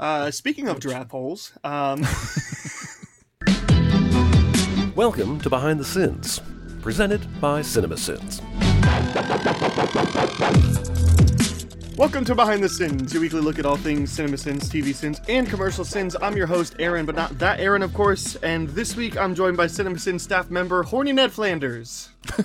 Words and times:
Uh, 0.00 0.30
speaking 0.30 0.68
of 0.68 0.78
draft 0.78 1.10
holes, 1.10 1.52
um, 1.64 2.02
Welcome 4.94 5.40
to 5.40 5.50
Behind 5.50 5.80
the 5.80 5.84
Sins, 5.84 6.40
presented 6.82 7.20
by 7.40 7.62
CinemaSins. 7.62 8.40
welcome 11.96 12.24
to 12.24 12.36
Behind 12.36 12.62
the 12.62 12.68
Sins, 12.68 13.12
your 13.12 13.22
weekly 13.22 13.40
look 13.40 13.58
at 13.58 13.66
all 13.66 13.76
things 13.76 14.12
cinema 14.12 14.36
sins, 14.36 14.68
TV 14.68 14.94
sins, 14.94 15.20
and 15.28 15.48
commercial 15.48 15.84
sins. 15.84 16.14
I'm 16.22 16.36
your 16.36 16.46
host, 16.46 16.76
Aaron, 16.78 17.04
but 17.04 17.16
not 17.16 17.36
that 17.40 17.58
Aaron, 17.58 17.82
of 17.82 17.92
course. 17.92 18.36
And 18.36 18.68
this 18.68 18.94
week 18.94 19.16
I'm 19.16 19.34
joined 19.34 19.56
by 19.56 19.66
Cinema 19.66 19.98
Sins 19.98 20.22
staff 20.22 20.48
member 20.48 20.84
Horny 20.84 21.12
Ned 21.12 21.32
Flanders. 21.32 22.10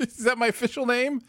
Is 0.00 0.24
that 0.24 0.38
my 0.38 0.48
official 0.48 0.86
name? 0.86 1.22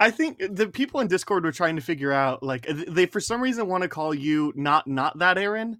I 0.00 0.10
think 0.10 0.38
the 0.50 0.68
people 0.68 1.00
in 1.00 1.08
Discord 1.08 1.44
were 1.44 1.52
trying 1.52 1.76
to 1.76 1.82
figure 1.82 2.12
out, 2.12 2.42
like, 2.42 2.66
they 2.68 3.06
for 3.06 3.20
some 3.20 3.40
reason 3.40 3.66
want 3.66 3.82
to 3.82 3.88
call 3.88 4.14
you 4.14 4.52
not 4.56 4.86
not 4.86 5.18
that 5.18 5.38
Aaron. 5.38 5.78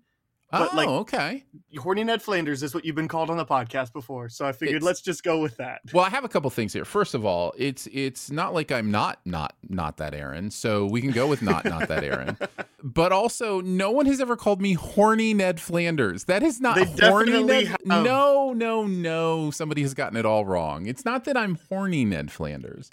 But, 0.50 0.70
oh, 0.72 0.76
like- 0.76 0.88
okay. 0.88 1.44
Horny 1.76 2.04
Ned 2.04 2.22
Flanders 2.22 2.62
is 2.62 2.74
what 2.74 2.86
you've 2.86 2.96
been 2.96 3.06
called 3.06 3.28
on 3.28 3.36
the 3.36 3.44
podcast 3.44 3.92
before, 3.92 4.30
so 4.30 4.46
I 4.46 4.52
figured 4.52 4.76
It's- 4.76 4.82
let's 4.86 5.02
just 5.02 5.22
go 5.22 5.38
with 5.40 5.58
that. 5.58 5.82
Well, 5.92 6.06
I 6.06 6.08
have 6.08 6.24
a 6.24 6.28
couple 6.28 6.48
things 6.48 6.72
here. 6.72 6.86
First 6.86 7.12
of 7.14 7.26
all, 7.26 7.52
it's 7.58 7.86
it's 7.92 8.30
not 8.30 8.54
like 8.54 8.72
I'm 8.72 8.90
not 8.90 9.20
not 9.26 9.54
not 9.68 9.98
that 9.98 10.14
Aaron, 10.14 10.50
so 10.50 10.86
we 10.86 11.02
can 11.02 11.10
go 11.10 11.26
with 11.26 11.42
not 11.42 11.66
not 11.66 11.88
that 11.88 12.02
Aaron. 12.04 12.36
But 12.82 13.10
also, 13.10 13.60
no 13.60 13.90
one 13.90 14.06
has 14.06 14.20
ever 14.20 14.36
called 14.36 14.62
me 14.62 14.72
horny 14.74 15.34
Ned 15.34 15.60
Flanders. 15.60 16.24
That 16.24 16.44
is 16.44 16.60
not 16.60 16.76
They 16.76 17.08
horny 17.08 17.42
Ned. 17.42 17.66
have. 17.66 17.84
No, 17.84 18.52
no, 18.52 18.86
no. 18.86 19.50
Somebody 19.50 19.82
has 19.82 19.94
gotten 19.94 20.16
it 20.16 20.24
all 20.24 20.46
wrong. 20.46 20.86
It's 20.86 21.04
not 21.04 21.24
that 21.24 21.36
I'm 21.36 21.58
horny 21.68 22.04
Ned 22.04 22.30
Flanders. 22.30 22.88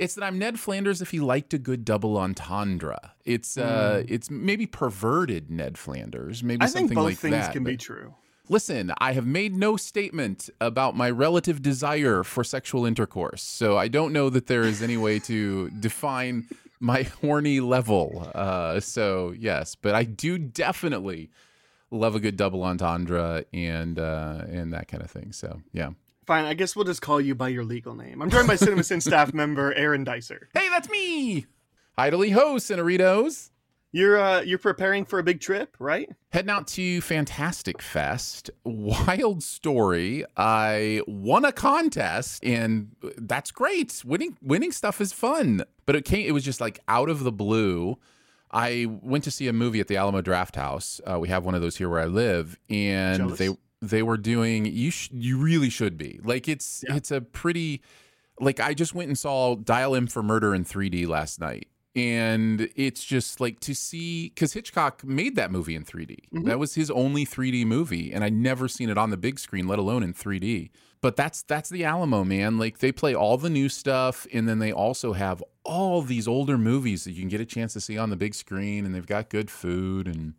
It's 0.00 0.14
that 0.14 0.24
I'm 0.24 0.38
Ned 0.38 0.58
Flanders 0.58 1.02
if 1.02 1.10
he 1.10 1.20
liked 1.20 1.52
a 1.54 1.58
good 1.58 1.84
double 1.84 2.16
entendre. 2.16 3.12
It's 3.24 3.56
uh 3.58 4.02
it's 4.08 4.30
maybe 4.30 4.66
perverted 4.66 5.50
Ned 5.50 5.76
Flanders, 5.76 6.42
maybe 6.42 6.56
Hmm. 6.58 6.62
I 6.62 6.66
something 6.66 6.88
think 6.88 6.96
both 6.98 7.04
like 7.06 7.18
things 7.18 7.34
that. 7.34 7.52
can 7.52 7.64
be 7.64 7.76
true. 7.76 8.14
Listen, 8.48 8.92
I 8.98 9.12
have 9.12 9.26
made 9.26 9.54
no 9.54 9.76
statement 9.76 10.50
about 10.60 10.96
my 10.96 11.08
relative 11.08 11.62
desire 11.62 12.24
for 12.24 12.42
sexual 12.42 12.84
intercourse, 12.84 13.42
so 13.42 13.76
I 13.76 13.86
don't 13.86 14.12
know 14.12 14.28
that 14.30 14.46
there 14.48 14.62
is 14.62 14.82
any 14.82 14.96
way 14.96 15.20
to 15.20 15.70
define 15.80 16.48
my 16.80 17.02
horny 17.02 17.60
level. 17.60 18.28
Uh, 18.34 18.80
so 18.80 19.32
yes, 19.38 19.76
but 19.76 19.94
I 19.94 20.02
do 20.04 20.36
definitely 20.38 21.30
love 21.92 22.14
a 22.16 22.20
good 22.20 22.36
double 22.36 22.62
entendre 22.64 23.44
and 23.52 23.98
uh, 23.98 24.44
and 24.48 24.72
that 24.72 24.88
kind 24.88 25.02
of 25.02 25.10
thing. 25.10 25.30
So 25.32 25.60
yeah. 25.72 25.90
Fine, 26.30 26.44
I 26.44 26.54
guess 26.54 26.76
we'll 26.76 26.84
just 26.84 27.02
call 27.02 27.20
you 27.20 27.34
by 27.34 27.48
your 27.48 27.64
legal 27.64 27.96
name. 27.96 28.22
I'm 28.22 28.30
joined 28.30 28.46
by 28.46 28.54
Cinema 28.54 28.84
Sin 28.84 29.00
staff 29.00 29.34
member 29.34 29.74
Aaron 29.74 30.04
Dicer. 30.04 30.48
Hey, 30.54 30.68
that's 30.68 30.88
me. 30.88 31.46
Idly 31.98 32.30
host 32.30 32.70
Cineritos. 32.70 33.50
You're 33.90 34.16
uh 34.16 34.40
you're 34.42 34.60
preparing 34.60 35.04
for 35.04 35.18
a 35.18 35.24
big 35.24 35.40
trip, 35.40 35.74
right? 35.80 36.08
Heading 36.28 36.50
out 36.50 36.68
to 36.68 37.00
Fantastic 37.00 37.82
Fest. 37.82 38.48
Wild 38.62 39.42
story. 39.42 40.24
I 40.36 41.02
won 41.08 41.44
a 41.44 41.50
contest 41.50 42.44
and 42.44 42.94
that's 43.16 43.50
great. 43.50 44.00
Winning 44.04 44.38
winning 44.40 44.70
stuff 44.70 45.00
is 45.00 45.12
fun. 45.12 45.64
But 45.84 45.96
it 45.96 46.04
came 46.04 46.28
it 46.28 46.30
was 46.30 46.44
just 46.44 46.60
like 46.60 46.78
out 46.86 47.08
of 47.10 47.24
the 47.24 47.32
blue. 47.32 47.98
I 48.52 48.86
went 49.02 49.24
to 49.24 49.32
see 49.32 49.48
a 49.48 49.52
movie 49.52 49.80
at 49.80 49.88
the 49.88 49.96
Alamo 49.96 50.22
Drafthouse. 50.22 51.00
Uh, 51.04 51.18
we 51.18 51.26
have 51.26 51.44
one 51.44 51.56
of 51.56 51.60
those 51.60 51.76
here 51.76 51.88
where 51.88 52.00
I 52.00 52.06
live 52.06 52.56
and 52.68 53.18
Jealous. 53.18 53.38
they 53.40 53.56
they 53.82 54.02
were 54.02 54.16
doing 54.16 54.66
you 54.66 54.90
sh- 54.90 55.08
you 55.12 55.38
really 55.38 55.70
should 55.70 55.96
be. 55.96 56.20
Like 56.22 56.48
it's 56.48 56.84
Yeah. 56.88 56.96
it's 56.96 57.10
a 57.10 57.20
pretty 57.20 57.80
like 58.40 58.60
I 58.60 58.74
just 58.74 58.94
went 58.94 59.08
and 59.08 59.18
saw 59.18 59.54
Dial 59.56 59.94
M 59.94 60.06
for 60.06 60.22
Murder 60.22 60.54
in 60.54 60.64
3D 60.64 61.06
last 61.06 61.40
night. 61.40 61.68
And 61.96 62.68
it's 62.76 63.04
just 63.04 63.40
like 63.40 63.58
to 63.60 63.74
see 63.74 64.28
because 64.28 64.52
Hitchcock 64.52 65.02
made 65.04 65.34
that 65.36 65.50
movie 65.50 65.74
in 65.74 65.84
3D. 65.84 66.18
Mhm. 66.32 66.44
That 66.46 66.58
was 66.60 66.74
his 66.76 66.88
only 66.90 67.24
3D 67.24 67.64
movie, 67.66 68.12
and 68.12 68.22
I'd 68.22 68.32
never 68.32 68.68
seen 68.68 68.88
it 68.90 68.96
on 68.96 69.10
the 69.10 69.16
big 69.16 69.40
screen, 69.40 69.66
let 69.66 69.80
alone 69.80 70.04
in 70.04 70.12
3D. 70.14 70.70
But 71.00 71.16
that's 71.16 71.42
that's 71.42 71.68
the 71.68 71.84
Alamo, 71.84 72.22
man. 72.22 72.58
Like 72.58 72.78
they 72.78 72.92
play 72.92 73.12
all 73.14 73.36
the 73.38 73.50
new 73.50 73.68
stuff, 73.68 74.26
and 74.32 74.48
then 74.48 74.60
they 74.60 74.70
also 74.72 75.14
have 75.14 75.42
all 75.64 76.00
these 76.02 76.28
older 76.28 76.56
movies 76.56 77.02
that 77.04 77.12
you 77.12 77.20
can 77.22 77.28
get 77.28 77.40
a 77.40 77.44
chance 77.44 77.72
to 77.72 77.80
see 77.80 77.98
on 77.98 78.10
the 78.10 78.16
big 78.16 78.34
screen, 78.36 78.84
and 78.86 78.94
they've 78.94 79.06
got 79.06 79.28
good 79.28 79.50
food 79.50 80.06
and 80.06 80.34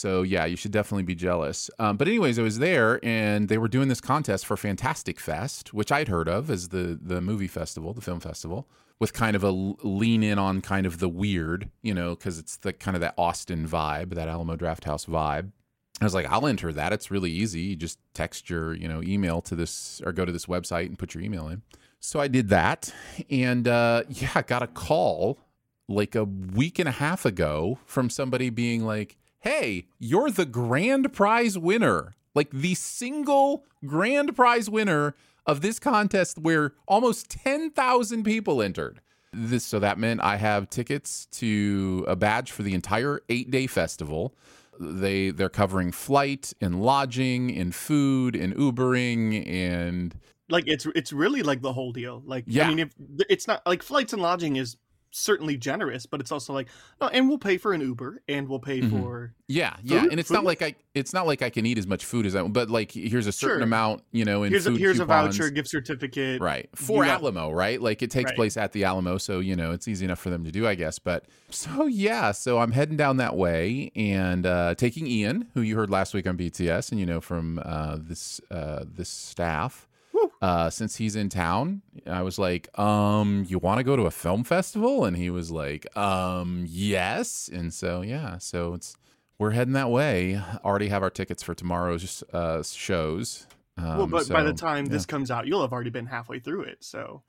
so 0.00 0.22
yeah, 0.22 0.46
you 0.46 0.56
should 0.56 0.72
definitely 0.72 1.02
be 1.02 1.14
jealous. 1.14 1.70
Um, 1.78 1.96
but 1.96 2.08
anyways, 2.08 2.38
I 2.38 2.42
was 2.42 2.58
there 2.58 2.98
and 3.04 3.48
they 3.48 3.58
were 3.58 3.68
doing 3.68 3.88
this 3.88 4.00
contest 4.00 4.46
for 4.46 4.56
Fantastic 4.56 5.20
Fest, 5.20 5.74
which 5.74 5.92
I'd 5.92 6.08
heard 6.08 6.28
of 6.28 6.50
as 6.50 6.70
the 6.70 6.98
the 7.00 7.20
movie 7.20 7.46
festival, 7.48 7.92
the 7.92 8.00
film 8.00 8.20
festival, 8.20 8.66
with 8.98 9.12
kind 9.12 9.36
of 9.36 9.44
a 9.44 9.50
lean 9.50 10.22
in 10.22 10.38
on 10.38 10.62
kind 10.62 10.86
of 10.86 10.98
the 10.98 11.08
weird, 11.08 11.70
you 11.82 11.92
know, 11.92 12.14
because 12.14 12.38
it's 12.38 12.56
the 12.56 12.72
kind 12.72 12.96
of 12.96 13.02
that 13.02 13.14
Austin 13.18 13.68
vibe, 13.68 14.14
that 14.14 14.28
Alamo 14.28 14.56
Drafthouse 14.56 15.06
vibe. 15.06 15.52
I 16.00 16.04
was 16.04 16.14
like, 16.14 16.26
I'll 16.30 16.46
enter 16.46 16.72
that. 16.72 16.94
It's 16.94 17.10
really 17.10 17.30
easy. 17.30 17.60
You 17.60 17.76
just 17.76 17.98
text 18.14 18.48
your, 18.48 18.72
you 18.72 18.88
know, 18.88 19.02
email 19.02 19.42
to 19.42 19.54
this 19.54 20.00
or 20.04 20.12
go 20.12 20.24
to 20.24 20.32
this 20.32 20.46
website 20.46 20.86
and 20.86 20.98
put 20.98 21.14
your 21.14 21.22
email 21.22 21.48
in. 21.48 21.60
So 21.98 22.18
I 22.18 22.28
did 22.28 22.48
that, 22.48 22.94
and 23.28 23.68
uh, 23.68 24.04
yeah, 24.08 24.30
I 24.34 24.40
got 24.40 24.62
a 24.62 24.66
call 24.66 25.38
like 25.86 26.14
a 26.14 26.24
week 26.24 26.78
and 26.78 26.88
a 26.88 26.92
half 26.92 27.26
ago 27.26 27.78
from 27.84 28.08
somebody 28.08 28.48
being 28.48 28.86
like, 28.86 29.18
hey, 29.40 29.86
you're 29.98 30.30
the 30.30 30.46
grand 30.46 31.12
prize 31.12 31.58
winner, 31.58 32.14
like 32.34 32.50
the 32.50 32.74
single 32.74 33.64
grand 33.84 34.36
prize 34.36 34.70
winner 34.70 35.14
of 35.46 35.62
this 35.62 35.78
contest 35.78 36.38
where 36.38 36.74
almost 36.86 37.30
10,000 37.30 38.22
people 38.22 38.62
entered. 38.62 39.00
This 39.32 39.64
so 39.64 39.78
that 39.78 39.98
meant 39.98 40.20
I 40.22 40.36
have 40.36 40.68
tickets 40.70 41.26
to 41.32 42.04
a 42.08 42.16
badge 42.16 42.50
for 42.50 42.62
the 42.62 42.74
entire 42.74 43.20
8-day 43.28 43.68
festival. 43.68 44.34
They 44.78 45.30
they're 45.30 45.48
covering 45.48 45.92
flight 45.92 46.52
and 46.60 46.82
lodging 46.82 47.56
and 47.56 47.74
food 47.74 48.34
and 48.34 48.54
Ubering 48.56 49.46
and 49.46 50.14
Like 50.48 50.64
it's 50.66 50.86
it's 50.94 51.12
really 51.12 51.42
like 51.42 51.62
the 51.62 51.72
whole 51.72 51.92
deal. 51.92 52.22
Like 52.26 52.44
Yeah. 52.46 52.64
I 52.64 52.68
mean 52.68 52.78
if 52.80 52.94
it's 53.28 53.46
not 53.46 53.64
like 53.66 53.82
flights 53.82 54.12
and 54.12 54.22
lodging 54.22 54.56
is 54.56 54.76
certainly 55.12 55.56
generous, 55.56 56.06
but 56.06 56.20
it's 56.20 56.30
also 56.32 56.52
like 56.52 56.68
no, 57.00 57.08
and 57.08 57.28
we'll 57.28 57.38
pay 57.38 57.58
for 57.58 57.72
an 57.72 57.80
Uber 57.80 58.22
and 58.28 58.48
we'll 58.48 58.58
pay 58.60 58.80
Mhm. 58.80 58.90
for 58.90 59.34
Yeah, 59.48 59.74
yeah, 59.82 60.04
and 60.10 60.20
it's 60.20 60.30
not 60.30 60.44
like 60.44 60.62
I 60.62 60.76
it's 60.94 61.12
not 61.12 61.26
like 61.26 61.42
I 61.42 61.50
can 61.50 61.66
eat 61.66 61.78
as 61.78 61.86
much 61.86 62.04
food 62.04 62.26
as 62.26 62.36
I 62.36 62.42
but 62.42 62.70
like 62.70 62.92
here's 62.92 63.26
a 63.26 63.32
certain 63.32 63.58
Sure. 63.58 63.62
amount, 63.64 64.02
you 64.12 64.24
know, 64.24 64.42
in 64.44 64.50
here's 64.52 64.66
a, 64.66 64.70
food 64.70 64.78
here's 64.80 65.00
a 65.00 65.04
voucher, 65.04 65.50
gift 65.50 65.68
certificate. 65.68 66.40
Right. 66.40 66.68
For 66.74 67.04
got- 67.04 67.20
Alamo, 67.22 67.50
right? 67.50 67.80
Like 67.80 68.02
it 68.02 68.10
takes 68.10 68.30
Right. 68.30 68.36
place 68.36 68.56
at 68.56 68.72
the 68.72 68.84
Alamo, 68.84 69.18
so 69.18 69.40
you 69.40 69.56
know, 69.56 69.72
it's 69.72 69.88
easy 69.88 70.04
enough 70.04 70.20
for 70.20 70.30
them 70.30 70.44
to 70.44 70.52
do, 70.52 70.66
I 70.66 70.74
guess. 70.76 70.98
But 70.98 71.26
so 71.50 71.86
yeah, 71.86 72.30
so 72.32 72.58
I'm 72.58 72.72
heading 72.72 72.96
down 72.96 73.16
that 73.18 73.36
way 73.36 73.90
and 73.96 74.46
uh 74.46 74.74
taking 74.76 75.06
Ian, 75.06 75.48
who 75.54 75.60
you 75.60 75.74
heard 75.76 75.90
last 75.90 76.14
week 76.14 76.26
on 76.26 76.36
BTS 76.36 76.90
and 76.92 77.00
you 77.00 77.06
know 77.06 77.20
from 77.20 77.60
uh 77.64 77.96
this 78.00 78.40
uh 78.50 78.84
this 78.86 79.08
staff. 79.08 79.88
Uh, 80.42 80.70
since 80.70 80.96
he's 80.96 81.16
in 81.16 81.28
town, 81.28 81.82
I 82.06 82.22
was 82.22 82.38
like, 82.38 82.66
um, 82.78 83.44
you 83.46 83.58
want 83.58 83.76
to 83.76 83.84
go 83.84 83.94
to 83.94 84.04
a 84.04 84.10
film 84.10 84.42
festival? 84.42 85.04
And 85.04 85.14
he 85.14 85.28
was 85.28 85.50
like, 85.50 85.94
um, 85.98 86.64
yes. 86.66 87.50
And 87.52 87.74
so, 87.74 88.00
yeah, 88.00 88.38
so 88.38 88.72
it's, 88.72 88.96
we're 89.38 89.50
heading 89.50 89.74
that 89.74 89.90
way. 89.90 90.40
Already 90.64 90.88
have 90.88 91.02
our 91.02 91.10
tickets 91.10 91.42
for 91.42 91.54
tomorrow's 91.54 92.24
uh, 92.32 92.62
shows. 92.62 93.46
Um, 93.76 93.98
well, 93.98 94.06
but 94.06 94.28
by 94.30 94.42
the 94.42 94.54
time 94.54 94.86
yeah. 94.86 94.92
this 94.92 95.04
comes 95.04 95.30
out, 95.30 95.46
you'll 95.46 95.60
have 95.60 95.74
already 95.74 95.90
been 95.90 96.06
halfway 96.06 96.38
through 96.38 96.62
it. 96.62 96.78
So 96.80 97.22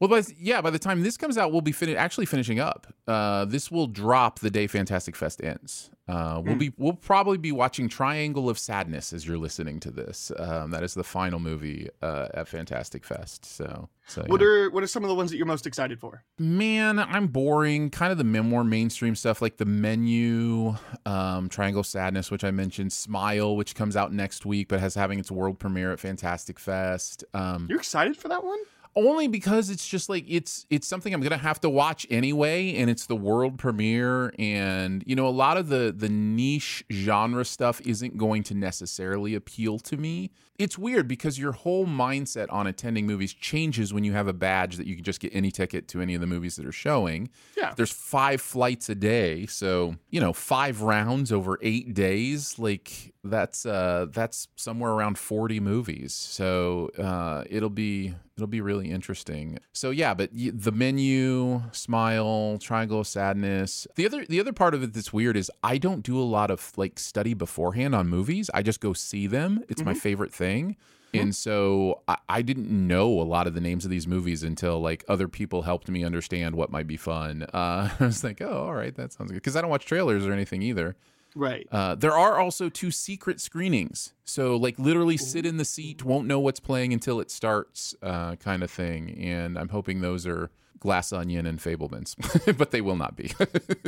Well, 0.00 0.08
by, 0.08 0.22
yeah, 0.38 0.62
by 0.62 0.70
the 0.70 0.78
time 0.78 1.02
this 1.02 1.18
comes 1.18 1.36
out, 1.36 1.52
we'll 1.52 1.60
be 1.60 1.72
fin- 1.72 1.94
actually 1.94 2.24
finishing 2.24 2.58
up. 2.58 2.86
Uh, 3.06 3.44
this 3.44 3.70
will 3.70 3.86
drop 3.86 4.38
the 4.38 4.50
day 4.50 4.66
Fantastic 4.66 5.14
Fest 5.14 5.44
ends. 5.44 5.90
Uh, 6.08 6.40
we'll 6.42 6.54
Hmm. 6.54 6.58
be 6.58 6.72
we'll 6.78 6.94
probably 6.94 7.36
be 7.38 7.52
watching 7.52 7.88
Triangle 7.88 8.48
of 8.48 8.58
Sadness 8.58 9.12
as 9.12 9.26
you're 9.26 9.36
listening 9.38 9.78
to 9.80 9.90
this. 9.90 10.32
Um, 10.38 10.70
that 10.72 10.82
is 10.82 10.94
the 10.94 11.04
final 11.04 11.38
movie 11.38 11.88
uh, 12.02 12.28
at 12.34 12.48
Fantastic 12.48 13.04
Fest. 13.04 13.44
So, 13.44 13.88
so 14.06 14.24
what 14.26 14.40
yeah. 14.40 14.46
are 14.46 14.70
what 14.70 14.82
are 14.82 14.86
some 14.88 15.04
of 15.04 15.08
the 15.08 15.14
ones 15.14 15.30
that 15.30 15.36
you're 15.36 15.46
most 15.46 15.66
excited 15.66 16.00
for? 16.00 16.24
man, 16.38 16.98
I'm 16.98 17.26
boring. 17.28 17.90
Kind 17.90 18.10
of 18.10 18.18
the 18.18 18.24
memoir 18.24 18.64
mainstream 18.64 19.14
stuff 19.14 19.40
like 19.42 19.58
the 19.58 19.66
menu, 19.66 20.74
um, 21.06 21.48
Triangle 21.48 21.80
of 21.80 21.86
Sadness, 21.86 22.30
which 22.30 22.42
I 22.42 22.50
mentioned, 22.50 22.92
Smile, 22.92 23.54
which 23.54 23.74
comes 23.74 23.96
out 23.96 24.12
next 24.12 24.44
week, 24.46 24.68
but 24.68 24.80
has 24.80 24.94
having 24.94 25.18
its 25.20 25.30
world 25.30 25.58
premiere 25.60 25.92
at 25.92 26.00
Fantastic 26.00 26.58
Fest. 26.58 27.22
Um, 27.34 27.66
You're 27.68 27.78
excited 27.78 28.16
for 28.16 28.28
that 28.28 28.42
one? 28.42 28.58
Only 28.96 29.28
because 29.28 29.70
it's 29.70 29.86
just 29.86 30.08
like 30.08 30.24
it's 30.28 30.66
it's 30.70 30.86
something 30.86 31.14
I'm 31.14 31.20
gonna 31.20 31.36
have 31.36 31.60
to 31.60 31.70
watch 31.70 32.06
anyway, 32.10 32.74
and 32.74 32.90
it's 32.90 33.06
the 33.06 33.16
world 33.16 33.58
premiere, 33.58 34.32
and 34.38 35.04
you 35.06 35.14
know 35.14 35.26
a 35.26 35.30
lot 35.30 35.56
of 35.56 35.68
the 35.68 35.94
the 35.96 36.08
niche 36.08 36.84
genre 36.90 37.44
stuff 37.44 37.80
isn't 37.82 38.16
going 38.16 38.42
to 38.44 38.54
necessarily 38.54 39.34
appeal 39.34 39.78
to 39.80 39.96
me. 39.96 40.30
It's 40.58 40.76
weird 40.76 41.08
because 41.08 41.38
your 41.38 41.52
whole 41.52 41.86
mindset 41.86 42.46
on 42.50 42.66
attending 42.66 43.06
movies 43.06 43.32
changes 43.32 43.94
when 43.94 44.04
you 44.04 44.12
have 44.12 44.28
a 44.28 44.34
badge 44.34 44.76
that 44.76 44.86
you 44.86 44.94
can 44.94 45.04
just 45.04 45.20
get 45.20 45.34
any 45.34 45.50
ticket 45.50 45.88
to 45.88 46.02
any 46.02 46.14
of 46.14 46.20
the 46.20 46.26
movies 46.26 46.56
that 46.56 46.66
are 46.66 46.72
showing. 46.72 47.30
Yeah. 47.56 47.72
There's 47.74 47.92
five 47.92 48.42
flights 48.42 48.90
a 48.90 48.94
day, 48.94 49.46
so 49.46 49.96
you 50.10 50.20
know 50.20 50.32
five 50.32 50.82
rounds 50.82 51.32
over 51.32 51.58
eight 51.62 51.94
days, 51.94 52.58
like 52.58 53.14
that's 53.22 53.64
uh 53.66 54.06
that's 54.10 54.48
somewhere 54.56 54.90
around 54.90 55.18
40 55.18 55.60
movies. 55.60 56.12
So 56.12 56.90
uh 56.98 57.44
it'll 57.48 57.70
be 57.70 58.14
It'll 58.40 58.48
be 58.48 58.60
really 58.60 58.90
interesting. 58.90 59.58
So 59.72 59.90
yeah, 59.90 60.14
but 60.14 60.30
the 60.32 60.72
menu, 60.72 61.62
smile, 61.72 62.58
triangle 62.58 63.00
of 63.00 63.06
sadness. 63.06 63.86
The 63.96 64.06
other 64.06 64.24
the 64.24 64.40
other 64.40 64.52
part 64.52 64.74
of 64.74 64.82
it 64.82 64.92
that's 64.94 65.12
weird 65.12 65.36
is 65.36 65.50
I 65.62 65.78
don't 65.78 66.02
do 66.02 66.18
a 66.18 66.22
lot 66.24 66.50
of 66.50 66.72
like 66.76 66.98
study 66.98 67.34
beforehand 67.34 67.94
on 67.94 68.08
movies. 68.08 68.50
I 68.54 68.62
just 68.62 68.80
go 68.80 68.92
see 68.92 69.26
them. 69.26 69.64
It's 69.68 69.82
my 69.82 69.94
favorite 69.94 70.32
thing. 70.32 70.76
And 71.12 71.34
so 71.34 72.02
I, 72.06 72.16
I 72.28 72.42
didn't 72.42 72.70
know 72.70 73.20
a 73.20 73.24
lot 73.24 73.46
of 73.46 73.54
the 73.54 73.60
names 73.60 73.84
of 73.84 73.90
these 73.90 74.06
movies 74.06 74.42
until 74.42 74.80
like 74.80 75.04
other 75.08 75.28
people 75.28 75.62
helped 75.62 75.88
me 75.88 76.04
understand 76.04 76.54
what 76.54 76.70
might 76.70 76.86
be 76.86 76.96
fun. 76.96 77.42
Uh, 77.52 77.90
I 78.00 78.04
was 78.04 78.22
like, 78.22 78.40
oh, 78.40 78.66
all 78.66 78.74
right, 78.74 78.94
that 78.94 79.12
sounds 79.12 79.30
good. 79.32 79.38
Because 79.38 79.56
I 79.56 79.60
don't 79.60 79.70
watch 79.70 79.86
trailers 79.86 80.26
or 80.26 80.32
anything 80.32 80.62
either. 80.62 80.96
Right. 81.34 81.66
Uh, 81.70 81.94
there 81.94 82.16
are 82.16 82.38
also 82.38 82.68
two 82.68 82.90
secret 82.90 83.40
screenings. 83.40 84.12
So, 84.24 84.56
like, 84.56 84.78
literally 84.78 85.16
sit 85.16 85.44
in 85.46 85.56
the 85.56 85.64
seat, 85.64 86.04
won't 86.04 86.26
know 86.26 86.40
what's 86.40 86.60
playing 86.60 86.92
until 86.92 87.20
it 87.20 87.30
starts, 87.30 87.94
uh, 88.02 88.36
kind 88.36 88.62
of 88.62 88.70
thing. 88.70 89.18
And 89.22 89.58
I'm 89.58 89.68
hoping 89.68 90.00
those 90.00 90.26
are 90.26 90.50
Glass 90.78 91.12
Onion 91.12 91.46
and 91.46 91.58
Fabelmans, 91.58 92.14
but 92.58 92.70
they 92.70 92.80
will 92.80 92.96
not 92.96 93.16
be. 93.16 93.32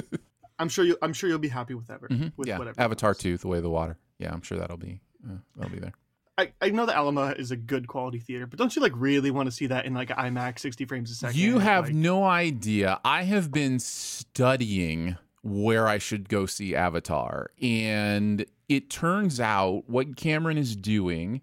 I'm 0.59 0.69
sure 0.69 0.85
you. 0.85 0.97
I'm 1.03 1.13
sure 1.13 1.29
you'll 1.29 1.39
be 1.39 1.49
happy 1.49 1.75
with 1.75 1.91
ever. 1.91 2.07
Mm-hmm. 2.09 2.43
yeah, 2.45 2.59
whatever. 2.59 2.81
Avatar 2.81 3.15
2, 3.15 3.39
The 3.39 3.49
Way 3.49 3.57
of 3.57 3.63
the 3.65 3.71
Water. 3.71 3.99
Yeah, 4.19 4.33
I'm 4.33 4.43
sure 4.43 4.59
that'll 4.59 4.77
be 4.77 5.01
uh, 5.29 5.37
that'll 5.57 5.73
be 5.73 5.81
there. 5.81 5.95
I, 6.39 6.53
I 6.63 6.71
know 6.71 6.87
the 6.87 6.97
Alamo 6.97 7.29
is 7.29 7.51
a 7.51 7.57
good 7.57 7.87
quality 7.89 8.19
theater, 8.19 8.47
but 8.47 8.59
don't 8.59 8.75
you 8.75 8.81
like 8.81 8.93
really 8.95 9.31
want 9.31 9.47
to 9.49 9.51
see 9.53 9.67
that 9.67 9.85
in 9.85 9.93
like 9.93 10.09
IMAX 10.09 10.61
60 10.61 10.85
frames 10.87 11.11
a 11.11 11.15
second? 11.15 11.39
You 11.39 11.59
have 11.59 11.87
Like, 11.87 11.95
no 11.95 12.25
idea. 12.25 13.01
I 13.05 13.25
have 13.25 13.51
been 13.53 13.79
studying 13.79 15.17
where 15.43 15.89
I 15.89 15.99
should 15.99 16.29
go 16.29 16.47
see 16.47 16.75
Avatar, 16.75 17.51
and 17.61 18.45
it 18.69 18.91
turns 18.91 19.41
out 19.41 19.85
what 19.89 20.17
Cameron 20.17 20.59
is 20.59 20.77
doing 20.77 21.43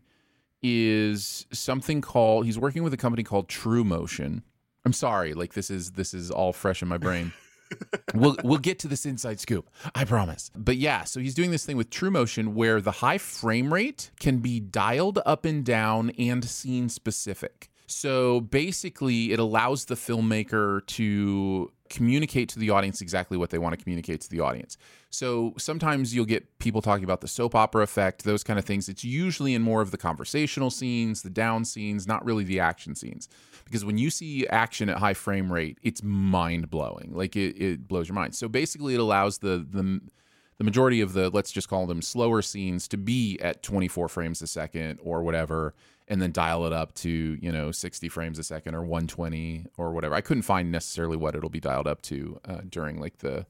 is 0.62 1.46
something 1.52 2.02
called 2.02 2.46
he's 2.46 2.60
working 2.60 2.84
with 2.84 2.94
a 2.94 2.98
company 2.98 3.24
called 3.24 3.48
True 3.48 3.84
Motion. 3.84 4.44
I'm 4.86 4.94
sorry, 4.94 5.34
like 5.34 5.54
this 5.54 5.70
is 5.70 5.92
this 5.92 6.14
is 6.14 6.32
all 6.32 6.54
fresh 6.54 6.82
in 6.82 6.88
my 6.88 6.98
brain. 6.98 7.34
we'll 8.14 8.36
we'll 8.44 8.58
get 8.58 8.80
to 8.80 8.88
this 8.88 9.06
inside 9.06 9.40
scoop, 9.40 9.70
I 9.94 10.06
promise. 10.06 10.50
But 10.56 10.78
yeah, 10.78 11.04
so 11.04 11.20
he's 11.20 11.36
doing 11.36 11.52
this 11.52 11.66
thing 11.66 11.78
with 11.78 11.90
True 11.90 12.12
Motion 12.12 12.56
where 12.56 12.82
the 12.82 12.92
high 12.92 13.18
frame 13.18 13.74
rate 13.74 14.12
can 14.20 14.40
be 14.40 14.60
dialed 14.60 15.20
up 15.26 15.46
and 15.46 15.64
down 15.64 16.12
and 16.12 16.44
scene 16.44 16.90
specific. 16.90 17.70
So 17.88 18.42
basically, 18.42 19.32
it 19.32 19.40
allows 19.40 19.86
the 19.86 19.96
filmmaker 19.96 20.86
to 20.88 21.72
communicate 21.90 22.50
to 22.50 22.60
the 22.60 22.70
audience 22.70 23.02
exactly 23.02 23.38
what 23.38 23.50
they 23.50 23.58
want 23.58 23.78
to 23.78 23.84
communicate 23.84 24.22
to 24.22 24.30
the 24.30 24.40
audience. 24.40 24.78
So 25.10 25.54
sometimes 25.58 26.14
you'll 26.14 26.26
get 26.26 26.60
people 26.60 26.82
talking 26.82 27.04
about 27.04 27.22
the 27.22 27.28
soap 27.28 27.56
opera 27.56 27.84
effect, 27.84 28.24
those 28.24 28.44
kind 28.44 28.60
of 28.60 28.66
things. 28.66 28.88
It's 28.88 29.04
usually 29.04 29.56
in 29.56 29.62
more 29.62 29.82
of 29.82 29.92
the 29.92 29.98
conversational 29.98 30.70
scenes, 30.70 31.24
the 31.24 31.30
down 31.30 31.66
scenes, 31.66 32.08
not 32.08 32.24
really 32.24 32.44
the 32.44 32.60
action 32.60 32.96
scenes. 32.96 33.28
Because 33.66 33.84
when 33.84 33.98
you 33.98 34.10
see 34.10 34.48
action 34.48 34.90
at 34.90 34.98
high 34.98 35.14
frame 35.14 35.52
rate, 35.52 35.78
it's 35.82 36.04
mind 36.04 36.70
blowing. 36.70 37.12
Like 37.14 37.36
it, 37.36 37.60
it 37.62 37.88
blows 37.88 38.08
your 38.08 38.16
mind. 38.16 38.36
So 38.36 38.48
basically, 38.48 38.94
it 38.94 39.00
allows 39.00 39.40
the 39.40 39.66
the 39.70 40.02
the 40.60 40.64
majority 40.66 41.02
of 41.02 41.14
the 41.14 41.30
let's 41.30 41.52
just 41.52 41.70
call 41.70 41.88
them 41.88 42.02
slower 42.02 42.42
scenes 42.42 42.88
to 42.90 42.98
be 42.98 43.40
at 43.42 43.64
24 43.64 44.10
frames 44.10 44.42
a 44.42 44.48
second 44.48 45.00
or 45.02 45.24
whatever 45.24 45.74
and 46.10 46.22
then 46.22 46.32
dial 46.32 46.66
it 46.66 46.74
up 46.74 46.94
to 46.96 47.38
you 47.42 47.52
know 47.52 47.72
60 47.72 48.10
frames 48.10 48.40
a 48.40 48.44
second 48.44 48.76
or 48.76 48.82
120 48.82 49.66
or 49.78 49.92
whatever. 49.92 50.16
I 50.16 50.22
couldn't 50.22 50.44
find 50.44 50.72
necessarily 50.72 51.18
what 51.18 51.36
it'll 51.36 51.50
be 51.50 51.60
dialed 51.60 51.88
up 51.88 52.02
to 52.04 52.40
uh, 52.46 52.62
during 52.68 53.00
like 53.00 53.20
the 53.20 53.46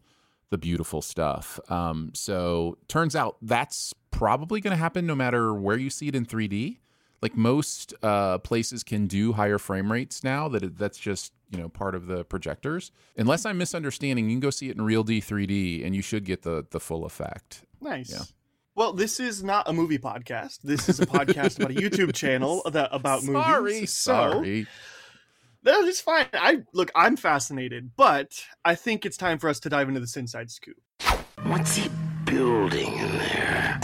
the 0.49 0.57
beautiful 0.57 1.01
stuff. 1.01 1.59
Um, 1.69 2.11
so 2.13 2.77
turns 2.87 3.15
out 3.15 3.37
that's 3.41 3.93
probably 4.11 4.61
going 4.61 4.71
to 4.71 4.77
happen 4.77 5.05
no 5.05 5.15
matter 5.15 5.53
where 5.53 5.77
you 5.77 5.89
see 5.89 6.07
it 6.07 6.15
in 6.15 6.25
3d 6.25 6.77
like 7.21 7.35
most 7.35 7.93
uh, 8.01 8.37
places 8.39 8.83
can 8.83 9.07
do 9.07 9.33
higher 9.33 9.57
frame 9.57 9.91
rates 9.91 10.23
now 10.23 10.47
that 10.49 10.63
it, 10.63 10.77
that's 10.77 10.97
just 10.97 11.33
you 11.49 11.57
know 11.57 11.69
part 11.69 11.95
of 11.95 12.07
the 12.07 12.23
projectors. 12.25 12.91
Unless 13.17 13.45
i'm 13.45 13.57
misunderstanding 13.57 14.29
you 14.29 14.35
can 14.35 14.39
go 14.39 14.49
see 14.49 14.69
it 14.69 14.77
in 14.77 14.83
RealD 14.83 15.09
3d 15.09 15.85
and 15.85 15.95
you 15.95 16.01
should 16.01 16.25
get 16.25 16.43
the 16.43 16.65
the 16.69 16.79
full 16.79 17.05
effect. 17.05 17.63
Nice. 17.81 18.11
Yeah. 18.11 18.23
Well, 18.79 18.93
this 18.93 19.19
is 19.19 19.43
not 19.43 19.67
a 19.67 19.73
movie 19.73 19.97
podcast. 19.97 20.59
This 20.63 20.87
is 20.87 21.01
a 21.01 21.05
podcast 21.05 21.59
about 21.59 21.71
a 21.71 21.73
YouTube 21.73 22.13
channel 22.13 22.61
that 22.71 22.87
about 22.93 23.23
sorry 23.23 23.63
movies. 23.63 23.91
So 23.91 24.13
sorry 24.13 24.67
that 25.63 25.79
is 25.83 25.99
fine. 25.99 26.27
I 26.31 26.63
look, 26.73 26.89
I'm 26.95 27.17
fascinated, 27.17 27.91
but 27.97 28.41
I 28.63 28.75
think 28.75 29.05
it's 29.05 29.17
time 29.17 29.37
for 29.37 29.49
us 29.49 29.59
to 29.59 29.69
dive 29.69 29.89
into 29.89 29.99
this 29.99 30.15
inside 30.15 30.49
scoop. 30.49 30.77
What's 31.43 31.75
he 31.75 31.89
building 32.23 32.93
in 32.93 33.17
there? 33.17 33.79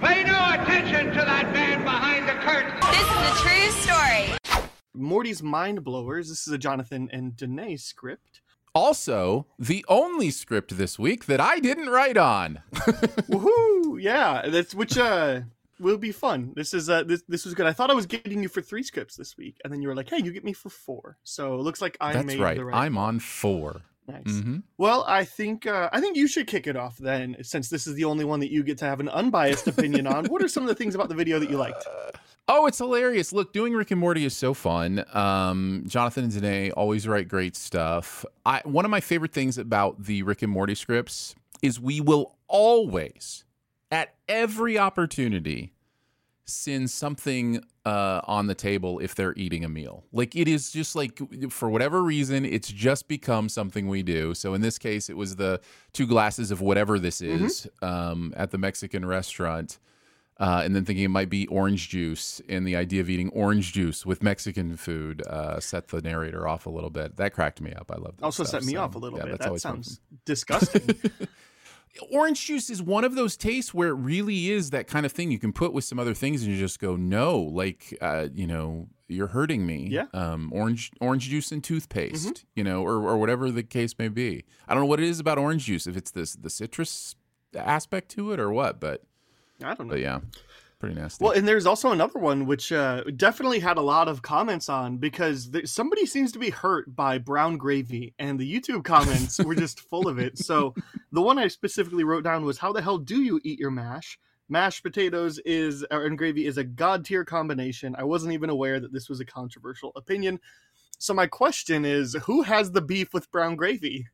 Pay 0.00 0.24
no 0.24 0.54
attention 0.54 1.08
to 1.08 1.20
that 1.20 1.50
man 1.52 1.84
behind 1.84 2.26
the 2.26 2.32
curtain. 2.32 2.72
This 2.92 3.02
is 3.02 3.18
a 3.28 3.34
true 3.42 3.70
story. 3.82 4.70
Morty's 4.94 5.42
Mind 5.42 5.84
Blowers. 5.84 6.30
This 6.30 6.46
is 6.46 6.52
a 6.54 6.56
Jonathan 6.56 7.10
and 7.12 7.36
Danae 7.36 7.76
script. 7.76 8.40
Also 8.74 9.46
the 9.58 9.84
only 9.88 10.30
script 10.30 10.76
this 10.76 10.98
week 10.98 11.26
that 11.26 11.40
i 11.40 11.58
didn't 11.60 11.88
write 11.88 12.16
on 12.16 12.60
Woohoo! 12.72 14.00
Yeah, 14.00 14.48
that's 14.48 14.74
which 14.74 14.98
uh 14.98 15.40
will 15.80 15.98
be 15.98 16.12
fun. 16.12 16.52
This 16.54 16.72
is 16.74 16.88
uh 16.88 17.02
this 17.04 17.22
this 17.28 17.44
was 17.44 17.54
good. 17.54 17.66
I 17.66 17.72
thought 17.72 17.90
I 17.90 17.94
was 17.94 18.06
getting 18.06 18.42
you 18.42 18.48
for 18.48 18.60
three 18.62 18.82
scripts 18.82 19.16
this 19.16 19.36
week, 19.36 19.56
and 19.64 19.72
then 19.72 19.82
you 19.82 19.88
were 19.88 19.94
like, 19.94 20.08
"Hey, 20.08 20.18
you 20.18 20.30
get 20.32 20.44
me 20.44 20.52
for 20.52 20.68
four. 20.68 21.18
So 21.24 21.54
it 21.54 21.62
looks 21.62 21.80
like 21.82 21.96
I 22.00 22.12
that's 22.12 22.26
made 22.26 22.38
right 22.38 22.56
the 22.56 22.64
right. 22.64 22.76
i'm 22.76 22.96
on 22.98 23.18
four 23.18 23.82
Nice. 24.06 24.24
Mhm. 24.24 24.62
Well, 24.76 25.02
I 25.08 25.24
think 25.24 25.66
uh, 25.66 25.88
I 25.90 25.98
think 25.98 26.16
you 26.16 26.28
should 26.28 26.46
kick 26.46 26.66
it 26.66 26.76
off 26.76 26.98
then, 26.98 27.36
since 27.42 27.70
this 27.70 27.86
is 27.86 27.94
the 27.94 28.04
only 28.04 28.26
one 28.26 28.40
that 28.40 28.52
you 28.52 28.62
get 28.62 28.76
to 28.78 28.84
have 28.84 29.00
an 29.00 29.08
unbiased 29.08 29.66
opinion 29.66 30.06
on. 30.06 30.26
What 30.26 30.42
are 30.42 30.48
some 30.48 30.62
of 30.62 30.68
the 30.68 30.74
things 30.74 30.94
about 30.94 31.08
the 31.08 31.14
video 31.14 31.38
that 31.38 31.48
you 31.48 31.56
liked? 31.56 31.86
Oh, 32.46 32.66
it's 32.66 32.78
hilarious. 32.78 33.32
Look, 33.32 33.52
doing 33.54 33.72
Rick 33.72 33.90
and 33.90 34.00
Morty 34.00 34.24
is 34.24 34.36
so 34.36 34.52
fun. 34.52 35.04
Um, 35.14 35.84
Jonathan 35.86 36.24
and 36.24 36.32
Danae 36.32 36.70
always 36.72 37.08
write 37.08 37.26
great 37.26 37.56
stuff. 37.56 38.24
I, 38.44 38.60
one 38.64 38.84
of 38.84 38.90
my 38.90 39.00
favorite 39.00 39.32
things 39.32 39.56
about 39.56 40.04
the 40.04 40.22
Rick 40.22 40.42
and 40.42 40.52
Morty 40.52 40.74
scripts 40.74 41.34
is 41.62 41.80
we 41.80 42.02
will 42.02 42.36
always, 42.46 43.44
at 43.90 44.14
every 44.28 44.78
opportunity, 44.78 45.72
send 46.44 46.90
something 46.90 47.64
uh, 47.86 48.20
on 48.24 48.46
the 48.46 48.54
table 48.54 48.98
if 48.98 49.14
they're 49.14 49.32
eating 49.36 49.64
a 49.64 49.68
meal. 49.68 50.04
Like 50.12 50.36
it 50.36 50.46
is 50.46 50.70
just 50.70 50.94
like, 50.94 51.18
for 51.50 51.70
whatever 51.70 52.02
reason, 52.02 52.44
it's 52.44 52.68
just 52.68 53.08
become 53.08 53.48
something 53.48 53.88
we 53.88 54.02
do. 54.02 54.34
So 54.34 54.52
in 54.52 54.60
this 54.60 54.76
case, 54.76 55.08
it 55.08 55.16
was 55.16 55.36
the 55.36 55.62
two 55.94 56.06
glasses 56.06 56.50
of 56.50 56.60
whatever 56.60 56.98
this 56.98 57.22
is 57.22 57.66
um, 57.80 58.34
at 58.36 58.50
the 58.50 58.58
Mexican 58.58 59.06
restaurant 59.06 59.78
uh, 60.38 60.62
and 60.64 60.74
then 60.74 60.84
thinking 60.84 61.04
it 61.04 61.08
might 61.08 61.30
be 61.30 61.46
orange 61.46 61.88
juice, 61.88 62.40
and 62.48 62.66
the 62.66 62.74
idea 62.74 63.00
of 63.00 63.08
eating 63.08 63.28
orange 63.30 63.72
juice 63.72 64.04
with 64.04 64.22
Mexican 64.22 64.76
food 64.76 65.22
uh, 65.26 65.60
set 65.60 65.88
the 65.88 66.00
narrator 66.00 66.48
off 66.48 66.66
a 66.66 66.70
little 66.70 66.90
bit. 66.90 67.16
That 67.16 67.32
cracked 67.32 67.60
me 67.60 67.72
up. 67.72 67.90
I 67.90 67.98
love 67.98 68.16
that. 68.16 68.24
Also 68.24 68.42
stuff, 68.42 68.62
set 68.62 68.66
me 68.66 68.74
so, 68.74 68.80
off 68.80 68.94
a 68.96 68.98
little 68.98 69.18
yeah, 69.18 69.26
bit. 69.26 69.38
That 69.38 69.46
always 69.46 69.62
fun. 69.62 69.82
sounds 69.84 70.00
disgusting. 70.24 70.96
Orange 72.10 72.44
juice 72.44 72.70
is 72.70 72.82
one 72.82 73.04
of 73.04 73.14
those 73.14 73.36
tastes 73.36 73.72
where 73.72 73.90
it 73.90 73.94
really 73.94 74.50
is 74.50 74.70
that 74.70 74.88
kind 74.88 75.06
of 75.06 75.12
thing 75.12 75.30
you 75.30 75.38
can 75.38 75.52
put 75.52 75.72
with 75.72 75.84
some 75.84 76.00
other 76.00 76.14
things, 76.14 76.42
and 76.42 76.50
you 76.50 76.58
just 76.58 76.80
go, 76.80 76.96
no, 76.96 77.38
like 77.38 77.96
uh, 78.00 78.26
you 78.34 78.48
know, 78.48 78.88
you're 79.06 79.28
hurting 79.28 79.64
me. 79.64 79.86
Yeah. 79.88 80.06
Mm-hmm. 80.06 80.16
Um, 80.16 80.50
orange 80.52 80.90
orange 81.00 81.28
juice 81.28 81.52
and 81.52 81.62
toothpaste, 81.62 82.44
you 82.56 82.64
know, 82.64 82.82
or 82.82 82.94
or 83.08 83.18
whatever 83.18 83.52
the 83.52 83.62
case 83.62 83.94
may 84.00 84.08
be. 84.08 84.44
I 84.66 84.74
don't 84.74 84.82
know 84.82 84.88
what 84.88 84.98
it 84.98 85.08
is 85.08 85.20
about 85.20 85.38
orange 85.38 85.66
juice, 85.66 85.86
if 85.86 85.96
it's 85.96 86.10
this 86.10 86.34
the 86.34 86.50
citrus 86.50 87.14
aspect 87.54 88.08
to 88.10 88.32
it 88.32 88.40
or 88.40 88.50
what, 88.50 88.80
but 88.80 89.04
I 89.62 89.74
don't 89.74 89.86
know. 89.86 89.92
but 89.92 90.00
yeah, 90.00 90.20
pretty 90.78 90.94
nasty. 90.94 91.24
Well, 91.24 91.32
and 91.32 91.46
there's 91.46 91.66
also 91.66 91.92
another 91.92 92.18
one 92.18 92.46
which 92.46 92.72
uh, 92.72 93.04
definitely 93.16 93.60
had 93.60 93.76
a 93.76 93.82
lot 93.82 94.08
of 94.08 94.22
comments 94.22 94.68
on 94.68 94.98
because 94.98 95.50
there, 95.50 95.66
somebody 95.66 96.06
seems 96.06 96.32
to 96.32 96.38
be 96.38 96.50
hurt 96.50 96.94
by 96.94 97.18
brown 97.18 97.56
gravy, 97.56 98.14
and 98.18 98.38
the 98.38 98.52
YouTube 98.52 98.84
comments 98.84 99.42
were 99.42 99.54
just 99.54 99.80
full 99.90 100.08
of 100.08 100.18
it. 100.18 100.38
So 100.38 100.74
the 101.12 101.22
one 101.22 101.38
I 101.38 101.48
specifically 101.48 102.04
wrote 102.04 102.24
down 102.24 102.44
was, 102.44 102.58
"How 102.58 102.72
the 102.72 102.82
hell 102.82 102.98
do 102.98 103.22
you 103.22 103.40
eat 103.44 103.58
your 103.58 103.70
mash?" 103.70 104.18
Mashed 104.48 104.82
potatoes 104.82 105.38
is 105.46 105.86
or, 105.90 106.04
and 106.04 106.18
gravy 106.18 106.46
is 106.46 106.58
a 106.58 106.64
god 106.64 107.04
tier 107.04 107.24
combination. 107.24 107.94
I 107.96 108.04
wasn't 108.04 108.34
even 108.34 108.50
aware 108.50 108.78
that 108.78 108.92
this 108.92 109.08
was 109.08 109.20
a 109.20 109.24
controversial 109.24 109.92
opinion. 109.96 110.38
So 110.98 111.14
my 111.14 111.26
question 111.26 111.84
is, 111.84 112.14
who 112.24 112.42
has 112.42 112.70
the 112.70 112.82
beef 112.82 113.12
with 113.12 113.30
brown 113.30 113.56
gravy? 113.56 114.06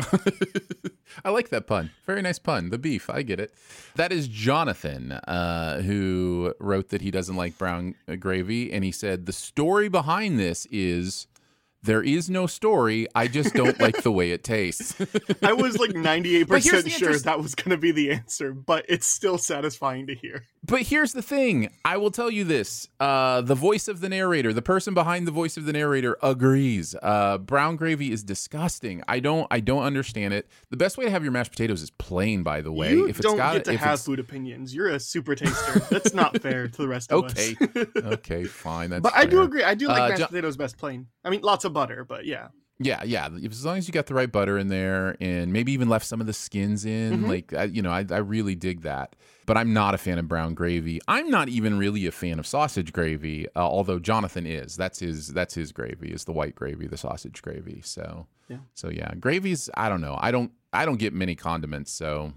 I 1.24 1.30
like 1.30 1.50
that 1.50 1.66
pun. 1.66 1.90
Very 2.06 2.22
nice 2.22 2.38
pun. 2.38 2.70
The 2.70 2.78
beef. 2.78 3.10
I 3.10 3.22
get 3.22 3.40
it. 3.40 3.52
That 3.96 4.12
is 4.12 4.28
Jonathan, 4.28 5.12
uh, 5.12 5.82
who 5.82 6.54
wrote 6.60 6.88
that 6.90 7.02
he 7.02 7.10
doesn't 7.10 7.36
like 7.36 7.58
brown 7.58 7.94
gravy. 8.18 8.72
And 8.72 8.84
he 8.84 8.92
said 8.92 9.26
the 9.26 9.32
story 9.32 9.88
behind 9.88 10.38
this 10.38 10.66
is 10.66 11.26
There 11.82 12.02
is 12.02 12.28
no 12.28 12.46
story. 12.46 13.06
I 13.14 13.26
just 13.26 13.54
don't 13.54 13.80
like 13.80 14.02
the 14.02 14.12
way 14.12 14.32
it 14.32 14.44
tastes. 14.44 14.94
I 15.42 15.54
was 15.54 15.78
like 15.78 15.90
98% 15.92 16.46
But 16.48 16.62
here's 16.62 16.84
the 16.84 16.90
sure 16.90 17.08
interest- 17.08 17.24
that 17.24 17.40
was 17.40 17.54
going 17.54 17.70
to 17.70 17.78
be 17.78 17.90
the 17.90 18.10
answer, 18.12 18.52
but 18.52 18.84
it's 18.88 19.06
still 19.06 19.38
satisfying 19.38 20.06
to 20.08 20.14
hear. 20.14 20.44
But 20.62 20.82
here's 20.82 21.14
the 21.14 21.22
thing. 21.22 21.70
I 21.86 21.96
will 21.96 22.10
tell 22.10 22.30
you 22.30 22.44
this. 22.44 22.86
Uh, 23.00 23.40
the 23.40 23.54
voice 23.54 23.88
of 23.88 24.00
the 24.02 24.10
narrator, 24.10 24.52
the 24.52 24.60
person 24.60 24.92
behind 24.92 25.26
the 25.26 25.30
voice 25.32 25.56
of 25.56 25.64
the 25.64 25.72
narrator 25.72 26.18
agrees. 26.22 26.94
Uh, 27.02 27.38
brown 27.38 27.76
gravy 27.76 28.12
is 28.12 28.22
disgusting. 28.22 29.02
I 29.08 29.20
don't 29.20 29.46
I 29.50 29.60
don't 29.60 29.82
understand 29.82 30.34
it. 30.34 30.48
The 30.68 30.76
best 30.76 30.98
way 30.98 31.06
to 31.06 31.10
have 31.10 31.22
your 31.22 31.32
mashed 31.32 31.50
potatoes 31.52 31.80
is 31.80 31.88
plain, 31.90 32.42
by 32.42 32.60
the 32.60 32.70
way. 32.72 32.90
you 32.92 33.08
if 33.08 33.16
it's 33.18 33.26
don't 33.26 33.38
got 33.38 33.54
get 33.54 33.64
to 33.64 33.72
if 33.72 33.80
have 33.80 34.00
food 34.02 34.18
opinions. 34.18 34.74
You're 34.74 34.88
a 34.88 35.00
super 35.00 35.34
taster. 35.34 35.80
That's 35.90 36.12
not 36.12 36.42
fair 36.42 36.68
to 36.68 36.76
the 36.76 36.88
rest 36.88 37.10
of 37.10 37.24
Okay. 37.24 37.56
us. 37.58 37.68
Okay, 37.76 37.86
okay, 38.08 38.44
fine. 38.44 38.90
That's 38.90 39.02
but 39.02 39.14
I 39.16 39.24
do 39.24 39.40
agree. 39.42 39.62
I 39.64 39.74
do 39.74 39.88
like 39.88 39.98
Uh, 40.02 40.08
mashed 40.08 40.20
Jo- 40.20 40.26
potatoes 40.26 40.58
best 40.58 40.76
plain. 40.76 41.06
I 41.24 41.30
mean, 41.30 41.40
lots 41.42 41.64
of 41.64 41.72
butter, 41.72 42.04
but 42.04 42.24
yeah. 42.26 42.48
Yeah, 42.82 43.02
yeah. 43.04 43.28
As 43.44 43.62
long 43.64 43.76
as 43.76 43.86
you 43.86 43.92
got 43.92 44.06
the 44.06 44.14
right 44.14 44.32
butter 44.32 44.56
in 44.56 44.68
there, 44.68 45.14
and 45.20 45.52
maybe 45.52 45.70
even 45.72 45.90
left 45.90 46.06
some 46.06 46.18
of 46.22 46.26
the 46.26 46.32
skins 46.32 46.86
in, 46.86 47.24
Mhm. 47.24 47.28
like 47.28 47.52
I, 47.52 47.64
you 47.64 47.82
know, 47.82 47.90
I, 47.90 48.06
I 48.10 48.18
really 48.18 48.54
dig 48.54 48.80
that. 48.82 49.16
But 49.44 49.58
I'm 49.58 49.74
not 49.74 49.94
a 49.94 49.98
fan 49.98 50.18
of 50.18 50.28
brown 50.28 50.54
gravy. 50.54 50.98
I'm 51.06 51.28
not 51.28 51.50
even 51.50 51.76
really 51.76 52.06
a 52.06 52.10
fan 52.12 52.38
of 52.38 52.46
sausage 52.46 52.92
gravy. 52.94 53.46
Uh, 53.54 53.60
although 53.60 53.98
Jonathan 53.98 54.46
is. 54.46 54.76
That's 54.76 54.98
his. 55.00 55.28
That's 55.28 55.52
his 55.54 55.72
gravy. 55.72 56.10
Is 56.12 56.24
the 56.24 56.32
white 56.32 56.54
gravy, 56.54 56.86
the 56.86 56.96
sausage 56.96 57.42
gravy. 57.42 57.82
So, 57.84 58.26
Yeah. 58.48 58.58
so 58.74 58.88
yeah, 58.88 59.12
gravies. 59.16 59.68
I 59.74 59.88
don't 59.90 60.00
know. 60.00 60.16
I 60.18 60.30
don't. 60.30 60.52
I 60.72 60.86
don't 60.86 60.98
get 60.98 61.12
many 61.12 61.34
condiments. 61.34 61.90
So, 61.92 62.32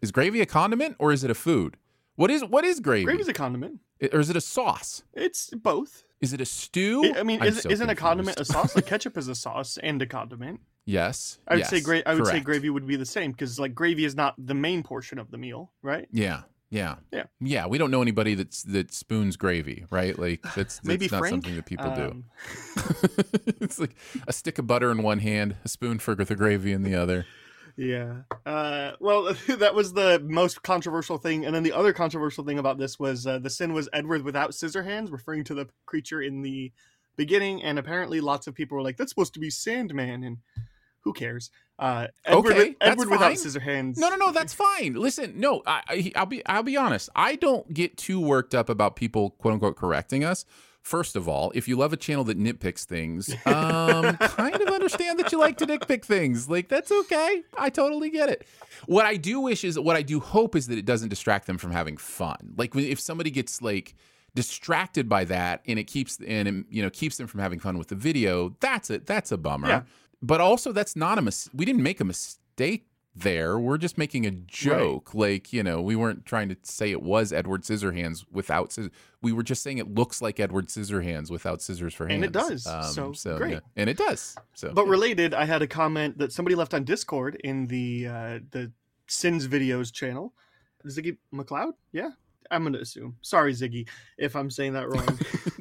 is 0.00 0.12
gravy 0.12 0.40
a 0.42 0.46
condiment 0.46 0.94
or 1.00 1.10
is 1.12 1.24
it 1.24 1.30
a 1.30 1.34
food? 1.34 1.76
What 2.14 2.30
is 2.30 2.44
what 2.44 2.64
is 2.64 2.78
gravy? 2.78 3.04
Gravy's 3.06 3.26
a 3.28 3.32
condiment. 3.32 3.80
I- 4.00 4.10
or 4.12 4.20
is 4.20 4.30
it 4.30 4.36
a 4.36 4.40
sauce? 4.40 5.02
It's 5.12 5.50
both. 5.50 6.04
Is 6.22 6.32
it 6.32 6.40
a 6.40 6.46
stew? 6.46 7.12
I 7.14 7.20
I 7.20 7.22
mean, 7.24 7.42
I'm 7.42 7.48
is, 7.48 7.60
so 7.60 7.68
isn't 7.68 7.90
a 7.90 7.94
condiment 7.96 8.40
a 8.40 8.44
sauce? 8.44 8.74
Like 8.74 8.86
ketchup 8.86 9.18
is 9.18 9.28
a 9.28 9.34
sauce 9.34 9.76
and 9.82 10.00
a 10.00 10.06
condiment. 10.06 10.60
yes. 10.86 11.38
I 11.48 11.56
would 11.56 11.66
say 11.66 11.76
yes, 11.76 11.84
gra- 11.84 12.02
I 12.06 12.14
would 12.14 12.26
say 12.26 12.40
gravy 12.40 12.70
would 12.70 12.86
be 12.86 12.96
the 12.96 13.04
same 13.04 13.32
because 13.32 13.58
like 13.58 13.74
gravy 13.74 14.04
is 14.04 14.14
not 14.14 14.34
the 14.38 14.54
main 14.54 14.82
portion 14.82 15.18
of 15.18 15.30
the 15.30 15.36
meal, 15.36 15.72
right? 15.82 16.08
Yeah. 16.12 16.42
Yeah. 16.70 16.94
Yeah. 17.12 17.24
Yeah. 17.40 17.66
We 17.66 17.76
don't 17.76 17.90
know 17.90 18.00
anybody 18.00 18.34
that's 18.34 18.62
that 18.62 18.94
spoons 18.94 19.36
gravy, 19.36 19.84
right? 19.90 20.18
Like 20.18 20.42
that's, 20.42 20.54
that's 20.54 20.84
Maybe 20.84 21.08
not 21.10 21.18
Frank? 21.18 21.32
something 21.32 21.56
that 21.56 21.66
people 21.66 21.94
do. 21.94 22.04
Um, 22.04 22.24
it's 23.60 23.78
like 23.78 23.94
a 24.26 24.32
stick 24.32 24.58
of 24.58 24.66
butter 24.66 24.90
in 24.90 25.02
one 25.02 25.18
hand, 25.18 25.56
a 25.64 25.68
spoon 25.68 25.98
for 25.98 26.14
the 26.14 26.34
gravy 26.34 26.72
in 26.72 26.82
the 26.82 26.94
other. 26.94 27.26
Yeah. 27.76 28.22
Uh, 28.44 28.92
well, 29.00 29.34
that 29.48 29.74
was 29.74 29.92
the 29.92 30.20
most 30.24 30.62
controversial 30.62 31.18
thing, 31.18 31.44
and 31.44 31.54
then 31.54 31.62
the 31.62 31.72
other 31.72 31.92
controversial 31.92 32.44
thing 32.44 32.58
about 32.58 32.78
this 32.78 32.98
was 32.98 33.26
uh, 33.26 33.38
the 33.38 33.50
sin 33.50 33.72
was 33.72 33.88
Edward 33.92 34.22
without 34.22 34.54
scissor 34.54 34.82
hands, 34.82 35.10
referring 35.10 35.44
to 35.44 35.54
the 35.54 35.68
creature 35.86 36.22
in 36.22 36.42
the 36.42 36.72
beginning, 37.16 37.62
and 37.62 37.78
apparently 37.78 38.20
lots 38.20 38.46
of 38.46 38.54
people 38.54 38.76
were 38.76 38.82
like, 38.82 38.96
"That's 38.96 39.10
supposed 39.10 39.34
to 39.34 39.40
be 39.40 39.50
Sandman," 39.50 40.24
and 40.24 40.38
who 41.02 41.12
cares? 41.12 41.50
Uh, 41.78 42.08
Edward, 42.24 42.52
Okay, 42.52 42.76
Edward 42.80 43.10
without 43.10 43.36
scissor 43.36 43.60
hands. 43.60 43.98
No, 43.98 44.08
no, 44.08 44.16
no, 44.16 44.32
that's 44.32 44.54
fine. 44.54 44.94
Listen, 44.94 45.38
no, 45.38 45.62
I, 45.66 45.82
I, 45.88 46.12
I'll 46.14 46.26
be, 46.26 46.46
I'll 46.46 46.62
be 46.62 46.76
honest. 46.76 47.10
I 47.14 47.34
don't 47.36 47.72
get 47.74 47.96
too 47.96 48.20
worked 48.20 48.54
up 48.54 48.68
about 48.68 48.94
people, 48.96 49.30
quote 49.30 49.54
unquote, 49.54 49.76
correcting 49.76 50.24
us. 50.24 50.44
First 50.82 51.14
of 51.14 51.28
all, 51.28 51.52
if 51.54 51.68
you 51.68 51.76
love 51.76 51.92
a 51.92 51.96
channel 51.96 52.24
that 52.24 52.38
nitpicks 52.38 52.84
things, 52.84 53.30
um, 53.46 54.16
kind 54.16 54.60
of 54.60 54.71
understand 54.82 55.18
that 55.18 55.32
you 55.32 55.38
like 55.38 55.58
to 55.58 55.66
nitpick 55.66 56.04
things. 56.04 56.48
Like 56.48 56.68
that's 56.68 56.90
okay. 56.90 57.42
I 57.56 57.70
totally 57.70 58.10
get 58.10 58.28
it. 58.28 58.46
What 58.86 59.06
I 59.06 59.16
do 59.16 59.40
wish 59.40 59.64
is, 59.64 59.78
what 59.78 59.96
I 59.96 60.02
do 60.02 60.20
hope 60.20 60.56
is 60.56 60.66
that 60.66 60.78
it 60.78 60.84
doesn't 60.84 61.08
distract 61.08 61.46
them 61.46 61.58
from 61.58 61.70
having 61.70 61.96
fun. 61.96 62.54
Like 62.56 62.74
if 62.74 63.00
somebody 63.00 63.30
gets 63.30 63.62
like 63.62 63.94
distracted 64.34 65.08
by 65.08 65.24
that 65.24 65.62
and 65.66 65.78
it 65.78 65.84
keeps 65.84 66.18
and 66.26 66.48
it, 66.48 66.64
you 66.70 66.82
know 66.82 66.90
keeps 66.90 67.16
them 67.16 67.26
from 67.26 67.40
having 67.40 67.58
fun 67.58 67.78
with 67.78 67.88
the 67.88 67.94
video, 67.94 68.56
that's 68.60 68.90
it. 68.90 69.06
That's 69.06 69.32
a 69.32 69.38
bummer. 69.38 69.68
Yeah. 69.68 69.82
But 70.20 70.40
also, 70.40 70.72
that's 70.72 70.94
not 70.94 71.18
a 71.18 71.22
mis- 71.22 71.50
we 71.52 71.64
didn't 71.64 71.82
make 71.82 72.00
a 72.00 72.04
mistake 72.04 72.86
there. 73.14 73.58
We're 73.58 73.78
just 73.78 73.98
making 73.98 74.26
a 74.26 74.30
joke. 74.30 75.14
Like, 75.14 75.52
you 75.52 75.62
know, 75.62 75.80
we 75.82 75.96
weren't 75.96 76.24
trying 76.24 76.48
to 76.48 76.56
say 76.62 76.90
it 76.90 77.02
was 77.02 77.32
Edward 77.32 77.62
Scissorhands 77.62 78.24
without 78.30 78.72
scissors. 78.72 78.90
We 79.20 79.32
were 79.32 79.42
just 79.42 79.62
saying 79.62 79.78
it 79.78 79.94
looks 79.94 80.22
like 80.22 80.40
Edward 80.40 80.68
Scissorhands 80.68 81.30
without 81.30 81.62
scissors 81.62 81.94
for 81.94 82.06
hands. 82.06 82.14
And 82.16 82.24
it 82.24 82.32
does. 82.32 82.64
So, 82.94 83.36
great. 83.36 83.52
yeah. 83.52 83.60
And 83.76 83.88
it 83.90 83.96
does. 83.96 84.36
So 84.54 84.72
But 84.72 84.86
related, 84.86 85.34
I 85.34 85.44
had 85.44 85.62
a 85.62 85.66
comment 85.66 86.18
that 86.18 86.32
somebody 86.32 86.54
left 86.54 86.74
on 86.74 86.84
Discord 86.84 87.36
in 87.44 87.66
the 87.66 88.06
uh, 88.08 88.38
the 88.50 88.72
Sins 89.08 89.46
videos 89.46 89.92
channel. 89.92 90.32
Ziggy 90.86 91.16
McLeod? 91.34 91.72
Yeah, 91.92 92.10
I'm 92.50 92.64
gonna 92.64 92.78
assume. 92.78 93.16
Sorry, 93.22 93.52
Ziggy, 93.52 93.88
if 94.18 94.34
I'm 94.34 94.50
saying 94.50 94.72
that 94.72 94.88
wrong. 94.88 95.18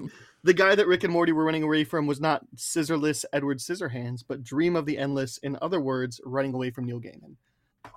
the 0.44 0.54
guy 0.54 0.76
that 0.76 0.88
Rick 0.88 1.04
and 1.04 1.14
Morty 1.14 1.32
were 1.32 1.46
running 1.46 1.64
away 1.64 1.84
from 1.84 2.08
was 2.08 2.20
not 2.20 2.46
scissorless 2.56 3.26
Edward 3.32 3.60
Scissorhands, 3.60 4.24
but 4.28 4.44
Dream 4.44 4.76
of 4.76 4.86
the 4.86 4.98
Endless. 4.98 5.38
In 5.38 5.58
other 5.62 5.80
words, 5.80 6.20
running 6.24 6.54
away 6.54 6.72
from 6.72 6.86
Neil 6.86 7.00
Gaiman. 7.00 7.36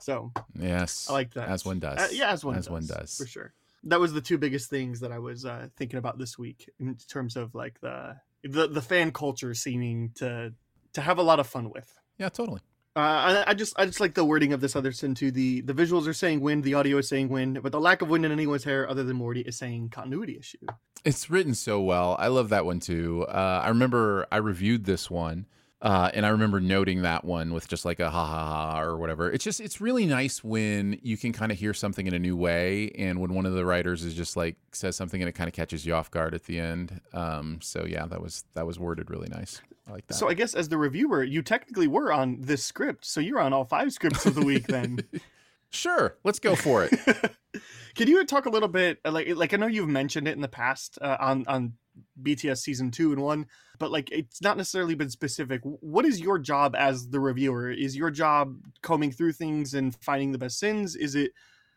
So 0.01 0.33
yes, 0.59 1.07
I 1.09 1.13
like 1.13 1.35
that. 1.35 1.49
As 1.49 1.65
one 1.65 1.79
does. 1.79 1.99
Uh, 1.99 2.09
yeah, 2.13 2.31
as 2.31 2.45
one 2.45 2.57
as 2.57 2.67
does, 2.67 2.73
one 2.73 2.87
does. 2.87 3.17
for 3.17 3.27
sure. 3.27 3.55
That 3.85 4.01
was 4.01 4.13
the 4.13 4.21
two 4.21 4.39
biggest 4.39 4.71
things 4.71 5.01
that 5.01 5.13
I 5.13 5.19
was 5.19 5.45
uh, 5.45 5.69
thinking 5.77 5.99
about 5.99 6.19
this 6.19 6.39
week 6.39 6.71
in 6.81 6.97
terms 7.09 7.37
of 7.37 7.55
like 7.55 7.81
the 7.81 8.17
the 8.43 8.67
the 8.67 8.83
fan 8.83 9.13
culture 9.13 9.55
seeming 9.55 10.11
to 10.17 10.53
to 10.95 11.01
have 11.01 11.19
a 11.19 11.23
lot 11.23 11.41
of 11.41 11.47
fun 11.47 11.71
with. 11.71 11.93
Yeah, 12.19 12.29
totally. 12.29 12.61
Uh, 12.97 13.01
I, 13.01 13.51
I 13.51 13.55
just 13.55 13.75
I 13.77 13.87
just 13.87 13.99
like 13.99 14.15
the 14.15 14.25
wording 14.25 14.53
of 14.53 14.61
this 14.61 14.77
other 14.77 14.93
sin 14.93 15.15
too. 15.17 15.33
The 15.33 15.63
the 15.63 15.75
visuals 15.75 16.07
are 16.07 16.13
saying 16.13 16.41
wind, 16.41 16.63
the 16.63 16.75
audio 16.75 16.99
is 16.99 17.09
saying 17.09 17.29
wind, 17.29 17.61
but 17.61 17.73
the 17.73 17.81
lack 17.81 18.03
of 18.03 18.09
wind 18.09 18.25
in 18.25 18.31
anyone's 18.31 18.63
hair 18.63 18.89
other 18.89 19.03
than 19.03 19.17
Morty 19.17 19.41
is 19.41 19.57
saying 19.57 19.89
continuity 19.89 20.37
issue. 20.39 20.59
It's 21.05 21.29
written 21.29 21.55
so 21.55 21.81
well. 21.81 22.15
I 22.21 22.29
love 22.29 22.51
that 22.51 22.65
one 22.65 22.79
too. 22.79 23.27
Uh, 23.29 23.63
I 23.65 23.69
remember 23.69 24.27
I 24.31 24.37
reviewed 24.37 24.85
this 24.85 25.11
one, 25.11 25.47
uh, 25.85 26.11
and 26.15 26.25
I 26.25 26.31
remember 26.31 26.61
noting 26.61 27.03
that 27.03 27.27
one 27.27 27.53
with 27.53 27.69
just 27.69 27.85
like 27.85 28.01
a 28.01 28.11
ha 28.11 28.27
ha 28.27 28.73
ha 28.73 28.81
or 28.81 28.97
whatever. 28.97 29.31
It's 29.31 29.45
just 29.45 29.61
it's 29.61 29.83
really 29.83 30.07
nice 30.07 30.43
when 30.43 30.99
you 31.03 31.19
can 31.19 31.35
kind 31.35 31.53
of 31.53 31.59
hear 31.59 31.75
something 31.75 32.07
in 32.07 32.15
a 32.15 32.19
new 32.19 32.39
way, 32.39 32.91
and 32.97 33.21
when 33.21 33.35
one 33.35 33.45
of 33.45 33.53
the 33.53 33.67
writers 33.67 34.03
is 34.03 34.15
just 34.15 34.35
like 34.35 34.57
says 34.73 34.97
something 34.97 35.21
and 35.21 35.29
it 35.29 35.33
kind 35.33 35.47
of 35.47 35.53
catches 35.53 35.85
you 35.85 35.95
off 35.95 36.11
guard 36.11 36.35
at 36.35 36.45
the 36.45 36.59
end. 36.59 37.03
Um, 37.13 37.59
so 37.61 37.85
yeah, 37.87 38.07
that 38.07 38.23
was 38.23 38.45
that 38.55 38.67
was 38.67 38.79
worded 38.79 39.11
really 39.11 39.29
nice. 39.29 39.61
I 39.87 39.93
like 39.93 40.07
that. 40.07 40.15
So 40.15 40.31
I 40.31 40.33
guess 40.33 40.55
as 40.55 40.71
the 40.71 40.79
reviewer, 40.79 41.23
you 41.23 41.43
technically 41.43 41.87
were 41.87 42.11
on 42.11 42.39
this 42.41 42.65
script, 42.65 43.05
so 43.05 43.21
you're 43.21 43.41
on 43.41 43.53
all 43.53 43.67
five 43.67 43.93
scripts 43.93 44.25
of 44.25 44.35
the 44.35 44.43
week 44.43 44.67
then. 44.67 45.01
sure, 45.71 46.17
let's 46.25 46.39
go 46.39 46.57
for 46.57 46.85
it. 46.91 46.99
Can 47.95 48.09
you 48.09 48.25
talk 48.25 48.47
a 48.47 48.51
little 48.51 48.71
bit 48.71 49.01
like 49.05 49.29
like 49.37 49.53
I 49.53 49.59
know 49.59 49.67
you've 49.67 49.89
mentioned 49.89 50.29
it 50.29 50.33
in 50.33 50.41
the 50.41 50.49
past 50.49 50.99
uh, 51.03 51.19
on 51.21 51.45
on 51.47 51.75
BTS 52.23 52.59
season 52.59 52.91
2 52.91 53.13
and 53.13 53.23
1 53.23 53.47
but 53.79 53.91
like 53.91 54.11
it's 54.11 54.41
not 54.41 54.57
necessarily 54.57 54.95
been 54.95 55.11
specific. 55.11 55.61
What 55.65 56.05
is 56.05 56.21
your 56.21 56.39
job 56.39 56.75
as 56.77 57.09
the 57.09 57.21
reviewer? 57.21 57.71
Is 57.71 57.97
your 57.97 58.11
job 58.11 58.57
combing 58.83 59.13
through 59.13 59.33
things 59.33 59.75
and 59.75 59.95
finding 59.97 60.33
the 60.33 60.39
best 60.39 60.59
sins? 60.59 60.97
Is 60.97 61.15
it 61.15 61.33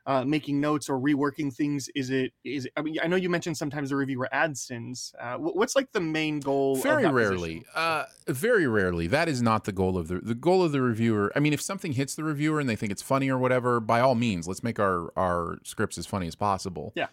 uh, 0.06 0.24
making 0.24 0.62
notes 0.62 0.90
or 0.90 1.00
reworking 1.00 1.54
things? 1.54 1.90
Is 1.96 2.10
it 2.10 2.32
is 2.44 2.66
it, 2.66 2.74
I 2.78 2.82
mean 2.82 2.98
I 3.02 3.08
know 3.08 3.16
you 3.16 3.30
mentioned 3.30 3.58
sometimes 3.58 3.90
the 3.90 3.96
reviewer 3.96 4.30
adds 4.32 4.62
sins. 4.62 5.14
Uh, 5.20 5.36
what's 5.38 5.76
like 5.76 5.92
the 5.92 6.00
main 6.00 6.40
goal 6.40 6.78
of 6.78 6.84
very 6.84 7.08
rarely 7.08 7.66
uh 7.76 8.06
very 8.28 8.68
rarely. 8.68 9.08
That 9.08 9.28
is 9.28 9.42
not 9.42 9.66
the 9.66 9.72
goal 9.72 9.98
of 9.98 10.08
the 10.08 10.20
the 10.20 10.36
goal 10.36 10.64
of 10.64 10.72
the 10.72 10.82
reviewer. 10.82 11.32
I 11.36 11.40
mean 11.40 11.54
if 11.54 11.62
something 11.62 11.94
hits 11.94 12.16
the 12.16 12.24
reviewer 12.24 12.60
and 12.60 12.70
they 12.70 12.76
think 12.76 12.92
it's 12.92 13.02
funny 13.02 13.30
or 13.30 13.38
whatever 13.38 13.80
by 13.80 14.00
all 14.00 14.16
means 14.16 14.48
let's 14.48 14.64
make 14.64 14.80
our 14.80 15.12
our 15.18 15.60
scripts 15.64 15.98
as 15.98 16.06
funny 16.06 16.28
as 16.28 16.36
possible. 16.36 16.94
Yeah. 16.96 17.08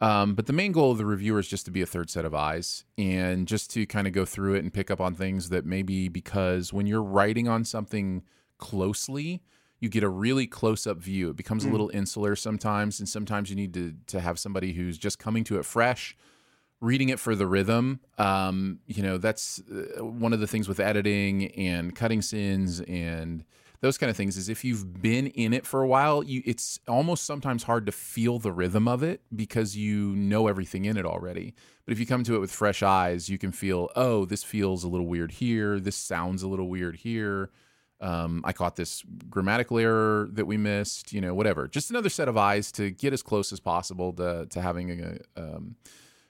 Um, 0.00 0.34
but 0.34 0.46
the 0.46 0.52
main 0.52 0.72
goal 0.72 0.92
of 0.92 0.98
the 0.98 1.06
reviewer 1.06 1.38
is 1.38 1.48
just 1.48 1.64
to 1.64 1.70
be 1.70 1.82
a 1.82 1.86
third 1.86 2.08
set 2.10 2.24
of 2.24 2.34
eyes 2.34 2.84
and 2.96 3.48
just 3.48 3.70
to 3.72 3.86
kind 3.86 4.06
of 4.06 4.12
go 4.12 4.24
through 4.24 4.54
it 4.54 4.60
and 4.60 4.72
pick 4.72 4.90
up 4.90 5.00
on 5.00 5.14
things 5.14 5.48
that 5.48 5.64
maybe 5.66 6.08
because 6.08 6.72
when 6.72 6.86
you're 6.86 7.02
writing 7.02 7.48
on 7.48 7.64
something 7.64 8.22
closely, 8.58 9.42
you 9.80 9.88
get 9.88 10.02
a 10.02 10.08
really 10.08 10.46
close 10.46 10.86
up 10.86 10.98
view. 10.98 11.30
It 11.30 11.36
becomes 11.36 11.64
a 11.64 11.68
little 11.68 11.90
insular 11.92 12.36
sometimes, 12.36 12.98
and 13.00 13.08
sometimes 13.08 13.50
you 13.50 13.56
need 13.56 13.74
to 13.74 13.94
to 14.08 14.20
have 14.20 14.38
somebody 14.38 14.72
who's 14.72 14.98
just 14.98 15.18
coming 15.18 15.44
to 15.44 15.58
it 15.58 15.64
fresh, 15.64 16.16
reading 16.80 17.08
it 17.08 17.20
for 17.20 17.34
the 17.34 17.46
rhythm. 17.46 18.00
Um, 18.18 18.80
you 18.86 19.02
know, 19.02 19.18
that's 19.18 19.60
uh, 19.70 20.04
one 20.04 20.32
of 20.32 20.40
the 20.40 20.46
things 20.46 20.68
with 20.68 20.80
editing 20.80 21.52
and 21.52 21.94
cutting 21.94 22.22
sins 22.22 22.80
and 22.80 23.44
those 23.80 23.96
kind 23.96 24.10
of 24.10 24.16
things 24.16 24.36
is 24.36 24.48
if 24.48 24.64
you've 24.64 25.00
been 25.00 25.28
in 25.28 25.52
it 25.52 25.64
for 25.64 25.82
a 25.82 25.86
while, 25.86 26.22
you 26.22 26.42
it's 26.44 26.80
almost 26.88 27.24
sometimes 27.24 27.62
hard 27.62 27.86
to 27.86 27.92
feel 27.92 28.38
the 28.38 28.52
rhythm 28.52 28.88
of 28.88 29.02
it 29.02 29.20
because 29.34 29.76
you 29.76 30.16
know 30.16 30.48
everything 30.48 30.84
in 30.84 30.96
it 30.96 31.06
already. 31.06 31.54
But 31.84 31.92
if 31.92 32.00
you 32.00 32.06
come 32.06 32.24
to 32.24 32.34
it 32.34 32.40
with 32.40 32.50
fresh 32.50 32.82
eyes, 32.82 33.28
you 33.28 33.38
can 33.38 33.52
feel, 33.52 33.88
oh, 33.96 34.24
this 34.24 34.42
feels 34.42 34.84
a 34.84 34.88
little 34.88 35.06
weird 35.06 35.32
here. 35.32 35.78
This 35.80 35.96
sounds 35.96 36.42
a 36.42 36.48
little 36.48 36.68
weird 36.68 36.96
here. 36.96 37.50
Um, 38.00 38.42
I 38.44 38.52
caught 38.52 38.76
this 38.76 39.02
grammatical 39.28 39.78
error 39.78 40.28
that 40.32 40.46
we 40.46 40.56
missed. 40.56 41.12
You 41.12 41.20
know, 41.20 41.34
whatever. 41.34 41.68
Just 41.68 41.90
another 41.90 42.08
set 42.08 42.28
of 42.28 42.36
eyes 42.36 42.72
to 42.72 42.90
get 42.90 43.12
as 43.12 43.22
close 43.22 43.52
as 43.52 43.60
possible 43.60 44.12
to 44.14 44.46
to 44.50 44.60
having 44.60 45.00
a 45.00 45.40
um, 45.40 45.76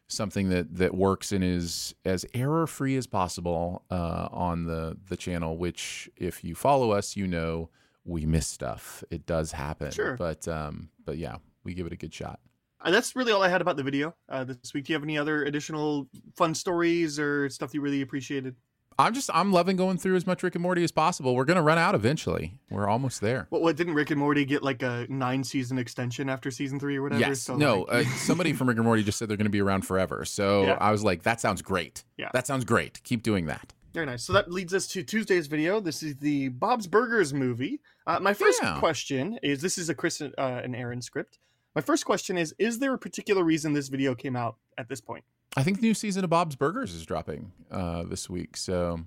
something 0.09 0.49
that 0.49 0.77
that 0.77 0.95
works 0.95 1.33
and 1.33 1.45
is 1.45 1.95
as 2.05 2.27
error 2.35 2.67
free 2.67 2.97
as 2.97 3.07
possible 3.07 3.85
uh, 3.91 4.29
on 4.31 4.65
the 4.65 4.97
the 5.09 5.17
channel. 5.17 5.57
Which, 5.57 6.11
if 6.17 6.43
you 6.43 6.55
follow 6.55 6.91
us, 6.91 7.17
you 7.17 7.27
know 7.27 7.71
we 8.05 8.27
miss 8.27 8.47
stuff. 8.47 9.05
It 9.11 9.27
does 9.27 9.53
happen. 9.53 9.91
Sure. 9.91 10.17
But 10.17 10.49
um, 10.49 10.89
but 11.05 11.19
yeah, 11.19 11.37
we 11.65 11.75
give 11.75 11.87
it 11.87 11.93
a 11.93 11.97
good 11.97 12.13
shot. 12.13 12.41
And 12.85 12.95
that's 12.95 13.17
really 13.17 13.33
all 13.33 13.43
I 13.43 13.49
had 13.49 13.61
about 13.61 13.77
the 13.77 13.83
video 13.83 14.15
uh, 14.29 14.45
this 14.45 14.73
week. 14.73 14.85
Do 14.85 14.93
you 14.93 14.95
have 14.95 15.03
any 15.03 15.19
other 15.19 15.45
additional 15.45 16.09
fun 16.37 16.55
stories 16.55 17.19
or 17.19 17.51
stuff 17.51 17.75
you 17.75 17.81
really 17.81 18.03
appreciated? 18.03 18.55
I'm 19.01 19.15
just 19.15 19.31
I'm 19.33 19.53
loving 19.53 19.77
going 19.77 19.97
through 19.97 20.17
as 20.17 20.27
much 20.27 20.43
Rick 20.43 20.57
and 20.57 20.63
Morty 20.63 20.83
as 20.83 20.91
possible. 20.91 21.37
We're 21.37 21.45
gonna 21.45 21.63
run 21.63 21.79
out 21.79 21.95
eventually. 21.95 22.55
We're 22.69 22.89
almost 22.89 23.21
there. 23.21 23.47
What, 23.51 23.63
what 23.63 23.77
didn't 23.77 23.95
Rick 23.95 24.11
and 24.11 24.19
Morty 24.19 24.45
get 24.45 24.63
like 24.65 24.83
a 24.83 25.07
nine 25.09 25.45
season 25.45 25.79
extension 25.79 26.29
after 26.29 26.51
season 26.51 26.81
three 26.81 26.97
or 26.97 27.03
whatever? 27.03 27.21
Yes. 27.21 27.41
So, 27.43 27.57
no. 27.57 27.83
like- 27.89 28.07
uh, 28.07 28.11
somebody 28.17 28.53
from 28.53 28.69
Rick 28.69 28.79
and 28.79 28.85
Morty 28.87 29.05
just 29.05 29.19
said 29.19 29.29
they're 29.29 29.37
going 29.37 29.45
to 29.47 29.51
be 29.51 29.63
around 29.63 29.83
forever. 29.83 30.25
So 30.25 30.65
Yeah. 30.65 30.79
I 30.81 30.91
was 30.91 31.05
like, 31.05 31.23
that 31.23 31.41
sounds 31.41 31.63
great. 31.63 32.03
Yeah. 32.17 32.31
That 32.33 32.47
sounds 32.49 32.65
great. 32.65 33.01
Keep 33.05 33.23
doing 33.23 33.47
that. 33.47 33.73
Very 33.95 34.07
nice. 34.07 34.25
So 34.25 34.33
that 34.33 34.51
leads 34.51 34.75
us 34.75 34.87
to 34.89 35.03
Tuesday's 35.03 35.47
video. 35.47 35.81
This 35.81 36.03
is 36.03 36.17
the 36.17 36.49
Bob's 36.49 36.87
Burgers 36.87 37.33
movie. 37.33 37.81
Uh, 38.07 38.19
my 38.21 38.35
first 38.35 38.61
Yeah. 38.63 38.79
question 38.81 39.39
is: 39.43 39.63
This 39.63 39.79
is 39.79 39.89
a 39.89 39.95
Chris 39.95 40.21
uh, 40.21 40.31
and 40.39 40.75
Aaron 40.77 41.01
script. 41.03 41.39
My 41.75 41.81
first 41.81 42.05
question 42.05 42.37
is: 42.39 42.55
Is 42.59 42.79
there 42.79 42.95
a 42.95 42.99
particular 42.99 43.45
reason 43.45 43.73
this 43.73 43.89
video 43.89 44.15
came 44.15 44.37
out 44.37 44.57
at 44.79 44.89
this 44.89 45.01
point? 45.01 45.25
I 45.57 45.63
think 45.63 45.81
the 45.81 45.87
new 45.87 45.95
season 45.95 46.25
of 46.25 46.31
Bob's 46.31 46.57
Burgers 46.57 46.95
is 46.95 47.05
dropping 47.07 47.53
uh, 47.71 48.05
this 48.05 48.29
week. 48.29 48.57
So 48.57 49.01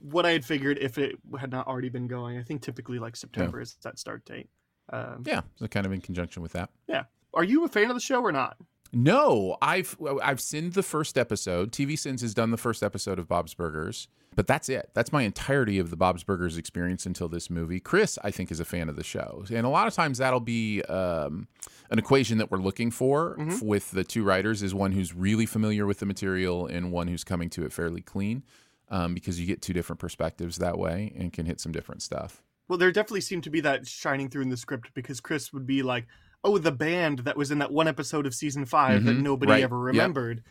What 0.00 0.26
I 0.26 0.32
had 0.32 0.44
figured 0.44 0.78
if 0.80 0.98
it 0.98 1.16
had 1.38 1.50
not 1.50 1.66
already 1.66 1.88
been 1.88 2.06
going, 2.06 2.38
I 2.38 2.42
think 2.42 2.62
typically 2.62 2.98
like 2.98 3.16
September 3.16 3.60
is 3.60 3.76
that 3.82 3.98
start 3.98 4.24
date. 4.24 4.48
Um, 4.92 5.24
yeah, 5.26 5.40
so 5.56 5.66
kind 5.66 5.84
of 5.86 5.92
in 5.92 6.00
conjunction 6.00 6.42
with 6.42 6.52
that. 6.52 6.70
yeah. 6.86 7.04
Are 7.34 7.44
you 7.44 7.64
a 7.64 7.68
fan 7.68 7.90
of 7.90 7.94
the 7.96 8.00
show 8.00 8.22
or 8.22 8.32
not? 8.32 8.56
No, 8.92 9.56
I've 9.60 9.96
I've 10.22 10.40
seen 10.40 10.70
the 10.70 10.82
first 10.82 11.18
episode. 11.18 11.72
TV 11.72 11.98
Sins 11.98 12.22
has 12.22 12.34
done 12.34 12.50
the 12.50 12.56
first 12.56 12.82
episode 12.82 13.18
of 13.18 13.28
Bob's 13.28 13.54
Burgers, 13.54 14.08
but 14.34 14.46
that's 14.46 14.68
it. 14.68 14.90
That's 14.94 15.12
my 15.12 15.22
entirety 15.22 15.78
of 15.78 15.90
the 15.90 15.96
Bob's 15.96 16.22
Burgers 16.24 16.56
experience 16.56 17.06
until 17.06 17.28
this 17.28 17.50
movie. 17.50 17.80
Chris, 17.80 18.18
I 18.22 18.30
think, 18.30 18.50
is 18.50 18.60
a 18.60 18.64
fan 18.64 18.88
of 18.88 18.96
the 18.96 19.04
show, 19.04 19.44
and 19.52 19.66
a 19.66 19.68
lot 19.68 19.86
of 19.86 19.94
times 19.94 20.18
that'll 20.18 20.40
be 20.40 20.82
um, 20.82 21.48
an 21.90 21.98
equation 21.98 22.38
that 22.38 22.50
we're 22.50 22.58
looking 22.58 22.90
for 22.90 23.36
f- 23.40 23.62
with 23.62 23.90
the 23.90 24.04
two 24.04 24.24
writers: 24.24 24.62
is 24.62 24.74
one 24.74 24.92
who's 24.92 25.14
really 25.14 25.46
familiar 25.46 25.86
with 25.86 25.98
the 25.98 26.06
material 26.06 26.66
and 26.66 26.92
one 26.92 27.08
who's 27.08 27.24
coming 27.24 27.50
to 27.50 27.64
it 27.64 27.72
fairly 27.72 28.00
clean, 28.00 28.44
um, 28.88 29.14
because 29.14 29.40
you 29.40 29.46
get 29.46 29.62
two 29.62 29.72
different 29.72 29.98
perspectives 30.00 30.58
that 30.58 30.78
way 30.78 31.12
and 31.16 31.32
can 31.32 31.46
hit 31.46 31.60
some 31.60 31.72
different 31.72 32.02
stuff. 32.02 32.42
Well, 32.68 32.78
there 32.78 32.90
definitely 32.90 33.20
seemed 33.20 33.44
to 33.44 33.50
be 33.50 33.60
that 33.60 33.86
shining 33.86 34.28
through 34.28 34.42
in 34.42 34.48
the 34.48 34.56
script 34.56 34.92
because 34.92 35.20
Chris 35.20 35.52
would 35.52 35.66
be 35.66 35.82
like, 35.82 36.06
"Oh, 36.46 36.58
the 36.58 36.72
band 36.72 37.20
that 37.20 37.36
was 37.36 37.50
in 37.50 37.58
that 37.58 37.72
one 37.72 37.88
episode 37.88 38.24
of 38.26 38.34
season 38.34 38.64
5 38.64 39.04
that 39.04 39.16
Mhm, 39.16 39.22
nobody 39.22 39.52
right. 39.52 39.62
ever 39.64 39.78
remembered." 39.78 40.42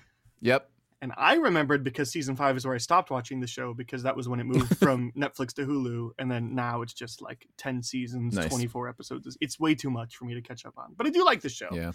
Yep. 0.42 0.70
And 1.02 1.12
I 1.18 1.36
remembered 1.36 1.84
because 1.84 2.10
season 2.12 2.36
five 2.36 2.56
is 2.58 2.66
where 2.66 2.74
I 2.74 2.80
stopped 2.80 3.12
watching 3.12 3.40
the 3.40 3.48
show 3.48 3.74
because 3.74 4.02
that 4.04 4.16
was 4.16 4.28
when 4.28 4.40
it 4.40 4.46
moved 4.46 4.78
from 4.80 5.12
Netflix 5.12 5.54
to 5.56 5.66
Hulu, 5.66 6.12
and 6.18 6.32
then 6.32 6.56
now 6.56 6.82
it's 6.82 6.94
just 6.94 7.22
like 7.22 7.48
ten 7.58 7.84
seasons, 7.84 8.36
Nice. 8.36 8.48
twenty 8.50 8.66
four 8.68 8.88
episodes. 8.90 9.28
It's- 9.28 9.38
It's 9.42 9.60
way 9.60 9.76
too 9.76 9.90
much 9.92 10.16
for 10.16 10.26
me 10.26 10.34
to 10.34 10.42
catch 10.42 10.66
up 10.66 10.78
on, 10.78 10.94
but 10.98 11.06
I 11.06 11.10
do 11.12 11.24
like 11.24 11.42
the 11.42 11.50
show. 11.50 11.70
Yeah. 11.72 11.92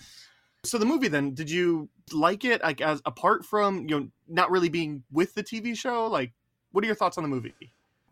So 0.64 0.76
the 0.78 0.84
movie, 0.84 1.08
then, 1.08 1.32
did 1.34 1.50
you 1.50 1.88
like 2.12 2.44
it? 2.44 2.62
Like, 2.62 2.80
as 2.82 3.00
apart 3.06 3.44
from 3.46 3.88
you 3.88 3.98
know 4.00 4.08
not 4.28 4.50
really 4.50 4.68
being 4.68 5.02
with 5.10 5.34
the 5.34 5.42
TV 5.42 5.74
show, 5.76 6.06
like, 6.06 6.32
what 6.72 6.84
are 6.84 6.86
your 6.86 6.94
thoughts 6.96 7.16
on 7.18 7.24
the 7.24 7.28
movie? 7.28 7.54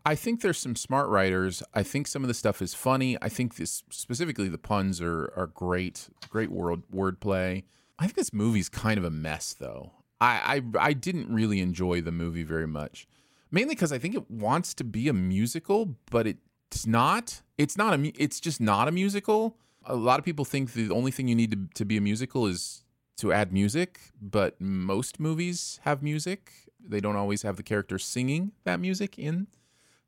I 0.09 0.15
think 0.15 0.41
there's 0.41 0.57
some 0.57 0.75
smart 0.75 1.07
writers. 1.07 1.61
I 1.75 1.83
think 1.83 2.07
some 2.07 2.23
of 2.23 2.29
the 2.29 2.33
stuff 2.33 2.63
is 2.63 2.73
funny. 2.73 3.15
I 3.21 3.29
think 3.29 3.57
this 3.57 3.83
specifically 3.91 4.49
the 4.49 4.57
puns 4.57 4.99
are 5.01 5.31
are 5.37 5.45
great, 5.45 6.09
great 6.29 6.49
word 6.49 6.81
wordplay. 6.91 7.65
I 7.99 8.05
think 8.05 8.15
this 8.15 8.33
movie's 8.33 8.69
kind 8.69 8.97
of 8.97 9.03
a 9.03 9.11
mess 9.11 9.53
though. 9.53 9.91
I 10.19 10.63
I, 10.75 10.87
I 10.89 10.93
didn't 10.93 11.31
really 11.31 11.59
enjoy 11.59 12.01
the 12.01 12.11
movie 12.11 12.41
very 12.41 12.65
much. 12.65 13.07
Mainly 13.51 13.75
because 13.75 13.91
I 13.91 13.99
think 13.99 14.15
it 14.15 14.31
wants 14.31 14.73
to 14.75 14.83
be 14.83 15.09
a 15.09 15.13
musical, 15.13 15.95
but 16.09 16.25
it's 16.25 16.87
not. 16.87 17.43
It's 17.59 17.77
not 17.77 17.93
a 17.93 18.11
it's 18.19 18.39
just 18.39 18.59
not 18.59 18.87
a 18.87 18.91
musical. 18.91 19.57
A 19.85 19.95
lot 19.95 20.17
of 20.17 20.25
people 20.25 20.43
think 20.43 20.73
the 20.73 20.89
only 20.89 21.11
thing 21.11 21.27
you 21.27 21.35
need 21.35 21.51
to, 21.51 21.59
to 21.75 21.85
be 21.85 21.97
a 21.97 22.01
musical 22.01 22.47
is 22.47 22.83
to 23.17 23.31
add 23.31 23.53
music, 23.53 23.99
but 24.19 24.59
most 24.59 25.19
movies 25.19 25.79
have 25.83 26.01
music. 26.01 26.51
They 26.83 26.99
don't 26.99 27.15
always 27.15 27.43
have 27.43 27.57
the 27.57 27.63
characters 27.63 28.03
singing 28.03 28.53
that 28.63 28.79
music 28.79 29.19
in 29.19 29.45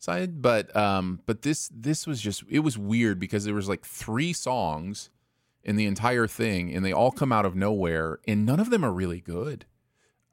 side 0.04 0.42
but 0.42 0.76
um 0.76 1.22
but 1.26 1.44
this 1.44 1.70
this 1.74 2.08
was 2.08 2.20
just 2.20 2.44
it 2.50 2.60
was 2.60 2.78
weird 2.78 3.20
because 3.20 3.46
there 3.46 3.54
was 3.54 3.70
like 3.70 3.86
three 3.86 4.34
songs 4.34 5.10
in 5.64 5.76
the 5.76 5.86
entire 5.86 6.28
thing 6.28 6.74
and 6.74 6.84
they 6.84 6.92
all 6.92 7.12
come 7.12 7.32
out 7.32 7.46
of 7.46 7.56
nowhere 7.56 8.20
and 8.28 8.46
none 8.46 8.60
of 8.60 8.70
them 8.70 8.84
are 8.84 8.92
really 8.92 9.22
good. 9.22 9.66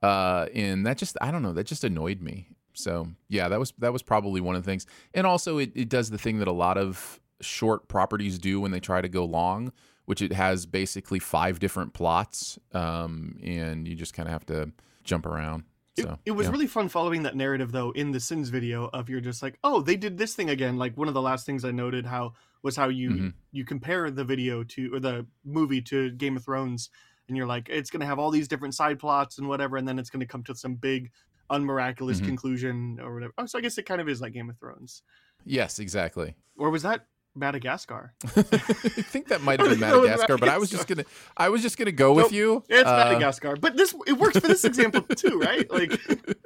Uh 0.02 0.46
and 0.54 0.86
that 0.86 0.96
just 0.96 1.16
i 1.20 1.30
don't 1.30 1.42
know 1.42 1.52
that 1.52 1.66
just 1.66 1.84
annoyed 1.84 2.20
me. 2.20 2.48
So 2.72 3.08
yeah 3.28 3.48
that 3.48 3.58
was 3.58 3.72
that 3.78 3.92
was 3.92 4.02
probably 4.02 4.40
one 4.40 4.56
of 4.56 4.62
the 4.62 4.70
things. 4.70 4.86
And 5.12 5.26
also 5.26 5.58
it, 5.58 5.72
it 5.74 5.88
does 5.88 6.10
the 6.10 6.18
thing 6.18 6.38
that 6.38 6.48
a 6.48 6.52
lot 6.52 6.78
of 6.78 7.20
short 7.40 7.88
properties 7.88 8.38
do 8.38 8.60
when 8.60 8.70
they 8.70 8.80
try 8.80 9.00
to 9.00 9.08
go 9.08 9.24
long 9.24 9.72
which 10.06 10.22
it 10.22 10.32
has 10.32 10.64
basically 10.64 11.18
five 11.18 11.60
different 11.60 11.92
plots 11.92 12.58
um 12.72 13.38
and 13.44 13.86
you 13.86 13.94
just 13.94 14.12
kind 14.14 14.26
of 14.28 14.32
have 14.32 14.44
to 14.46 14.72
jump 15.04 15.24
around 15.24 15.62
It, 15.98 16.02
so 16.04 16.18
it 16.24 16.30
was 16.32 16.46
yeah. 16.46 16.52
really 16.52 16.66
fun 16.66 16.88
following 16.88 17.24
that 17.24 17.36
narrative 17.36 17.72
though 17.72 17.90
in 17.90 18.12
the 18.12 18.20
Sins 18.20 18.48
video 18.48 18.86
of 18.92 19.08
you're 19.08 19.20
just 19.20 19.42
like, 19.42 19.58
oh, 19.64 19.80
they 19.82 19.96
did 19.96 20.16
this 20.18 20.34
thing 20.34 20.48
again. 20.50 20.78
Like 20.78 20.96
one 20.96 21.08
of 21.08 21.14
the 21.14 21.22
last 21.22 21.44
things 21.44 21.64
I 21.64 21.70
noted 21.72 22.06
how 22.06 22.34
was 22.62 22.76
how 22.76 22.88
you 22.88 23.10
Mhm. 23.10 23.34
you 23.52 23.64
compare 23.64 24.10
the 24.10 24.24
video 24.24 24.64
to 24.64 24.94
or 24.94 25.00
the 25.00 25.26
movie 25.44 25.82
to 25.82 26.10
Game 26.12 26.36
of 26.36 26.44
Thrones, 26.44 26.90
and 27.28 27.36
you're 27.36 27.46
like, 27.46 27.68
it's 27.68 27.90
gonna 27.90 28.06
have 28.06 28.18
all 28.18 28.30
these 28.30 28.48
different 28.48 28.74
side 28.74 28.98
plots 28.98 29.38
and 29.38 29.48
whatever, 29.48 29.76
and 29.76 29.86
then 29.86 29.98
it's 29.98 30.10
gonna 30.10 30.26
come 30.26 30.42
to 30.44 30.54
some 30.54 30.74
big 30.74 31.10
unmiraculous 31.50 32.20
Mhm. 32.20 32.24
conclusion 32.26 32.98
or 33.00 33.14
whatever. 33.14 33.32
Oh, 33.38 33.46
so 33.46 33.58
I 33.58 33.62
guess 33.62 33.78
it 33.78 33.84
kind 33.86 34.00
of 34.00 34.08
is 34.08 34.20
like 34.20 34.32
Game 34.32 34.50
of 34.50 34.58
Thrones, 34.58 35.02
yes 35.44 35.78
exactly 35.78 36.34
or 36.56 36.70
was 36.70 36.82
that 36.82 37.06
Madagascar? 37.38 38.14
I 38.24 38.30
think 38.42 39.28
that 39.28 39.42
might 39.42 39.60
have 39.60 39.68
been 39.68 39.82
I 39.82 39.90
think 39.90 39.92
that 39.92 40.00
was 40.00 40.08
Madagascar, 40.08 40.38
but 40.38 40.48
I 40.48 40.58
was 40.58 40.70
just 40.70 40.86
gonna 40.86 41.04
I 41.36 41.48
was 41.48 41.62
just 41.62 41.78
gonna 41.78 41.92
go 41.92 42.12
with 42.12 42.32
you. 42.32 42.64
It's 42.68 42.88
Uh, 42.88 42.96
Madagascar, 42.96 43.56
but 43.56 43.76
this 43.76 43.94
it 44.06 44.14
works 44.14 44.38
for 44.38 44.48
this 44.48 44.64
example 44.64 45.02
too, 45.02 45.38
right? 45.38 45.70
Like. 45.70 46.00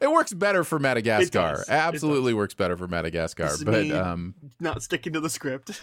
It 0.00 0.10
works 0.10 0.32
better 0.32 0.64
for 0.64 0.78
Madagascar. 0.78 1.60
It 1.60 1.68
Absolutely 1.68 2.32
works 2.32 2.54
better 2.54 2.78
for 2.78 2.88
Madagascar. 2.88 3.50
But 3.62 3.90
um 3.90 4.34
not 4.58 4.82
sticking 4.82 5.12
to 5.12 5.20
the 5.20 5.28
script. 5.28 5.80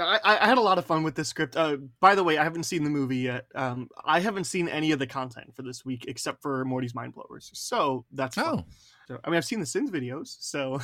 I, 0.00 0.20
I 0.24 0.46
had 0.46 0.58
a 0.58 0.62
lot 0.62 0.78
of 0.78 0.84
fun 0.84 1.02
with 1.02 1.14
this 1.16 1.28
script. 1.28 1.56
Uh, 1.56 1.76
by 2.00 2.14
the 2.14 2.22
way, 2.22 2.38
I 2.38 2.44
haven't 2.44 2.62
seen 2.64 2.84
the 2.84 2.90
movie 2.90 3.16
yet. 3.18 3.46
Um, 3.54 3.88
I 4.04 4.20
haven't 4.20 4.44
seen 4.44 4.68
any 4.68 4.92
of 4.92 4.98
the 4.98 5.06
content 5.06 5.54
for 5.56 5.62
this 5.62 5.84
week 5.84 6.04
except 6.06 6.40
for 6.40 6.64
Morty's 6.64 6.94
Mind 6.94 7.14
Blowers. 7.14 7.50
So 7.54 8.04
that's 8.12 8.36
fun. 8.36 8.60
Oh. 8.60 8.64
So, 9.08 9.18
I 9.24 9.30
mean, 9.30 9.36
I've 9.36 9.44
seen 9.44 9.60
the 9.60 9.66
Sins 9.66 9.90
videos, 9.90 10.36
so 10.38 10.80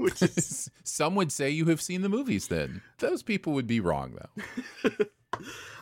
which 0.04 0.22
is 0.22 0.70
some 0.82 1.14
would 1.14 1.30
say 1.30 1.50
you 1.50 1.66
have 1.66 1.80
seen 1.80 2.02
the 2.02 2.08
movies 2.08 2.48
then. 2.48 2.80
Those 2.98 3.22
people 3.22 3.52
would 3.52 3.66
be 3.66 3.80
wrong 3.80 4.16
though. 4.16 4.90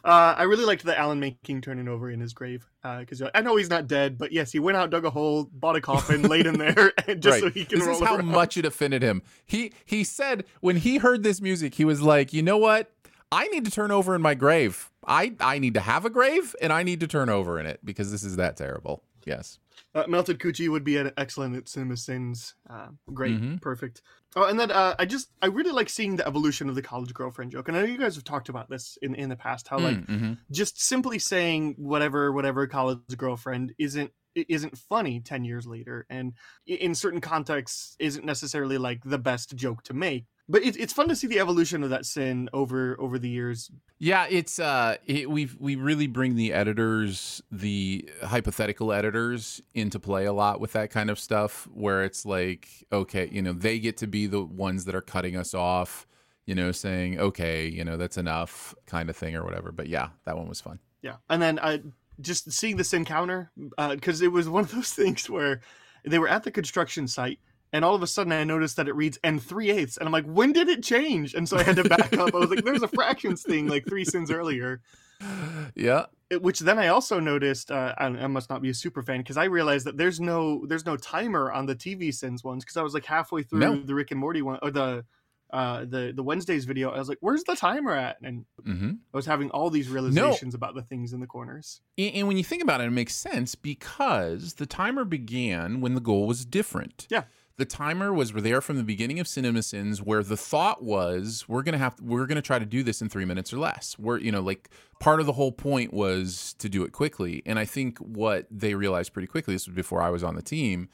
uh, 0.05 0.35
I 0.37 0.43
really 0.43 0.65
liked 0.65 0.85
the 0.85 0.99
Alan 0.99 1.21
Menken 1.21 1.61
turning 1.61 1.87
over 1.87 2.11
in 2.11 2.19
his 2.19 2.33
grave 2.33 2.69
because 2.83 3.23
I 3.33 3.41
know 3.43 3.57
he's 3.57 3.71
not 3.71 3.87
dead, 3.87 4.19
but 4.19 4.33
yes, 4.33 4.51
he 4.51 4.59
went 4.59 4.77
out, 4.77 4.91
dug 4.91 5.05
a 5.05 5.11
hole, 5.11 5.49
bought 5.53 5.77
a 5.77 5.81
coffin, 5.81 6.23
laid 6.23 6.47
in 6.47 6.59
there, 6.59 6.93
and 7.07 7.23
just 7.23 7.41
so 7.41 7.51
he 7.51 7.65
can 7.65 7.79
this 7.79 7.89
is 7.89 8.01
how 8.01 8.17
around. 8.17 8.27
much 8.27 8.57
it 8.57 8.67
offended 8.67 9.03
him. 9.03 9.23
He 9.47 9.73
he 9.85 10.03
said 10.03 10.45
when 10.61 10.77
he 10.77 10.99
heard 10.99 11.23
this 11.23 11.41
music, 11.41 11.75
he 11.75 11.85
was 11.85 12.03
like, 12.03 12.33
you 12.33 12.43
know 12.43 12.59
what? 12.59 12.91
I 13.31 13.47
need 13.49 13.65
to 13.67 13.71
turn 13.71 13.91
over 13.93 14.15
in 14.15 14.23
my 14.23 14.35
grave. 14.35 14.91
I 15.07 15.35
I 15.39 15.59
need 15.59 15.75
to 15.75 15.81
have 15.81 16.05
a 16.05 16.11
grave 16.11 16.57
and 16.61 16.73
I 16.73 16.83
need 16.83 17.01
to 17.01 17.07
turn 17.07 17.29
over 17.29 17.61
in 17.61 17.67
it 17.67 17.79
because 17.85 18.11
this 18.11 18.25
is 18.25 18.37
that 18.37 18.57
terrible. 18.57 19.03
Yes. 19.25 19.59
Uh, 19.95 20.05
Melted 20.09 20.38
Coochie 20.38 20.69
would 20.69 20.85
be 20.85 20.97
an 20.97 21.12
excellent 21.17 21.57
at 21.57 21.69
Cinema 21.69 21.97
Sins. 21.97 22.55
Uh, 22.69 22.88
great, 23.12 23.41
Mhm. 23.41 23.61
perfect. 23.61 24.03
Oh, 24.37 24.45
and 24.45 24.59
then 24.61 24.71
uh, 24.71 24.95
I 24.99 25.05
just 25.07 25.31
I 25.43 25.47
really 25.47 25.73
like 25.73 25.88
seeing 25.88 26.17
the 26.17 26.27
evolution 26.27 26.69
of 26.69 26.75
the 26.75 26.83
college 26.83 27.12
girlfriend 27.14 27.53
joke. 27.53 27.69
And 27.69 27.77
I 27.77 27.81
know 27.81 27.87
you 27.87 27.99
guys 27.99 28.14
have 28.14 28.25
talked 28.25 28.49
about 28.49 28.69
this 28.69 28.99
in 29.03 29.14
in 29.14 29.29
the 29.29 29.37
past. 29.37 29.69
How 29.69 29.79
like 29.79 29.97
Mm, 29.99 30.07
mhm. 30.07 30.38
just 30.51 30.81
simply 30.81 31.19
saying 31.19 31.75
whatever 31.79 32.33
whatever 32.33 32.67
college 32.67 33.01
girlfriend 33.17 33.75
isn't 33.79 34.12
isn't 34.35 34.79
funny 34.79 35.21
10 35.21 35.45
years 35.45 35.67
later 35.67 36.07
and 36.09 36.33
in 36.67 36.95
certain 36.95 37.21
contexts 37.21 37.97
isn't 37.99 38.25
necessarily 38.25 38.79
like 38.79 39.01
the 39.05 39.19
best 39.19 39.57
joke 39.57 39.83
to 39.83 39.93
make 39.95 40.27
but 40.49 40.63
it, 40.63 40.77
it's 40.77 40.93
fun 40.93 41.09
to 41.09 41.17
see 41.17 41.27
the 41.27 41.39
evolution 41.41 41.83
of 41.83 41.91
that 41.91 42.07
sin 42.07 42.49
over 42.53 42.97
over 43.01 43.19
the 43.19 43.29
years 43.29 43.71
Yeah, 43.99 44.27
it's 44.29 44.59
uh, 44.59 44.97
it, 45.07 45.31
we 45.31 45.49
we 45.59 45.77
really 45.77 46.07
bring 46.07 46.37
the 46.37 46.53
editors, 46.53 47.43
the 47.51 48.09
hypothetical 48.25 48.93
editors, 48.93 49.61
into 49.75 49.99
play 49.99 50.25
a 50.25 50.33
lot 50.33 50.61
with 50.61 50.73
that 50.73 50.91
kind 50.91 51.11
of 51.11 51.19
stuff. 51.19 51.69
Where 51.73 52.05
it's 52.05 52.25
like, 52.25 52.69
okay, 52.93 53.29
you 53.31 53.43
know, 53.43 53.53
they 53.53 53.79
get 53.79 53.97
to 53.99 54.07
be 54.07 54.27
the 54.27 54.43
ones 54.43 54.85
that 54.87 54.95
are 54.95 55.01
cutting 55.01 55.37
us 55.37 55.55
off, 55.55 56.07
you 56.47 56.55
know, 56.55 56.73
saying, 56.73 57.19
okay, 57.19 57.69
you 57.69 57.85
know, 57.85 57.97
that's 57.97 58.17
enough, 58.17 58.75
kind 58.87 59.11
of 59.11 59.17
thing, 59.17 59.35
or 59.37 59.45
whatever. 59.45 59.73
But 59.73 59.89
yeah, 59.89 60.11
that 60.25 60.37
one 60.37 60.49
was 60.49 60.61
fun. 60.61 60.79
yeah 61.03 61.17
and 61.29 61.43
then 61.43 61.59
uh, 61.59 61.79
just 62.21 62.51
seeing 62.53 62.77
this 62.77 62.93
encounter 62.93 63.51
because 63.91 64.23
it 64.23 64.33
was 64.33 64.49
one 64.49 64.65
of 64.65 64.71
those 64.73 64.91
things 65.01 65.29
where 65.29 65.61
they 66.05 66.19
were 66.19 66.29
at 66.29 66.45
the 66.45 66.51
construction 66.51 67.07
site 67.07 67.39
and 67.73 67.85
all 67.85 67.95
of 67.95 68.03
a 68.03 68.07
sudden 68.07 68.33
I 68.33 68.45
noticed 68.45 68.77
that 68.77 68.89
it 68.89 68.95
reads 68.95 69.19
and 69.25 69.43
three 69.43 69.71
eighths, 69.71 69.97
and 69.97 70.07
I'm 70.07 70.13
like, 70.13 70.27
when 70.27 70.53
did 70.53 70.69
it 70.69 70.83
change? 70.83 71.35
And 71.35 71.49
so 71.49 71.57
I 71.57 71.63
had 71.63 71.77
to 71.77 71.85
back 71.85 72.13
up. 72.19 72.35
I 72.35 72.39
was 72.39 72.51
like, 72.51 72.65
there's 72.65 72.83
a 72.83 72.89
fractions 72.89 73.43
thing 73.43 73.67
like 73.69 73.87
three 73.87 74.05
sins 74.05 74.31
earlier. 74.31 74.81
Yeah, 75.75 76.07
It- 76.31 76.43
which 76.43 76.61
then 76.61 76.79
I 76.79 76.89
also 76.89 77.19
noticed 77.21 77.71
uh, 77.71 77.95
I, 77.99 78.07
I 78.07 78.27
must 78.29 78.51
not 78.51 78.63
be 78.63 78.71
a 78.71 78.75
super 78.75 79.03
fan 79.03 79.19
because 79.19 79.37
I 79.37 79.45
realized 79.45 79.87
that 79.87 79.97
there's 79.97 80.21
no 80.21 80.65
there's 80.67 80.87
no 80.87 80.97
timer 80.97 81.51
on 81.53 81.67
the 81.67 81.75
TV 81.75 82.13
Sins 82.15 82.45
ones 82.45 82.65
because 82.65 82.77
I 82.77 82.83
was 82.83 82.95
like 82.95 83.05
halfway 83.05 83.43
through 83.43 83.59
No. 83.61 83.77
the 83.83 83.95
Rick 83.95 84.11
and 84.13 84.21
Morty 84.21 84.43
one 84.43 84.59
or 84.63 84.71
the 84.71 85.05
uh, 85.51 85.87
the 85.87 86.13
the 86.15 86.23
Wednesdays 86.23 86.67
video, 86.67 86.91
I 86.91 86.99
was 86.99 87.09
like, 87.09 87.17
"Where's 87.23 87.43
the 87.45 87.57
timer 87.57 87.95
at?" 87.95 88.19
And 88.23 88.45
hmm 88.63 88.91
I 89.15 89.17
was 89.17 89.25
having 89.25 89.51
all 89.51 89.71
these 89.71 89.89
realizations 89.89 90.55
about 90.55 90.75
the 90.75 90.83
things 90.83 91.15
in 91.15 91.21
the 91.21 91.27
corners. 91.27 91.81
And 91.97 92.15
and 92.15 92.29
when 92.29 92.37
you 92.37 92.45
think 92.45 92.63
about 92.63 92.81
it, 92.83 92.85
it 92.85 92.91
makes 92.91 93.17
sense 93.17 93.55
because 93.55 94.55
the 94.55 94.67
timer 94.67 95.05
began 95.07 95.81
when 95.81 95.95
the 95.95 96.01
goal 96.03 96.27
was 96.27 96.45
different. 96.45 97.07
Yeah. 97.11 97.25
The 97.59 97.64
timer 97.64 98.12
was 98.12 98.33
there 98.33 98.61
from 98.61 98.77
the 98.77 98.85
beginning 98.85 99.18
of 99.21 99.29
Cinema 99.29 99.62
Sins, 99.62 100.01
where 100.01 100.23
the 100.23 100.37
thought 100.37 100.83
was 100.83 101.44
we're 101.49 101.62
gonna 101.64 101.77
have 101.79 102.01
we're 102.01 102.27
gonna 102.27 102.40
try 102.40 102.59
to 102.59 102.64
do 102.64 102.83
this 102.83 103.03
in 103.03 103.09
three 103.09 103.25
minutes 103.25 103.53
or 103.53 103.59
less. 103.59 103.97
We're 103.99 104.18
you 104.18 104.33
know 104.33 104.40
like 104.40 104.71
part 105.01 105.18
of 105.21 105.27
the 105.27 105.33
whole 105.33 105.53
point 105.53 105.92
was 105.92 106.55
to 106.61 106.68
do 106.68 106.85
it 106.85 106.92
quickly, 106.92 107.42
and 107.44 107.59
I 107.59 107.64
think 107.64 107.99
what 107.99 108.47
they 108.51 108.75
realized 108.75 109.12
pretty 109.12 109.27
quickly 109.27 109.55
this 109.55 109.66
was 109.66 109.75
before 109.75 110.01
I 110.01 110.09
was 110.11 110.23
on 110.23 110.37
the 110.37 110.42
team 110.42 110.88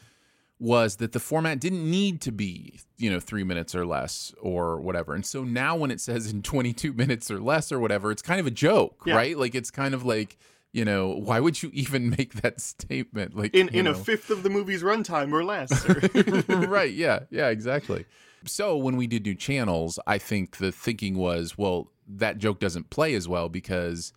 was 0.59 0.96
that 0.96 1.12
the 1.12 1.20
format 1.20 1.61
didn't 1.61 1.88
need 1.90 2.20
to 2.22 2.33
be 2.33 2.79
you 2.96 3.11
know 3.11 3.20
three 3.20 3.44
minutes 3.44 3.74
or 3.74 3.85
less 3.85 4.33
or 4.40 4.81
whatever 4.81 5.12
and 5.12 5.27
so 5.27 5.42
now 5.42 5.74
when 5.74 5.90
it 5.90 6.00
says 6.00 6.31
in 6.31 6.42
22 6.42 6.92
minutes 6.92 7.29
or 7.29 7.40
less 7.40 7.72
or 7.72 7.81
whatever 7.81 8.12
it's 8.12 8.22
kind 8.22 8.38
of 8.38 8.46
a 8.46 8.53
joke 8.53 9.03
Yeah. 9.05 9.16
right 9.16 9.37
like 9.37 9.57
it's 9.57 9.72
kind 9.72 9.94
of 9.94 10.05
like 10.05 10.38
you 10.75 10.85
know 10.85 11.09
why 11.09 11.41
would 11.41 11.63
you 11.63 11.71
even 11.73 12.11
make 12.19 12.35
that 12.43 12.61
statement? 12.61 13.35
Like 13.35 13.55
In 13.55 13.69
in 13.71 13.87
a 13.87 13.95
fifth 13.95 14.29
of 14.29 14.43
the 14.43 14.51
movie's 14.51 14.83
runtime 14.83 15.33
or 15.33 15.43
less. 15.45 15.71
right 16.69 16.93
yeah 16.93 17.21
yeah 17.31 17.49
exactly. 17.49 18.05
So 18.47 18.77
when 18.77 18.97
we 18.99 19.07
did 19.07 19.25
new 19.25 19.35
channels 19.35 19.99
i 20.07 20.19
think 20.19 20.59
the 20.59 20.71
thinking 20.71 21.17
was 21.17 21.57
well 21.57 21.91
that 22.07 22.37
joke 22.37 22.61
doesn't 22.61 22.91
play 22.91 23.15
as 23.15 23.27
well 23.27 23.49
because 23.49 24.13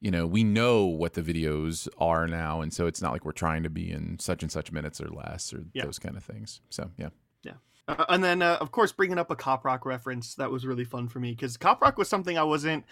you 0.00 0.10
know 0.10 0.26
we 0.26 0.42
know 0.44 0.86
what 0.86 1.12
the 1.12 1.20
videos 1.20 1.86
are 1.98 2.26
now 2.26 2.62
and 2.62 2.72
so 2.72 2.86
it's 2.86 3.02
not 3.02 3.12
like 3.12 3.26
we're 3.26 3.32
trying 3.32 3.62
to 3.64 3.68
be 3.70 3.90
in 3.90 4.18
such 4.18 4.42
and 4.42 4.50
such 4.50 4.72
minutes 4.72 4.98
or 5.00 5.08
less 5.08 5.52
or 5.52 5.64
Yeah. 5.74 5.84
those 5.84 5.98
kind 5.98 6.16
of 6.16 6.24
things. 6.24 6.62
So 6.70 6.90
yeah. 6.96 7.10
Uh, 7.88 8.04
and 8.08 8.24
then, 8.24 8.42
uh, 8.42 8.56
of 8.60 8.72
course, 8.72 8.90
bringing 8.90 9.16
up 9.16 9.30
a 9.30 9.36
Cop 9.36 9.64
Rock 9.64 9.86
reference 9.86 10.34
that 10.34 10.50
was 10.50 10.66
really 10.66 10.82
fun 10.82 11.06
for 11.06 11.20
me 11.20 11.30
because 11.30 11.56
Cop 11.56 11.80
Rock 11.80 11.96
was 11.96 12.08
something 12.08 12.36
I 12.36 12.42
wasn't 12.42 12.84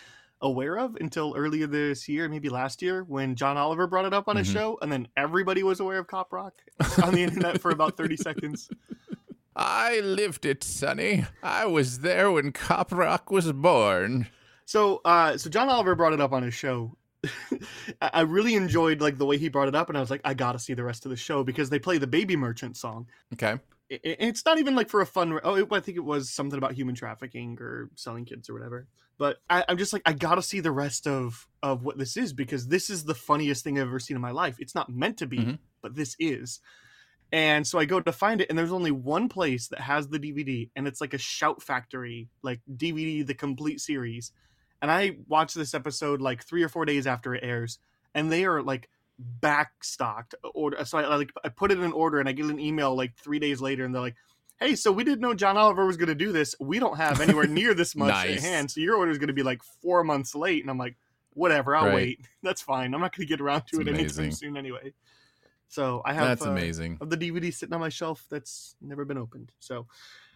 aware 0.45 0.79
of 0.79 0.95
until 1.01 1.35
earlier 1.37 1.67
this 1.67 2.09
year, 2.09 2.29
maybe 2.29 2.49
last 2.49 2.81
year, 2.83 3.03
when 3.05 3.35
John 3.35 3.57
Oliver 3.57 3.87
brought 3.89 4.05
it 4.05 4.15
up 4.15 4.29
on 4.29 4.37
his 4.37 4.49
Mhm. 4.49 4.53
show, 4.53 4.79
and 4.83 4.93
then 4.93 5.09
everybody 5.17 5.63
was 5.65 5.81
aware 5.81 5.99
of 5.99 6.07
Cop 6.07 6.33
Rock 6.33 6.55
on 7.03 7.15
the 7.15 7.23
internet 7.25 7.61
for 7.61 7.71
about 7.73 7.97
thirty 7.97 8.17
seconds. 8.17 8.69
i 9.57 10.01
lived 10.01 10.45
it 10.45 10.65
sonny 10.65 11.25
i 11.41 11.65
was 11.65 12.01
there 12.01 12.29
when 12.33 12.51
cop 12.51 12.91
rock 12.91 13.31
was 13.31 13.53
born 13.53 14.27
So, 14.67 15.01
uh, 15.05 15.37
so 15.37 15.49
John 15.51 15.69
Oliver 15.69 15.95
brought 15.95 16.13
it 16.15 16.21
up 16.23 16.33
on 16.33 16.43
his 16.43 16.55
show. 16.55 16.97
I 18.01 18.23
really 18.23 18.55
enjoyed 18.55 19.01
like 19.03 19.19
the 19.19 19.27
way 19.27 19.37
he 19.39 19.49
brought 19.51 19.69
it 19.69 19.75
up, 19.75 19.89
and 19.91 19.97
I 19.99 20.01
was 20.01 20.11
like, 20.11 20.23
I 20.25 20.33
gotta 20.35 20.59
see 20.59 20.73
the 20.75 20.83
rest 20.83 21.05
of 21.05 21.11
the 21.11 21.17
show 21.17 21.45
because 21.45 21.69
they 21.71 21.79
play 21.79 21.99
the 21.99 22.07
Baby 22.07 22.35
Merchant 22.35 22.77
song. 22.77 23.07
okay 23.35 23.59
it's 23.91 24.45
not 24.47 24.59
even 24.59 24.75
like 24.75 24.89
for 24.89 25.03
a 25.03 25.07
fun. 25.07 25.39
Oh, 25.45 25.55
it- 25.57 25.69
I 25.71 25.79
think 25.79 25.99
it 25.99 26.05
was 26.05 26.31
something 26.31 26.57
about 26.59 26.73
human 26.73 26.95
trafficking 26.95 27.59
or 27.61 27.91
selling 27.95 28.25
kids 28.25 28.49
or 28.49 28.55
whatever. 28.55 28.89
But 29.17 29.39
I, 29.49 29.65
I'm 29.69 29.79
just 29.79 29.93
like, 29.93 30.03
I 30.07 30.13
gotta 30.13 30.43
see 30.43 30.61
the 30.61 30.73
rest 30.73 31.07
of 31.07 31.47
of 31.63 31.83
what 31.85 31.99
this 31.99 32.17
is 32.17 32.33
because 32.33 32.67
this 32.69 32.91
is 32.91 33.05
the 33.05 33.15
funniest 33.15 33.63
thing 33.65 33.79
I've 33.79 33.87
ever 33.87 33.99
seen 34.01 34.17
in 34.17 34.21
my 34.21 34.33
life. 34.33 34.57
It's 34.59 34.75
not 34.75 34.89
meant 34.91 35.19
to 35.19 35.27
be, 35.27 35.39
Mhm. 35.39 35.59
but 35.83 35.95
this 35.95 36.17
is. 36.19 36.61
And 37.33 37.67
so 37.67 37.79
I 37.79 37.85
go 37.85 38.01
to 38.01 38.13
find 38.13 38.41
it, 38.41 38.49
and 38.51 38.59
there's 38.59 38.73
only 38.73 38.91
one 38.91 39.29
place 39.29 39.69
that 39.69 39.81
has 39.81 40.09
the 40.09 40.19
DVD, 40.19 40.71
and 40.77 40.87
it's 40.87 41.01
like 41.01 41.15
a 41.15 41.19
Shout 41.19 41.63
Factory, 41.63 42.29
like 42.43 42.61
DVD, 42.77 43.23
the 43.27 43.35
complete 43.35 43.81
series. 43.81 44.33
And 44.83 44.91
I 44.91 45.17
watched 45.27 45.55
this 45.55 45.75
episode 45.75 46.21
like 46.21 46.45
three 46.45 46.63
or 46.63 46.69
four 46.69 46.85
days 46.85 47.07
after 47.07 47.35
it 47.35 47.43
airs, 47.43 47.79
and 48.15 48.31
they 48.31 48.45
are 48.45 48.63
like 48.63 48.89
backstocked 49.41 50.35
order. 50.55 50.85
So 50.85 50.99
I 50.99 51.17
like 51.17 51.33
I 51.45 51.49
put 51.49 51.73
it 51.73 51.79
in 51.79 51.93
order, 51.93 52.19
and 52.21 52.29
I 52.29 52.33
get 52.33 52.47
an 52.47 52.61
email 52.61 52.95
like 52.97 53.17
three 53.17 53.39
days 53.39 53.61
later, 53.61 53.85
and 53.85 53.95
they're 53.95 54.03
like, 54.03 54.17
"Hey, 54.61 54.75
so 54.77 54.93
we 54.93 55.05
didn't 55.05 55.21
know 55.21 55.35
John 55.35 55.57
Oliver 55.57 55.87
was 55.87 55.97
going 55.97 56.09
to 56.09 56.15
do 56.15 56.33
this. 56.33 56.55
We 56.61 56.79
don't 56.79 56.97
have 56.97 57.21
anywhere 57.21 57.47
near 57.47 57.75
this 57.75 57.95
much 57.97 58.25
at 58.27 58.41
hand, 58.41 58.71
so 58.71 58.81
your 58.81 58.97
order 58.97 59.11
is 59.11 59.19
going 59.19 59.29
to 59.29 59.35
be 59.35 59.43
like 59.43 59.63
four 59.83 60.05
months 60.05 60.35
late." 60.35 60.63
And 60.63 60.71
I'm 60.71 60.79
like, 60.79 60.97
"Whatever, 61.35 61.75
I'll 61.77 61.87
Right. 61.87 61.95
wait. 61.95 62.21
That's 62.43 62.63
fine. 62.63 62.95
I'm 62.95 63.01
not 63.01 63.15
going 63.17 63.27
to 63.27 63.31
get 63.31 63.41
around 63.41 63.63
to 63.69 63.81
It's 63.81 63.89
it 63.89 63.95
anytime 63.95 64.33
soon 64.33 64.57
anyway." 64.57 64.93
So 65.69 66.03
I 66.05 66.13
have 66.13 66.25
that's 66.29 66.47
uh, 66.47 66.51
amazing 66.51 66.99
of 67.01 67.11
the 67.11 67.17
DVD 67.17 67.53
sitting 67.53 67.73
on 67.75 67.81
my 67.81 67.89
shelf 67.89 68.27
that's 68.31 68.77
never 68.81 69.05
been 69.05 69.19
opened. 69.19 69.51
So 69.59 69.87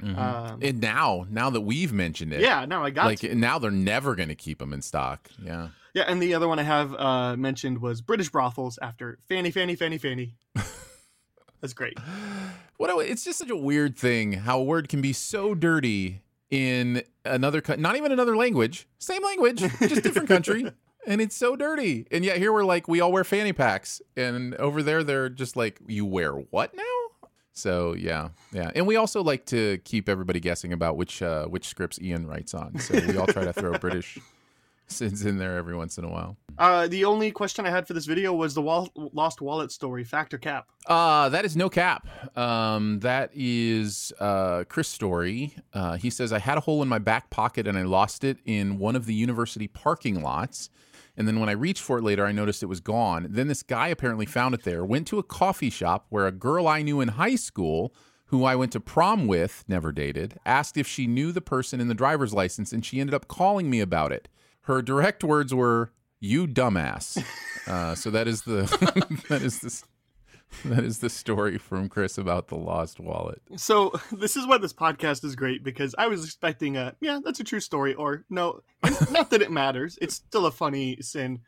Mhm. 0.03 0.17
um, 0.19 0.59
and 0.63 0.81
now 0.81 1.27
now 1.31 1.51
that 1.51 1.61
we've 1.61 1.93
mentioned 1.93 2.33
it 2.33 2.41
yeah, 2.41 2.65
now 2.65 2.83
I 2.83 2.91
got 2.91 3.07
like 3.07 3.21
to. 3.21 3.35
now 3.37 3.59
they're 3.61 3.71
never 3.71 4.17
going 4.17 4.31
to 4.31 4.35
keep 4.35 4.59
them 4.59 4.73
in 4.73 4.81
stock 4.83 5.29
yeah 5.41 5.69
Yeah, 5.95 6.05
and 6.09 6.21
the 6.23 6.35
other 6.35 6.49
one 6.49 6.59
I 6.59 6.63
have 6.65 6.93
uh, 6.95 7.37
mentioned 7.37 7.81
was 7.81 8.01
British 8.01 8.31
brothels 8.31 8.79
after 8.83 9.19
Fanny, 9.29 9.51
Fanny, 9.53 9.77
Fanny, 9.77 9.99
Fanny. 9.99 10.35
That's 11.61 11.73
great. 11.73 11.99
What 12.77 12.91
a, 12.91 12.99
it's 12.99 13.25
just 13.25 13.39
such 13.39 13.51
a 13.51 13.57
weird 13.57 13.97
thing 13.97 14.33
how 14.33 14.61
a 14.61 14.65
word 14.65 14.89
can 14.89 15.01
be 15.01 15.13
so 15.13 15.55
dirty 15.55 16.23
in 16.51 17.03
another 17.25 17.63
not 17.77 17.97
even 17.97 18.13
another 18.13 18.37
language, 18.37 18.87
same 18.99 19.23
language, 19.23 19.61
just 19.81 20.03
different 20.03 20.29
country, 20.29 20.71
and 21.07 21.21
it's 21.21 21.37
so 21.37 21.57
dirty. 21.57 22.07
And 22.11 22.25
yet 22.25 22.39
here 22.39 22.53
we're 22.53 22.65
like 22.65 22.89
we 22.89 23.01
all 23.01 23.13
wear 23.13 23.25
fanny 23.25 23.53
packs, 23.53 24.01
and 24.17 24.55
over 24.57 24.83
there 24.83 25.03
they're 25.03 25.29
just 25.29 25.57
like 25.57 25.81
you 25.87 26.07
wear 26.07 26.33
what 26.33 26.75
now? 26.75 26.83
So 27.53 27.95
yeah, 27.95 28.29
yeah, 28.53 28.71
and 28.75 28.87
we 28.87 28.95
also 28.97 29.23
like 29.23 29.45
to 29.47 29.79
keep 29.79 30.09
everybody 30.09 30.39
guessing 30.39 30.73
about 30.73 30.97
which 30.97 31.21
uh, 31.23 31.47
which 31.47 31.67
scripts 31.67 32.01
Ian 32.01 32.27
writes 32.27 32.55
on. 32.55 32.79
So 32.79 32.95
we 32.95 33.17
all 33.17 33.27
try 33.27 33.45
to 33.45 33.53
throw 33.53 33.73
British 33.79 34.19
sins 34.93 35.25
in 35.25 35.39
there 35.39 35.57
every 35.57 35.77
once 35.77 35.99
in 35.99 36.05
a 36.05 36.09
while. 36.09 36.37
Uh, 36.59 36.89
the 36.89 37.05
only 37.05 37.31
question 37.31 37.67
I 37.67 37.71
had 37.71 37.87
for 37.87 37.95
this 37.95 38.07
video 38.07 38.33
was 38.33 38.55
the 38.55 38.63
wall- 38.63 38.91
lost 38.97 39.41
wallet 39.41 39.71
story, 39.71 40.03
fact 40.03 40.35
or 40.35 40.39
cap? 40.39 40.67
Uh, 40.87 41.29
that 41.29 41.45
is 41.45 41.57
no 41.57 41.69
cap. 41.69 42.09
Um, 42.37 43.01
that 43.01 43.31
is 43.33 44.13
uh, 44.19 44.65
Chris' 44.69 44.89
story. 44.89 45.55
Uh, 45.73 45.97
he 45.97 46.11
says, 46.11 46.33
I 46.33 46.41
had 46.41 46.59
a 46.59 46.63
hole 46.63 46.83
in 46.83 46.89
my 46.89 46.99
back 46.99 47.31
pocket 47.31 47.69
and 47.69 47.79
I 47.79 47.83
lost 47.83 48.25
it 48.25 48.39
in 48.45 48.79
one 48.79 48.97
of 48.97 49.07
the 49.07 49.15
university 49.15 49.69
parking 49.69 50.23
lots. 50.23 50.71
And 51.17 51.27
then 51.27 51.41
when 51.41 51.49
I 51.49 51.53
reached 51.53 51.83
for 51.83 51.99
it 51.99 52.05
later, 52.05 52.25
I 52.25 52.33
noticed 52.33 52.63
it 52.63 52.67
was 52.67 52.81
gone. 52.81 53.27
Then 53.29 53.49
this 53.49 53.65
guy 53.65 53.89
apparently 53.89 54.27
found 54.27 54.55
it 54.55 54.63
there, 54.63 54.85
went 54.85 55.07
to 55.09 55.19
a 55.19 55.25
coffee 55.25 55.71
shop 55.71 56.07
where 56.11 56.27
a 56.27 56.33
girl 56.33 56.69
I 56.69 56.83
knew 56.83 57.01
in 57.01 57.09
high 57.09 57.35
school, 57.35 57.93
who 58.27 58.45
I 58.45 58.55
went 58.55 58.73
to 58.73 58.81
prom 58.81 59.27
with, 59.27 59.65
never 59.67 59.91
dated, 59.91 60.39
asked 60.47 60.77
if 60.77 60.87
she 60.87 61.07
knew 61.07 61.33
the 61.33 61.41
person 61.41 61.81
in 61.81 61.89
the 61.89 61.95
driver's 61.95 62.35
license, 62.35 62.73
and 62.73 62.85
she 62.85 63.01
ended 63.01 63.15
up 63.15 63.27
calling 63.27 63.69
me 63.69 63.81
about 63.81 64.13
it. 64.13 64.29
Her 64.69 64.83
direct 64.83 65.25
words 65.25 65.53
were, 65.55 65.91
"You 66.21 66.47
dumbass." 66.47 67.23
Uh, 67.67 67.95
so 67.95 68.11
that 68.11 68.29
is 68.29 68.43
the 68.43 68.63
that 69.29 69.43
is 69.43 69.59
the 69.61 69.83
that 70.69 70.85
is 70.85 70.99
the 71.01 71.09
story 71.11 71.59
from 71.59 71.89
Chris 71.89 72.17
about 72.19 72.49
the 72.49 72.55
lost 72.57 73.01
wallet. 73.01 73.41
So 73.57 73.93
this 74.13 74.37
is 74.37 74.47
why 74.47 74.59
this 74.59 74.73
podcast 74.75 75.25
is 75.25 75.37
great 75.37 75.65
because 75.65 75.95
I 75.99 76.07
was 76.09 76.25
expecting 76.25 76.77
a 76.77 76.95
yeah, 77.01 77.19
that's 77.25 77.41
a 77.41 77.45
true 77.45 77.61
story, 77.61 77.95
or 77.95 78.25
no, 78.31 78.61
not 79.11 79.31
that 79.31 79.41
it 79.43 79.51
matters. 79.51 79.99
It's 80.03 80.15
still 80.17 80.45
a 80.47 80.51
funny 80.53 80.99
sin, 81.01 81.41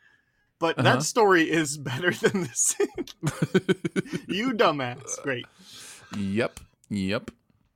but 0.59 0.77
Uh-huh. 0.79 0.93
that 0.95 1.03
story 1.03 1.43
is 1.49 1.77
better 1.77 2.11
than 2.11 2.41
the 2.41 2.49
sin. 2.53 2.87
you 4.27 4.51
dumbass. 4.53 5.21
Great. 5.23 5.45
Yep, 6.17 6.59
yep. 6.89 7.31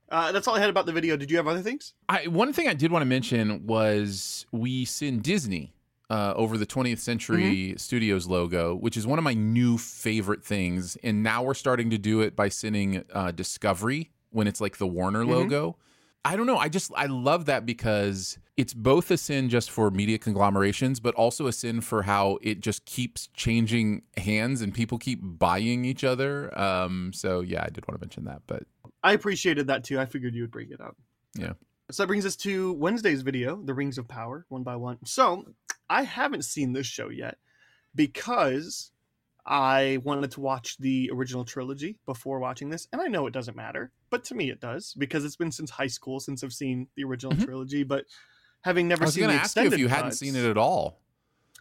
Uh, 0.09 0.31
that's 0.31 0.47
all 0.47 0.55
I 0.55 0.59
had 0.59 0.69
about 0.69 0.85
the 0.85 0.91
video. 0.91 1.17
Did 1.17 1.31
you 1.31 1.37
have 1.37 1.47
other 1.47 1.61
things? 1.61 1.93
I 2.09 2.27
one 2.27 2.53
thing 2.53 2.67
I 2.67 2.73
did 2.73 2.91
want 2.91 3.01
to 3.01 3.07
mention 3.07 3.65
was 3.65 4.45
we 4.51 4.85
send 4.85 5.23
Disney 5.23 5.73
uh, 6.09 6.33
over 6.35 6.57
the 6.57 6.65
20th 6.65 6.99
Century 6.99 7.73
Studios 7.77 8.27
logo, 8.27 8.75
which 8.75 8.97
is 8.97 9.07
one 9.07 9.17
of 9.17 9.23
my 9.23 9.33
new 9.33 9.77
favorite 9.77 10.43
things. 10.43 10.97
And 11.03 11.23
now 11.23 11.43
we're 11.43 11.55
starting 11.55 11.89
to 11.89 11.97
do 11.97 12.21
it 12.21 12.35
by 12.35 12.49
sending 12.49 13.03
uh, 13.13 13.31
Discovery 13.31 14.11
when 14.29 14.47
it's 14.47 14.61
like 14.61 14.77
the 14.77 14.87
Warner 14.87 15.25
logo. 15.25 15.77
I 16.23 16.35
don't 16.35 16.47
know. 16.47 16.57
I 16.57 16.69
just 16.69 16.91
I 16.95 17.05
love 17.05 17.45
that 17.45 17.65
because 17.65 18.39
it's 18.57 18.73
both 18.73 19.11
a 19.11 19.17
sin 19.17 19.49
just 19.49 19.69
for 19.69 19.91
media 19.91 20.17
conglomerations, 20.17 20.99
but 20.99 21.13
also 21.15 21.45
a 21.45 21.53
sin 21.53 21.81
for 21.81 22.03
how 22.03 22.39
it 22.41 22.61
just 22.61 22.85
keeps 22.85 23.27
changing 23.35 24.01
hands 24.17 24.61
and 24.61 24.73
people 24.73 24.97
keep 24.97 25.19
buying 25.21 25.85
each 25.85 26.03
other. 26.03 26.57
Um, 26.57 27.11
so 27.13 27.41
yeah, 27.41 27.63
I 27.63 27.69
did 27.69 27.87
want 27.87 27.99
to 27.99 28.05
mention 28.05 28.25
that, 28.25 28.41
but 28.47 28.63
I 29.05 29.13
appreciated 29.13 29.67
that 29.67 29.83
too. 29.83 29.99
I 29.99 30.05
figured 30.05 30.33
you 30.33 30.41
would 30.43 30.51
bring 30.51 30.71
it 30.71 30.81
up. 30.81 30.97
Yeah. 31.35 31.53
So 31.91 32.03
that 32.03 32.07
brings 32.07 32.25
us 32.25 32.35
to 32.37 32.73
Wednesday's 32.73 33.21
video, 33.21 33.61
The 33.63 33.73
Rings 33.73 33.97
of 33.99 34.07
Power, 34.07 34.45
one 34.49 34.63
by 34.63 34.75
one. 34.75 34.97
So 35.05 35.45
I 35.89 36.01
haven't 36.01 36.43
seen 36.43 36.73
this 36.73 36.87
show 36.87 37.09
yet 37.09 37.37
because 37.93 38.91
I 39.45 39.99
wanted 40.03 40.31
to 40.31 40.41
watch 40.41 40.77
the 40.79 41.11
original 41.13 41.45
trilogy 41.45 41.97
before 42.05 42.39
watching 42.39 42.69
this. 42.69 42.87
And 42.91 43.01
I 43.01 43.05
know 43.07 43.27
it 43.27 43.33
doesn't 43.33 43.55
matter, 43.55 43.91
but 44.09 44.23
to 44.25 44.35
me 44.35 44.49
it 44.49 44.59
does 44.59 44.95
because 44.97 45.23
it's 45.23 45.35
been 45.35 45.51
since 45.51 45.69
high 45.69 45.87
school 45.87 46.19
since 46.19 46.43
I've 46.43 46.53
seen 46.53 46.87
the 46.95 47.03
original 47.03 47.33
Mhm. 47.33 47.45
trilogy. 47.45 47.83
But 47.83 48.05
having 48.61 48.87
never 48.87 49.03
I 49.03 49.05
was 49.05 49.13
seen 49.13 49.21
going 49.21 49.33
the 49.33 49.37
to 49.37 49.43
ask 49.43 49.55
you 49.55 49.61
extended 49.61 49.73
if 49.75 49.79
you 49.79 49.87
hadn't 49.87 50.13
seen 50.13 50.35
it 50.35 50.45
at 50.45 50.57
all. 50.57 50.99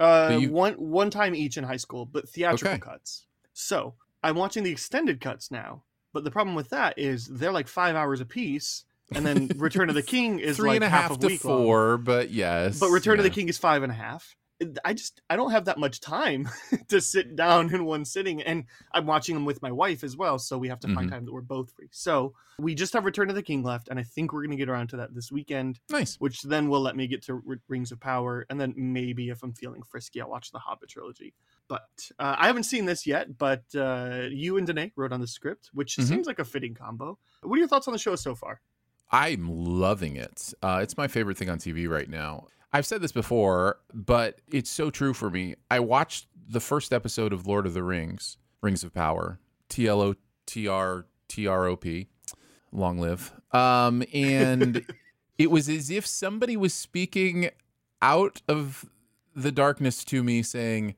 uh, 0.01 0.39
you- 0.41 0.51
one 0.51 0.73
one 0.75 1.11
time 1.11 1.35
each 1.35 1.57
in 1.59 1.65
high 1.65 1.77
school, 1.77 2.07
but 2.07 2.29
theatrical 2.29 2.69
Okay. 2.71 2.81
cuts. 2.81 3.27
So 3.53 3.95
I'm 4.23 4.35
watching 4.37 4.65
the 4.65 4.71
extended 4.73 5.21
cuts 5.21 5.51
now, 5.51 5.85
but 6.15 6.25
the 6.25 6.31
problem 6.31 6.55
with 6.57 6.71
that 6.71 6.99
is 6.99 7.27
they're 7.27 7.53
like 7.53 7.69
five 7.69 7.95
hours 7.97 8.23
a 8.23 8.25
piece, 8.25 8.85
and 9.13 9.27
then 9.27 9.49
Return 9.57 9.91
of 9.91 9.95
the 9.95 10.03
King 10.03 10.39
is 10.39 10.57
Three 10.57 10.71
like 10.71 10.77
and 10.77 10.85
a 10.85 10.89
half 10.89 11.03
half 11.11 11.19
a 11.19 11.21
to 11.21 11.27
week 11.27 11.45
long. 11.45 11.63
four, 11.65 11.99
but 11.99 12.31
yes. 12.31 12.81
But 12.81 12.89
Return 12.89 13.19
of 13.19 13.25
the. 13.25 13.31
King 13.31 13.51
is 13.51 13.59
five 13.59 13.83
and 13.83 13.93
a 13.93 13.95
half, 13.95 14.35
I 14.85 14.95
just 14.95 15.21
I 15.29 15.37
don't 15.37 15.51
have 15.51 15.67
that 15.67 15.79
much 15.79 16.01
time 16.01 16.49
to 16.89 17.01
sit 17.01 17.37
down 17.37 17.75
in 17.75 17.85
one 17.85 18.05
sitting, 18.07 18.41
and 18.41 18.65
I'm 18.93 19.05
watching 19.05 19.35
them 19.35 19.45
with 19.45 19.61
my 19.61 19.73
wife 19.73 20.03
as 20.05 20.17
well, 20.17 20.39
so 20.39 20.57
we 20.57 20.69
have 20.69 20.81
to 20.81 20.89
find 20.95 21.09
Mhm. 21.09 21.13
time 21.13 21.25
that 21.27 21.33
we're 21.33 21.41
both 21.43 21.73
free. 21.73 21.89
So 21.91 22.33
we 22.59 22.75
just 22.77 22.93
have 22.93 23.05
Return 23.05 23.29
of 23.29 23.35
the 23.35 23.43
King 23.43 23.65
left, 23.65 23.89
and 23.89 23.99
I 23.99 24.05
think 24.05 24.33
we're 24.33 24.45
gonna 24.45 24.55
get 24.57 24.69
around 24.69 24.89
to 24.91 24.97
that 24.99 25.13
this 25.15 25.31
weekend, 25.33 25.81
Nice. 25.91 26.15
which 26.21 26.43
then 26.43 26.69
will 26.69 26.81
let 26.81 26.95
me 26.97 27.09
get 27.09 27.23
to 27.25 27.43
Rings 27.69 27.91
of 27.93 27.99
Power, 28.01 28.47
and 28.49 28.61
then 28.61 28.73
maybe 28.77 29.29
if 29.29 29.43
I'm 29.43 29.53
feeling 29.53 29.83
frisky, 29.83 30.21
I'll 30.21 30.31
watch 30.31 30.53
the 30.53 30.61
Hobbit 30.61 30.89
trilogy. 30.89 31.35
But 31.69 32.11
uh, 32.19 32.37
I 32.39 32.47
haven't 32.47 32.65
seen 32.65 32.85
this 32.85 33.07
yet, 33.07 33.39
but 33.39 33.65
uh, 33.75 34.27
you 34.31 34.57
and 34.59 34.67
Danae 34.67 34.93
wrote 34.97 35.13
on 35.13 35.21
the 35.21 35.27
script, 35.27 35.71
which 35.73 35.97
Mhm. 35.97 36.05
seems 36.05 36.27
like 36.27 36.39
a 36.39 36.45
fitting 36.45 36.75
combo. 36.75 37.19
What 37.43 37.57
are 37.57 37.59
your 37.59 37.69
thoughts 37.69 37.89
on 37.89 37.93
the 37.93 37.99
show 37.99 38.17
so 38.17 38.35
far? 38.35 38.61
I'm 39.11 39.49
loving 39.49 40.17
it. 40.17 40.53
Uh, 40.63 40.81
it's 40.83 40.97
my 40.97 41.09
favorite 41.09 41.37
thing 41.39 41.49
on 41.49 41.59
TV 41.59 41.89
right 41.89 42.09
now. 42.09 42.47
I've 42.73 42.85
said 42.87 43.01
this 43.01 43.13
before, 43.13 43.79
but 43.93 44.41
it's 44.51 44.69
so 44.71 44.91
true 44.91 45.15
for 45.15 45.31
me. 45.31 45.55
I 45.71 45.81
watched 45.81 46.27
the 46.49 46.61
first 46.61 46.93
episode 46.93 47.33
of 47.33 47.47
Lord 47.47 47.67
of 47.67 47.75
the 47.75 47.83
Rings, 47.85 48.37
Rings 48.63 48.83
of 48.85 48.93
Power, 48.93 49.39
T 49.69 49.87
L 49.87 50.01
O 50.03 50.15
T 50.47 50.67
R 50.69 51.07
T 51.29 51.47
R 51.47 51.67
O 51.67 51.77
P, 51.77 52.09
long 52.73 52.99
live. 52.99 53.33
Um, 53.53 54.03
and 54.13 54.85
it 55.39 55.51
was 55.51 55.69
as 55.69 55.89
if 55.91 56.07
somebody 56.07 56.57
was 56.57 56.75
speaking 56.75 57.51
out 58.03 58.43
of 58.49 58.85
the 59.35 59.53
darkness 59.53 60.05
to 60.07 60.23
me 60.25 60.43
saying, 60.43 60.97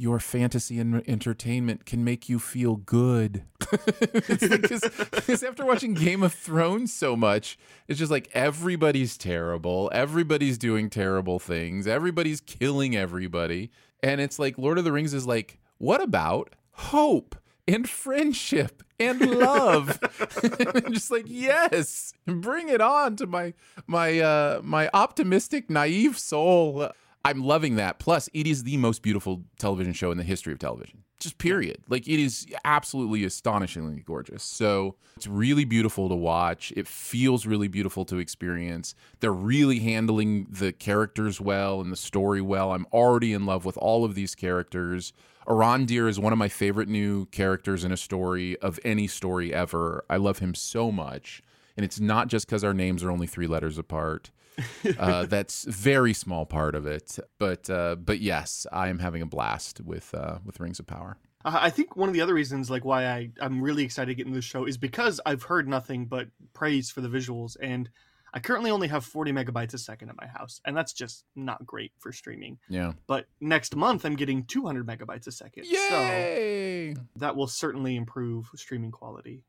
your 0.00 0.18
fantasy 0.18 0.78
and 0.78 1.06
entertainment 1.06 1.84
can 1.84 2.02
make 2.02 2.26
you 2.28 2.38
feel 2.38 2.76
good. 2.76 3.44
Because 3.70 5.44
after 5.44 5.64
watching 5.64 5.94
Game 5.94 6.22
of 6.24 6.32
Thrones 6.32 6.92
so 6.92 7.14
much, 7.14 7.58
it's 7.86 7.98
just 7.98 8.10
like 8.10 8.28
everybody's 8.32 9.16
terrible. 9.16 9.90
Everybody's 9.92 10.58
doing 10.58 10.90
terrible 10.90 11.38
things. 11.38 11.86
Everybody's 11.86 12.40
killing 12.40 12.96
everybody. 12.96 13.70
And 14.02 14.20
it's 14.20 14.38
like 14.38 14.58
Lord 14.58 14.78
of 14.78 14.84
the 14.84 14.90
Rings 14.90 15.14
is 15.14 15.26
like, 15.26 15.58
what 15.78 16.02
about 16.02 16.54
hope 16.72 17.36
and 17.68 17.88
friendship 17.88 18.82
and 18.98 19.20
love? 19.20 20.00
and 20.42 20.94
just 20.94 21.10
like, 21.10 21.26
yes, 21.26 22.14
bring 22.26 22.68
it 22.68 22.80
on 22.80 23.16
to 23.16 23.26
my 23.26 23.54
my 23.86 24.18
uh 24.18 24.60
my 24.64 24.90
optimistic, 24.92 25.70
naive 25.70 26.18
soul. 26.18 26.90
I'm 27.24 27.44
loving 27.44 27.76
that. 27.76 27.98
Plus, 27.98 28.28
it 28.32 28.46
is 28.46 28.64
the 28.64 28.76
most 28.78 29.02
beautiful 29.02 29.42
television 29.58 29.92
show 29.92 30.10
in 30.10 30.18
the 30.18 30.24
history 30.24 30.52
of 30.52 30.58
television. 30.58 31.04
Just 31.18 31.36
period. 31.36 31.82
Like 31.88 32.08
it 32.08 32.18
is 32.18 32.46
absolutely 32.64 33.24
astonishingly 33.24 34.02
gorgeous. 34.06 34.42
So 34.42 34.96
it's 35.16 35.26
really 35.26 35.66
beautiful 35.66 36.08
to 36.08 36.14
watch. 36.14 36.72
It 36.76 36.88
feels 36.88 37.44
really 37.44 37.68
beautiful 37.68 38.06
to 38.06 38.18
experience. 38.18 38.94
They're 39.20 39.32
really 39.32 39.80
handling 39.80 40.46
the 40.48 40.72
characters 40.72 41.38
well 41.38 41.82
and 41.82 41.92
the 41.92 41.96
story 41.96 42.40
well. 42.40 42.72
I'm 42.72 42.86
already 42.90 43.34
in 43.34 43.44
love 43.44 43.66
with 43.66 43.76
all 43.76 44.06
of 44.06 44.14
these 44.14 44.34
characters. 44.34 45.12
Arondir 45.46 46.08
is 46.08 46.18
one 46.18 46.32
of 46.32 46.38
my 46.38 46.48
favorite 46.48 46.88
new 46.88 47.26
characters 47.26 47.84
in 47.84 47.92
a 47.92 47.98
story 47.98 48.58
of 48.60 48.80
any 48.82 49.06
story 49.06 49.52
ever. 49.52 50.04
I 50.08 50.16
love 50.16 50.38
him 50.38 50.54
so 50.54 50.90
much. 50.90 51.42
And 51.76 51.84
it's 51.84 52.00
not 52.00 52.28
just 52.28 52.46
because 52.46 52.64
our 52.64 52.74
names 52.74 53.04
are 53.04 53.10
only 53.10 53.26
three 53.26 53.46
letters 53.46 53.76
apart. 53.76 54.30
uh, 54.98 55.26
that's 55.26 55.64
very 55.64 56.12
small 56.12 56.46
part 56.46 56.74
of 56.74 56.86
it, 56.86 57.18
but 57.38 57.68
uh, 57.70 57.96
but 57.96 58.20
yes, 58.20 58.66
I 58.72 58.88
am 58.88 58.98
having 58.98 59.22
a 59.22 59.26
blast 59.26 59.80
with 59.80 60.14
uh, 60.14 60.38
with 60.44 60.60
Rings 60.60 60.78
of 60.78 60.86
Power. 60.86 61.16
Uh, 61.44 61.58
I 61.60 61.70
think 61.70 61.96
one 61.96 62.08
of 62.08 62.12
the 62.14 62.20
other 62.20 62.34
reasons, 62.34 62.70
like 62.70 62.84
why 62.84 63.06
I 63.06 63.30
I'm 63.40 63.62
really 63.62 63.84
excited 63.84 64.10
to 64.10 64.14
get 64.14 64.26
into 64.26 64.36
the 64.36 64.42
show, 64.42 64.66
is 64.66 64.76
because 64.76 65.20
I've 65.24 65.44
heard 65.44 65.68
nothing 65.68 66.06
but 66.06 66.28
praise 66.52 66.90
for 66.90 67.00
the 67.00 67.08
visuals, 67.08 67.56
and 67.60 67.88
I 68.32 68.40
currently 68.40 68.70
only 68.70 68.88
have 68.88 69.04
40 69.04 69.32
megabytes 69.32 69.74
a 69.74 69.78
second 69.78 70.10
at 70.10 70.16
my 70.16 70.26
house, 70.26 70.60
and 70.64 70.76
that's 70.76 70.92
just 70.92 71.24
not 71.34 71.64
great 71.66 71.92
for 71.98 72.12
streaming. 72.12 72.58
Yeah, 72.68 72.92
But 73.06 73.26
next 73.40 73.74
month 73.74 74.04
I'm 74.04 74.16
getting 74.16 74.44
200 74.44 74.86
megabytes 74.86 75.26
a 75.26 75.32
second, 75.32 75.64
so 75.64 75.72
yay! 75.72 76.94
that 77.16 77.34
will 77.34 77.48
certainly 77.48 77.96
improve 77.96 78.50
streaming 78.54 78.90
quality. 78.90 79.44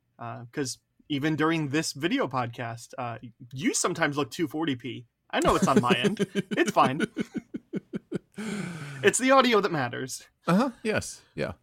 Because 0.51 0.77
even 1.11 1.35
during 1.35 1.67
this 1.69 1.91
video 1.91 2.25
podcast, 2.27 2.93
uh, 2.97 3.17
you 3.53 3.73
sometimes 3.73 4.15
look 4.17 4.31
240p. 4.31 5.03
I 5.29 5.41
know 5.41 5.55
it's 5.55 5.67
on 5.67 5.81
my 5.81 5.91
end. 5.93 6.25
It's 6.55 6.71
fine. 6.81 7.01
It's 9.03 9.19
the 9.19 9.31
audio 9.31 9.59
that 9.61 9.71
matters. 9.71 10.23
Uh 10.47 10.55
huh. 10.55 10.69
Yes. 10.83 11.21
Yeah. 11.35 11.53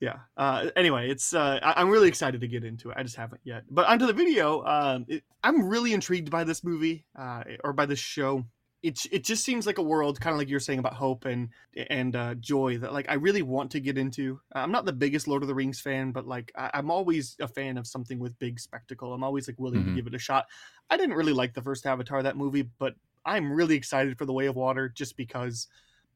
yeah 0.00 0.18
uh 0.36 0.66
anyway 0.74 1.08
it's 1.10 1.32
uh 1.32 1.60
I- 1.62 1.74
i'm 1.80 1.88
really 1.90 2.08
excited 2.08 2.40
to 2.40 2.48
get 2.48 2.64
into 2.64 2.90
it 2.90 2.96
i 2.98 3.02
just 3.04 3.14
haven't 3.14 3.40
yet 3.44 3.62
but 3.70 3.86
onto 3.86 4.06
the 4.06 4.12
video 4.12 4.64
um 4.64 5.04
it, 5.06 5.22
i'm 5.44 5.68
really 5.68 5.92
intrigued 5.92 6.28
by 6.28 6.42
this 6.42 6.64
movie 6.64 7.04
uh 7.16 7.44
or 7.62 7.72
by 7.72 7.86
this 7.86 8.00
show 8.00 8.44
it, 8.82 9.06
it 9.12 9.24
just 9.24 9.44
seems 9.44 9.66
like 9.66 9.78
a 9.78 9.82
world 9.82 10.20
kind 10.20 10.34
of 10.34 10.38
like 10.38 10.48
you're 10.48 10.58
saying 10.60 10.78
about 10.80 10.94
hope 10.94 11.24
and 11.24 11.50
and 11.88 12.16
uh, 12.16 12.34
joy 12.34 12.78
that 12.78 12.92
like 12.92 13.08
i 13.08 13.14
really 13.14 13.42
want 13.42 13.70
to 13.70 13.80
get 13.80 13.96
into 13.96 14.40
i'm 14.54 14.72
not 14.72 14.84
the 14.84 14.92
biggest 14.92 15.28
lord 15.28 15.42
of 15.42 15.48
the 15.48 15.54
rings 15.54 15.80
fan 15.80 16.10
but 16.12 16.26
like 16.26 16.50
I, 16.56 16.70
i'm 16.74 16.90
always 16.90 17.36
a 17.40 17.48
fan 17.48 17.78
of 17.78 17.86
something 17.86 18.18
with 18.18 18.38
big 18.38 18.58
spectacle 18.58 19.12
i'm 19.12 19.22
always 19.24 19.46
like 19.48 19.58
willing 19.58 19.82
Mhm. 19.82 19.86
to 19.86 19.94
give 19.94 20.06
it 20.06 20.14
a 20.14 20.18
shot 20.18 20.46
i 20.90 20.96
didn't 20.96 21.14
really 21.16 21.32
like 21.32 21.54
the 21.54 21.62
first 21.62 21.86
avatar 21.86 22.22
that 22.22 22.36
movie 22.36 22.62
but 22.78 22.94
i'm 23.24 23.52
really 23.52 23.76
excited 23.76 24.18
for 24.18 24.26
the 24.26 24.32
way 24.32 24.46
of 24.46 24.56
water 24.56 24.88
just 24.88 25.16
because 25.16 25.68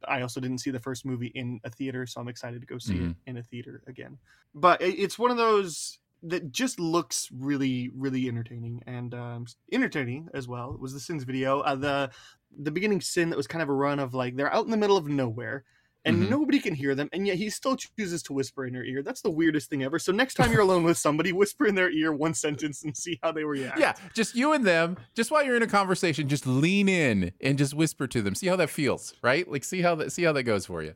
I 0.07 0.21
also 0.21 0.41
didn't 0.41 0.59
see 0.59 0.71
the 0.71 0.79
first 0.79 1.07
movie 1.07 1.29
in 1.29 1.59
a 1.65 1.71
theater, 1.71 2.07
so 2.07 2.21
I'm 2.21 2.29
excited 2.29 2.61
to 2.61 2.67
go 2.67 2.77
see 2.79 2.97
Mhm. 2.97 3.11
it 3.13 3.17
in 3.27 3.37
a 3.39 3.43
theater 3.43 3.83
again. 3.87 4.19
But 4.55 4.83
it- 4.83 4.99
it's 4.99 5.19
one 5.19 5.31
of 5.31 5.39
those 5.39 5.99
that 6.23 6.53
just 6.53 6.79
looks 6.79 7.31
really, 7.33 7.89
really 7.95 8.29
entertaining 8.29 8.83
and 8.87 9.15
um, 9.15 9.47
entertaining 9.73 10.29
as 10.35 10.47
well. 10.49 10.75
It 10.75 10.81
was 10.81 10.93
the 10.93 11.01
Sins 11.01 11.25
video, 11.25 11.61
uh, 11.61 11.77
the 11.77 12.11
the 12.59 12.71
beginning 12.71 13.01
sin 13.01 13.31
that 13.31 13.37
was 13.37 13.47
kind 13.47 13.63
of 13.63 13.69
a 13.69 13.73
run 13.73 13.99
of 13.99 14.15
like 14.15 14.37
they're 14.37 14.53
out 14.53 14.65
in 14.65 14.71
the 14.71 14.77
middle 14.77 14.97
of 14.97 15.09
nowhere 15.09 15.65
and 16.05 16.23
Mhm. 16.23 16.29
nobody 16.31 16.61
can 16.61 16.73
hear 16.73 16.95
them, 16.95 17.09
and 17.13 17.27
yet 17.27 17.37
he 17.37 17.51
still 17.51 17.77
chooses 17.77 18.23
to 18.23 18.33
whisper 18.33 18.65
in 18.65 18.73
your 18.73 18.85
ear. 18.85 19.03
That's 19.03 19.23
the 19.23 19.31
weirdest 19.31 19.69
thing 19.69 19.83
ever. 19.83 19.99
So 19.99 20.13
next 20.13 20.35
time 20.35 20.53
you're 20.53 20.61
alone 20.69 20.85
with 20.85 20.97
somebody, 20.97 21.33
whisper 21.33 21.67
in 21.67 21.75
their 21.75 21.91
ear 21.91 22.13
one 22.13 22.33
sentence 22.33 22.85
and 22.85 22.97
see 22.97 23.19
how 23.25 23.33
they 23.33 23.43
react. 23.43 23.81
Yeah. 23.81 23.95
Just 24.15 24.37
you 24.37 24.53
and 24.53 24.65
them. 24.65 24.97
Just 25.17 25.33
while 25.33 25.43
you're 25.43 25.57
in 25.57 25.65
a 25.65 25.67
conversation, 25.67 26.29
just 26.29 26.47
lean 26.47 26.89
in 26.89 27.33
and 27.41 27.59
just 27.59 27.75
whisper 27.75 28.07
to 28.07 28.23
them. 28.23 28.37
See 28.37 28.47
how 28.47 28.55
that 28.55 28.71
feels, 28.71 29.15
right? 29.21 29.51
Like 29.51 29.65
see 29.65 29.83
how 29.83 29.97
that 29.97 30.13
see 30.13 30.23
how 30.23 30.33
that 30.33 30.45
goes 30.45 30.67
for 30.67 30.81
you. 30.83 30.95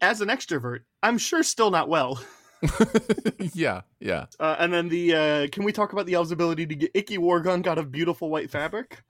As 0.00 0.22
an 0.22 0.28
extrovert, 0.28 0.80
I'm 1.02 1.18
sure 1.18 1.42
still 1.42 1.70
not 1.70 1.90
well. 1.90 2.18
yeah. 3.54 3.82
Yeah. 4.00 4.26
Uh, 4.38 4.56
and 4.58 4.72
then 4.72 4.88
the 4.88 5.14
uh, 5.14 5.46
can 5.52 5.64
we 5.64 5.72
talk 5.72 5.92
about 5.92 6.06
the 6.06 6.14
elves' 6.14 6.30
ability 6.30 6.66
to 6.66 6.74
get 6.74 6.90
icky 6.94 7.18
war 7.18 7.40
gunk 7.40 7.66
out 7.66 7.78
of 7.78 7.90
beautiful 7.92 8.30
white 8.30 8.50
fabric? 8.50 9.02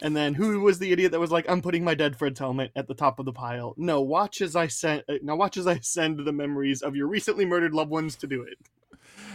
And 0.00 0.16
then 0.16 0.34
who 0.34 0.60
was 0.60 0.78
the 0.78 0.92
idiot 0.92 1.12
that 1.12 1.20
was 1.20 1.30
like, 1.32 1.44
"I'm 1.48 1.62
putting 1.62 1.84
my 1.84 1.94
dead 1.94 2.16
Fred's 2.16 2.38
helmet 2.38 2.70
at 2.76 2.86
the 2.86 2.94
top 2.94 3.18
of 3.18 3.24
the 3.24 3.32
pile"? 3.32 3.74
No, 3.76 4.00
watch 4.00 4.40
as 4.40 4.54
I 4.54 4.68
send. 4.68 5.04
Uh, 5.08 5.14
now 5.22 5.36
watch 5.36 5.56
as 5.56 5.66
I 5.66 5.80
send 5.80 6.24
the 6.24 6.32
memories 6.32 6.82
of 6.82 6.94
your 6.94 7.08
recently 7.08 7.44
murdered 7.44 7.74
loved 7.74 7.90
ones 7.90 8.16
to 8.16 8.26
do 8.26 8.42
it. 8.42 8.58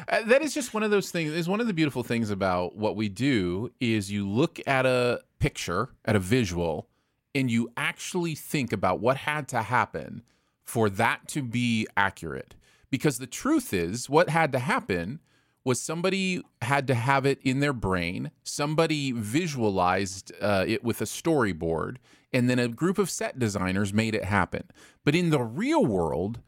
Uh, 0.08 0.22
that 0.24 0.42
is 0.42 0.54
just 0.54 0.74
one 0.74 0.84
of 0.84 0.92
those 0.92 1.12
things 1.12 1.32
is 1.32 1.48
one 1.48 1.62
of 1.62 1.68
the 1.68 1.74
beautiful 1.74 2.04
things 2.04 2.30
about 2.30 2.76
what 2.76 2.96
we 2.96 3.10
do 3.10 3.72
is 3.80 4.12
you 4.12 4.28
look 4.28 4.60
at 4.68 4.86
a 4.86 5.22
picture 5.40 5.90
at 6.06 6.16
a 6.16 6.20
visual 6.20 6.88
and 7.36 7.50
you 7.50 7.70
actually 7.78 8.36
think 8.36 8.74
about 8.74 9.00
what 9.00 9.18
had 9.18 9.48
to 9.48 9.62
happen 9.62 10.22
for 10.64 10.90
that 10.90 11.28
to 11.28 11.42
be 11.42 11.88
accurate 11.96 12.56
because 12.90 13.18
the 13.18 13.28
truth 13.28 13.74
is 13.74 14.10
what 14.10 14.30
had 14.30 14.52
to 14.52 14.60
happen 14.60 15.20
was 15.66 15.80
somebody 15.80 16.42
had 16.62 16.88
to 16.88 16.94
have 16.94 17.26
it 17.26 17.40
in 17.42 17.60
their 17.60 17.74
brain 17.74 18.32
somebody 18.44 19.12
visualized 19.12 20.32
uh, 20.42 20.66
it 20.68 20.84
with 20.84 21.02
a 21.02 21.06
storyboard 21.06 21.98
and 22.32 22.50
then 22.50 22.60
a 22.60 22.68
group 22.68 22.98
of 22.98 23.10
set 23.10 23.38
designers 23.38 23.94
made 23.94 24.16
it 24.16 24.26
happen 24.26 24.64
but 25.04 25.16
in 25.16 25.30
the 25.30 25.42
real 25.42 25.86
world 25.86 26.40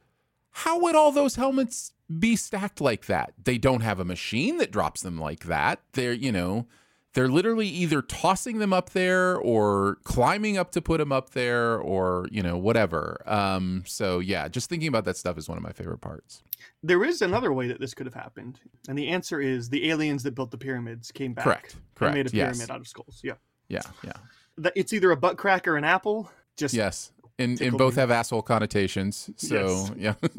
how 0.59 0.79
would 0.79 0.95
all 0.95 1.11
those 1.11 1.35
helmets 1.35 1.91
be 2.19 2.35
stacked 2.35 2.79
like 2.79 3.07
that? 3.07 3.33
They 3.43 3.57
don't 3.57 3.81
have 3.81 3.99
a 3.99 4.05
machine 4.05 4.57
that 4.57 4.71
drops 4.71 5.01
them 5.01 5.17
like 5.17 5.45
that. 5.45 5.81
They're, 5.93 6.13
you 6.13 6.31
know, 6.31 6.67
they're 7.15 7.29
literally 7.29 7.67
either 7.67 8.01
tossing 8.01 8.59
them 8.59 8.73
up 8.73 8.89
there 8.91 9.37
or 9.37 9.97
climbing 10.03 10.57
up 10.57 10.71
to 10.71 10.81
put 10.81 10.97
them 10.99 11.13
up 11.13 11.29
there 11.31 11.79
or, 11.79 12.27
you 12.29 12.43
know, 12.43 12.57
whatever. 12.57 13.21
Um, 13.25 13.83
so 13.87 14.19
yeah, 14.19 14.49
just 14.49 14.69
thinking 14.69 14.89
about 14.89 15.05
that 15.05 15.15
stuff 15.15 15.37
is 15.37 15.47
one 15.47 15.57
of 15.57 15.63
my 15.63 15.71
favorite 15.71 15.99
parts. 16.01 16.43
There 16.83 17.03
is 17.05 17.21
another 17.21 17.53
way 17.53 17.67
that 17.69 17.79
this 17.79 17.93
could 17.93 18.05
have 18.05 18.13
happened, 18.13 18.59
and 18.89 18.97
the 18.97 19.07
answer 19.07 19.39
is 19.39 19.69
the 19.69 19.89
aliens 19.89 20.23
that 20.23 20.35
built 20.35 20.51
the 20.51 20.57
pyramids 20.57 21.09
came 21.11 21.33
back. 21.33 21.45
Correct. 21.45 21.73
and 21.73 21.95
Correct. 21.95 22.15
made 22.15 22.27
a 22.27 22.29
pyramid 22.31 22.57
yes. 22.59 22.69
out 22.69 22.81
of 22.81 22.87
skulls. 22.87 23.21
Yeah, 23.23 23.33
Yeah. 23.69 23.81
Yeah. 24.03 24.69
it's 24.75 24.91
either 24.91 25.09
a 25.11 25.17
butt 25.17 25.37
crack 25.37 25.67
or 25.69 25.77
an 25.77 25.85
apple. 25.85 26.29
Just 26.57 26.73
Yes. 26.73 27.11
And, 27.39 27.59
and 27.61 27.77
both 27.77 27.95
me. 27.95 28.01
have 28.01 28.11
asshole 28.11 28.41
connotations. 28.41 29.29
So, 29.37 29.87
Yes. 29.97 30.15
yeah. 30.23 30.29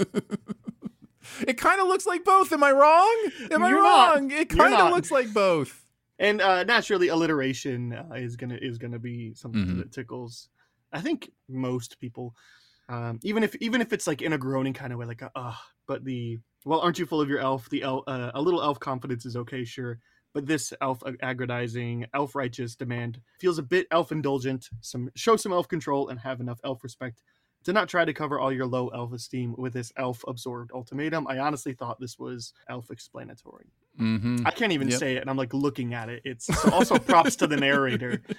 it 1.48 1.58
kind 1.58 1.80
of 1.80 1.88
looks 1.88 2.06
like 2.06 2.24
both. 2.24 2.52
Am 2.52 2.62
I 2.62 2.72
wrong? 2.72 3.16
Am 3.50 3.62
I 3.62 3.70
You're 3.70 3.82
not. 3.82 4.14
wrong? 4.16 4.30
It 4.30 4.50
kind 4.50 4.74
of 4.74 4.92
looks 4.92 5.10
like 5.10 5.32
both. 5.32 5.85
And 6.18 6.40
uh, 6.40 6.64
naturally 6.64 7.08
alliteration 7.08 7.92
uh, 7.92 8.14
is 8.16 8.36
gonna 8.36 8.58
is 8.60 8.78
gonna 8.78 8.98
be 8.98 9.34
something 9.34 9.60
Mhm. 9.62 9.78
that 9.78 9.92
tickles 9.92 10.48
i 10.92 11.00
think 11.00 11.30
most 11.48 11.98
people. 12.00 12.34
Um, 12.88 13.18
even 13.24 13.42
if 13.42 13.56
even 13.56 13.80
if 13.80 13.92
it's 13.92 14.06
like 14.06 14.22
in 14.22 14.32
a 14.32 14.38
groaning 14.38 14.72
kind 14.72 14.92
of 14.92 14.98
way 15.00 15.06
like 15.06 15.22
uh 15.34 15.54
but 15.88 16.04
the 16.04 16.38
well 16.64 16.80
aren't 16.80 16.98
you 17.00 17.06
full 17.06 17.20
of 17.20 17.28
your 17.28 17.40
elf? 17.40 17.68
The 17.68 17.82
elf 17.82 18.04
uh, 18.06 18.30
a 18.34 18.40
little 18.40 18.62
elf 18.62 18.78
confidence 18.78 19.26
is 19.26 19.36
okay 19.36 19.64
sure 19.64 19.98
but 20.34 20.46
this 20.46 20.72
elf 20.80 21.02
aggrandizing 21.22 22.06
elf 22.14 22.34
righteous 22.36 22.76
demand 22.76 23.20
feels 23.40 23.58
a 23.58 23.62
bit 23.62 23.86
elf 23.90 24.12
indulgent. 24.12 24.68
Some 24.82 25.10
show 25.16 25.36
some 25.36 25.52
elf 25.52 25.66
control 25.68 26.08
and 26.10 26.20
have 26.20 26.40
enough 26.40 26.60
elf 26.62 26.84
respect 26.84 27.22
did 27.66 27.74
not 27.74 27.88
try 27.88 28.04
to 28.04 28.14
cover 28.14 28.38
all 28.40 28.52
your 28.52 28.64
low 28.64 28.88
elf 28.88 29.12
esteem 29.12 29.54
with 29.58 29.72
this 29.74 29.92
elf 29.96 30.24
absorbed 30.28 30.70
ultimatum. 30.72 31.26
I 31.26 31.38
honestly 31.40 31.74
thought 31.74 32.00
this 32.00 32.18
was 32.18 32.52
elf 32.68 32.90
explanatory. 32.90 33.66
hmm 33.98 34.36
I 34.46 34.52
can't 34.52 34.72
even 34.72 34.88
Yep. 34.88 34.98
say 35.00 35.16
it, 35.16 35.20
and 35.20 35.28
I'm 35.28 35.36
like 35.36 35.52
looking 35.52 35.92
at 35.92 36.08
it. 36.08 36.22
It's 36.24 36.46
so 36.46 36.70
also 36.70 36.98
props 36.98 37.36
to 37.36 37.46
the 37.46 37.56
narrator. 37.56 38.22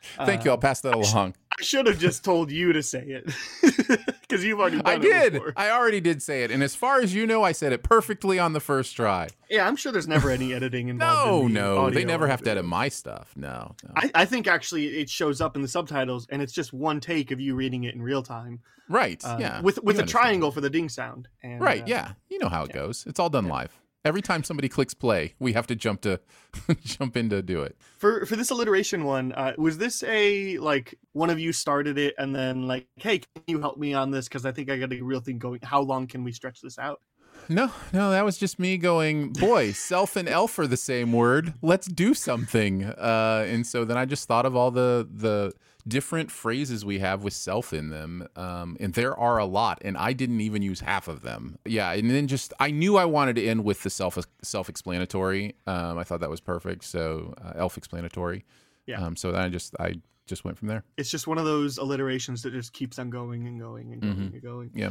Thank 0.24 0.44
you. 0.44 0.50
I'll 0.50 0.58
pass 0.58 0.80
that 0.82 0.94
along. 0.94 1.34
I 1.58 1.62
should 1.62 1.86
have 1.86 1.98
just 1.98 2.22
told 2.24 2.50
you 2.50 2.72
to 2.74 2.82
say 2.82 3.00
it 3.02 3.24
because 4.20 4.44
you've 4.44 4.60
already 4.60 4.76
done 4.80 4.86
I 4.86 4.98
did. 4.98 5.40
I 5.56 5.70
already 5.70 6.00
did 6.00 6.22
say 6.22 6.44
it. 6.44 6.50
And 6.50 6.62
as 6.62 6.74
far 6.74 7.00
as 7.00 7.14
you 7.14 7.26
know, 7.26 7.42
I 7.42 7.52
said 7.52 7.72
it 7.72 7.82
perfectly 7.82 8.38
on 8.38 8.52
the 8.52 8.60
first 8.60 8.94
try. 8.94 9.28
Yeah, 9.50 9.66
I'm 9.66 9.74
sure 9.76 9.90
there's 9.92 10.06
never 10.08 10.30
any 10.30 10.52
editing 10.52 10.88
involved. 10.88 11.26
No, 11.30 11.46
in 11.46 11.54
the 11.54 11.60
no. 11.60 11.90
They 11.90 12.04
never 12.04 12.26
have 12.28 12.42
to 12.42 12.50
edit 12.50 12.64
my 12.66 12.88
stuff. 12.88 13.32
No. 13.36 13.74
no. 13.84 13.90
I, 13.96 14.10
I 14.14 14.24
think 14.26 14.46
actually 14.46 14.98
it 14.98 15.08
shows 15.08 15.40
up 15.40 15.56
in 15.56 15.62
the 15.62 15.68
subtitles, 15.68 16.26
and 16.30 16.42
it's 16.42 16.52
just 16.52 16.72
one 16.74 17.00
take 17.00 17.30
of 17.30 17.40
you 17.40 17.54
reading 17.54 17.84
it 17.84 17.94
in 17.94 18.02
real 18.02 18.22
time. 18.22 18.60
right. 18.90 19.24
Uh, 19.24 19.38
yeah. 19.40 19.60
with 19.62 19.82
with 19.82 19.96
a 19.96 20.00
understand. 20.02 20.08
triangle 20.10 20.50
for 20.50 20.60
the 20.60 20.70
ding 20.70 20.88
sound. 20.90 21.28
And, 21.42 21.60
Right. 21.60 21.82
uh, 21.82 21.86
Yeah. 21.86 22.12
You 22.28 22.38
know 22.38 22.48
how 22.48 22.64
it 22.64 22.70
yeah. 22.70 22.82
goes. 22.82 23.04
It's 23.06 23.18
all 23.18 23.30
done 23.30 23.46
live. 23.46 23.76
Every 24.06 24.22
time 24.22 24.44
somebody 24.44 24.68
clicks 24.68 24.94
play, 24.94 25.34
we 25.40 25.52
have 25.54 25.66
to 25.66 25.74
jump 25.74 26.00
to 26.02 26.20
jump 26.84 27.16
in 27.16 27.28
to 27.30 27.42
do 27.42 27.62
it. 27.62 27.76
For 27.98 28.24
for 28.24 28.36
this 28.36 28.50
alliteration 28.50 29.02
one, 29.02 29.32
uh, 29.32 29.54
was 29.58 29.78
this 29.78 30.04
a 30.04 30.58
like 30.58 30.94
one 31.12 31.28
of 31.28 31.40
you 31.40 31.52
started 31.52 31.98
it 31.98 32.14
and 32.16 32.32
then 32.32 32.68
like, 32.68 32.86
hey, 32.94 33.18
can 33.18 33.42
you 33.48 33.60
help 33.60 33.78
me 33.78 33.94
on 33.94 34.12
this? 34.12 34.28
Because 34.28 34.46
I 34.46 34.52
think 34.52 34.70
I 34.70 34.78
got 34.78 34.92
a 34.92 35.00
real 35.00 35.18
thing 35.18 35.38
going. 35.38 35.58
How 35.64 35.80
long 35.80 36.06
can 36.06 36.22
we 36.22 36.30
stretch 36.30 36.60
this 36.60 36.78
out? 36.78 37.00
No, 37.48 37.72
no, 37.92 38.10
that 38.10 38.24
was 38.24 38.38
just 38.38 38.60
me 38.60 38.78
going, 38.78 39.32
boy, 39.32 39.72
self 39.72 40.14
and 40.14 40.28
elf 40.28 40.56
are 40.60 40.68
the 40.68 40.76
same 40.76 41.12
word. 41.12 41.54
Let's 41.60 41.88
do 41.88 42.14
something. 42.14 42.84
Uh, 42.84 43.44
and 43.48 43.66
so 43.66 43.84
then 43.84 43.96
I 43.96 44.04
just 44.04 44.28
thought 44.28 44.46
of 44.46 44.54
all 44.54 44.70
the 44.70 45.08
the 45.12 45.52
different 45.88 46.30
phrases 46.30 46.84
we 46.84 46.98
have 46.98 47.22
with 47.22 47.32
self 47.32 47.72
in 47.72 47.90
them. 47.90 48.26
Um, 48.36 48.76
and 48.80 48.92
there 48.94 49.16
are 49.16 49.38
a 49.38 49.44
lot, 49.44 49.80
and 49.84 49.96
I 49.96 50.12
didn't 50.12 50.40
even 50.40 50.62
use 50.62 50.80
half 50.80 51.08
of 51.08 51.22
them. 51.22 51.58
Yeah, 51.64 51.92
and 51.92 52.10
then 52.10 52.26
just 52.26 52.52
I 52.58 52.70
knew 52.70 52.96
I 52.96 53.04
wanted 53.04 53.36
to 53.36 53.46
end 53.46 53.64
with 53.64 53.82
the 53.82 53.90
self 53.90 54.18
self 54.42 54.68
explanatory. 54.68 55.54
Um, 55.66 55.98
I 55.98 56.04
thought 56.04 56.20
that 56.20 56.30
was 56.30 56.40
perfect. 56.40 56.84
So 56.84 57.34
uh, 57.44 57.52
elf 57.56 57.76
explanatory. 57.76 58.44
Yeah. 58.86 59.04
Um, 59.04 59.16
so 59.16 59.32
then 59.32 59.42
I 59.42 59.48
just 59.48 59.74
I 59.80 59.94
just 60.26 60.44
went 60.44 60.58
from 60.58 60.68
there. 60.68 60.82
It's 60.96 61.10
just 61.10 61.26
one 61.26 61.38
of 61.38 61.44
those 61.44 61.78
alliterations 61.78 62.42
that 62.42 62.52
just 62.52 62.72
keeps 62.72 62.98
on 62.98 63.10
going 63.10 63.46
and 63.46 63.60
going 63.60 63.92
and 63.92 64.02
going 64.02 64.16
Mhm. 64.16 64.32
and 64.32 64.42
going. 64.42 64.70
Yeah. 64.74 64.90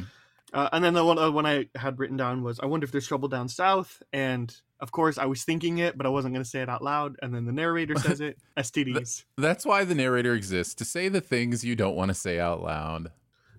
Uh, 0.54 0.70
and 0.72 0.82
then 0.84 0.94
the 0.94 1.04
one, 1.04 1.18
uh, 1.18 1.30
one 1.30 1.46
I 1.46 1.68
had 1.76 2.00
written 2.00 2.16
down 2.16 2.42
was, 2.44 2.60
I 2.62 2.68
wonder 2.68 2.86
if 2.86 2.92
there's 2.92 3.08
trouble 3.08 3.28
down 3.28 3.50
south. 3.50 4.02
And 4.14 4.56
of 4.80 4.92
course, 4.92 5.18
I 5.18 5.26
was 5.26 5.44
thinking 5.44 5.78
it, 5.78 5.98
but 5.98 6.06
I 6.06 6.10
wasn't 6.10 6.34
going 6.34 6.44
to 6.44 6.50
say 6.50 6.62
it 6.62 6.70
out 6.70 6.84
loud. 6.84 7.16
And 7.22 7.34
then 7.34 7.46
the 7.46 7.52
narrator 7.52 7.96
says 8.00 8.22
it 8.22 8.38
STDs. 8.58 9.24
That's 9.38 9.66
why 9.66 9.84
the 9.84 9.96
narrator 9.96 10.34
exists 10.34 10.74
to 10.76 10.86
say 10.86 11.08
the 11.10 11.22
things 11.22 11.64
you 11.64 11.76
don't 11.76 11.96
want 11.96 12.10
to 12.10 12.16
say 12.16 12.40
out 12.40 12.62
loud. 12.62 13.12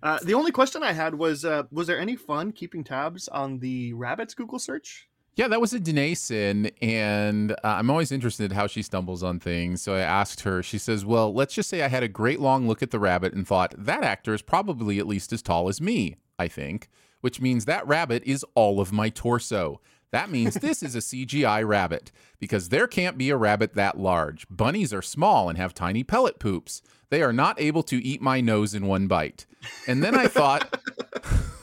Uh, 0.02 0.18
the 0.22 0.34
only 0.34 0.52
question 0.52 0.82
I 0.82 0.92
had 0.92 1.14
was, 1.14 1.44
uh, 1.44 1.64
was 1.72 1.86
there 1.86 1.98
any 1.98 2.16
fun 2.16 2.52
keeping 2.52 2.84
tabs 2.84 3.28
on 3.28 3.58
the 3.58 3.92
rabbits 3.94 4.34
Google 4.34 4.58
search? 4.58 5.08
Yeah, 5.36 5.48
that 5.48 5.60
was 5.60 5.74
a 5.74 5.80
Danae 5.80 6.14
sin, 6.14 6.70
and 6.80 7.52
uh, 7.52 7.56
I'm 7.62 7.90
always 7.90 8.10
interested 8.10 8.52
how 8.52 8.66
she 8.66 8.80
stumbles 8.80 9.22
on 9.22 9.38
things. 9.38 9.82
So 9.82 9.94
I 9.94 10.00
asked 10.00 10.40
her. 10.42 10.62
She 10.62 10.78
says, 10.78 11.04
"Well, 11.04 11.34
let's 11.34 11.54
just 11.54 11.68
say 11.68 11.82
I 11.82 11.88
had 11.88 12.02
a 12.02 12.08
great 12.08 12.40
long 12.40 12.66
look 12.66 12.82
at 12.82 12.90
the 12.90 12.98
rabbit 12.98 13.34
and 13.34 13.46
thought 13.46 13.74
that 13.76 14.02
actor 14.02 14.32
is 14.32 14.40
probably 14.40 14.98
at 14.98 15.06
least 15.06 15.34
as 15.34 15.42
tall 15.42 15.68
as 15.68 15.78
me. 15.78 16.16
I 16.38 16.48
think, 16.48 16.88
which 17.20 17.38
means 17.38 17.66
that 17.66 17.86
rabbit 17.86 18.22
is 18.24 18.46
all 18.54 18.80
of 18.80 18.92
my 18.92 19.10
torso. 19.10 19.80
That 20.12 20.30
means 20.30 20.54
this 20.54 20.82
is 20.82 20.94
a 20.94 21.00
CGI 21.00 21.66
rabbit 21.66 22.12
because 22.38 22.68
there 22.68 22.86
can't 22.86 23.18
be 23.18 23.30
a 23.30 23.36
rabbit 23.36 23.74
that 23.74 23.98
large. 23.98 24.46
Bunnies 24.48 24.92
are 24.92 25.02
small 25.02 25.48
and 25.48 25.58
have 25.58 25.74
tiny 25.74 26.04
pellet 26.04 26.38
poops. 26.38 26.82
They 27.10 27.22
are 27.22 27.32
not 27.32 27.60
able 27.60 27.82
to 27.84 28.02
eat 28.02 28.22
my 28.22 28.40
nose 28.40 28.74
in 28.74 28.86
one 28.86 29.06
bite." 29.06 29.46
And 29.86 30.02
then 30.02 30.14
I 30.14 30.28
thought. 30.28 30.78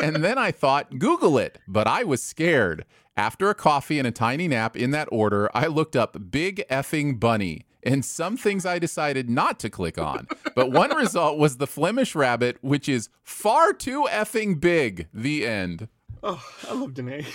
And 0.00 0.16
then 0.16 0.38
I 0.38 0.50
thought, 0.50 0.98
Google 0.98 1.38
it, 1.38 1.58
but 1.68 1.86
I 1.86 2.04
was 2.04 2.22
scared. 2.22 2.84
After 3.16 3.48
a 3.48 3.54
coffee 3.54 3.98
and 3.98 4.06
a 4.06 4.10
tiny 4.10 4.46
nap 4.48 4.76
in 4.76 4.90
that 4.90 5.08
order, 5.10 5.48
I 5.54 5.66
looked 5.66 5.96
up 5.96 6.30
big 6.30 6.64
effing 6.70 7.18
bunny. 7.18 7.64
And 7.82 8.04
some 8.04 8.36
things 8.36 8.66
I 8.66 8.78
decided 8.78 9.30
not 9.30 9.60
to 9.60 9.70
click 9.70 9.96
on. 9.96 10.26
But 10.54 10.72
one 10.72 10.94
result 10.94 11.38
was 11.38 11.56
the 11.56 11.68
Flemish 11.68 12.14
rabbit, 12.16 12.58
which 12.60 12.88
is 12.88 13.08
far 13.22 13.72
too 13.72 14.06
effing 14.10 14.60
big. 14.60 15.06
The 15.14 15.46
end. 15.46 15.88
Oh, 16.22 16.42
I 16.68 16.74
love 16.74 16.94
Danae. 16.94 17.24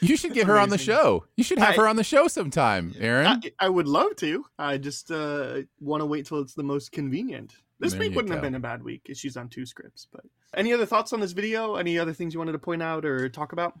You 0.00 0.16
should 0.16 0.32
get 0.32 0.46
her 0.46 0.56
on 0.58 0.68
the 0.68 0.78
show. 0.78 1.24
You 1.36 1.42
should 1.42 1.58
have 1.58 1.70
I- 1.74 1.76
her 1.76 1.88
on 1.88 1.96
the 1.96 2.04
show 2.04 2.28
sometime, 2.28 2.94
Aaron. 3.00 3.26
I, 3.26 3.40
I 3.58 3.68
would 3.68 3.88
love 3.88 4.14
to. 4.16 4.44
I 4.58 4.78
just 4.78 5.10
uh, 5.10 5.62
want 5.80 6.02
to 6.02 6.06
wait 6.06 6.26
till 6.26 6.40
it's 6.40 6.54
the 6.54 6.62
most 6.62 6.92
convenient. 6.92 7.54
This 7.80 7.92
There 7.92 8.00
week 8.00 8.14
wouldn't 8.14 8.32
have 8.32 8.42
been 8.42 8.54
a 8.54 8.60
bad 8.60 8.82
week. 8.82 9.10
She's 9.14 9.36
on 9.36 9.48
two 9.48 9.66
scripts. 9.66 10.06
But 10.10 10.22
any 10.54 10.72
other 10.72 10.86
thoughts 10.86 11.12
on 11.12 11.20
this 11.20 11.32
video? 11.32 11.76
Any 11.76 11.98
other 11.98 12.12
things 12.12 12.32
you 12.32 12.38
wanted 12.40 12.52
to 12.52 12.58
point 12.58 12.82
out 12.82 13.04
or 13.04 13.28
talk 13.28 13.52
about? 13.52 13.78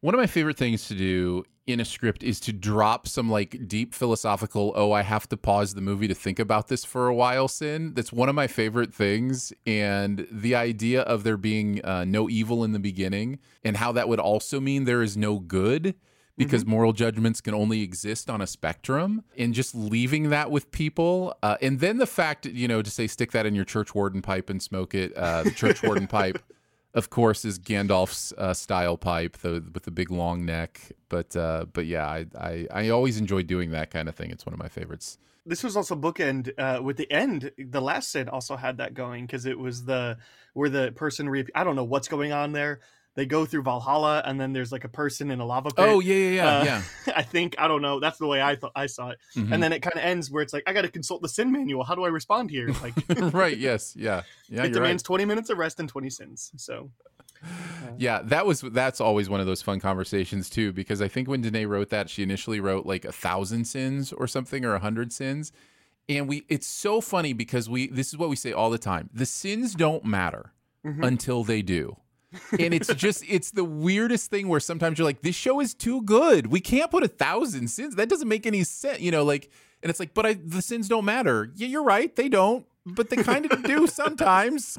One 0.00 0.14
of 0.14 0.20
my 0.20 0.26
favorite 0.26 0.58
things 0.58 0.88
to 0.88 0.94
do 0.94 1.44
in 1.66 1.80
a 1.80 1.84
script 1.84 2.22
is 2.22 2.38
to 2.40 2.52
drop 2.52 3.08
some 3.08 3.30
like 3.30 3.66
deep 3.66 3.94
philosophical, 3.94 4.72
oh, 4.76 4.92
I 4.92 5.02
have 5.02 5.28
to 5.30 5.36
pause 5.36 5.74
the 5.74 5.80
movie 5.80 6.06
to 6.06 6.14
think 6.14 6.38
about 6.38 6.68
this 6.68 6.84
for 6.84 7.08
a 7.08 7.14
while 7.14 7.48
sin. 7.48 7.92
That's 7.94 8.12
one 8.12 8.28
of 8.28 8.34
my 8.34 8.46
favorite 8.46 8.94
things. 8.94 9.52
And 9.66 10.26
the 10.30 10.54
idea 10.54 11.02
of 11.02 11.24
there 11.24 11.36
being 11.36 11.84
uh, 11.84 12.04
no 12.04 12.28
evil 12.28 12.62
in 12.62 12.72
the 12.72 12.78
beginning 12.78 13.38
and 13.64 13.78
how 13.78 13.90
that 13.92 14.08
would 14.08 14.20
also 14.20 14.60
mean 14.60 14.84
there 14.84 15.02
is 15.02 15.16
no 15.16 15.38
good 15.38 15.96
because 16.38 16.66
moral 16.66 16.92
judgments 16.92 17.40
can 17.40 17.54
only 17.54 17.80
exist 17.80 18.28
on 18.28 18.42
a 18.42 18.46
spectrum 18.46 19.22
and 19.38 19.54
just 19.54 19.74
leaving 19.74 20.28
that 20.28 20.50
with 20.50 20.70
people. 20.70 21.34
Uh, 21.42 21.56
and 21.62 21.80
then 21.80 21.96
the 21.96 22.06
fact, 22.06 22.44
you 22.44 22.68
know, 22.68 22.82
to 22.82 22.90
say 22.90 23.06
stick 23.06 23.32
that 23.32 23.46
in 23.46 23.54
your 23.54 23.64
church 23.64 23.94
warden 23.94 24.20
pipe 24.20 24.50
and 24.50 24.62
smoke 24.62 24.94
it, 24.94 25.16
uh, 25.16 25.42
the 25.42 25.50
church 25.50 25.82
warden 25.82 26.06
pipe 26.06 26.38
of 26.96 27.10
course, 27.10 27.44
is 27.44 27.58
Gandalf's 27.58 28.32
uh, 28.38 28.54
style 28.54 28.96
pipe, 28.96 29.36
the 29.36 29.62
with 29.74 29.84
the 29.84 29.90
big 29.90 30.10
long 30.10 30.46
neck. 30.46 30.92
But 31.10 31.36
uh, 31.36 31.66
but 31.72 31.84
yeah, 31.84 32.06
I, 32.06 32.26
I 32.40 32.66
I 32.70 32.88
always 32.88 33.18
enjoy 33.18 33.42
doing 33.42 33.70
that 33.72 33.90
kind 33.90 34.08
of 34.08 34.16
thing. 34.16 34.30
It's 34.30 34.46
one 34.46 34.54
of 34.54 34.58
my 34.58 34.68
favorites. 34.68 35.18
This 35.44 35.62
was 35.62 35.76
also 35.76 35.94
bookend 35.94 36.52
uh, 36.58 36.82
with 36.82 36.96
the 36.96 37.08
end. 37.12 37.52
The 37.58 37.82
last 37.82 38.10
Sid 38.10 38.30
also 38.30 38.56
had 38.56 38.78
that 38.78 38.94
going 38.94 39.26
because 39.26 39.44
it 39.44 39.58
was 39.58 39.84
the 39.84 40.16
where 40.54 40.70
the 40.70 40.90
person. 40.96 41.28
Re- 41.28 41.46
I 41.54 41.64
don't 41.64 41.76
know 41.76 41.84
what's 41.84 42.08
going 42.08 42.32
on 42.32 42.52
there. 42.52 42.80
They 43.16 43.26
go 43.26 43.44
through 43.46 43.62
Valhalla 43.62 44.22
and 44.24 44.38
then 44.40 44.52
there's 44.52 44.70
like 44.70 44.84
a 44.84 44.88
person 44.88 45.30
in 45.30 45.40
a 45.40 45.44
lava 45.44 45.70
pit. 45.70 45.84
Oh 45.88 46.00
yeah 46.00 46.14
yeah 46.14 46.30
yeah 46.30 46.48
Uh, 46.60 46.64
yeah. 46.64 46.82
I 47.16 47.22
think 47.22 47.56
I 47.58 47.66
don't 47.66 47.82
know. 47.82 47.98
That's 47.98 48.18
the 48.18 48.26
way 48.26 48.40
I 48.42 48.54
thought 48.56 48.72
I 48.76 48.86
saw 48.86 49.08
it. 49.10 49.18
Mhm. 49.34 49.52
And 49.52 49.62
then 49.62 49.72
it 49.72 49.80
kind 49.80 49.96
of 49.96 50.02
ends 50.04 50.30
where 50.30 50.42
it's 50.42 50.52
like 50.52 50.62
I 50.66 50.72
got 50.72 50.82
to 50.82 50.88
consult 50.90 51.22
the 51.22 51.28
sin 51.28 51.50
manual. 51.50 51.82
How 51.82 51.94
do 51.96 52.04
I 52.04 52.08
respond 52.08 52.50
here? 52.50 52.68
Like 52.82 52.94
right. 53.34 53.56
Yes. 53.56 53.96
Yeah. 53.96 54.22
Yeah. 54.48 54.64
it 54.64 54.72
demands 54.72 55.00
right. 55.02 55.06
20 55.06 55.24
minutes 55.24 55.50
of 55.50 55.58
rest 55.58 55.80
and 55.80 55.88
20 55.88 56.10
sins. 56.10 56.52
So 56.56 56.90
Yeah, 57.98 58.22
that 58.24 58.44
was 58.46 58.60
that's 58.60 59.00
always 59.00 59.28
one 59.30 59.40
of 59.40 59.46
those 59.46 59.62
fun 59.62 59.80
conversations 59.80 60.50
too. 60.50 60.72
Because 60.72 61.00
I 61.00 61.08
think 61.08 61.28
when 61.28 61.40
Danae 61.42 61.64
wrote 61.66 61.90
that, 61.90 62.10
she 62.10 62.22
initially 62.22 62.60
wrote 62.60 62.86
like 62.86 63.04
a 63.04 63.12
thousand 63.12 63.64
sins 63.66 64.12
or 64.12 64.26
something 64.26 64.64
or 64.64 64.74
a 64.74 64.78
hundred 64.80 65.12
sins. 65.12 65.52
And 66.08 66.28
we 66.28 66.44
it's 66.48 66.66
so 66.66 67.00
funny 67.00 67.32
because 67.32 67.68
we 67.68 67.88
this 67.88 68.08
is 68.08 68.16
what 68.18 68.28
we 68.28 68.36
say 68.36 68.52
all 68.52 68.70
the 68.70 68.78
time. 68.78 69.10
The 69.12 69.26
sins 69.26 69.74
don't 69.74 70.04
matter 70.04 70.52
Mhm. 70.84 71.04
until 71.04 71.42
they 71.44 71.62
do. 71.62 71.96
And 72.58 72.74
it's 72.74 72.92
just 72.94 73.24
it's 73.28 73.50
the 73.50 73.64
weirdest 73.64 74.30
thing 74.30 74.48
where 74.48 74.60
sometimes 74.60 74.98
you're 74.98 75.04
like 75.04 75.22
this 75.22 75.36
show 75.36 75.60
is 75.60 75.74
too 75.74 76.02
good. 76.02 76.48
We 76.48 76.60
can't 76.60 76.90
put 76.90 77.02
a 77.02 77.08
thousand 77.08 77.68
sins. 77.68 77.94
That 77.96 78.08
doesn't 78.08 78.28
make 78.28 78.46
any 78.46 78.64
sense 78.64 79.00
you 79.00 79.10
know 79.10 79.24
like 79.24 79.50
and 79.82 79.90
it's 79.90 80.00
like 80.00 80.14
but 80.14 80.26
I, 80.26 80.34
the 80.34 80.62
sins 80.62 80.88
don't 80.88 81.04
matter. 81.04 81.50
Yeah 81.54 81.68
you're 81.68 81.84
right. 81.84 82.14
They 82.14 82.28
don't 82.28 82.66
but 82.86 83.10
they 83.10 83.16
kind 83.16 83.50
of 83.50 83.62
do 83.64 83.86
sometimes. 83.86 84.78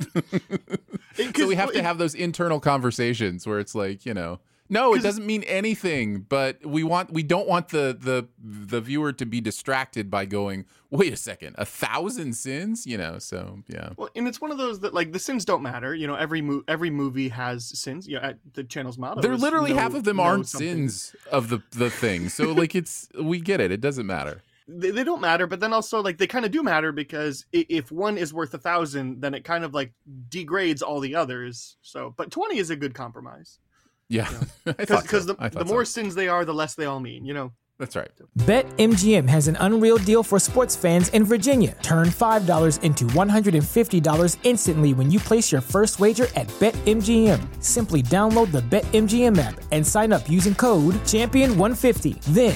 So 1.36 1.48
we 1.48 1.56
have 1.56 1.74
to 1.74 1.84
have 1.84 1.98
those 1.98 2.15
internal 2.15 2.60
conversations 2.60 3.46
where 3.46 3.60
it's 3.60 3.76
like 3.76 4.06
you 4.06 4.13
know 4.13 4.39
no 4.70 4.94
it 4.94 5.02
doesn't 5.02 5.26
mean 5.26 5.44
anything 5.44 6.20
but 6.30 6.64
we 6.66 6.84
want 6.84 7.12
we 7.12 7.24
don't 7.24 7.48
want 7.48 7.70
the 7.70 7.98
the 8.00 8.28
the 8.40 8.82
viewer 8.82 9.14
to 9.14 9.26
be 9.26 9.40
distracted 9.42 10.10
by 10.10 10.26
going 10.26 10.66
wait 10.90 11.12
a 11.12 11.18
second 11.18 11.56
a 11.58 11.66
thousand 11.66 12.34
sins 12.34 12.86
you 12.86 12.98
know 12.98 13.20
so 13.20 13.60
yeah 13.68 13.90
Well, 13.98 14.10
and 14.16 14.28
it's 14.28 14.40
one 14.42 14.52
of 14.52 14.58
those 14.58 14.80
that 14.82 14.94
like 14.94 15.12
the 15.12 15.20
sins 15.20 15.46
don't 15.46 15.62
matter. 15.62 15.94
You 15.94 16.08
know, 16.08 16.16
every 16.16 16.42
mo- 16.42 16.64
every 16.68 16.90
movie 16.90 17.30
has 17.30 17.66
sins. 17.78 18.08
You 18.08 18.16
know, 18.16 18.22
at 18.24 18.38
the 18.54 18.64
channel's 18.64 18.98
motto. 18.98 19.22
They're 19.22 19.36
literally 19.38 19.74
half 19.74 19.94
of 19.94 20.04
them 20.04 20.20
aren't 20.20 20.48
something. 20.48 20.90
sins 20.90 21.16
of 21.32 21.50
the 21.50 21.62
the 21.72 21.90
thing. 21.90 22.30
So 22.30 22.52
like 22.54 22.76
it's 22.76 23.10
we 23.20 23.40
get 23.40 23.60
it. 23.60 23.72
It 23.72 23.82
doesn't 23.82 24.06
matter. 24.06 24.44
They, 24.68 24.92
they 24.92 25.04
don't 25.04 25.22
matter, 25.22 25.48
but 25.48 25.60
then 25.60 25.74
also 25.74 26.02
like 26.02 26.18
they 26.18 26.28
kind 26.28 26.46
of 26.46 26.52
do 26.52 26.62
matter 26.64 26.92
because 26.92 27.46
if 27.52 27.92
one 27.92 28.18
is 28.18 28.34
worth 28.34 28.54
a 28.54 28.58
thousand, 28.58 29.22
then 29.22 29.34
it 29.34 29.44
kind 29.44 29.64
of 29.64 29.74
like 29.74 29.94
degrades 30.30 30.82
all 30.82 31.00
the 31.00 31.16
others. 31.16 31.78
So, 31.82 32.14
but 32.18 32.32
twenty 32.32 32.58
is 32.58 32.70
a 32.70 32.76
good 32.76 32.94
compromise 32.94 33.60
Yeah, 34.10 34.30
I 34.65 34.86
thought 34.86 35.04
because 35.04 35.26
so. 35.26 35.34
the, 35.34 35.50
the 35.50 35.65
more 35.65 35.86
so. 35.86 36.02
sins 36.02 36.15
they 36.15 36.28
are, 36.28 36.46
the 36.46 36.54
less 36.54 36.76
they 36.76 36.86
all 36.86 37.00
mean. 37.00 37.26
You 37.26 37.34
know. 37.34 37.52
That's 37.80 37.96
right. 37.96 38.10
BetMGM 38.39 39.30
has 39.30 39.48
an 39.48 39.56
unreal 39.60 39.98
deal 39.98 40.24
for 40.24 40.39
sports 40.39 40.76
fans 40.76 41.10
in 41.10 41.24
Virginia. 41.24 41.76
Turn 41.84 42.08
$5 42.08 42.82
into 42.82 43.06
$150 43.06 44.38
instantly 44.43 44.93
when 44.96 45.12
you 45.12 45.20
place 45.20 45.52
your 45.52 45.62
first 45.62 46.00
wager 46.00 46.26
at 46.36 46.48
BetMGM. 46.60 47.63
Simply 47.63 48.02
download 48.02 48.52
the 48.52 48.62
BetMGM 48.62 49.38
app 49.38 49.62
and 49.72 49.86
sign 49.86 50.12
up 50.12 50.28
using 50.28 50.56
code 50.56 50.96
Champion150. 51.06 52.20
Then 52.34 52.56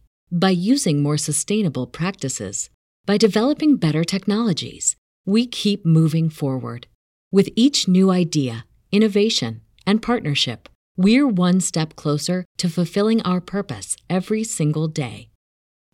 by 0.31 0.49
using 0.49 1.03
more 1.03 1.17
sustainable 1.17 1.87
practices, 1.87 2.69
by 3.05 3.17
developing 3.17 3.77
better 3.77 4.03
technologies. 4.03 4.95
We 5.25 5.45
keep 5.45 5.85
moving 5.85 6.29
forward. 6.29 6.87
With 7.31 7.49
each 7.55 7.87
new 7.87 8.11
idea, 8.11 8.65
innovation, 8.91 9.61
and 9.85 10.01
partnership, 10.01 10.67
we're 10.97 11.27
one 11.27 11.61
step 11.61 11.95
closer 11.95 12.45
to 12.57 12.69
fulfilling 12.69 13.21
our 13.23 13.41
purpose 13.41 13.97
every 14.09 14.43
single 14.43 14.87
day. 14.87 15.29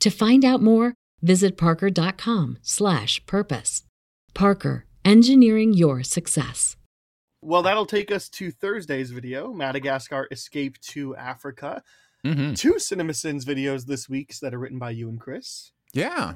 To 0.01 0.09
find 0.09 0.45
out 0.45 0.61
more, 0.61 0.93
visit 1.21 1.57
parker.com/purpose. 1.57 3.83
Parker, 4.33 4.85
engineering 5.03 5.73
your 5.73 6.03
success. 6.03 6.77
Well, 7.41 7.63
that'll 7.63 7.85
take 7.85 8.11
us 8.11 8.29
to 8.29 8.51
Thursday's 8.51 9.11
video 9.11 9.53
Madagascar 9.53 10.27
Escape 10.31 10.79
to 10.81 11.15
Africa. 11.15 11.83
Mhm. 12.35 12.57
Two 12.57 12.73
CinemaSins 12.75 13.43
videos 13.45 13.85
this 13.85 14.07
week 14.09 14.33
that 14.41 14.53
are 14.53 14.59
written 14.59 14.79
by 14.79 14.91
you 14.91 15.09
and 15.09 15.19
Chris. 15.19 15.71
Yeah. 15.93 16.33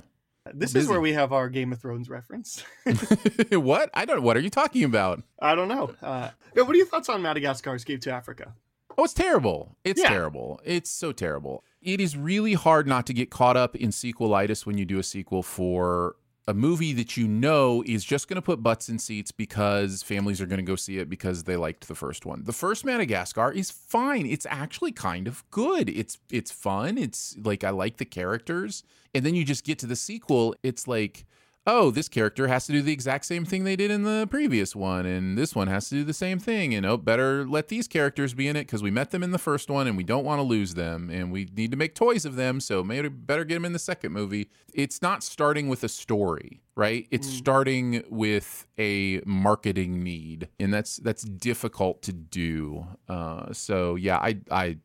This 0.54 0.74
is 0.74 0.88
where 0.88 1.00
we 1.02 1.14
have 1.14 1.32
our 1.34 1.50
Game 1.50 1.72
of 1.72 1.80
Thrones 1.80 2.10
reference. 2.10 2.64
what? 3.52 3.90
I 3.94 4.06
don't. 4.06 4.24
What 4.24 4.36
are 4.38 4.40
you 4.40 4.50
talking 4.50 4.84
about? 4.84 5.22
I 5.40 5.54
don't 5.56 5.68
know. 5.68 5.94
Uh, 6.02 6.30
what 6.54 6.70
are 6.70 6.76
your 6.76 6.88
thoughts 6.88 7.10
on 7.10 7.22
Madagascar 7.22 7.76
Escape 7.76 8.02
to 8.02 8.12
Africa? 8.12 8.54
Oh, 8.98 9.04
it's 9.04 9.14
terrible. 9.14 9.78
It's 9.84 10.02
Yeah. 10.02 10.10
terrible. 10.10 10.60
It's 10.66 10.90
so 10.90 11.12
terrible. 11.12 11.64
It 11.82 12.02
is 12.02 12.18
really 12.18 12.54
hard 12.54 12.88
not 12.88 13.06
to 13.08 13.14
get 13.14 13.30
caught 13.30 13.56
up 13.56 13.76
in 13.76 13.90
sequelitis 13.92 14.66
when 14.66 14.78
you 14.78 14.86
do 14.86 14.98
a 15.00 15.04
sequel 15.04 15.44
for 15.44 16.16
a 16.48 16.54
movie 16.54 16.94
that 16.94 17.18
you 17.18 17.28
know 17.28 17.84
is 17.86 18.04
just 18.04 18.28
going 18.28 18.36
to 18.36 18.42
put 18.42 18.64
butts 18.64 18.90
in 18.90 18.98
seats 18.98 19.32
because 19.32 20.02
families 20.02 20.42
are 20.42 20.46
going 20.46 20.58
to 20.58 20.64
go 20.64 20.76
see 20.76 20.98
it 20.98 21.10
because 21.10 21.44
they 21.44 21.56
liked 21.56 21.88
the 21.88 21.96
first 21.96 22.26
one. 22.26 22.44
The 22.44 22.54
first 22.54 22.84
Madagascar 22.84 23.52
is 23.52 23.70
fine. 23.70 24.26
It's 24.26 24.48
actually 24.50 24.92
kind 24.92 25.28
of 25.28 25.50
good. 25.52 25.90
It's 25.90 26.18
it's 26.32 26.52
fun. 26.52 26.98
It's 26.98 27.38
like 27.44 27.64
I 27.64 27.70
like 27.70 27.98
the 27.98 28.06
characters. 28.06 28.84
And 29.14 29.26
then 29.26 29.36
you 29.36 29.44
just 29.44 29.66
get 29.66 29.78
to 29.80 29.86
the 29.86 29.96
sequel, 29.96 30.56
it's 30.64 30.88
like 30.88 31.26
oh, 31.68 31.92
this 31.92 32.10
character 32.10 32.48
has 32.48 32.66
to 32.66 32.72
do 32.72 32.82
the 32.82 32.92
exact 32.92 33.26
same 33.26 33.46
thing 33.46 33.64
they 33.64 33.76
did 33.76 33.92
in 33.92 34.04
the 34.04 34.28
previous 34.30 34.76
one, 34.76 35.06
and 35.06 35.38
this 35.38 35.56
one 35.56 35.68
has 35.68 35.90
to 35.90 35.96
do 35.96 36.04
the 36.04 36.14
same 36.14 36.40
thing. 36.40 36.74
And 36.74 36.86
oh, 36.86 36.98
better 36.98 37.46
let 37.46 37.68
these 37.68 37.88
characters 37.88 38.34
be 38.34 38.48
in 38.48 38.56
it 38.56 38.62
because 38.62 38.82
we 38.82 38.92
met 38.92 39.12
them 39.12 39.24
in 39.24 39.32
the 39.32 39.38
first 39.38 39.70
one 39.70 39.88
and 39.88 39.96
we 39.96 40.04
don't 40.04 40.24
want 40.24 40.40
to 40.40 40.44
lose 40.44 40.74
them, 40.74 41.10
and 41.10 41.32
we 41.32 41.48
need 41.56 41.72
to 41.72 41.78
make 41.78 41.96
toys 41.96 42.26
of 42.26 42.36
them, 42.36 42.60
so 42.60 42.84
maybe 42.84 43.10
better 43.10 43.46
get 43.46 43.56
them 43.56 43.66
in 43.66 43.74
the 43.74 43.80
second 43.80 44.12
movie. 44.12 44.50
It's 44.74 45.02
not 45.02 45.24
starting 45.24 45.68
with 45.68 45.84
a 45.84 45.90
story, 45.90 46.62
right? 46.76 47.08
It's 47.12 47.28
starting 47.28 48.04
with 48.10 48.66
a 48.80 49.22
marketing 49.26 50.04
need, 50.04 50.50
and 50.60 50.74
that's 50.74 50.98
that's 50.98 51.24
difficult 51.24 52.02
to 52.04 52.14
do. 52.14 52.88
Uh, 53.08 53.54
so 53.54 53.96
yeah, 53.96 54.18
I 54.18 54.38
I 54.50 54.78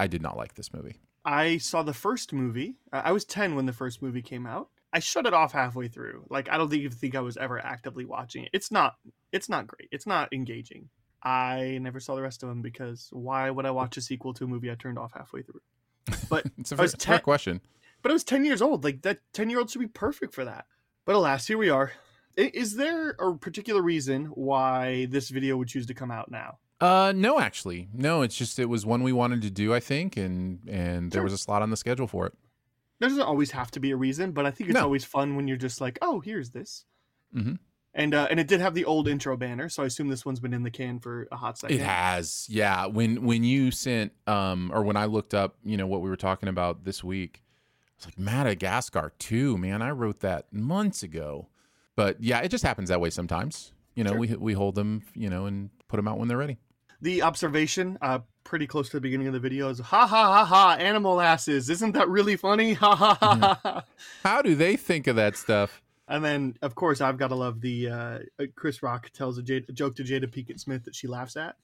I 0.00 0.06
did 0.06 0.22
not 0.22 0.36
like 0.36 0.54
this 0.54 0.72
movie. 0.72 0.96
I 1.24 1.56
saw 1.58 1.82
the 1.82 1.94
first 1.94 2.32
movie. 2.32 2.76
I 2.92 3.00
I 3.00 3.12
was 3.12 3.24
10 3.24 3.54
when 3.54 3.66
the 3.66 3.72
first 3.72 4.02
movie 4.02 4.22
came 4.22 4.46
out. 4.46 4.68
I 4.94 5.00
shut 5.00 5.26
it 5.26 5.34
off 5.34 5.52
halfway 5.52 5.88
through. 5.88 6.24
Like 6.30 6.48
I 6.50 6.56
don't 6.56 6.72
even 6.72 6.90
think 6.92 7.14
I 7.14 7.20
was 7.20 7.36
ever 7.36 7.58
actively 7.58 8.04
watching 8.06 8.44
it. 8.44 8.50
It's 8.54 8.70
not 8.70 8.94
it's 9.32 9.48
not 9.50 9.66
great. 9.66 9.88
It's 9.92 10.06
not 10.06 10.32
engaging. 10.32 10.88
I 11.22 11.78
never 11.82 12.00
saw 12.00 12.14
the 12.14 12.22
rest 12.22 12.42
of 12.42 12.48
them 12.48 12.62
because 12.62 13.08
why 13.12 13.50
would 13.50 13.66
I 13.66 13.70
watch 13.72 13.96
a 13.96 14.00
sequel 14.00 14.32
to 14.34 14.44
a 14.44 14.46
movie 14.46 14.70
I 14.70 14.74
turned 14.76 14.98
off 14.98 15.12
halfway 15.12 15.42
through? 15.42 15.60
But 16.30 16.46
It's 16.58 16.70
a 16.72 16.76
fair, 16.76 16.86
fair 16.88 16.98
10 17.18 17.20
question. 17.22 17.60
but 18.02 18.10
I 18.10 18.14
was 18.14 18.24
10 18.24 18.44
years 18.44 18.62
old. 18.62 18.84
Like 18.84 19.02
that 19.02 19.18
10 19.32 19.50
year 19.50 19.58
old 19.58 19.68
should 19.70 19.80
be 19.80 19.88
perfect 19.88 20.32
for 20.34 20.44
that. 20.44 20.66
But 21.04 21.16
alas, 21.16 21.46
here 21.46 21.58
we 21.58 21.68
are. 21.70 21.92
Is 22.36 22.76
there 22.76 23.10
a 23.20 23.36
particular 23.36 23.80
reason 23.82 24.26
why 24.26 25.06
this 25.10 25.28
video 25.30 25.56
would 25.56 25.68
choose 25.68 25.86
to 25.86 25.94
come 25.94 26.10
out 26.10 26.30
now? 26.30 26.58
Uh, 26.80 27.12
no, 27.14 27.38
actually, 27.38 27.88
no. 27.94 28.22
It's 28.22 28.36
just 28.36 28.58
it 28.58 28.68
was 28.68 28.84
one 28.84 29.02
we 29.02 29.12
wanted 29.12 29.40
to 29.42 29.50
do, 29.50 29.72
I 29.72 29.80
think, 29.80 30.16
and 30.16 30.58
and 30.68 31.10
there 31.12 31.18
Sure. 31.18 31.24
was 31.24 31.32
a 31.32 31.38
slot 31.38 31.62
on 31.62 31.70
the 31.70 31.76
schedule 31.76 32.06
for 32.08 32.26
it. 32.26 32.34
There 33.00 33.08
doesn't 33.08 33.22
always 33.22 33.50
have 33.52 33.70
to 33.72 33.80
be 33.80 33.90
a 33.90 33.96
reason, 33.96 34.32
but 34.32 34.46
I 34.46 34.50
think 34.50 34.70
it's 34.70 34.78
No. 34.78 34.84
always 34.84 35.04
fun 35.04 35.36
when 35.36 35.48
you're 35.48 35.56
just 35.56 35.80
like, 35.80 35.98
oh, 36.00 36.20
here's 36.20 36.50
this. 36.50 36.84
Mhm. 37.34 37.58
And 37.96 38.12
uh, 38.14 38.26
and 38.30 38.40
it 38.40 38.48
did 38.48 38.60
have 38.60 38.74
the 38.74 38.84
old 38.84 39.06
intro 39.06 39.36
banner, 39.36 39.68
so 39.68 39.82
I 39.82 39.86
assume 39.86 40.08
this 40.08 40.24
one's 40.26 40.40
been 40.40 40.52
in 40.52 40.64
the 40.64 40.70
can 40.70 40.98
for 40.98 41.28
a 41.30 41.36
hot 41.36 41.58
second. 41.58 41.76
It 41.76 41.82
has, 41.82 42.46
yeah. 42.50 42.86
When 42.86 43.24
when 43.24 43.44
you 43.44 43.70
sent 43.70 44.12
um 44.26 44.70
or 44.74 44.82
when 44.82 44.96
I 44.96 45.04
looked 45.04 45.32
up, 45.34 45.56
you 45.64 45.76
know 45.76 45.86
what 45.86 46.00
we 46.02 46.10
were 46.10 46.16
talking 46.16 46.48
about 46.48 46.84
this 46.84 47.04
week, 47.04 47.42
I 47.44 47.92
was 47.98 48.06
like 48.06 48.18
Madagascar 48.18 49.12
too, 49.18 49.56
man. 49.58 49.80
I 49.80 49.90
wrote 49.90 50.20
that 50.20 50.52
months 50.52 51.02
ago, 51.04 51.48
but 51.94 52.20
yeah, 52.20 52.40
it 52.40 52.48
just 52.48 52.64
happens 52.64 52.88
that 52.88 53.00
way 53.00 53.10
sometimes. 53.10 53.72
You 53.94 54.02
know, 54.02 54.10
Sure. 54.10 54.18
we 54.18 54.34
we 54.34 54.52
hold 54.54 54.74
them, 54.74 55.02
you 55.14 55.30
know, 55.30 55.46
and 55.46 55.70
put 55.86 55.96
them 55.98 56.08
out 56.08 56.18
when 56.18 56.26
they're 56.26 56.36
ready. 56.36 56.58
The 57.00 57.22
observation, 57.22 57.96
uh, 58.02 58.20
pretty 58.44 58.66
close 58.66 58.88
to 58.90 58.96
the 58.96 59.00
beginning 59.00 59.26
of 59.26 59.32
the 59.32 59.40
video, 59.40 59.68
is 59.68 59.80
ha 59.80 60.06
ha 60.06 60.32
ha 60.32 60.44
ha, 60.44 60.76
animal 60.78 61.20
asses. 61.20 61.68
Isn't 61.70 61.92
that 61.92 62.08
really 62.08 62.36
funny? 62.36 62.74
Ha 62.74 62.94
ha 62.94 63.14
ha 63.20 63.38
ha. 63.40 63.60
ha. 63.62 63.84
How 64.22 64.42
do 64.42 64.54
they 64.54 64.76
think 64.76 65.06
of 65.06 65.16
that 65.16 65.36
stuff? 65.36 65.82
And 66.06 66.24
then, 66.24 66.56
of 66.60 66.74
course, 66.74 67.00
I've 67.00 67.16
got 67.16 67.28
to 67.28 67.34
love 67.34 67.60
the 67.60 67.88
uh, 67.88 68.18
Chris 68.56 68.82
Rock 68.82 69.10
tells 69.10 69.38
a, 69.38 69.42
joke 69.42 69.96
to 69.96 70.04
Jada 70.04 70.26
Pinkett 70.26 70.60
Smith 70.60 70.84
that 70.84 70.94
she 70.94 71.06
laughs 71.06 71.36
at. 71.36 71.56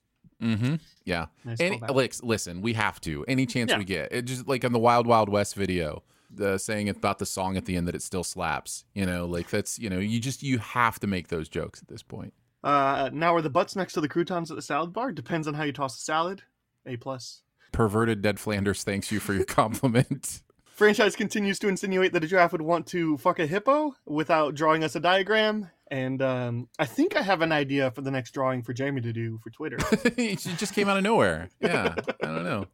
Mm-hmm. 0.42 0.76
Yeah. 1.04 1.26
Nice 1.44 1.60
Any. 1.60 1.80
Listen, 2.22 2.62
we 2.62 2.72
have 2.72 3.00
to. 3.02 3.24
Any 3.28 3.44
chance 3.44 3.70
Yeah. 3.70 3.78
we 3.78 3.84
get. 3.84 4.12
It 4.12 4.22
just 4.22 4.48
like 4.48 4.64
on 4.64 4.72
the 4.72 4.78
Wild 4.78 5.06
Wild 5.06 5.28
West 5.28 5.54
video, 5.54 6.02
the 6.30 6.56
saying 6.56 6.88
about 6.88 7.18
the 7.18 7.26
song 7.26 7.56
at 7.56 7.66
the 7.66 7.76
end 7.76 7.86
that 7.88 7.94
it 7.94 8.02
still 8.02 8.24
slaps. 8.24 8.84
You 8.94 9.04
know, 9.04 9.26
like 9.26 9.50
that's 9.50 9.78
you 9.78 9.90
know, 9.90 9.98
you 9.98 10.18
just 10.18 10.42
you 10.42 10.58
have 10.58 10.98
to 11.00 11.06
make 11.06 11.28
those 11.28 11.48
jokes 11.48 11.82
at 11.82 11.88
this 11.88 12.02
point. 12.02 12.32
Uh, 12.62 13.10
now, 13.12 13.34
are 13.34 13.42
the 13.42 13.50
butts 13.50 13.74
next 13.74 13.94
to 13.94 14.00
the 14.00 14.08
croutons 14.08 14.50
at 14.50 14.56
the 14.56 14.62
salad 14.62 14.92
bar? 14.92 15.12
Depends 15.12 15.48
on 15.48 15.54
how 15.54 15.64
you 15.64 15.72
toss 15.72 15.96
the 15.96 16.02
salad. 16.02 16.42
A 16.86 16.96
plus. 16.96 17.42
Perverted 17.72 18.22
Ned 18.22 18.40
Flanders 18.40 18.82
thanks 18.82 19.12
you 19.12 19.20
for 19.20 19.32
your 19.32 19.44
compliment. 19.46 20.42
Franchise 20.80 21.14
continues 21.14 21.58
to 21.58 21.68
insinuate 21.68 22.12
that 22.14 22.24
a 22.24 22.26
giraffe 22.26 22.52
would 22.52 22.62
want 22.62 22.86
to 22.86 23.18
fuck 23.18 23.38
a 23.38 23.46
hippo 23.46 23.94
without 24.06 24.54
drawing 24.54 24.82
us 24.82 24.96
a 24.96 25.00
diagram. 25.00 25.68
And 25.90 26.22
um, 26.22 26.68
I 26.78 26.86
think 26.86 27.16
I 27.16 27.22
have 27.22 27.42
an 27.42 27.52
idea 27.52 27.90
for 27.90 28.00
the 28.00 28.10
next 28.10 28.30
drawing 28.30 28.62
for 28.62 28.72
Jamie 28.72 29.02
to 29.02 29.12
do 29.12 29.38
for 29.38 29.50
Twitter. 29.50 29.76
it 30.16 30.38
just 30.38 30.72
came 30.72 30.88
out 30.88 30.96
of 30.96 31.02
nowhere. 31.02 31.50
Yeah, 31.60 31.94
I 32.22 32.26
don't 32.26 32.44
know. 32.44 32.66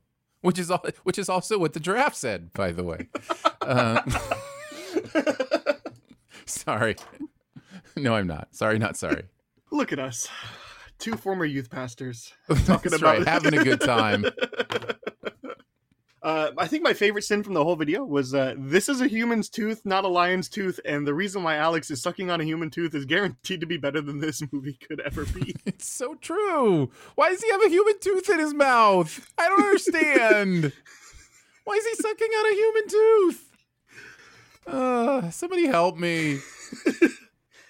Which 0.43 0.59
is 0.59 0.71
all, 0.71 0.85
which 1.03 1.19
is 1.19 1.29
also 1.29 1.59
what 1.59 1.73
the 1.73 1.81
giraffe 1.81 2.15
said, 2.15 2.53
by 2.53 2.71
the 2.71 2.85
way. 2.85 3.09
Uh, 3.61 4.03
sorry. 6.47 6.95
No, 7.97 8.15
I'm 8.15 8.29
not. 8.29 8.55
Sorry, 8.55 8.79
not 8.79 8.97
sorry. 8.97 9.25
Look 9.73 9.93
at 9.93 9.99
us, 9.99 10.29
two 10.99 11.17
former 11.17 11.45
youth 11.45 11.71
pastors 11.71 12.33
talking 12.65 12.95
about 12.95 13.19
right, 13.19 13.29
having 13.29 13.59
a 13.59 13.65
good 13.65 13.81
time. 13.81 14.25
Uh, 16.27 16.51
I 16.59 16.67
think 16.67 16.83
my 16.83 16.93
favorite 16.93 17.23
sin 17.23 17.45
from 17.45 17.55
the 17.55 17.63
whole 17.63 17.77
video 17.77 18.03
was 18.03 18.35
uh, 18.35 18.55
this 18.59 18.89
is 18.89 19.01
a 19.01 19.07
human's 19.07 19.49
tooth, 19.49 19.83
not 19.85 20.05
a 20.05 20.09
lion's 20.09 20.49
tooth, 20.49 20.81
and 20.85 21.07
the 21.07 21.15
reason 21.15 21.45
why 21.45 21.55
Alex 21.55 21.89
is 21.89 22.03
sucking 22.03 22.31
on 22.33 22.41
a 22.41 22.45
human 22.45 22.69
tooth 22.69 22.97
is 22.97 23.05
guaranteed 23.05 23.61
to 23.61 23.67
be 23.67 23.77
better 23.77 24.01
than 24.01 24.19
this 24.19 24.43
movie 24.51 24.73
could 24.73 24.99
ever 24.99 25.25
be. 25.25 25.55
It's 25.67 25.89
so 25.89 26.17
true. 26.17 26.91
Why 27.15 27.29
does 27.29 27.41
he 27.41 27.51
have 27.53 27.63
a 27.63 27.69
human 27.69 28.01
tooth 28.01 28.29
in 28.29 28.41
his 28.41 28.55
mouth? 28.55 29.33
I 29.39 29.47
don't 29.47 29.61
understand. 29.61 30.73
Why 31.63 31.75
is 31.75 31.87
he 31.87 31.95
sucking 31.95 32.29
on 32.29 32.47
a 32.47 32.55
human 32.57 32.89
tooth? 32.89 33.51
Uh, 34.67 35.31
somebody 35.31 35.67
help 35.67 35.97
me. 35.97 36.41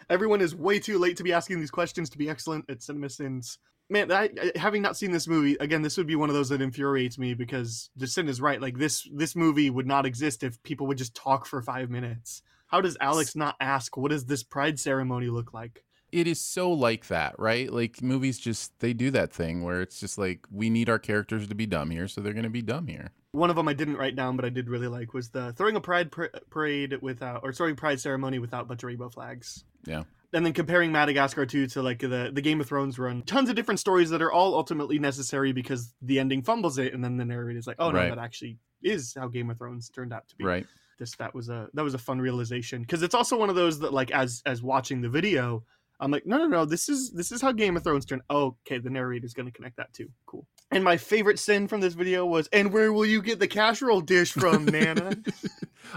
Everyone 0.09 0.41
is 0.41 0.55
way 0.55 0.79
too 0.79 0.99
late 0.99 1.17
to 1.17 1.25
be 1.25 1.33
asking 1.33 1.61
these 1.61 1.71
questions 1.71 2.11
to 2.11 2.19
be 2.19 2.29
excellent 2.31 2.65
at 2.71 2.79
CinemaSins. 2.79 3.59
Man, 3.89 4.11
I, 4.11 4.31
I- 4.41 4.59
having 4.59 4.83
not 4.83 4.97
seen 4.97 5.13
this 5.13 5.29
movie 5.29 5.57
again, 5.61 5.83
this 5.83 5.97
would 5.97 6.07
be 6.07 6.17
one 6.17 6.29
of 6.29 6.35
those 6.35 6.49
that 6.51 6.61
infuriates 6.63 7.19
me 7.19 7.35
because 7.35 7.91
Jacinda 7.99 8.29
is 8.29 8.41
right. 8.41 8.61
Like 8.61 8.79
this, 8.79 9.09
this 9.13 9.35
movie 9.37 9.71
would 9.71 9.87
not 9.87 10.07
exist 10.07 10.43
if 10.43 10.63
people 10.63 10.87
would 10.89 10.99
just 10.99 11.15
talk 11.15 11.47
for 11.47 11.63
five 11.63 11.91
minutes. 11.91 12.43
How 12.69 12.81
does 12.81 12.97
Alex 13.01 13.37
not 13.37 13.55
ask, 13.61 13.97
"What 13.97 14.11
does 14.11 14.27
this 14.27 14.43
pride 14.43 14.81
ceremony 14.81 15.29
look 15.29 15.55
like?" 15.55 15.85
It 16.17 16.27
is 16.27 16.41
so 16.41 16.73
like 16.73 17.07
that, 17.09 17.39
right? 17.39 17.71
Like 17.73 18.03
movies 18.03 18.39
just 18.39 18.79
they 18.81 18.93
do 18.93 19.11
that 19.13 19.33
thing 19.33 19.63
where 19.63 19.81
it's 19.83 20.01
just 20.01 20.19
like 20.19 20.47
we 20.51 20.71
need 20.71 20.89
our 20.89 20.99
characters 20.99 21.47
to 21.49 21.55
be 21.55 21.67
dumb 21.67 21.91
here, 21.91 22.09
so 22.09 22.21
they're 22.21 22.33
going 22.33 22.45
to 22.45 22.51
be 22.51 22.63
dumb 22.63 22.87
here. 22.87 23.11
One 23.33 23.51
of 23.51 23.57
them 23.57 23.69
I 23.69 23.75
didn't 23.75 23.97
write 23.99 24.17
down, 24.17 24.35
but 24.37 24.45
I 24.45 24.49
did 24.49 24.69
really 24.69 24.89
like 24.89 25.13
was 25.13 25.29
the 25.29 25.53
throwing 25.53 25.77
a 25.77 25.81
pride 25.81 26.11
par- 26.11 26.31
parade 26.51 26.97
without, 27.03 27.41
or 27.43 27.53
throwing 27.53 27.77
pride 27.77 28.01
ceremony 28.01 28.39
without 28.39 28.67
bunch 28.67 28.83
of 28.83 28.87
rainbow 28.89 29.11
flags. 29.11 29.65
Yeah. 29.85 30.05
and 30.33 30.45
then 30.45 30.53
comparing 30.53 30.91
Madagascar 30.91 31.47
2 31.47 31.67
to 31.69 31.83
like 31.83 32.01
the 32.01 32.31
the 32.33 32.41
Game 32.41 32.61
of 32.61 32.67
Thrones 32.67 32.99
run. 32.99 33.23
Tons 33.23 33.49
of 33.51 33.55
different 33.57 33.79
stories 33.81 34.11
that 34.11 34.23
are 34.23 34.33
all 34.33 34.55
ultimately 34.55 34.99
necessary 34.99 35.53
because 35.53 35.95
the 36.03 36.19
ending 36.19 36.43
fumbles 36.43 36.79
it 36.79 36.95
and 36.95 37.05
then 37.05 37.17
the 37.19 37.25
narrator 37.25 37.59
is 37.59 37.67
like, 37.67 37.77
"Oh 37.79 37.91
no, 37.91 37.99
Right. 37.99 38.09
that 38.09 38.19
actually 38.19 38.59
is 38.83 39.15
how 39.19 39.29
Game 39.29 39.51
of 39.51 39.59
Thrones 39.59 39.91
turned 39.91 40.13
out 40.15 40.27
to 40.29 40.37
be." 40.37 40.45
Right. 40.45 40.67
This 40.99 41.15
that 41.17 41.35
was 41.35 41.51
a 41.51 41.69
that 41.75 41.85
was 41.85 41.93
a 41.93 41.99
fun 41.99 42.19
realization 42.23 42.81
because 42.81 43.03
it's 43.03 43.15
also 43.15 43.37
one 43.39 43.51
of 43.51 43.55
those 43.55 43.81
that 43.81 43.93
like 43.93 44.11
as 44.13 44.43
as 44.47 44.63
watching 44.63 45.03
the 45.03 45.11
video, 45.11 45.63
I'm 45.99 46.11
like, 46.11 46.27
"No, 46.27 46.37
no, 46.39 46.47
no, 46.47 46.65
this 46.65 46.89
is 46.89 47.11
this 47.13 47.33
is 47.33 47.41
how 47.41 47.53
Game 47.53 47.77
of 47.77 47.85
Thrones 47.85 48.05
turned." 48.05 48.23
Oh, 48.31 48.57
okay, 48.67 48.79
the 48.79 48.91
narrator's 48.91 49.33
going 49.35 49.47
to 49.47 49.53
connect 49.53 49.77
that 49.79 49.93
too. 49.93 50.09
Cool. 50.27 50.47
And 50.71 50.83
my 50.83 50.97
favorite 50.97 51.39
sin 51.39 51.69
from 51.69 51.81
this 51.81 51.95
video 51.95 52.27
was, 52.27 52.49
"And 52.53 52.73
where 52.73 52.93
will 52.93 53.07
you 53.07 53.23
get 53.23 53.39
the 53.39 53.47
casserole 53.49 54.01
dish 54.01 54.33
from, 54.33 54.65
Nana?" 54.67 55.17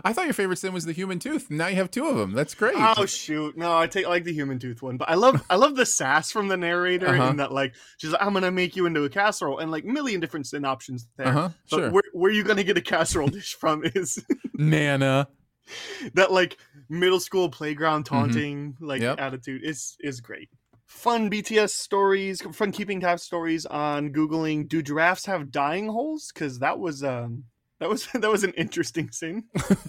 I 0.03 0.13
thought 0.13 0.25
your 0.25 0.33
favorite 0.35 0.57
sin 0.57 0.71
was 0.71 0.85
the 0.85 0.91
human 0.93 1.17
tooth. 1.19 1.49
Now 1.49 1.67
you 1.67 1.75
have 1.77 1.89
two 1.89 2.07
of 2.07 2.15
them. 2.17 2.33
That's 2.33 2.53
great. 2.53 2.75
Oh 2.77 3.05
shoot! 3.07 3.57
No, 3.57 3.75
I 3.77 3.87
take 3.87 4.05
I 4.05 4.09
like 4.09 4.23
the 4.23 4.33
human 4.33 4.59
tooth 4.59 4.81
one, 4.81 4.97
but 4.97 5.09
I 5.09 5.15
love 5.15 5.43
I 5.49 5.55
love 5.55 5.75
the 5.75 5.85
sass 5.85 6.31
from 6.31 6.47
the 6.47 6.57
narrator 6.57 7.07
Uh-huh. 7.07 7.29
in 7.31 7.37
that 7.37 7.51
like 7.51 7.73
she's 7.97 8.11
like 8.11 8.21
I'm 8.21 8.33
gonna 8.33 8.51
make 8.51 8.75
you 8.75 8.85
into 8.85 9.03
a 9.03 9.09
casserole 9.09 9.57
and 9.59 9.71
like 9.71 9.85
million 9.85 10.19
different 10.21 10.45
sin 10.47 10.63
options 10.63 11.07
there. 11.17 11.27
Uh-huh, 11.27 11.49
But 11.71 11.77
sure. 11.77 11.89
where 11.91 12.03
where 12.13 12.31
you 12.31 12.43
gonna 12.43 12.63
get 12.63 12.77
a 12.77 12.81
casserole 12.81 13.27
dish 13.29 13.55
from 13.55 13.81
is 13.83 14.23
Nana. 14.53 15.27
that 16.13 16.31
like 16.31 16.57
middle 16.89 17.19
school 17.19 17.49
playground 17.49 18.05
taunting 18.05 18.75
like 18.79 19.01
Mm-hmm. 19.01 19.09
Yep. 19.09 19.19
attitude 19.19 19.61
is 19.63 19.95
is 20.01 20.21
great. 20.21 20.49
Fun 20.85 21.29
BTS 21.29 21.69
stories, 21.69 22.41
fun 22.53 22.71
keeping 22.71 22.99
tabs 22.99 23.21
stories 23.23 23.65
on 23.67 24.11
googling. 24.11 24.67
Do 24.67 24.81
giraffes 24.81 25.25
have 25.27 25.51
dying 25.51 25.87
holes? 25.87 26.31
Because 26.33 26.59
that 26.59 26.79
was 26.79 27.03
um 27.03 27.43
that 27.79 27.87
was 27.89 28.07
that 28.13 28.29
was 28.29 28.43
an 28.43 28.53
interesting 28.53 29.11
scene. 29.11 29.43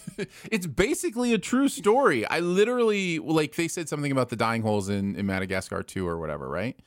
it's 0.50 0.66
basically 0.66 1.32
a 1.32 1.38
true 1.38 1.68
story. 1.68 2.26
I 2.26 2.40
literally 2.40 3.18
like 3.18 3.56
they 3.56 3.66
said 3.68 3.88
something 3.88 4.12
about 4.12 4.28
the 4.28 4.36
dying 4.36 4.62
holes 4.62 4.88
in, 4.88 5.16
in 5.16 5.26
Madagascar 5.26 5.82
2 5.82 6.06
or 6.06 6.18
whatever, 6.18 6.48
right? 6.48 6.78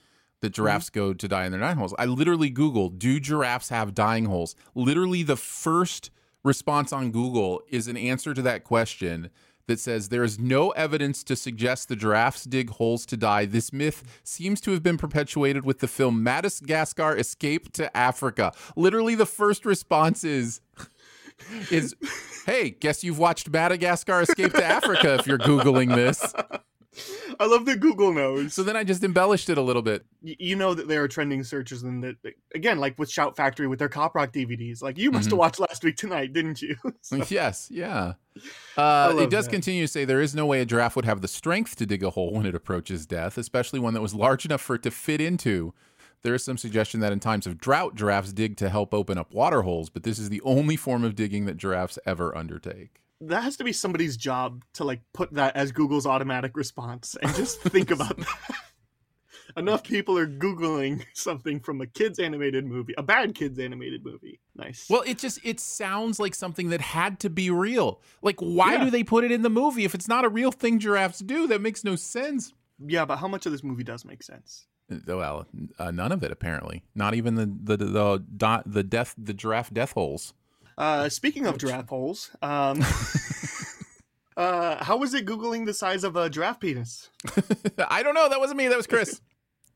The 0.41 0.49
giraffes 0.49 0.89
go 0.89 1.13
to 1.13 1.27
die 1.27 1.45
in 1.45 1.51
their 1.51 1.61
dying 1.61 1.77
holes. 1.77 1.93
I 1.97 2.05
literally 2.05 2.51
Googled, 2.51 2.99
do 2.99 3.19
giraffes 3.19 3.69
have 3.69 3.93
dying 3.95 4.25
holes? 4.25 4.55
Literally 4.75 5.23
the 5.23 5.37
first 5.37 6.11
response 6.43 6.91
on 6.91 7.11
Google 7.11 7.61
is 7.69 7.87
an 7.87 7.97
answer 7.97 8.33
to 8.33 8.41
that 8.41 8.63
question 8.63 9.29
that 9.67 9.79
says 9.79 10.09
there 10.09 10.23
is 10.23 10.39
no 10.39 10.71
evidence 10.71 11.23
to 11.23 11.35
suggest 11.35 11.87
the 11.87 11.95
giraffes 11.95 12.43
dig 12.43 12.69
holes 12.69 13.05
to 13.05 13.17
die. 13.17 13.45
This 13.45 13.71
myth 13.71 14.21
seems 14.23 14.59
to 14.61 14.71
have 14.71 14.83
been 14.83 14.97
perpetuated 14.97 15.65
with 15.65 15.79
the 15.79 15.87
film 15.87 16.21
Madagascar 16.21 17.15
Escape 17.17 17.71
to 17.73 17.95
Africa. 17.95 18.51
Literally 18.75 19.15
the 19.15 19.25
first 19.25 19.65
response 19.65 20.23
is 20.23 20.61
is 21.71 21.95
hey, 22.45 22.71
guess 22.71 23.03
you've 23.03 23.19
watched 23.19 23.49
Madagascar 23.49 24.21
Escape 24.21 24.53
to 24.53 24.63
Africa 24.63 25.15
if 25.15 25.27
you're 25.27 25.37
Googling 25.37 25.95
this. 25.95 26.33
I 27.39 27.45
love 27.47 27.65
that 27.65 27.79
Google 27.79 28.13
knows. 28.13 28.53
So 28.53 28.61
then 28.63 28.75
I 28.75 28.83
just 28.83 29.03
embellished 29.03 29.49
it 29.49 29.57
a 29.57 29.61
little 29.61 29.81
bit. 29.81 30.05
you 30.21 30.55
know 30.55 30.73
that 30.73 30.87
there 30.87 31.01
are 31.03 31.07
trending 31.07 31.43
searches 31.43 31.83
and 31.83 32.03
that 32.03 32.15
again 32.55 32.77
like 32.79 32.97
with 32.99 33.09
shout 33.09 33.35
factory 33.35 33.67
with 33.67 33.79
their 33.79 33.89
cop 33.89 34.15
rock 34.15 34.31
dvds 34.31 34.81
like 34.83 34.97
you 34.97 35.11
must 35.11 35.25
Mm-hmm. 35.27 35.31
have 35.35 35.39
watched 35.39 35.59
last 35.59 35.83
week 35.83 35.95
tonight 35.97 36.33
didn't 36.33 36.61
you 36.61 36.75
So- 37.01 37.23
Yes, 37.29 37.67
yeah. 37.71 38.13
Uh, 38.77 39.15
it 39.19 39.29
does 39.29 39.45
that. 39.45 39.51
continue 39.51 39.83
to 39.83 39.87
say 39.87 40.05
there 40.05 40.21
is 40.21 40.33
no 40.35 40.45
way 40.45 40.61
a 40.61 40.65
giraffe 40.65 40.95
would 40.95 41.05
have 41.05 41.21
the 41.21 41.27
strength 41.27 41.75
to 41.77 41.85
dig 41.85 42.03
a 42.03 42.09
hole 42.11 42.33
when 42.33 42.45
it 42.45 42.55
approaches 42.55 43.05
death, 43.05 43.37
especially 43.37 43.79
one 43.79 43.93
that 43.93 44.01
was 44.01 44.13
large 44.15 44.45
enough 44.45 44.61
for 44.61 44.75
it 44.75 44.83
to 44.83 44.91
fit 44.91 45.21
into. 45.21 45.73
There 46.23 46.33
is 46.33 46.43
some 46.43 46.57
suggestion 46.57 46.99
that 47.01 47.11
in 47.11 47.19
times 47.19 47.45
of 47.45 47.57
drought, 47.57 47.95
giraffes 47.95 48.31
dig 48.33 48.55
to 48.57 48.69
help 48.69 48.93
open 48.93 49.17
up 49.17 49.33
water 49.33 49.61
holes, 49.63 49.89
but 49.89 50.03
this 50.03 50.17
is 50.17 50.29
the 50.29 50.41
only 50.41 50.75
form 50.77 51.03
of 51.03 51.15
digging 51.15 51.45
that 51.45 51.57
giraffes 51.57 51.99
ever 52.05 52.35
undertake. 52.35 53.01
That 53.21 53.43
has 53.43 53.57
to 53.57 53.63
be 53.63 53.71
somebody's 53.73 54.17
job 54.17 54.63
to 54.73 54.83
like 54.83 55.01
put 55.13 55.31
that 55.33 55.55
as 55.55 55.71
google's 55.71 56.05
automatic 56.05 56.55
response 56.57 57.15
and 57.21 57.33
just 57.35 57.61
think 57.61 57.89
about 57.97 58.17
that 58.17 58.55
enough 59.57 59.83
people 59.83 60.17
are 60.17 60.27
googling 60.27 61.03
something 61.13 61.59
from 61.59 61.81
a 61.81 61.85
kids 61.87 62.17
animated 62.19 62.65
movie 62.65 62.93
a 62.97 63.03
bad 63.03 63.35
kids 63.35 63.59
animated 63.59 64.03
movie 64.03 64.39
nice 64.55 64.89
Well, 64.89 65.03
it 65.05 65.17
just 65.19 65.39
it 65.43 65.59
sounds 65.59 66.19
like 66.19 66.33
something 66.35 66.69
that 66.69 66.81
had 66.81 67.19
to 67.21 67.29
be 67.29 67.49
real. 67.49 68.01
Like, 68.21 68.39
why 68.39 68.73
Yeah. 68.73 68.85
do 68.85 68.89
they 68.91 69.03
put 69.03 69.23
it 69.23 69.31
in 69.31 69.41
the 69.41 69.49
movie 69.49 69.83
if 69.83 69.93
it's 69.95 70.07
not 70.07 70.23
a 70.25 70.29
real 70.29 70.51
thing 70.51 70.79
giraffes 70.79 71.19
do? 71.19 71.47
That 71.47 71.61
makes 71.61 71.83
no 71.83 71.95
sense. 71.95 72.53
yeah 72.79 73.05
but 73.05 73.17
how 73.17 73.27
much 73.27 73.45
of 73.45 73.51
this 73.51 73.63
movie 73.63 73.83
does 73.83 74.05
make 74.05 74.23
sense 74.23 74.65
Uh, 74.91 74.97
Well, 75.07 75.47
uh, 75.79 75.91
none 75.91 76.11
of 76.11 76.23
it 76.23 76.31
apparently. 76.31 76.83
Not 76.95 77.13
even 77.13 77.35
the 77.35 77.45
the 77.45 77.77
the 77.77 78.23
the, 78.37 78.63
the 78.65 78.83
death 78.83 79.13
the 79.17 79.33
giraffe 79.33 79.73
death 79.73 79.91
holes. 79.93 80.33
Uh 80.77 81.07
speaking 81.09 81.45
of 81.45 81.57
giraffe 81.57 81.89
holes 81.89 82.31
um 82.41 82.81
uh 84.37 84.83
how 84.83 84.97
was 84.97 85.13
it 85.13 85.25
googling 85.25 85.65
the 85.65 85.73
size 85.73 86.03
of 86.03 86.15
a 86.15 86.29
giraffe 86.29 86.59
penis 86.59 87.09
I 87.89 88.03
don't 88.03 88.15
know. 88.15 88.27
That 88.29 88.39
wasn't 88.39 88.57
me. 88.57 88.67
That 88.67 88.77
was 88.77 88.87
Chris. 88.87 89.21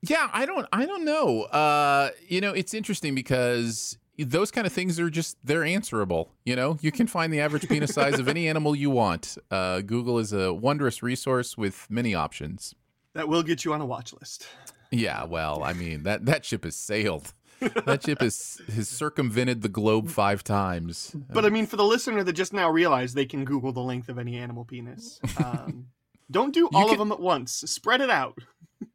yeah, 0.01 0.29
I 0.33 0.45
don't. 0.45 0.67
I 0.73 0.85
don't 0.85 1.05
know. 1.05 1.43
Uh, 1.43 2.09
you 2.27 2.41
know, 2.41 2.51
it's 2.51 2.73
interesting 2.73 3.15
because 3.15 3.97
those 4.17 4.51
kind 4.51 4.67
of 4.67 4.73
things 4.73 4.99
are 4.99 5.09
just 5.09 5.37
they're 5.43 5.63
answerable. 5.63 6.33
You 6.43 6.55
know, 6.57 6.77
you 6.81 6.91
can 6.91 7.07
find 7.07 7.31
the 7.31 7.39
average 7.39 7.67
penis 7.69 7.93
size 7.93 8.19
of 8.19 8.27
any 8.27 8.47
animal 8.49 8.75
you 8.75 8.89
want. 8.89 9.37
Uh, 9.49 9.79
Google 9.81 10.19
is 10.19 10.33
a 10.33 10.53
wondrous 10.53 11.01
resource 11.01 11.57
with 11.57 11.87
many 11.89 12.13
options. 12.13 12.75
that 13.13 13.27
will 13.29 13.43
get 13.43 13.63
you 13.63 13.73
on 13.73 13.79
a 13.81 13.85
watch 13.85 14.13
list 14.13 14.47
Yeah, 14.91 15.23
well, 15.23 15.63
I 15.63 15.73
mean 15.73 16.03
that 16.03 16.25
that 16.25 16.43
ship 16.45 16.63
has 16.65 16.75
sailed. 16.75 17.33
That 17.59 18.03
ship 18.03 18.21
has 18.21 18.61
has 18.73 18.87
circumvented 18.87 19.61
the 19.61 19.69
globe 19.69 20.09
five 20.09 20.43
times. 20.43 21.15
But 21.29 21.45
I 21.45 21.49
mean, 21.49 21.65
for 21.65 21.75
the 21.75 21.83
listener 21.83 22.23
that 22.23 22.33
just 22.33 22.53
now 22.53 22.69
realized 22.69 23.15
they 23.15 23.25
can 23.25 23.45
Google 23.45 23.71
the 23.71 23.81
length 23.81 24.09
of 24.09 24.17
any 24.19 24.37
animal 24.37 24.65
penis, 24.65 25.19
um, 25.43 25.87
don't 26.31 26.53
do 26.53 26.69
all 26.73 26.91
of 26.91 26.97
them 26.97 27.11
at 27.11 27.19
once. 27.19 27.51
Spread 27.51 28.01
it 28.01 28.09
out. 28.09 28.37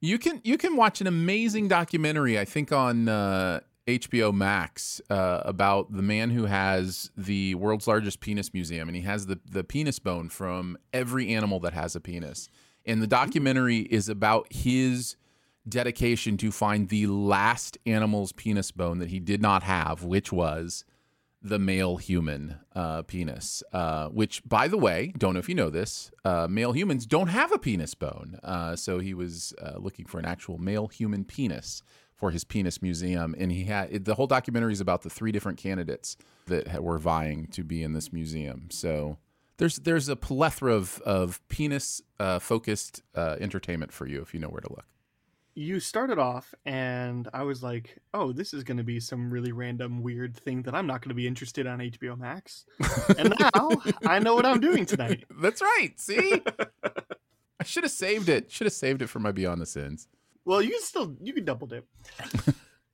You 0.00 0.18
can 0.18 0.40
you 0.44 0.58
can 0.58 0.76
watch 0.76 1.00
an 1.00 1.06
amazing 1.06 1.68
documentary, 1.68 2.38
I 2.38 2.44
think 2.44 2.72
on 2.72 3.08
uh, 3.08 3.60
HBO 3.86 4.32
Max, 4.32 5.00
uh, 5.10 5.42
about 5.44 5.92
the 5.92 6.02
man 6.02 6.30
who 6.30 6.46
has 6.46 7.10
the 7.16 7.54
world's 7.56 7.88
largest 7.88 8.20
penis 8.20 8.54
museum, 8.54 8.88
and 8.88 8.96
he 8.96 9.02
has 9.02 9.26
the 9.26 9.40
the 9.44 9.64
penis 9.64 9.98
bone 9.98 10.28
from 10.28 10.76
every 10.92 11.34
animal 11.34 11.58
that 11.60 11.72
has 11.72 11.96
a 11.96 12.00
penis. 12.00 12.48
And 12.84 13.00
the 13.00 13.06
documentary 13.06 13.78
is 13.78 14.08
about 14.08 14.52
his 14.52 15.16
dedication 15.68 16.36
to 16.38 16.50
find 16.50 16.88
the 16.88 17.06
last 17.06 17.78
animal's 17.86 18.32
penis 18.32 18.70
bone 18.70 18.98
that 18.98 19.10
he 19.10 19.20
did 19.20 19.40
not 19.40 19.62
have, 19.62 20.02
which 20.02 20.32
was 20.32 20.84
the 21.42 21.58
male 21.58 21.96
human 21.96 22.58
uh, 22.74 23.02
penis. 23.02 23.62
Uh, 23.72 24.08
which, 24.08 24.42
by 24.44 24.68
the 24.68 24.78
way, 24.78 25.12
don't 25.18 25.34
know 25.34 25.40
if 25.40 25.48
you 25.48 25.54
know 25.54 25.70
this, 25.70 26.10
uh, 26.24 26.46
male 26.48 26.72
humans 26.72 27.04
don't 27.06 27.28
have 27.28 27.52
a 27.52 27.58
penis 27.58 27.94
bone. 27.94 28.38
Uh, 28.42 28.76
so 28.76 28.98
he 29.00 29.12
was 29.14 29.52
uh, 29.60 29.74
looking 29.78 30.06
for 30.06 30.18
an 30.18 30.24
actual 30.24 30.58
male 30.58 30.86
human 30.86 31.24
penis 31.24 31.82
for 32.14 32.30
his 32.30 32.44
penis 32.44 32.80
museum, 32.80 33.34
and 33.36 33.50
he 33.50 33.64
had 33.64 33.92
it, 33.92 34.04
the 34.04 34.14
whole 34.14 34.28
documentary 34.28 34.72
is 34.72 34.80
about 34.80 35.02
the 35.02 35.10
three 35.10 35.32
different 35.32 35.58
candidates 35.58 36.16
that 36.46 36.68
ha- 36.68 36.78
were 36.78 36.98
vying 36.98 37.48
to 37.48 37.64
be 37.64 37.82
in 37.82 37.92
this 37.92 38.12
museum. 38.12 38.68
So. 38.70 39.18
There's 39.58 39.76
there's 39.76 40.08
a 40.08 40.16
plethora 40.16 40.74
of, 40.74 41.00
of 41.04 41.46
penis 41.48 42.02
uh, 42.18 42.40
focused 42.40 43.02
entertainment 43.14 43.92
for 43.92 44.06
you 44.06 44.20
if 44.20 44.34
you 44.34 44.40
know 44.40 44.48
where 44.48 44.62
to 44.62 44.68
look. 44.70 44.86
You 45.54 45.80
started 45.80 46.18
off, 46.18 46.54
and 46.64 47.28
I 47.34 47.42
was 47.42 47.62
like, 47.62 47.98
"Oh, 48.14 48.32
this 48.32 48.54
is 48.54 48.64
going 48.64 48.78
to 48.78 48.82
be 48.84 49.00
some 49.00 49.30
really 49.30 49.52
random, 49.52 50.02
weird 50.02 50.34
thing 50.36 50.62
that 50.62 50.74
I'm 50.74 50.86
not 50.86 51.02
going 51.02 51.10
to 51.10 51.14
be 51.14 51.26
interested 51.26 51.66
on 51.66 51.80
HBO 51.80 52.18
Max." 52.18 52.64
and 53.18 53.34
now 53.54 53.70
I 54.06 54.18
know 54.18 54.34
what 54.34 54.46
I'm 54.46 54.60
doing 54.60 54.86
tonight. 54.86 55.24
That's 55.40 55.60
right. 55.60 55.92
See, 55.96 56.42
I 57.60 57.64
should 57.64 57.84
have 57.84 57.92
saved 57.92 58.28
it. 58.28 58.50
Should 58.50 58.66
have 58.66 58.72
saved 58.72 59.02
it 59.02 59.08
for 59.08 59.18
my 59.18 59.32
Beyond 59.32 59.60
the 59.60 59.66
Sins. 59.66 60.08
Well, 60.44 60.62
you 60.62 60.70
can 60.70 60.82
still 60.82 61.16
you 61.20 61.32
can 61.32 61.44
double 61.44 61.66
dip. 61.66 61.86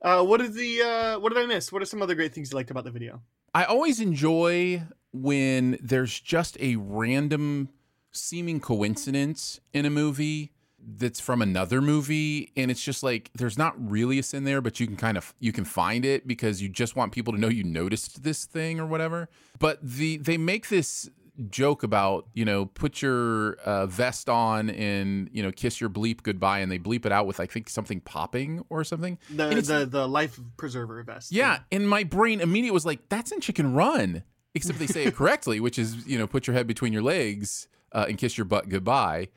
Uh, 0.01 0.23
what 0.23 0.41
is 0.41 0.55
the 0.55 0.83
uh, 0.83 1.19
what 1.19 1.33
did 1.33 1.43
I 1.43 1.47
miss? 1.47 1.73
What 1.73 1.83
are 1.83 1.87
some 1.87 2.03
other 2.03 2.15
great 2.15 2.33
things 2.35 2.51
you 2.51 2.57
liked 2.57 2.71
about 2.71 2.85
the 2.85 2.91
video? 2.91 3.21
I 3.55 3.65
always 3.65 4.01
enjoy 4.01 4.83
when 5.13 5.79
there's 5.83 6.21
just 6.21 6.57
a 6.61 6.77
random 6.77 7.71
seeming 8.13 8.61
coincidence 8.61 9.61
in 9.73 9.85
a 9.85 9.91
movie 9.91 10.53
that's 10.81 11.21
from 11.21 11.43
another 11.43 11.81
movie 11.83 12.53
and 12.57 12.71
it's 12.71 12.83
just 12.83 13.03
like 13.03 13.31
there's 13.35 13.59
not 13.59 13.75
really 13.79 14.19
a 14.19 14.23
sin 14.23 14.45
there 14.45 14.61
but 14.61 14.79
you 14.81 14.87
can 14.87 14.97
kind 14.97 15.17
of 15.19 15.35
you 15.41 15.53
can 15.53 15.65
find 15.65 16.05
it 16.05 16.27
because 16.27 16.63
you 16.63 16.69
just 16.69 16.95
want 16.97 17.13
people 17.13 17.33
to 17.33 17.39
know 17.39 17.49
you 17.49 17.65
noticed 17.65 18.23
this 18.23 18.45
thing 18.45 18.79
or 18.79 18.87
whatever 18.87 19.29
but 19.59 19.79
the 19.83 20.17
they 20.19 20.39
make 20.39 20.69
this 20.69 21.11
joke 21.51 21.83
about 21.83 22.27
you 22.35 22.45
know 22.45 22.67
put 22.67 23.01
your 23.03 23.55
uh, 23.65 23.87
vest 23.87 24.29
on 24.29 24.71
and 24.71 25.29
you 25.33 25.43
know 25.43 25.53
kiss 25.53 25.81
your 25.81 25.89
bleep 25.91 26.23
goodbye 26.23 26.59
and 26.59 26.71
they 26.71 26.79
bleep 26.79 27.07
it 27.07 27.13
out 27.13 27.27
with 27.27 27.39
i 27.39 27.47
think 27.47 27.69
something 27.69 28.01
popping 28.01 28.65
or 28.71 28.83
something 28.83 29.19
The 29.31 29.49
the 29.61 29.87
the 29.87 30.09
life 30.09 30.41
preserver 30.57 31.03
vest. 31.03 31.31
yeah, 31.33 31.61
and 31.71 31.89
my 31.89 32.03
brain 32.03 32.41
immediately 32.41 32.73
was 32.73 32.85
like, 32.87 33.09
"That's 33.09 33.31
in 33.31 33.41
Chicken 33.41 33.73
Run," 33.75 34.25
except 34.55 34.79
they 34.81 34.89
say 34.89 35.05
it 35.05 35.15
correctly, 35.21 35.61
which 35.61 35.79
is 35.79 36.05
you 36.07 36.19
know, 36.19 36.27
put 36.27 36.47
your 36.49 36.55
head 36.55 36.67
between 36.67 36.93
your 36.93 37.03
legs 37.03 37.69
uh, 37.93 38.07
and 38.09 38.19
kiss 38.19 38.37
your 38.37 38.45
butt 38.45 38.69
goodbye. 38.69 39.29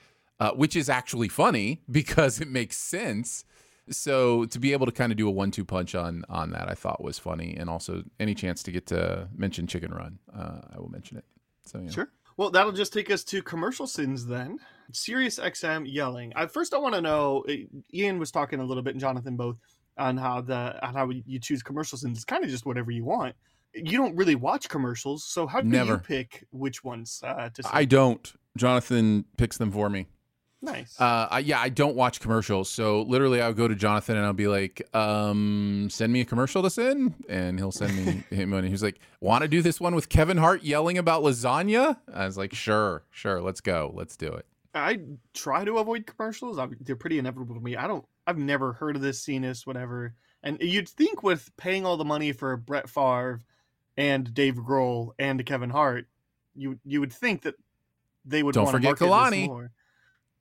Uh, 0.42 0.52
which 0.54 0.76
is 0.76 0.90
actually 0.90 1.30
funny 1.30 1.82
because 1.92 2.42
it 2.42 2.50
makes 2.50 2.78
sense. 2.78 3.46
So 3.90 4.46
to 4.46 4.60
be 4.60 4.74
able 4.74 4.86
to 4.88 4.92
kind 4.92 5.12
of 5.12 5.18
do 5.18 5.28
a 5.28 5.32
one-two 5.32 5.66
punch 5.66 5.96
on 5.96 6.24
on 6.30 6.52
that, 6.52 6.70
I 6.70 6.74
thought 6.74 7.04
was 7.04 7.20
funny, 7.20 7.56
and 7.58 7.70
also 7.70 8.04
any 8.20 8.36
chance 8.36 8.64
to 8.64 8.72
get 8.72 8.88
to 8.88 9.30
mention 9.36 9.68
Chicken 9.68 9.94
Run, 9.94 10.20
uh, 10.36 10.62
I 10.74 10.80
will 10.80 10.90
mention 10.90 11.18
it. 11.18 11.26
So 11.66 11.80
yeah. 11.80 11.90
Sure. 11.90 12.12
Well, 12.38 12.50
that'll 12.50 12.72
just 12.72 12.94
take 12.94 13.12
us 13.12 13.24
to 13.26 13.42
commercial 13.44 13.86
sins 13.88 14.26
then. 14.26 14.58
Sirius 14.94 15.40
XM 15.40 15.86
yelling. 15.86 16.34
I 16.36 16.48
first 16.48 16.74
I 16.74 16.78
want 16.78 16.96
to 16.96 17.02
know. 17.02 17.44
uh, 17.48 17.54
Ian 17.94 18.18
was 18.20 18.32
talking 18.32 18.60
a 18.60 18.64
little 18.64 18.84
bit, 18.84 18.94
and 18.94 19.02
Jonathan 19.02 19.36
both 19.36 19.58
on 19.98 20.18
how 20.18 20.42
the 20.42 20.84
on 20.86 20.94
how 20.96 21.10
you 21.10 21.40
choose 21.40 21.62
commercial 21.62 21.98
sins. 21.98 22.18
It's 22.18 22.26
kind 22.26 22.44
of 22.44 22.50
just 22.50 22.66
whatever 22.66 22.92
you 22.92 23.06
want. 23.06 23.36
You 23.74 23.98
don't 23.98 24.16
really 24.16 24.36
watch 24.36 24.70
commercials, 24.70 25.24
so 25.24 25.48
how 25.48 25.62
do 25.62 25.68
Never. 25.70 25.94
you 25.94 25.98
pick 26.00 26.46
which 26.52 26.84
ones 26.84 27.22
uh, 27.26 27.50
to 27.50 27.64
see? 27.64 27.70
I 27.72 27.86
don't. 27.86 28.34
Jonathan 28.58 29.26
picks 29.38 29.58
them 29.58 29.72
for 29.72 29.90
me. 29.90 30.08
Nice. 30.62 31.00
Uh, 31.00 31.28
I, 31.30 31.40
yeah, 31.40 31.60
I 31.60 31.70
don't 31.70 31.96
watch 31.96 32.20
commercials. 32.20 32.70
So 32.70 33.04
literally, 33.04 33.42
I'll 33.42 33.54
go 33.54 33.68
to 33.68 33.76
Jonathan 33.76 34.18
and 34.18 34.26
I'll 34.26 34.34
be 34.34 34.48
like, 34.48 34.82
um, 34.96 35.88
"Send 35.90 36.12
me 36.14 36.22
a 36.22 36.26
commercial 36.26 36.62
to 36.64 36.70
send," 36.70 37.16
and 37.30 37.60
he'll 37.60 37.72
send 37.72 37.96
me 37.96 38.24
him 38.36 38.52
one. 38.52 38.64
And 38.64 38.70
he's 38.70 38.84
like, 38.84 39.00
"Want 39.20 39.42
to 39.44 39.48
do 39.48 39.62
this 39.62 39.80
one 39.80 39.96
with 39.96 40.10
Kevin 40.10 40.38
Hart 40.38 40.64
yelling 40.64 40.98
about 40.98 41.24
lasagna?" 41.24 41.98
I 42.14 42.26
was 42.26 42.38
like, 42.38 42.54
"Sure, 42.54 43.04
sure, 43.12 43.42
let's 43.42 43.62
go, 43.62 43.92
let's 43.96 44.16
do 44.16 44.28
it." 44.28 44.46
I 44.74 45.00
try 45.34 45.66
to 45.66 45.80
avoid 45.80 46.06
commercials. 46.06 46.58
I, 46.58 46.68
they're 46.80 46.96
pretty 46.96 47.20
inevitable 47.20 47.56
to 47.56 47.62
me. 47.62 47.76
I 47.76 47.88
don't. 47.88 48.06
I've 48.28 48.38
never 48.38 48.74
heard 48.74 48.96
of 48.96 49.02
this, 49.02 49.22
seen 49.22 49.42
this, 49.42 49.66
whatever. 49.68 50.14
And 50.44 50.58
you'd 50.62 50.90
think 50.90 51.24
with 51.24 51.52
paying 51.58 51.86
all 51.86 51.98
the 51.98 52.06
money 52.06 52.32
for 52.32 52.56
Brett 52.58 52.90
Favre 52.90 53.42
and 53.98 54.34
Dave 54.34 54.56
Grohl 54.56 55.12
and 55.20 55.46
Kevin 55.46 55.70
Hart, 55.70 56.08
you 56.56 56.80
you 56.86 57.00
would 57.00 57.14
think 57.14 57.44
that 57.44 57.56
they 58.26 58.44
would 58.44 58.54
Don't 58.54 58.70
forget 58.70 59.00
market 59.00 59.06
this 59.06 59.10
Kalani. 59.10 59.70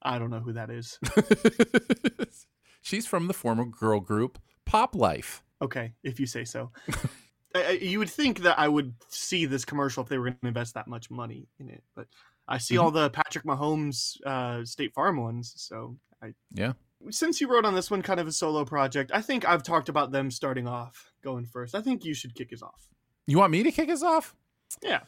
I 0.02 0.18
don't 0.18 0.30
know 0.30 0.40
who 0.40 0.52
that 0.54 0.70
is. 0.70 0.98
She's 2.82 3.06
from 3.06 3.26
the 3.26 3.34
former 3.34 3.64
girl 3.64 4.00
group 4.00 4.38
Pop 4.64 4.94
Life. 4.94 5.42
Okay, 5.62 5.92
if 6.02 6.18
you 6.18 6.26
say 6.26 6.44
so. 6.44 6.70
I- 7.54 7.64
I- 7.64 7.70
you 7.82 7.98
would 7.98 8.08
think 8.10 8.40
that 8.40 8.58
I 8.58 8.68
would 8.68 8.94
see 9.08 9.44
this 9.46 9.64
commercial 9.64 10.02
if 10.02 10.08
they 10.08 10.16
were 10.18 10.24
going 10.26 10.38
to 10.42 10.48
invest 10.48 10.74
that 10.74 10.86
much 10.88 11.10
money 11.10 11.48
in 11.58 11.68
it, 11.68 11.82
but 11.94 12.06
I 12.48 12.58
see 12.58 12.74
Mm-hmm. 12.76 12.84
all 12.84 12.90
the 12.90 13.10
Patrick 13.10 13.44
Mahomes 13.44 14.20
uh, 14.24 14.64
State 14.64 14.94
Farm 14.94 15.20
ones, 15.20 15.52
so 15.56 15.96
I 16.22 16.32
Yeah. 16.54 16.72
since 17.10 17.40
you 17.40 17.48
wrote 17.50 17.64
on 17.64 17.74
this 17.74 17.90
one 17.90 18.02
kind 18.02 18.20
of 18.20 18.26
a 18.26 18.32
solo 18.32 18.64
project, 18.64 19.10
I 19.12 19.20
think 19.20 19.46
I've 19.46 19.62
talked 19.62 19.88
about 19.88 20.12
them 20.12 20.30
starting 20.30 20.66
off 20.66 21.12
going 21.22 21.44
first. 21.44 21.74
I 21.74 21.80
think 21.82 22.04
you 22.04 22.14
should 22.14 22.34
kick 22.34 22.52
us 22.52 22.62
off. 22.62 22.88
You 23.26 23.38
want 23.38 23.52
me 23.52 23.62
to 23.64 23.70
kick 23.72 23.90
us 23.90 24.02
off? 24.02 24.34
Yeah. 24.82 25.00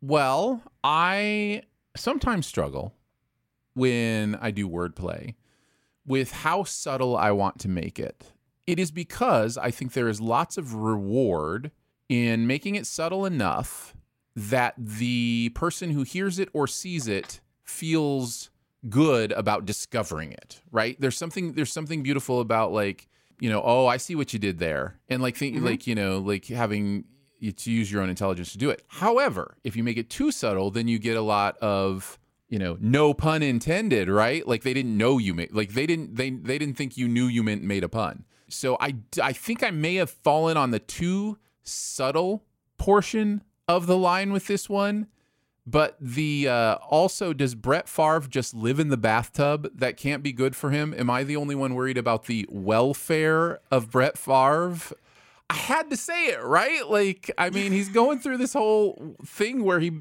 Well, 0.00 0.62
I 0.82 1.62
sometimes 1.96 2.46
struggle 2.46 2.94
when 3.74 4.36
I 4.36 4.50
do 4.50 4.68
wordplay 4.68 5.34
with 6.06 6.32
how 6.32 6.64
subtle 6.64 7.16
I 7.16 7.30
want 7.30 7.58
to 7.60 7.68
make 7.68 7.98
it. 7.98 8.32
It 8.66 8.78
is 8.78 8.90
because 8.90 9.56
I 9.58 9.70
think 9.70 9.92
there 9.92 10.08
is 10.08 10.20
lots 10.20 10.56
of 10.56 10.74
reward 10.74 11.70
in 12.08 12.46
making 12.46 12.74
it 12.74 12.86
subtle 12.86 13.24
enough 13.24 13.94
that 14.34 14.74
the 14.76 15.50
person 15.54 15.90
who 15.90 16.02
hears 16.02 16.38
it 16.38 16.48
or 16.52 16.66
sees 16.66 17.06
it 17.08 17.40
feels 17.62 18.50
good 18.88 19.32
about 19.32 19.66
discovering 19.66 20.32
it, 20.32 20.60
right? 20.70 21.00
There's 21.00 21.16
something 21.16 21.52
there's 21.52 21.72
something 21.72 22.02
beautiful 22.02 22.40
about 22.40 22.72
like, 22.72 23.08
you 23.38 23.50
know, 23.50 23.62
oh, 23.64 23.86
I 23.86 23.96
see 23.96 24.14
what 24.14 24.32
you 24.32 24.38
did 24.38 24.58
there. 24.58 24.98
And 25.08 25.22
like 25.22 25.36
think 25.36 25.56
mm-hmm. 25.56 25.66
like, 25.66 25.86
you 25.86 25.94
know, 25.94 26.18
like 26.18 26.46
having 26.46 27.04
you 27.38 27.52
to 27.52 27.70
use 27.70 27.90
your 27.90 28.02
own 28.02 28.10
intelligence 28.10 28.52
to 28.52 28.58
do 28.58 28.70
it. 28.70 28.82
However, 28.88 29.56
if 29.64 29.76
you 29.76 29.82
make 29.82 29.96
it 29.96 30.10
too 30.10 30.30
subtle, 30.30 30.70
then 30.70 30.88
you 30.88 30.98
get 30.98 31.16
a 31.16 31.22
lot 31.22 31.56
of 31.58 32.18
you 32.50 32.58
know, 32.58 32.76
no 32.80 33.14
pun 33.14 33.42
intended, 33.42 34.10
right? 34.10 34.46
Like 34.46 34.62
they 34.62 34.74
didn't 34.74 34.98
know 34.98 35.16
you 35.16 35.32
made, 35.32 35.52
like 35.52 35.72
they 35.72 35.86
didn't, 35.86 36.16
they 36.16 36.30
they 36.30 36.58
didn't 36.58 36.76
think 36.76 36.98
you 36.98 37.08
knew 37.08 37.26
you 37.26 37.42
meant 37.42 37.62
made 37.62 37.84
a 37.84 37.88
pun. 37.88 38.24
So 38.48 38.76
I, 38.80 38.96
I 39.22 39.32
think 39.32 39.62
I 39.62 39.70
may 39.70 39.94
have 39.94 40.10
fallen 40.10 40.56
on 40.56 40.72
the 40.72 40.80
too 40.80 41.38
subtle 41.62 42.44
portion 42.76 43.44
of 43.68 43.86
the 43.86 43.96
line 43.96 44.32
with 44.32 44.48
this 44.48 44.68
one. 44.68 45.06
But 45.66 45.96
the 46.00 46.48
uh, 46.48 46.74
also, 46.88 47.32
does 47.32 47.54
Brett 47.54 47.88
Favre 47.88 48.26
just 48.28 48.54
live 48.54 48.80
in 48.80 48.88
the 48.88 48.96
bathtub? 48.96 49.70
That 49.72 49.96
can't 49.96 50.22
be 50.22 50.32
good 50.32 50.56
for 50.56 50.70
him. 50.70 50.92
Am 50.98 51.08
I 51.08 51.22
the 51.22 51.36
only 51.36 51.54
one 51.54 51.74
worried 51.74 51.98
about 51.98 52.24
the 52.24 52.46
welfare 52.50 53.60
of 53.70 53.90
Brett 53.90 54.18
Favre? 54.18 54.96
I 55.48 55.54
had 55.54 55.90
to 55.90 55.96
say 55.96 56.26
it, 56.28 56.42
right? 56.42 56.88
Like, 56.88 57.30
I 57.38 57.50
mean, 57.50 57.70
he's 57.70 57.88
going 57.88 58.18
through 58.18 58.38
this 58.38 58.54
whole 58.54 59.14
thing 59.24 59.62
where 59.62 59.78
he 59.78 60.00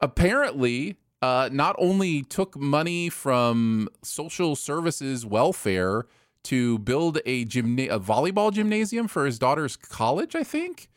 apparently 0.00 0.96
uh, 1.24 1.48
not 1.50 1.74
only 1.78 2.20
took 2.22 2.54
money 2.54 3.08
from 3.08 3.88
social 4.02 4.54
services 4.54 5.24
welfare 5.24 6.04
to 6.42 6.78
build 6.80 7.18
a 7.24 7.46
gymna- 7.46 7.90
a 7.90 7.98
volleyball 7.98 8.52
gymnasium 8.52 9.08
for 9.08 9.24
his 9.24 9.38
daughter's 9.38 9.74
college, 9.74 10.36
I 10.36 10.42
think. 10.42 10.90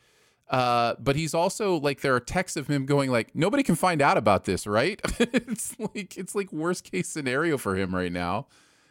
Uh, 0.50 0.96
but 0.98 1.16
he's 1.16 1.32
also 1.32 1.80
like 1.80 2.02
there 2.02 2.14
are 2.14 2.20
texts 2.20 2.58
of 2.58 2.66
him 2.68 2.84
going 2.84 3.10
like 3.10 3.34
nobody 3.34 3.62
can 3.62 3.74
find 3.74 4.02
out 4.02 4.18
about 4.18 4.44
this, 4.44 4.66
right? 4.66 5.00
it's 5.18 5.74
like 5.78 6.18
it's 6.18 6.34
like 6.34 6.52
worst 6.52 6.84
case 6.92 7.08
scenario 7.08 7.56
for 7.56 7.74
him 7.74 7.94
right 7.94 8.12
now. 8.12 8.48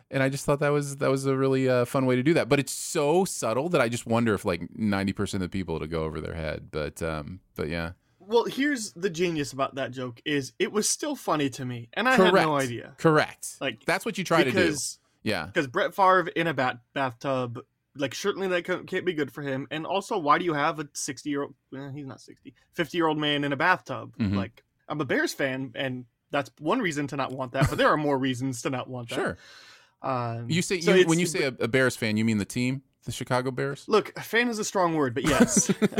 And 0.09 0.23
I 0.23 0.29
just 0.29 0.43
thought 0.43 0.59
that 0.61 0.69
was 0.69 0.97
that 0.97 1.11
was 1.11 1.27
a 1.27 1.37
really 1.37 1.69
uh, 1.69 1.85
fun 1.85 2.07
way 2.07 2.15
to 2.15 2.23
do 2.23 2.33
that. 2.33 2.49
But 2.49 2.59
it's 2.59 2.73
so 2.73 3.25
subtle 3.25 3.69
that 3.69 3.81
I 3.81 3.89
just 3.89 4.07
wonder 4.07 4.33
if 4.33 4.43
like 4.43 4.75
ninety 4.75 5.13
percent 5.13 5.43
of 5.43 5.51
the 5.51 5.55
people 5.59 5.79
to 5.79 5.85
go 5.85 6.03
over 6.03 6.19
their 6.19 6.33
head. 6.33 6.69
But 6.71 7.03
um, 7.03 7.41
but 7.55 7.69
yeah, 7.69 7.91
Well, 8.27 8.43
here's 8.45 8.91
the 8.93 9.09
genius 9.09 9.53
about 9.53 9.75
that 9.75 9.91
joke 9.91 10.21
is 10.25 10.51
it 10.59 10.71
was 10.71 10.89
still 10.89 11.15
funny 11.15 11.49
to 11.51 11.63
me, 11.65 11.87
and 11.93 12.07
I 12.09 12.15
had 12.15 12.33
no 12.33 12.57
idea. 12.57 12.93
Correct. 12.97 13.55
Like, 13.61 13.85
that's 13.85 14.05
what 14.05 14.17
you 14.17 14.23
try 14.23 14.43
to 14.43 14.51
do. 14.51 14.75
Yeah. 15.23 15.45
because 15.45 15.67
Brett 15.67 15.93
Favre 15.95 16.27
in 16.35 16.47
a 16.47 16.53
bat 16.53 16.79
bathtub, 16.93 17.59
like 17.95 18.13
certainly 18.13 18.47
that 18.49 18.63
can't 18.87 19.05
be 19.05 19.13
good 19.13 19.31
for 19.31 19.41
him. 19.41 19.67
And 19.71 19.85
also, 19.85 20.17
why 20.17 20.37
do 20.37 20.45
you 20.45 20.53
have 20.53 20.79
a 20.79 20.87
60 20.93 21.29
year 21.29 21.43
old? 21.43 21.55
Eh, 21.75 21.89
he's 21.93 22.05
not 22.05 22.21
60, 22.21 22.53
50 22.73 22.97
year 22.97 23.07
old 23.07 23.17
man 23.17 23.43
in 23.43 23.51
a 23.53 23.57
bathtub. 23.57 24.15
Mhm. 24.17 24.35
Like 24.35 24.63
I'm 24.89 25.01
a 25.01 25.05
Bears 25.05 25.33
fan, 25.33 25.71
and 25.75 26.05
that's 26.31 26.51
one 26.59 26.79
reason 26.79 27.07
to 27.07 27.15
not 27.15 27.31
want 27.31 27.53
that. 27.53 27.69
But 27.69 27.77
there 27.77 27.87
are 27.89 27.97
more 27.97 28.17
reasons 28.27 28.61
to 28.63 28.69
not 28.69 28.89
want 28.89 29.09
that. 29.09 29.15
Sure. 29.15 29.37
Um, 30.01 30.49
You 30.49 30.61
say 30.61 30.79
so 30.81 30.93
you, 30.93 31.07
when 31.07 31.19
you 31.19 31.25
say 31.25 31.43
a, 31.43 31.47
a 31.59 31.67
Bears 31.67 31.95
fan, 31.97 32.17
you 32.17 32.23
mean 32.25 32.37
the 32.37 32.45
team, 32.45 32.83
the 33.05 33.11
Chicago 33.11 33.51
Bears? 33.51 33.85
look, 33.87 34.17
fan 34.19 34.47
is 34.49 34.59
a 34.59 34.63
strong 34.63 34.95
word, 34.95 35.13
but 35.15 35.23
yes, 35.23 35.71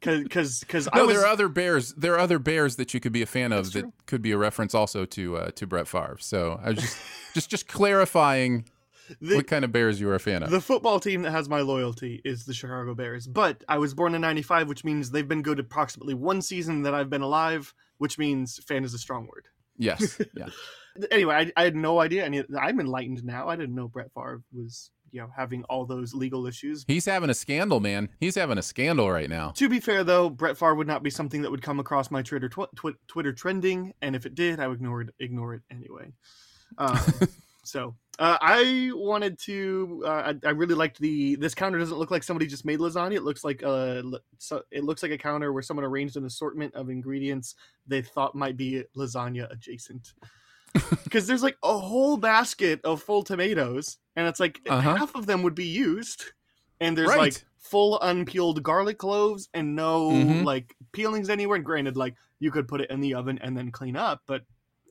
because 0.00 0.60
because 0.60 0.88
I 0.92 0.98
No, 0.98 1.06
was 1.06 1.14
there 1.16 1.24
are 1.24 1.28
other 1.28 1.48
Bears. 1.48 1.92
There 1.94 2.14
are 2.14 2.18
other 2.18 2.38
Bears 2.38 2.76
that 2.76 2.94
you 2.94 3.00
could 3.00 3.12
be 3.12 3.22
a 3.22 3.26
fan 3.26 3.52
of 3.52 3.72
that 3.72 3.84
could 4.06 4.22
be 4.22 4.32
a 4.32 4.38
reference 4.38 4.74
also 4.74 5.04
to 5.06 5.36
uh, 5.36 5.50
to 5.52 5.66
Brett 5.66 5.88
Favre. 5.88 6.16
So 6.20 6.60
I 6.62 6.70
was 6.70 6.78
just 6.78 6.98
just 7.34 7.50
just 7.50 7.68
clarifying 7.68 8.64
the, 9.20 9.36
what 9.36 9.46
kind 9.46 9.64
of 9.64 9.72
Bears 9.72 10.00
you 10.00 10.06
were 10.06 10.14
a 10.14 10.20
fan 10.20 10.42
of. 10.42 10.50
The 10.50 10.60
football 10.60 11.00
team 11.00 11.22
that 11.22 11.30
has 11.30 11.48
my 11.48 11.60
loyalty 11.60 12.20
is 12.24 12.44
the 12.44 12.52
Chicago 12.54 12.94
Bears. 12.94 13.26
But 13.26 13.64
I 13.68 13.78
was 13.78 13.94
born 13.94 14.14
in 14.14 14.20
95, 14.20 14.68
which 14.68 14.84
means 14.84 15.10
they've 15.10 15.26
been 15.26 15.42
good 15.42 15.58
approximately 15.58 16.14
one 16.14 16.42
season 16.42 16.82
that 16.82 16.94
I've 16.94 17.08
been 17.08 17.22
alive, 17.22 17.72
which 17.98 18.18
means 18.18 18.58
fan 18.66 18.84
is 18.84 18.92
a 18.94 18.98
strong 18.98 19.26
word. 19.26 19.46
yes. 19.76 20.20
Yeah. 20.36 20.48
Anyway, 21.12 21.32
I, 21.34 21.52
I 21.56 21.62
had 21.62 21.76
no 21.76 22.00
idea. 22.00 22.26
I'm 22.60 22.80
enlightened 22.80 23.22
now. 23.24 23.48
I 23.48 23.54
didn't 23.54 23.76
know 23.76 23.86
Brett 23.86 24.10
Favre 24.14 24.42
was, 24.52 24.90
you 25.10 25.20
know, 25.20 25.28
having 25.34 25.64
all 25.64 25.84
those 25.84 26.14
legal 26.14 26.46
issues. 26.46 26.84
He's 26.86 27.04
having 27.04 27.30
a 27.30 27.34
scandal, 27.34 27.80
man. 27.80 28.08
He's 28.20 28.34
having 28.34 28.58
a 28.58 28.62
scandal 28.62 29.10
right 29.10 29.28
now. 29.28 29.50
To 29.56 29.68
be 29.68 29.80
fair, 29.80 30.04
though, 30.04 30.30
Brett 30.30 30.56
Favre 30.56 30.74
would 30.74 30.86
not 30.86 31.02
be 31.02 31.10
something 31.10 31.42
that 31.42 31.50
would 31.50 31.62
come 31.62 31.80
across 31.80 32.10
my 32.10 32.22
Twitter 32.22 32.48
tw- 32.48 32.74
tw- 32.76 32.98
Twitter 33.06 33.32
trending, 33.32 33.94
and 34.02 34.14
if 34.16 34.26
it 34.26 34.34
did, 34.34 34.60
I 34.60 34.66
would 34.66 34.76
ignore 34.76 35.02
it, 35.02 35.14
ignore 35.18 35.54
it 35.54 35.62
anyway. 35.70 36.12
Um, 36.76 37.00
so 37.64 37.94
uh, 38.18 38.36
I 38.40 38.90
wanted 38.94 39.38
to. 39.40 40.02
Uh, 40.04 40.32
I, 40.44 40.48
I 40.48 40.50
really 40.50 40.74
liked 40.74 40.98
the. 40.98 41.36
This 41.36 41.54
counter 41.54 41.78
doesn't 41.78 41.98
look 41.98 42.10
like 42.10 42.24
somebody 42.24 42.46
just 42.46 42.64
made 42.64 42.80
lasagna. 42.80 43.14
It 43.14 43.22
looks 43.22 43.44
like 43.44 43.62
a. 43.62 44.02
So 44.38 44.62
it 44.72 44.82
looks 44.82 45.02
like 45.02 45.12
a 45.12 45.18
counter 45.18 45.52
where 45.52 45.62
someone 45.62 45.84
arranged 45.84 46.16
an 46.16 46.24
assortment 46.24 46.74
of 46.74 46.90
ingredients 46.90 47.54
they 47.86 48.02
thought 48.02 48.34
might 48.34 48.56
be 48.56 48.82
lasagna 48.96 49.50
adjacent. 49.52 50.14
Because 51.04 51.26
there's 51.26 51.42
like 51.42 51.56
a 51.62 51.76
whole 51.78 52.16
basket 52.16 52.80
of 52.84 53.02
full 53.02 53.22
tomatoes, 53.22 53.98
and 54.16 54.26
it's 54.28 54.40
like 54.40 54.60
Uh-huh. 54.68 54.96
half 54.96 55.14
of 55.14 55.26
them 55.26 55.42
would 55.42 55.54
be 55.54 55.66
used, 55.66 56.24
and 56.80 56.96
there's 56.96 57.08
Right. 57.08 57.18
like 57.18 57.44
full 57.58 57.98
unpeeled 58.00 58.62
garlic 58.62 58.98
cloves 58.98 59.48
and 59.52 59.74
no 59.76 60.10
Mhm. 60.10 60.44
like 60.44 60.74
peelings 60.92 61.28
anywhere. 61.28 61.56
And 61.56 61.64
granted, 61.64 61.96
like 61.96 62.14
you 62.38 62.50
could 62.50 62.68
put 62.68 62.80
it 62.80 62.90
in 62.90 63.00
the 63.00 63.14
oven 63.14 63.38
and 63.42 63.56
then 63.56 63.70
clean 63.70 63.96
up, 63.96 64.22
but 64.26 64.42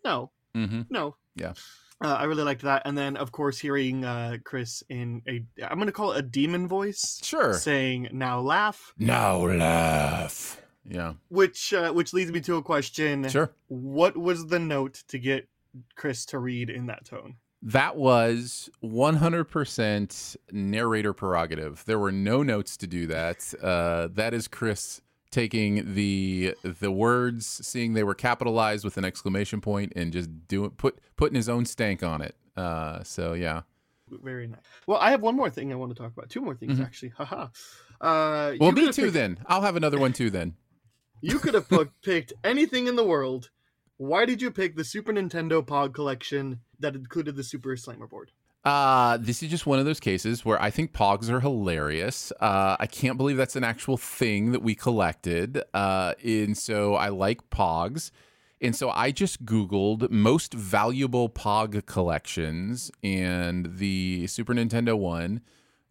no, 0.03 0.31
mm-hmm. 0.55 0.81
no. 0.89 1.15
Yeah. 1.35 1.53
Uh, 1.99 2.13
I 2.13 2.25
really 2.25 2.43
liked 2.43 2.61
that, 2.61 2.83
and 2.85 2.95
then 2.95 3.17
of 3.17 3.31
course 3.31 3.57
hearing 3.57 4.05
uh, 4.05 4.37
Chris 4.43 4.83
in 4.89 5.21
a 5.27 5.43
I'm 5.63 5.79
gonna 5.79 5.91
call 5.91 6.11
it 6.11 6.19
a 6.19 6.21
demon 6.21 6.67
voice, 6.67 7.19
Sure. 7.23 7.53
saying 7.55 8.09
"now 8.11 8.39
laugh," 8.39 8.93
Now 8.99 9.37
laugh. 9.47 10.61
Yeah. 10.89 11.13
which 11.29 11.73
uh, 11.73 11.91
which 11.91 12.13
leads 12.13 12.31
me 12.31 12.39
to 12.41 12.55
a 12.57 12.61
question: 12.61 13.27
Sure. 13.29 13.51
What 13.67 14.15
was 14.15 14.47
the 14.47 14.59
note 14.59 15.03
to 15.07 15.17
get 15.19 15.47
Chris 15.95 16.25
to 16.27 16.39
read 16.39 16.69
in 16.69 16.85
that 16.87 17.05
tone? 17.05 17.35
That 17.61 17.95
was 17.95 18.69
100% 18.83 20.35
narrator 20.51 21.13
prerogative. 21.13 21.83
There 21.85 21.99
were 21.99 22.11
no 22.11 22.43
notes 22.43 22.77
to 22.77 22.87
do 22.87 23.07
that. 23.07 23.53
Uh, 23.61 24.07
that 24.13 24.33
is 24.33 24.47
Chris 24.47 25.01
taking 25.31 25.93
the 25.95 26.55
the 26.63 26.91
words, 26.91 27.45
seeing 27.45 27.93
they 27.93 28.03
were 28.03 28.15
capitalized 28.15 28.83
with 28.85 28.97
an 28.97 29.05
exclamation 29.05 29.59
point, 29.61 29.93
and 29.95 30.13
just 30.13 30.29
doing 30.47 30.69
put 30.71 30.99
putting 31.15 31.35
his 31.35 31.49
own 31.49 31.65
stank 31.65 32.03
on 32.03 32.21
it. 32.21 32.35
Uh, 32.55 33.03
so 33.03 33.33
yeah. 33.33 33.61
Very 34.09 34.47
nice. 34.47 34.59
Well, 34.87 34.99
I 34.99 35.11
have 35.11 35.21
one 35.21 35.35
more 35.35 35.49
thing 35.49 35.71
I 35.73 35.75
want 35.75 35.93
to 35.95 36.01
talk 36.01 36.13
about. 36.13 36.29
Two 36.29 36.41
more 36.41 36.55
things 36.55 36.79
actually. 36.79 37.09
Haha. 37.17 37.47
Uh, 37.99 38.53
Well, 38.59 38.71
me 38.71 38.91
too. 38.91 39.03
picked- 39.03 39.13
Then 39.13 39.39
I'll 39.47 39.61
have 39.61 39.75
another 39.75 39.99
one 39.99 40.13
too. 40.13 40.29
Then 40.29 40.55
You 41.21 41.39
could 41.39 41.55
have 41.55 41.67
picked 42.03 42.31
anything 42.43 42.87
in 42.87 42.95
the 42.95 43.03
world. 43.03 43.49
Why 43.97 44.25
did 44.25 44.41
you 44.41 44.51
pick 44.51 44.75
the 44.75 44.83
Super 44.83 45.11
Nintendo 45.11 45.65
Pog 45.65 45.93
collection 45.93 46.61
that 46.79 46.95
included 46.95 47.35
the 47.35 47.43
Super 47.43 47.75
Slammer 47.75 48.05
board? 48.07 48.31
Uh, 48.63 49.17
this 49.17 49.41
is 49.41 49.49
just 49.49 49.65
one 49.65 49.79
of 49.79 49.85
those 49.85 49.99
cases 49.99 50.45
where 50.45 50.61
I 50.61 50.69
think 50.69 50.93
Pogs 50.93 51.29
are 51.29 51.39
hilarious. 51.39 52.31
Uh, 52.39 52.75
I 52.79 52.85
can't 52.85 53.17
believe 53.17 53.37
that's 53.37 53.55
an 53.55 53.63
actual 53.63 53.97
thing 53.97 54.51
that 54.51 54.61
we 54.61 54.75
collected. 54.75 55.63
Uh, 55.73 56.13
and 56.23 56.55
so 56.55 56.95
I 56.95 57.09
like 57.09 57.49
Pogs. 57.49 58.11
And 58.61 58.75
so 58.75 58.89
I 58.89 59.11
just 59.11 59.45
Googled 59.45 60.11
most 60.11 60.53
valuable 60.53 61.29
Pog 61.29 61.85
collections 61.85 62.91
and 63.03 63.77
the 63.77 64.27
Super 64.27 64.53
Nintendo 64.53 64.97
one, 64.97 65.41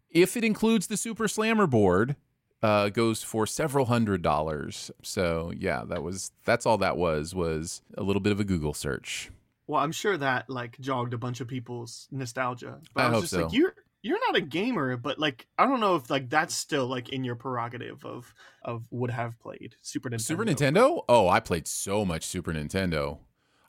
if 0.09 0.37
it 0.37 0.43
includes 0.43 0.87
the 0.87 0.97
Super 0.97 1.27
Slammer 1.27 1.67
board, 1.67 2.15
uh, 2.63 2.89
goes 2.89 3.23
for 3.23 3.45
several 3.45 3.85
hundred 3.85 4.21
dollars. 4.21 4.91
So 5.03 5.51
yeah, 5.57 5.83
that 5.85 6.03
was 6.03 6.31
that's 6.45 6.65
all 6.65 6.77
that 6.79 6.97
was 6.97 7.35
was 7.35 7.81
a 7.97 8.03
little 8.03 8.21
bit 8.21 8.31
of 8.31 8.39
a 8.39 8.43
Google 8.43 8.73
search. 8.73 9.29
Well, 9.67 9.81
I'm 9.81 9.91
sure 9.91 10.17
that 10.17 10.49
like 10.49 10.79
jogged 10.79 11.13
a 11.13 11.17
bunch 11.17 11.41
of 11.41 11.47
people's 11.47 12.07
nostalgia. 12.11 12.79
But 12.93 13.01
I, 13.01 13.05
I 13.05 13.09
was 13.09 13.13
hope 13.15 13.23
just 13.23 13.33
so. 13.33 13.43
like, 13.43 13.53
you're 13.53 13.75
you're 14.01 14.19
not 14.19 14.37
a 14.37 14.41
gamer, 14.41 14.97
but 14.97 15.19
like 15.19 15.45
I 15.57 15.65
don't 15.65 15.79
know 15.79 15.95
if 15.95 16.09
like 16.09 16.29
that's 16.29 16.55
still 16.55 16.87
like 16.87 17.09
in 17.09 17.23
your 17.23 17.35
prerogative 17.35 18.05
of 18.05 18.33
of 18.63 18.87
would 18.91 19.11
have 19.11 19.39
played 19.39 19.75
Super 19.81 20.09
Nintendo. 20.09 20.21
Super 20.21 20.45
Nintendo? 20.45 21.03
Oh, 21.07 21.27
I 21.27 21.39
played 21.39 21.67
so 21.67 22.05
much 22.05 22.23
Super 22.25 22.53
Nintendo. 22.53 23.19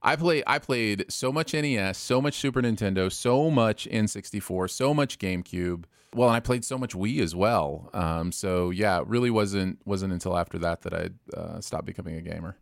I 0.00 0.16
play 0.16 0.42
I 0.46 0.58
played 0.58 1.06
so 1.08 1.32
much 1.32 1.52
NES, 1.54 1.98
so 1.98 2.22
much 2.22 2.34
Super 2.34 2.62
Nintendo, 2.62 3.10
so 3.10 3.50
much 3.50 3.88
N64, 3.90 4.70
so 4.70 4.94
much 4.94 5.18
GameCube. 5.18 5.84
Well, 6.14 6.28
and 6.28 6.36
I 6.36 6.40
played 6.40 6.64
so 6.64 6.78
much 6.78 6.94
Wii 6.94 7.20
as 7.20 7.34
well. 7.34 7.90
Um, 7.92 8.32
so 8.32 8.70
yeah, 8.70 9.00
it 9.00 9.06
really 9.06 9.30
wasn't 9.30 9.78
wasn't 9.84 10.12
until 10.12 10.36
after 10.36 10.58
that 10.58 10.82
that 10.82 10.94
I 10.94 11.10
uh, 11.36 11.60
stopped 11.60 11.84
becoming 11.86 12.16
a 12.16 12.22
gamer. 12.22 12.56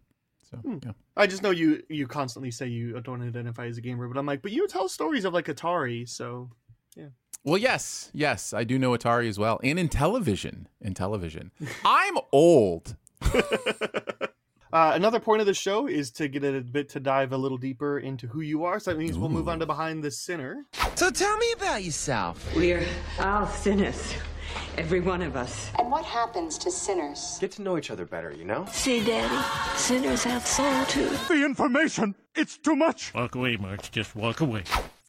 So 0.51 0.57
Hmm. 0.59 0.78
yeah. 0.84 0.92
I 1.16 1.26
just 1.26 1.42
know 1.42 1.51
you 1.51 1.82
you 1.88 2.07
constantly 2.07 2.51
say 2.51 2.66
you 2.66 3.01
don't 3.01 3.22
identify 3.22 3.66
as 3.66 3.78
a 3.78 3.80
gamer, 3.80 4.09
but 4.09 4.18
I'm 4.18 4.26
like, 4.26 4.42
but 4.42 4.53
you 4.53 4.66
tell 4.68 4.88
stories 4.88 5.24
of 5.24 5.32
like 5.34 5.47
Atari, 5.47 6.09
so 6.09 6.51
yeah. 6.97 7.09
Well, 7.44 7.59
yes, 7.59 8.11
yes, 8.12 8.53
I 8.53 8.64
do 8.64 8.78
know 8.78 8.90
Atari 8.90 9.28
as 9.28 9.38
well, 9.38 9.61
and 9.62 9.78
in 9.78 9.88
television, 9.88 10.68
in 10.80 10.94
television, 10.94 11.53
I'm 11.84 12.16
old. 12.32 12.97
Uh, 14.76 14.92
another 14.94 15.18
point 15.18 15.40
of 15.40 15.46
the 15.46 15.54
show 15.54 15.86
is 15.86 16.10
to 16.10 16.28
get 16.28 16.44
a 16.44 16.60
bit 16.60 16.86
to 16.90 17.00
dive 17.00 17.32
a 17.32 17.36
little 17.36 17.56
deeper 17.56 17.98
into 17.98 18.26
who 18.26 18.42
you 18.42 18.64
are. 18.64 18.78
So 18.78 18.90
that 18.90 18.98
means 18.98 19.16
we'll 19.16 19.30
move 19.30 19.48
on 19.48 19.58
to 19.60 19.64
behind 19.64 20.04
the 20.04 20.10
sinner. 20.10 20.66
So 20.96 21.10
tell 21.10 21.34
me 21.38 21.46
about 21.56 21.82
yourself. 21.82 22.54
We're 22.54 22.86
all 23.18 23.46
sinners. 23.46 24.12
Every 24.76 25.00
one 25.00 25.22
of 25.22 25.34
us. 25.34 25.70
And 25.78 25.90
what 25.90 26.04
happens 26.04 26.58
to 26.58 26.70
sinners? 26.70 27.38
Get 27.40 27.52
to 27.52 27.62
know 27.62 27.78
each 27.78 27.90
other 27.90 28.04
better, 28.04 28.32
you 28.32 28.44
know? 28.44 28.66
See, 28.70 29.02
Daddy, 29.02 29.42
sinners 29.78 30.24
have 30.24 30.46
soul 30.46 30.84
too. 30.84 31.08
The 31.26 31.42
information, 31.42 32.14
it's 32.34 32.58
too 32.58 32.76
much. 32.76 33.14
Walk 33.14 33.34
away, 33.34 33.56
March. 33.56 33.90
Just 33.90 34.14
walk 34.14 34.42
away. 34.42 34.64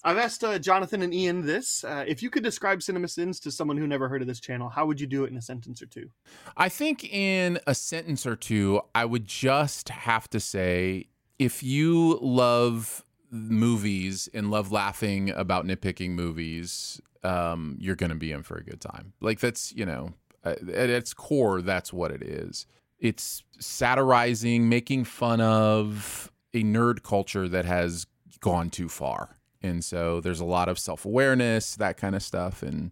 I've 0.08 0.18
asked 0.18 0.42
uh, 0.42 0.58
Jonathan 0.58 1.02
and 1.02 1.14
Ian 1.14 1.46
this: 1.46 1.84
uh, 1.84 2.06
if 2.08 2.24
you 2.24 2.30
could 2.30 2.42
describe 2.42 2.80
CinemaSins 2.80 3.42
to 3.42 3.52
someone 3.52 3.76
who 3.76 3.86
never 3.86 4.08
heard 4.08 4.22
of 4.22 4.28
this 4.28 4.40
channel, 4.40 4.70
how 4.70 4.86
would 4.86 5.02
you 5.02 5.06
do 5.06 5.26
it 5.26 5.32
in 5.32 5.36
a 5.36 5.42
sentence 5.42 5.82
or 5.82 5.86
two? 5.86 6.10
I 6.56 6.70
think 6.70 7.04
in 7.04 7.60
a 7.68 7.76
sentence 7.76 8.26
or 8.26 8.38
two, 8.38 8.80
I 8.96 9.04
would 9.04 9.26
just 9.26 9.90
have 9.90 10.30
to 10.30 10.40
say 10.40 11.08
if 11.38 11.62
you 11.62 12.20
love 12.22 13.04
movies 13.30 14.30
and 14.34 14.50
love 14.50 14.72
laughing 14.72 15.30
about 15.32 15.66
nitpicking 15.66 16.12
movies, 16.12 17.02
um, 17.26 17.76
you're 17.78 17.98
going 17.98 18.10
to 18.10 18.16
be 18.16 18.32
in 18.32 18.44
for 18.44 18.56
a 18.56 18.64
good 18.64 18.80
time. 18.80 19.12
Like, 19.20 19.42
that's, 19.42 19.74
you 19.74 19.86
know, 19.86 20.14
uh, 20.46 20.56
at 20.74 20.90
its 20.90 21.14
core, 21.14 21.62
that's 21.62 21.92
what 21.92 22.12
it 22.12 22.24
is. 22.24 22.66
It's 23.00 23.44
satirizing, 23.60 24.70
making 24.70 25.04
fun 25.04 25.42
of 25.42 26.32
a 26.54 26.64
nerd 26.64 27.04
culture 27.04 27.50
that 27.50 27.66
has 27.66 28.08
gone 28.40 28.70
too 28.70 28.88
far. 28.88 29.37
And 29.68 29.84
so 29.86 30.22
there's 30.22 30.40
a 30.40 30.46
lot 30.46 30.70
of 30.70 30.80
self 30.80 31.06
awareness, 31.06 31.76
that 31.76 31.98
kind 31.98 32.16
of 32.16 32.24
stuff. 32.24 32.64
And 32.64 32.92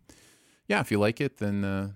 yeah, 0.67 0.81
if 0.81 0.91
you 0.91 0.99
like 0.99 1.21
it, 1.21 1.37
then. 1.37 1.63
Uh, 1.63 1.91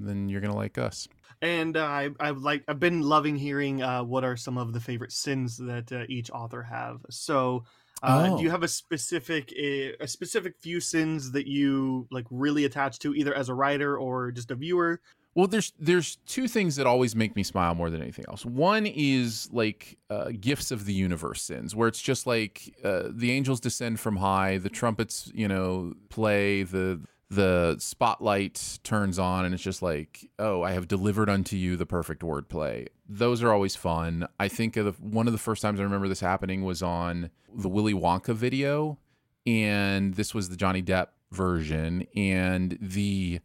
then 0.00 0.28
you're 0.28 0.40
gonna 0.40 0.54
like 0.54 0.78
us. 0.78 1.08
And 1.42 1.76
uh, 1.76 1.84
I, 1.84 2.10
I've 2.20 2.38
like 2.38 2.64
I've 2.68 2.80
been 2.80 3.02
loving 3.02 3.36
hearing 3.36 3.82
uh, 3.82 4.02
what 4.04 4.24
are 4.24 4.36
some 4.36 4.58
of 4.58 4.72
the 4.72 4.80
favorite 4.80 5.12
sins 5.12 5.56
that 5.58 5.90
uh, 5.92 6.04
each 6.08 6.30
author 6.30 6.62
have. 6.62 7.00
So, 7.10 7.64
uh, 8.02 8.28
Oh. 8.28 8.36
do 8.36 8.42
you 8.42 8.50
have 8.50 8.62
a 8.62 8.68
specific 8.68 9.52
a, 9.52 9.94
a 10.00 10.08
specific 10.08 10.56
few 10.58 10.80
sins 10.80 11.32
that 11.32 11.48
you 11.48 12.06
like 12.10 12.26
really 12.30 12.64
attach 12.64 12.98
to, 13.00 13.14
either 13.14 13.34
as 13.34 13.48
a 13.48 13.54
writer 13.54 13.98
or 13.98 14.30
just 14.32 14.50
a 14.50 14.54
viewer? 14.54 15.00
Well, 15.38 15.46
there's 15.46 15.72
there's 15.78 16.16
two 16.26 16.48
things 16.48 16.74
that 16.74 16.86
always 16.88 17.14
make 17.14 17.36
me 17.36 17.44
smile 17.44 17.72
more 17.76 17.90
than 17.90 18.02
anything 18.02 18.24
else. 18.26 18.44
One 18.44 18.86
is 18.86 19.48
like 19.52 19.96
uh, 20.10 20.32
gifts 20.40 20.72
of 20.72 20.84
the 20.84 20.92
universe 20.92 21.42
sins, 21.42 21.76
where 21.76 21.86
it's 21.86 22.02
just 22.02 22.26
like 22.26 22.74
uh, 22.82 23.04
the 23.08 23.30
angels 23.30 23.60
descend 23.60 24.00
from 24.00 24.16
high, 24.16 24.58
the 24.58 24.68
trumpets, 24.68 25.30
you 25.32 25.46
know, 25.46 25.94
play, 26.08 26.64
the 26.64 27.00
the 27.30 27.76
spotlight 27.78 28.80
turns 28.82 29.16
on, 29.20 29.44
and 29.44 29.54
it's 29.54 29.62
just 29.62 29.80
like, 29.80 30.28
oh, 30.40 30.64
I 30.64 30.72
have 30.72 30.88
delivered 30.88 31.30
unto 31.30 31.54
you 31.54 31.76
the 31.76 31.86
perfect 31.86 32.22
wordplay. 32.22 32.88
Those 33.08 33.40
are 33.40 33.52
always 33.52 33.76
fun. 33.76 34.26
I 34.40 34.48
think 34.48 34.76
of 34.76 34.86
the, 34.86 34.92
one 35.00 35.28
of 35.28 35.32
the 35.32 35.38
first 35.38 35.62
times 35.62 35.78
I 35.78 35.84
remember 35.84 36.08
this 36.08 36.18
happening 36.18 36.64
was 36.64 36.82
on 36.82 37.30
the 37.54 37.68
Willy 37.68 37.94
Wonka 37.94 38.34
video, 38.34 38.98
and 39.46 40.14
this 40.14 40.34
was 40.34 40.48
the 40.48 40.56
Johnny 40.56 40.82
Depp 40.82 41.10
version, 41.30 42.08
and 42.16 42.76
the 42.80 43.38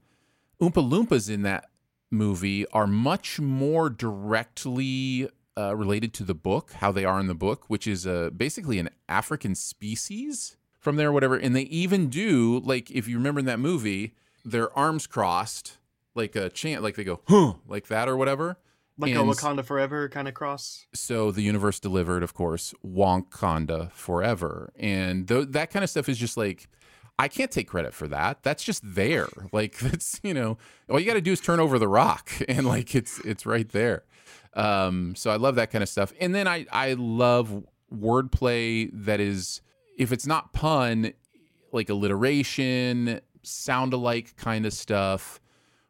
Oompa 0.60 0.90
Loompas 0.90 1.30
in 1.30 1.44
that 1.44 1.70
movie 2.14 2.66
are 2.68 2.88
much 2.88 3.40
more 3.40 3.90
directly 3.90 5.28
uh, 5.58 5.76
related 5.76 6.14
to 6.14 6.24
the 6.24 6.34
book, 6.34 6.74
how 6.74 6.92
they 6.92 7.06
are 7.06 7.20
in 7.20 7.28
the 7.28 7.36
book, 7.36 7.66
which 7.70 7.86
is 7.88 8.08
uh, 8.08 8.30
basically 8.36 8.80
an 8.80 8.90
African 9.10 9.56
species 9.56 10.56
from 10.80 10.96
there, 10.96 11.10
or 11.10 11.12
whatever. 11.12 11.36
And 11.36 11.56
they 11.56 11.64
even 11.64 12.10
do, 12.10 12.60
like, 12.60 12.90
if 12.92 13.08
you 13.08 13.18
remember 13.18 13.40
in 13.40 13.46
that 13.46 13.60
movie, 13.60 14.14
their 14.46 14.76
arms 14.78 15.08
crossed, 15.08 15.78
like 16.16 16.36
a 16.36 16.50
chant, 16.50 16.84
like 16.84 16.96
they 16.96 17.04
go, 17.04 17.22
huh, 17.28 17.54
like 17.68 17.88
that 17.88 18.08
or 18.08 18.18
whatever. 18.18 18.58
Like 18.98 19.14
a 19.14 19.16
Wakanda 19.16 19.66
Forever 19.66 20.08
kind 20.08 20.28
of 20.28 20.36
cross. 20.36 20.86
so 20.94 21.32
the 21.32 21.42
universe 21.42 21.80
delivered, 21.80 22.22
of 22.22 22.36
course, 22.36 22.76
Wakanda 22.86 23.92
forever, 23.92 24.72
and 24.76 25.28
th- 25.28 25.48
that 25.50 25.72
kind 25.72 25.84
of 25.84 25.90
stuff 25.90 26.08
is 26.08 26.18
just 26.18 26.38
like 26.38 26.70
I 27.20 27.28
can't 27.28 27.52
take 27.52 27.68
credit 27.68 27.94
for 27.94 28.08
that. 28.08 28.44
That's 28.44 28.64
just 28.64 28.82
there. 28.84 29.28
Like 29.52 29.78
that's 29.78 30.20
you 30.24 30.34
know 30.34 30.58
all 30.90 31.00
you 31.00 31.06
got 31.06 31.14
to 31.14 31.22
do 31.22 31.32
is 31.32 31.40
turn 31.40 31.60
over 31.60 31.78
the 31.78 31.88
rock, 31.88 32.32
and 32.48 32.66
like 32.66 32.96
it's 32.96 33.20
it's 33.20 33.46
right 33.46 33.70
there. 33.70 34.04
Um, 34.56 35.16
so 35.16 35.32
I 35.32 35.36
love 35.36 35.56
that 35.56 35.72
kind 35.72 35.84
of 35.84 35.90
stuff, 35.90 36.14
and 36.20 36.34
then 36.34 36.48
I 36.48 36.66
I 36.72 36.94
love 36.94 37.64
wordplay 37.94 38.90
that 38.94 39.20
is 39.20 39.62
if 39.98 40.12
it's 40.12 40.26
not 40.26 40.54
pun, 40.54 41.14
like 41.72 41.90
alliteration, 41.90 43.22
sound 43.44 43.94
alike 43.94 44.36
kind 44.38 44.66
of 44.66 44.74
stuff. 44.74 45.40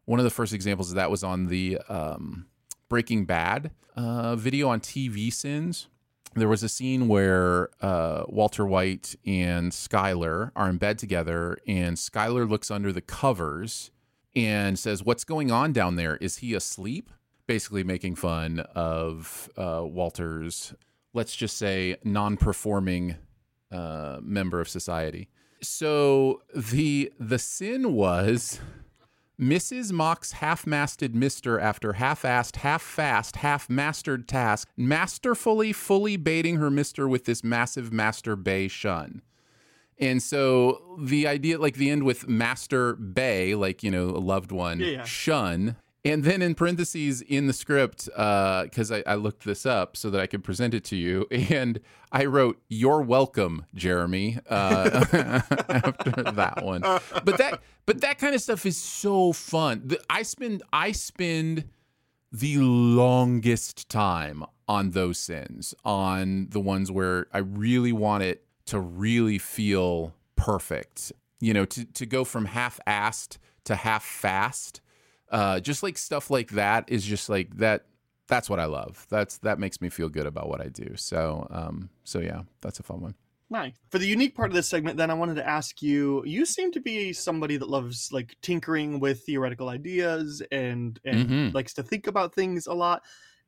One 0.06 0.20
of 0.20 0.26
the 0.26 0.30
first 0.32 0.54
examples 0.54 0.90
of 0.90 0.96
that 0.96 1.10
was 1.10 1.24
on 1.24 1.48
the 1.48 1.78
um, 1.88 2.48
Breaking 2.90 3.26
Bad 3.26 3.72
uh, 3.96 4.36
video 4.36 4.68
on 4.70 4.82
TV 4.82 5.32
Sins. 5.32 5.88
There 6.36 6.48
was 6.48 6.64
a 6.64 6.70
scene 6.70 7.08
where 7.08 7.70
uh, 7.82 8.24
Walter 8.28 8.66
White 8.66 9.16
and 9.26 9.72
Skyler 9.72 10.52
are 10.56 10.70
in 10.70 10.78
bed 10.78 10.98
together, 10.98 11.58
and 11.68 11.96
Skyler 11.96 12.50
looks 12.50 12.72
under 12.72 12.92
the 12.92 13.02
covers 13.02 13.92
and 14.36 14.80
says, 14.80 15.04
What's 15.04 15.24
going 15.24 15.52
on 15.52 15.74
down 15.74 15.96
there? 15.96 16.18
Is 16.18 16.38
he 16.38 16.54
asleep? 16.54 17.12
Basically, 17.46 17.84
making 17.84 18.16
fun 18.16 18.62
of 18.74 19.50
uh, 19.58 19.84
Walter's, 19.84 20.74
let's 21.14 21.36
just 21.36 21.58
say, 21.58 21.98
non 22.04 22.38
performing 22.38 23.18
uh, 23.72 24.20
member 24.22 24.62
of 24.62 24.70
society. 24.70 25.30
So 25.62 26.42
the 26.56 27.12
the 27.20 27.40
sin 27.40 27.94
was 27.94 28.60
Mrs. 29.40 29.92
Mock's 29.92 30.34
half-masted 30.34 31.16
mister 31.16 31.60
after 31.60 31.94
half-assed, 31.94 32.58
half-fast, 32.58 33.38
half-mastered 33.38 34.28
task, 34.28 34.70
masterfully 34.78 35.74
fully 35.74 36.18
baiting 36.18 36.58
her 36.58 36.70
mister 36.70 37.08
with 37.08 37.26
this 37.26 37.44
massive 37.44 37.92
master 37.92 38.36
bay 38.36 38.68
shun. 38.68 39.22
And 40.00 40.22
so 40.22 40.98
the 41.00 41.28
idea, 41.28 41.58
like 41.60 41.76
the 41.76 41.90
end 41.90 42.04
with 42.04 42.28
master 42.28 42.94
bay, 42.96 43.56
like, 43.56 43.84
you 43.84 43.92
know, 43.92 44.10
a 44.10 44.22
loved 44.22 44.52
one, 44.52 44.80
Yeah, 44.80 44.88
yeah. 44.88 45.04
shun. 45.04 45.78
And 46.06 46.26
then 46.26 46.42
in 46.42 46.54
parentheses 46.54 47.22
in 47.22 47.48
the 47.48 47.54
script, 47.54 48.06
because 48.06 48.92
I, 48.92 49.04
I 49.08 49.16
looked 49.16 49.46
this 49.46 49.66
up 49.66 49.96
so 49.96 50.10
that 50.10 50.20
I 50.20 50.28
could 50.28 50.44
present 50.44 50.74
it 50.74 50.84
to 50.86 50.98
you, 50.98 51.28
and 51.32 51.80
I 52.12 52.26
wrote 52.26 52.62
"You're 52.68 53.02
welcome, 53.02 53.66
Jeremy" 53.74 54.38
uh, 54.50 55.06
after 55.70 56.24
that 56.24 56.62
one. 56.64 56.82
But 56.82 57.38
that, 57.38 57.62
but 57.86 58.02
that 58.02 58.20
kind 58.20 58.36
of 58.36 58.42
stuff 58.42 58.66
is 58.66 58.78
so 58.78 59.32
fun. 59.32 59.84
The, 59.86 60.02
I 60.10 60.24
spend, 60.24 60.62
I 60.74 60.92
spend 60.92 61.70
the 62.34 62.58
longest 62.58 63.88
time 63.88 64.44
on 64.68 64.92
those 64.92 65.18
sins, 65.18 65.74
on 65.86 66.48
the 66.50 66.60
ones 66.60 66.92
where 66.92 67.28
I 67.32 67.38
really 67.38 67.94
want 67.94 68.24
it 68.24 68.46
to 68.66 68.80
really 68.80 69.38
feel 69.38 70.14
perfect. 70.36 71.14
You 71.40 71.54
know, 71.54 71.66
to, 71.66 71.86
to 71.86 72.06
go 72.06 72.26
from 72.26 72.46
half 72.46 72.80
assed 72.86 73.38
to 73.66 73.76
half 73.76 74.04
fast. 74.04 74.82
Uh, 75.34 75.60
just 75.60 75.84
like 75.84 75.98
stuff 76.00 76.32
like 76.32 76.52
that 76.52 76.86
is 76.90 77.06
just 77.06 77.30
like 77.30 77.58
that. 77.58 77.88
That's 78.30 78.50
what 78.50 78.60
I 78.62 78.66
love. 78.68 79.08
That's 79.10 79.40
that 79.40 79.60
makes 79.60 79.82
me 79.82 79.90
feel 79.90 80.10
good 80.10 80.28
about 80.28 80.50
what 80.50 80.62
I 80.62 80.70
do. 80.70 80.96
So, 80.98 81.48
um, 81.52 81.92
so 82.06 82.22
yeah, 82.22 82.44
that's 82.62 82.80
a 82.80 82.84
fun 82.84 83.02
one. 83.02 83.16
Nice. 83.50 83.76
For 83.92 84.00
the 84.00 84.08
unique 84.08 84.36
part 84.36 84.50
of 84.50 84.56
this 84.56 84.68
segment, 84.68 84.98
then 84.98 85.12
I 85.12 85.14
wanted 85.14 85.36
to 85.36 85.48
ask 85.48 85.82
you. 85.82 86.24
You 86.26 86.46
seem 86.46 86.72
to 86.72 86.80
be 86.80 87.14
somebody 87.14 87.58
that 87.58 87.70
loves 87.70 88.12
like 88.12 88.36
tinkering 88.42 89.00
with 89.00 89.24
theoretical 89.26 89.70
ideas 89.70 90.42
and 90.52 91.00
and 91.06 91.30
Mhm. 91.30 91.54
likes 91.54 91.74
to 91.76 91.84
think 91.84 92.08
about 92.08 92.34
things 92.34 92.66
a 92.68 92.74
lot. 92.74 93.04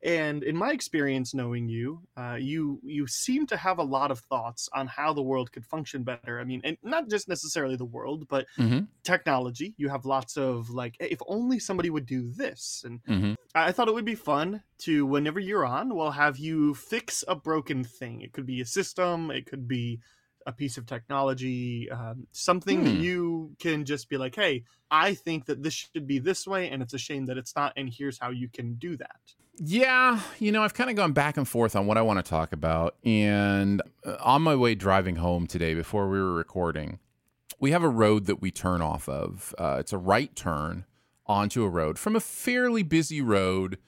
And 0.06 0.44
in 0.44 0.56
my 0.56 0.72
experience, 0.72 1.34
knowing 1.34 1.68
you, 1.68 2.08
uh, 2.16 2.38
you 2.40 2.80
you 2.84 3.08
seem 3.08 3.46
to 3.48 3.58
have 3.58 3.78
a 3.78 3.84
lot 3.84 4.12
of 4.12 4.20
thoughts 4.20 4.68
on 4.72 4.86
how 4.86 5.12
the 5.12 5.22
world 5.22 5.52
could 5.52 5.66
function 5.66 6.04
better. 6.04 6.40
I 6.40 6.44
mean, 6.44 6.62
and 6.64 6.78
not 6.84 7.10
just 7.10 7.28
necessarily 7.28 7.76
the 7.76 7.86
world, 7.86 8.28
but 8.28 8.46
Mhm. 8.58 8.86
technology. 9.04 9.74
You 9.78 9.88
have 9.90 10.04
lots 10.06 10.36
of 10.36 10.70
like, 10.70 10.96
if 11.00 11.20
only 11.28 11.58
somebody 11.60 11.90
would 11.90 12.06
do 12.06 12.22
this, 12.32 12.82
and 12.84 13.02
Mhm. 13.06 13.36
I 13.54 13.68
I 13.68 13.72
thought 13.72 13.88
it 13.88 13.94
would 13.94 14.04
be 14.06 14.14
fun 14.16 14.62
to, 14.80 15.06
whenever 15.06 15.40
you're 15.40 15.66
on, 15.66 15.94
we'll 15.96 16.12
have 16.12 16.38
you 16.38 16.74
fix 16.74 17.24
a 17.28 17.36
broken 17.36 17.84
thing. 17.84 18.20
It 18.22 18.32
could 18.34 18.46
be 18.46 18.60
a 18.60 18.66
system, 18.66 19.30
it 19.30 19.46
could 19.46 19.68
be 19.68 20.00
a 20.46 20.52
piece 20.52 20.78
of 20.78 20.86
technology, 20.86 21.90
um, 21.90 22.26
something 22.32 22.84
that 22.84 22.94
Hmm. 22.94 23.00
you 23.00 23.56
can 23.58 23.84
just 23.84 24.08
be 24.08 24.16
like, 24.16 24.34
hey, 24.34 24.64
I 24.90 25.14
think 25.14 25.46
that 25.46 25.62
this 25.62 25.74
should 25.74 26.06
be 26.06 26.18
this 26.20 26.46
way, 26.46 26.70
and 26.70 26.82
it's 26.82 26.94
a 26.94 26.98
shame 26.98 27.26
that 27.26 27.36
it's 27.36 27.54
not, 27.56 27.72
and 27.76 27.92
here's 27.92 28.18
how 28.18 28.30
you 28.30 28.48
can 28.48 28.74
do 28.74 28.96
that. 28.96 29.20
Yeah, 29.58 30.20
you 30.38 30.52
know, 30.52 30.62
I've 30.62 30.74
kind 30.74 30.90
of 30.90 30.96
gone 30.96 31.12
back 31.12 31.36
and 31.36 31.48
forth 31.48 31.74
on 31.74 31.86
what 31.86 31.96
I 31.98 32.02
want 32.02 32.24
to 32.24 32.28
talk 32.28 32.52
about. 32.52 32.94
And 33.04 33.82
uh, 34.04 34.16
on 34.20 34.42
my 34.42 34.54
way 34.54 34.74
driving 34.74 35.16
home 35.16 35.46
today, 35.46 35.74
before 35.74 36.08
we 36.08 36.18
were 36.18 36.34
recording, 36.34 36.98
we 37.58 37.70
have 37.70 37.82
a 37.82 37.88
road 37.88 38.26
that 38.26 38.40
we 38.42 38.50
turn 38.50 38.82
off 38.82 39.08
of. 39.08 39.54
Uh, 39.58 39.78
it's 39.80 39.92
a 39.94 39.98
right 39.98 40.34
turn 40.36 40.84
onto 41.26 41.64
a 41.64 41.68
road 41.68 41.98
from 41.98 42.14
a 42.14 42.20
fairly 42.20 42.82
busy 42.82 43.20
road 43.22 43.78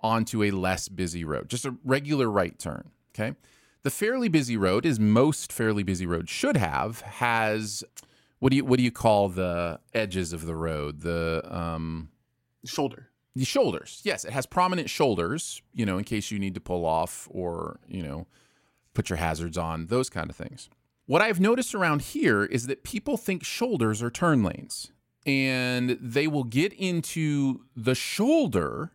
onto 0.00 0.44
a 0.44 0.50
less 0.52 0.88
busy 0.88 1.24
road, 1.24 1.50
just 1.50 1.64
a 1.66 1.74
regular 1.84 2.30
right 2.30 2.58
turn. 2.58 2.90
Okay. 3.12 3.34
The 3.86 3.90
fairly 3.90 4.26
busy 4.26 4.56
road, 4.56 4.84
as 4.84 4.98
most 4.98 5.52
fairly 5.52 5.84
busy 5.84 6.06
roads 6.06 6.28
should 6.28 6.56
have, 6.56 7.02
has 7.02 7.84
what 8.40 8.50
do 8.50 8.56
you 8.56 8.64
what 8.64 8.78
do 8.78 8.82
you 8.82 8.90
call 8.90 9.28
the 9.28 9.78
edges 9.94 10.32
of 10.32 10.44
the 10.44 10.56
road? 10.56 11.02
The 11.02 11.40
um, 11.48 12.08
Shoulder. 12.64 13.10
the 13.36 13.44
shoulders. 13.44 14.00
Yes, 14.02 14.24
it 14.24 14.32
has 14.32 14.44
prominent 14.44 14.90
shoulders, 14.90 15.62
you 15.72 15.86
know, 15.86 15.98
in 15.98 16.02
case 16.02 16.32
you 16.32 16.40
need 16.40 16.54
to 16.54 16.60
pull 16.60 16.84
off 16.84 17.28
or, 17.30 17.78
you 17.86 18.02
know, 18.02 18.26
put 18.92 19.08
your 19.08 19.18
hazards 19.18 19.56
on, 19.56 19.86
those 19.86 20.10
kind 20.10 20.30
of 20.30 20.34
things. 20.34 20.68
What 21.04 21.22
I've 21.22 21.38
noticed 21.38 21.72
around 21.72 22.02
here 22.02 22.44
is 22.44 22.66
that 22.66 22.82
people 22.82 23.16
think 23.16 23.44
shoulders 23.44 24.02
are 24.02 24.10
turn 24.10 24.42
lanes 24.42 24.90
and 25.24 25.90
they 26.00 26.26
will 26.26 26.42
get 26.42 26.72
into 26.72 27.60
the 27.76 27.94
shoulder 27.94 28.90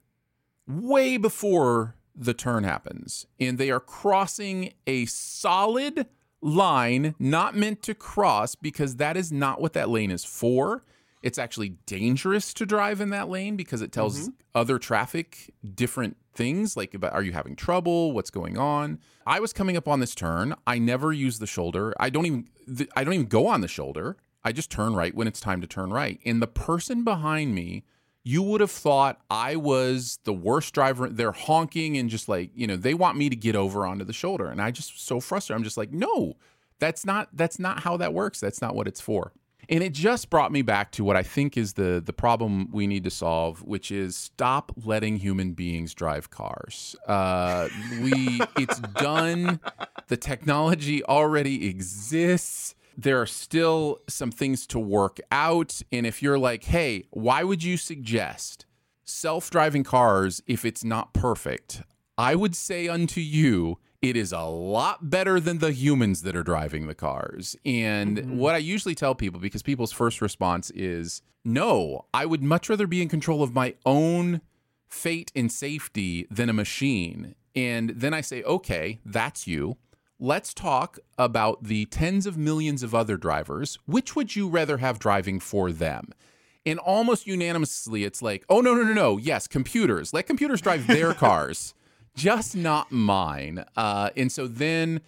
way 0.68 1.16
before 1.16 1.96
the 2.22 2.34
turn 2.36 2.64
happens. 2.64 3.26
And 3.40 3.58
they 3.58 3.72
are 3.72 3.80
crossing 3.80 4.74
a 4.86 5.06
solid 5.08 6.06
line 6.42 7.16
not 7.20 7.56
meant 7.56 7.82
to 7.84 7.96
cross 7.96 8.56
because 8.56 8.98
that 8.98 9.18
is 9.18 9.32
not 9.32 9.60
what 9.60 9.74
that 9.74 9.90
lane 9.90 10.12
is 10.12 10.24
for. 10.24 10.84
It's 11.24 11.38
actually 11.38 11.70
dangerous 11.86 12.54
to 12.56 12.66
drive 12.66 13.02
in 13.02 13.10
that 13.10 13.30
lane 13.30 13.56
because 13.56 13.82
it 13.82 13.92
tells 13.92 14.22
mm-hmm. 14.22 14.30
other 14.56 14.80
traffic 14.80 15.54
different 15.76 16.18
things 16.34 16.78
like 16.78 16.94
about 16.94 17.14
are 17.14 17.24
you 17.24 17.32
having 17.32 17.56
trouble, 17.56 18.12
what's 18.14 18.32
going 18.32 18.58
on. 18.58 19.00
I 19.26 19.40
was 19.40 19.54
coming 19.54 19.78
up 19.78 19.88
on 19.88 20.00
this 20.00 20.16
turn. 20.16 20.56
I 20.66 20.80
never 20.80 21.12
use 21.12 21.40
the 21.40 21.48
shoulder. 21.48 21.94
I 22.00 22.10
don't 22.10 22.26
even 22.26 22.48
I 22.96 23.04
don't 23.04 23.14
even 23.14 23.28
go 23.28 23.48
on 23.48 23.62
the 23.62 23.68
shoulder. 23.68 24.18
I 24.44 24.52
just 24.52 24.72
turn 24.72 24.96
right 24.96 25.14
when 25.14 25.28
it's 25.28 25.40
time 25.40 25.62
to 25.62 25.68
turn 25.68 25.92
right. 25.92 26.20
And 26.26 26.42
the 26.42 26.48
person 26.48 27.04
behind 27.04 27.54
me, 27.54 27.84
you 28.24 28.44
would 28.44 28.62
have 28.62 28.72
thought 28.72 29.20
I 29.30 29.56
was 29.56 30.20
the 30.24 30.34
worst 30.34 30.74
driver. 30.74 31.10
They're 31.10 31.32
honking 31.32 31.98
and 31.98 32.10
just 32.10 32.30
like, 32.30 32.52
you 32.54 32.68
know, 32.68 32.76
they 32.76 32.94
want 32.94 33.18
me 33.18 33.30
to 33.30 33.36
get 33.36 33.56
over 33.56 33.86
onto 33.86 34.06
the 34.06 34.14
shoulder. 34.14 34.48
And 34.48 34.62
I 34.62 34.72
just 34.72 35.06
so 35.06 35.20
frustrated. 35.20 35.60
I'm 35.60 35.64
just 35.64 35.78
like, 35.78 35.92
no, 35.92 36.36
that's 36.80 37.06
not 37.06 37.30
that's 37.34 37.60
not 37.60 37.82
how 37.82 37.98
that 37.98 38.14
works. 38.14 38.40
That's 38.40 38.62
not 38.62 38.76
what 38.76 38.88
it's 38.88 39.02
for. 39.02 39.34
And 39.70 39.84
it 39.84 39.94
just 39.94 40.30
brought 40.30 40.52
me 40.52 40.64
back 40.64 40.92
to 40.94 41.04
what 41.04 41.16
I 41.16 41.24
think 41.24 41.56
is 41.58 41.74
the 41.74 42.02
the 42.04 42.14
problem 42.14 42.70
we 42.72 42.86
need 42.88 43.04
to 43.06 43.10
solve, 43.10 43.64
which 43.64 43.92
is 43.92 44.18
stop 44.18 44.72
letting 44.86 45.18
human 45.18 45.54
beings 45.54 45.94
drive 45.94 46.30
cars. 46.30 46.96
Uh, 47.08 47.70
we 48.02 48.42
it's 48.58 48.80
done. 48.80 49.60
The 50.08 50.18
technology 50.18 51.06
already 51.06 51.70
exists. 51.70 52.76
There 52.98 53.22
are 53.22 53.26
still 53.26 54.02
some 54.08 54.32
things 54.32 54.68
to 54.68 54.80
work 54.80 55.20
out. 55.32 55.82
And 55.92 56.06
if 56.06 56.22
you're 56.22 56.40
like, 56.40 56.66
hey, 56.66 57.06
why 57.12 57.44
would 57.44 57.64
you 57.64 57.78
suggest 57.78 58.66
self 59.04 59.50
driving 59.50 59.84
cars 59.84 60.42
if 60.48 60.66
it's 60.66 60.84
not 60.84 61.14
perfect? 61.14 61.84
I 62.18 62.36
would 62.36 62.56
say 62.56 62.88
unto 62.88 63.22
you, 63.22 63.80
it 64.02 64.16
is 64.16 64.32
a 64.32 64.42
lot 64.42 65.10
better 65.10 65.40
than 65.40 65.60
the 65.60 65.72
humans 65.72 66.24
that 66.24 66.36
are 66.36 66.44
driving 66.44 66.88
the 66.88 66.96
cars. 66.96 67.56
And 67.66 68.18
mm-hmm. 68.18 68.38
what 68.38 68.56
I 68.56 68.60
usually 68.60 68.96
tell 68.96 69.16
people, 69.16 69.40
because 69.40 69.62
people's 69.62 69.92
first 69.92 70.22
response 70.22 70.72
is, 70.72 71.22
no, 71.46 72.06
I 72.14 72.26
would 72.26 72.44
much 72.44 72.70
rather 72.70 72.88
be 72.88 73.02
in 73.02 73.10
control 73.10 73.44
of 73.44 73.54
my 73.54 73.76
own 73.86 74.42
fate 74.88 75.32
and 75.36 75.52
safety 75.52 76.28
than 76.30 76.50
a 76.50 76.54
machine. 76.54 77.36
And 77.56 77.92
then 77.92 78.14
I 78.14 78.22
say, 78.22 78.44
okay, 78.44 79.00
that's 79.06 79.48
you. 79.48 79.78
Let's 80.24 80.54
talk 80.54 81.00
about 81.18 81.64
the 81.64 81.86
tens 81.86 82.28
of 82.28 82.38
millions 82.38 82.84
of 82.84 82.94
other 82.94 83.18
drivers. 83.18 83.80
Which 83.88 84.16
would 84.16 84.36
you 84.36 84.48
rather 84.48 84.78
have 84.78 85.00
driving 85.00 85.40
for 85.40 85.72
them? 85.72 86.14
And 86.64 86.78
almost 86.78 87.26
unanimously, 87.26 88.04
it's 88.04 88.22
like, 88.22 88.46
oh, 88.48 88.62
no, 88.62 88.76
no, 88.76 88.84
no, 88.84 88.94
no. 88.94 89.18
Yes, 89.18 89.48
computers. 89.48 90.14
Let 90.14 90.28
computers 90.28 90.62
drive 90.62 90.86
their 90.86 91.14
cars, 91.16 91.74
just 92.16 92.56
not 92.56 92.92
mine. 92.92 93.66
Uh, 93.76 94.12
and 94.16 94.32
so 94.32 94.46
then, 94.46 95.02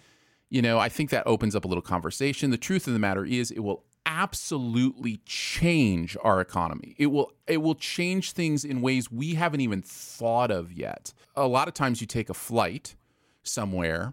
you 0.50 0.60
know, 0.60 0.80
I 0.80 0.88
think 0.88 1.10
that 1.10 1.28
opens 1.28 1.54
up 1.54 1.64
a 1.64 1.68
little 1.68 1.80
conversation. 1.80 2.50
The 2.50 2.58
truth 2.58 2.88
of 2.88 2.92
the 2.92 2.98
matter 2.98 3.24
is, 3.24 3.52
it 3.52 3.60
will 3.60 3.84
absolutely 4.06 5.20
change 5.26 6.16
our 6.24 6.40
economy. 6.40 6.96
It 6.98 7.06
will 7.06 7.30
it 7.46 7.58
will 7.58 7.76
change 7.76 8.32
things 8.32 8.64
in 8.64 8.82
ways 8.82 9.12
we 9.12 9.34
haven't 9.34 9.60
even 9.60 9.80
thought 9.80 10.50
of 10.50 10.72
yet. 10.72 11.14
A 11.36 11.46
lot 11.46 11.68
of 11.68 11.74
times 11.74 12.00
you 12.00 12.08
take 12.08 12.28
a 12.28 12.34
flight 12.34 12.96
somewhere 13.44 14.12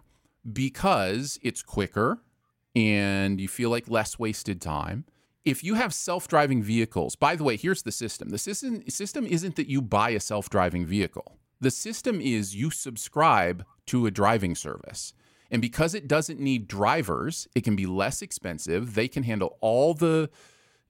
because 0.52 1.40
it's 1.42 1.62
quicker 1.62 2.22
and 2.76 3.40
you 3.40 3.48
feel 3.48 3.70
like 3.70 3.90
less 3.90 4.18
wasted 4.18 4.62
time. 4.62 5.06
If 5.44 5.64
you 5.64 5.74
have 5.76 5.94
self-driving 5.94 6.62
vehicles, 6.62 7.16
by 7.16 7.36
the 7.36 7.44
way, 7.44 7.58
here's 7.58 7.82
the 7.82 7.92
system. 7.92 8.30
The 8.30 8.38
system 8.38 8.88
system 8.88 9.26
isn't 9.26 9.56
that 9.56 9.70
you 9.70 9.82
buy 9.82 10.12
a 10.12 10.20
self-driving 10.20 10.86
vehicle. 10.86 11.40
The 11.60 11.72
system 11.72 12.22
is 12.22 12.56
you 12.56 12.70
subscribe 12.70 13.66
to 13.88 14.06
a 14.06 14.12
driving 14.12 14.56
service. 14.56 15.14
And 15.52 15.62
because 15.62 15.94
it 15.94 16.08
doesn't 16.08 16.40
need 16.40 16.68
drivers, 16.68 17.48
it 17.54 17.64
can 17.64 17.76
be 17.76 17.86
less 17.86 18.22
expensive. 18.22 18.96
They 18.96 19.08
can 19.08 19.24
handle 19.24 19.58
all 19.60 19.94
the, 19.94 20.30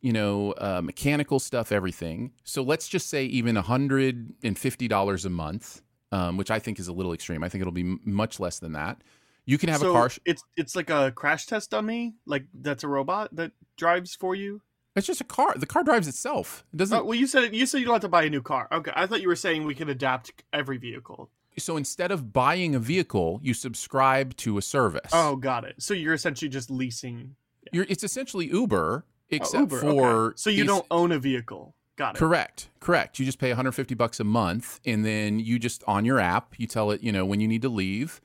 you 0.01 0.13
know, 0.13 0.51
uh, 0.53 0.81
mechanical 0.83 1.39
stuff, 1.39 1.71
everything. 1.71 2.31
So 2.43 2.61
let's 2.61 2.87
just 2.87 3.09
say 3.09 3.25
even 3.25 3.55
$150 3.55 5.25
a 5.25 5.29
month, 5.29 5.81
um, 6.11 6.37
which 6.37 6.51
I 6.51 6.59
think 6.59 6.79
is 6.79 6.87
a 6.87 6.93
little 6.93 7.11
extreme. 7.11 7.43
I 7.43 7.49
think 7.49 7.61
it'll 7.61 7.73
be 7.73 7.81
m- 7.81 7.99
much 8.05 8.39
less 8.39 8.59
than 8.59 8.73
that. 8.73 9.01
You 9.45 9.57
can 9.57 9.69
have 9.69 9.81
so 9.81 9.89
a 9.89 9.93
car. 9.93 10.09
sh- 10.09 10.19
it's 10.25 10.43
it's 10.57 10.75
like 10.75 10.89
a 10.89 11.11
crash 11.11 11.45
test 11.45 11.71
dummy, 11.71 12.13
like 12.25 12.45
that's 12.53 12.83
a 12.83 12.87
robot 12.87 13.35
that 13.35 13.51
drives 13.77 14.15
for 14.15 14.35
you. 14.35 14.61
It's 14.95 15.07
just 15.07 15.21
a 15.21 15.25
car. 15.25 15.53
The 15.57 15.65
car 15.65 15.83
drives 15.83 16.07
itself. 16.07 16.65
It 16.73 16.77
doesn't. 16.77 16.97
Oh, 16.99 17.03
well, 17.05 17.15
you 17.17 17.25
said 17.27 17.55
you 17.55 17.65
said 17.65 17.79
you 17.79 17.85
don't 17.85 17.95
have 17.95 18.01
to 18.01 18.09
buy 18.09 18.23
a 18.23 18.29
new 18.29 18.41
car. 18.41 18.67
Okay, 18.71 18.91
I 18.95 19.05
thought 19.07 19.21
you 19.21 19.27
were 19.29 19.35
saying 19.35 19.65
we 19.65 19.75
can 19.75 19.89
adapt 19.89 20.43
every 20.53 20.77
vehicle. 20.77 21.29
so 21.57 21.75
instead 21.77 22.11
of 22.11 22.31
buying 22.33 22.75
a 22.75 22.79
vehicle, 22.79 23.39
you 23.43 23.53
subscribe 23.53 24.35
to 24.37 24.57
a 24.57 24.61
service. 24.61 25.09
Oh, 25.13 25.35
got 25.37 25.63
it. 25.63 25.75
So 25.79 25.93
you're 25.93 26.13
essentially 26.13 26.49
just 26.49 26.69
leasing. 26.69 27.35
You're, 27.71 27.85
it's 27.89 28.03
essentially 28.03 28.47
Uber, 28.47 29.05
Oh, 29.05 29.35
except 29.35 29.61
Uber, 29.71 29.79
for 29.79 30.05
okay. 30.27 30.33
so 30.37 30.49
you 30.49 30.65
don't 30.65 30.85
own 30.91 31.11
a 31.11 31.19
vehicle. 31.19 31.73
Got 31.97 32.15
it. 32.15 32.19
Correct. 32.19 32.69
Correct. 32.79 33.19
You 33.19 33.25
just 33.25 33.37
pay 33.39 33.49
150 33.49 33.95
bucks 33.95 34.19
a 34.19 34.23
month 34.23 34.79
and 34.85 35.05
then 35.05 35.39
you 35.39 35.59
just 35.59 35.83
on 35.87 36.03
your 36.05 36.19
app, 36.19 36.55
you 36.57 36.67
tell 36.67 36.91
it, 36.91 37.01
you 37.01 37.11
know, 37.11 37.25
when 37.25 37.39
you 37.39 37.47
need 37.47 37.61
to 37.61 37.69
leave 37.69 38.19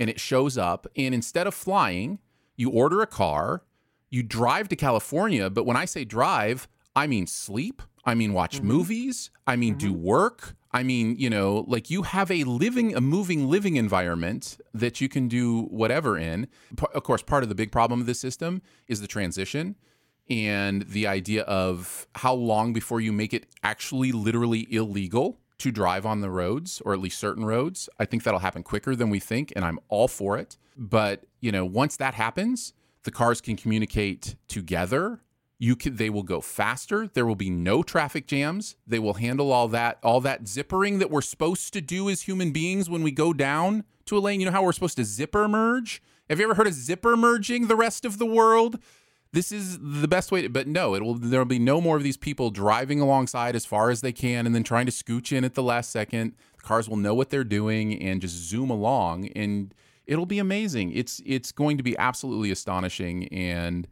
and 0.00 0.10
it 0.10 0.18
shows 0.18 0.58
up 0.58 0.86
and 0.96 1.14
instead 1.14 1.46
of 1.46 1.54
flying, 1.54 2.18
you 2.56 2.70
order 2.70 3.00
a 3.02 3.06
car, 3.06 3.62
you 4.10 4.22
drive 4.24 4.68
to 4.70 4.76
California, 4.76 5.48
but 5.48 5.64
when 5.64 5.76
I 5.76 5.84
say 5.84 6.04
drive, 6.04 6.66
I 6.96 7.06
mean 7.06 7.26
sleep, 7.28 7.82
I 8.04 8.14
mean 8.14 8.32
watch 8.32 8.56
Mm-hmm. 8.56 8.66
movies, 8.66 9.30
I 9.46 9.54
mean 9.56 9.74
do 9.76 9.92
work, 9.92 10.56
I 10.72 10.82
mean, 10.82 11.16
you 11.18 11.28
know, 11.30 11.64
like 11.68 11.90
you 11.90 12.02
have 12.02 12.30
a 12.30 12.44
living 12.44 12.94
a 12.96 13.00
moving 13.00 13.48
living 13.48 13.76
environment 13.76 14.58
that 14.72 15.00
you 15.00 15.08
can 15.08 15.28
do 15.28 15.62
whatever 15.64 16.16
in. 16.16 16.46
P- 16.76 16.86
Of 16.94 17.02
course, 17.02 17.22
part 17.22 17.42
of 17.42 17.48
the 17.48 17.54
big 17.54 17.70
problem 17.72 18.00
of 18.00 18.06
this 18.06 18.20
system 18.20 18.62
is 18.88 19.00
the 19.00 19.06
transition 19.08 19.74
and 20.28 20.82
the 20.82 21.06
idea 21.08 21.42
of 21.42 22.06
how 22.14 22.32
long 22.34 22.72
before 22.72 23.00
you 23.00 23.12
make 23.12 23.34
it 23.34 23.46
actually 23.64 24.12
literally 24.12 24.72
illegal 24.72 25.40
to 25.60 25.70
drive 25.70 26.04
on 26.04 26.20
the 26.20 26.30
roads, 26.30 26.82
or 26.84 26.92
at 26.92 27.00
least 27.00 27.18
certain 27.18 27.44
roads. 27.44 27.88
I 27.98 28.04
think 28.04 28.22
that'll 28.22 28.40
happen 28.40 28.62
quicker 28.62 28.96
than 28.96 29.10
we 29.10 29.20
think, 29.20 29.52
and 29.54 29.64
I'm 29.64 29.78
all 29.88 30.08
for 30.08 30.36
it. 30.36 30.56
But 30.76 31.24
you 31.40 31.52
know, 31.52 31.64
once 31.64 31.96
that 31.98 32.14
happens, 32.14 32.72
the 33.04 33.10
cars 33.10 33.40
can 33.40 33.56
communicate 33.56 34.36
together. 34.48 35.20
You 35.58 35.76
can, 35.76 35.96
they 35.96 36.08
will 36.08 36.22
go 36.22 36.40
faster. 36.40 37.06
There 37.06 37.26
will 37.26 37.34
be 37.34 37.50
no 37.50 37.82
traffic 37.82 38.26
jams. 38.26 38.76
They 38.86 38.98
will 38.98 39.14
handle 39.14 39.52
all 39.52 39.68
that, 39.68 39.98
all 40.02 40.20
that 40.22 40.44
zippering 40.44 40.98
that 40.98 41.10
we're 41.10 41.20
supposed 41.20 41.74
to 41.74 41.82
do 41.82 42.08
as 42.08 42.22
human 42.22 42.50
beings 42.50 42.88
when 42.88 43.02
we 43.02 43.10
go 43.10 43.34
down 43.34 43.84
to 44.06 44.16
a 44.16 44.20
lane. 44.20 44.40
You 44.40 44.46
know 44.46 44.52
how 44.52 44.62
we're 44.62 44.72
supposed 44.72 44.96
to 44.96 45.04
zipper 45.04 45.48
merge? 45.48 46.02
Have 46.30 46.38
you 46.38 46.44
ever 46.44 46.54
heard 46.54 46.66
of 46.66 46.72
zipper 46.72 47.16
merging 47.16 47.66
the 47.66 47.76
rest 47.76 48.06
of 48.06 48.18
the 48.18 48.24
world? 48.24 48.78
This 49.32 49.52
is 49.52 49.78
the 49.80 50.08
best 50.08 50.32
way 50.32 50.42
to, 50.42 50.48
but 50.48 50.66
no, 50.66 50.94
it 50.94 51.02
will 51.02 51.14
there'll 51.14 51.46
be 51.46 51.60
no 51.60 51.80
more 51.80 51.96
of 51.96 52.02
these 52.02 52.16
people 52.16 52.50
driving 52.50 53.00
alongside 53.00 53.54
as 53.54 53.64
far 53.64 53.90
as 53.90 54.00
they 54.00 54.12
can 54.12 54.44
and 54.44 54.54
then 54.54 54.64
trying 54.64 54.86
to 54.86 54.92
scooch 54.92 55.36
in 55.36 55.44
at 55.44 55.54
the 55.54 55.62
last 55.62 55.90
second. 55.90 56.34
The 56.56 56.62
cars 56.62 56.88
will 56.88 56.96
know 56.96 57.14
what 57.14 57.30
they're 57.30 57.44
doing 57.44 58.00
and 58.02 58.20
just 58.20 58.34
zoom 58.34 58.70
along 58.70 59.28
and 59.28 59.72
it'll 60.06 60.26
be 60.26 60.40
amazing. 60.40 60.90
It's 60.92 61.22
it's 61.24 61.52
going 61.52 61.76
to 61.76 61.84
be 61.84 61.96
absolutely 61.96 62.50
astonishing 62.50 63.28
and 63.28 63.86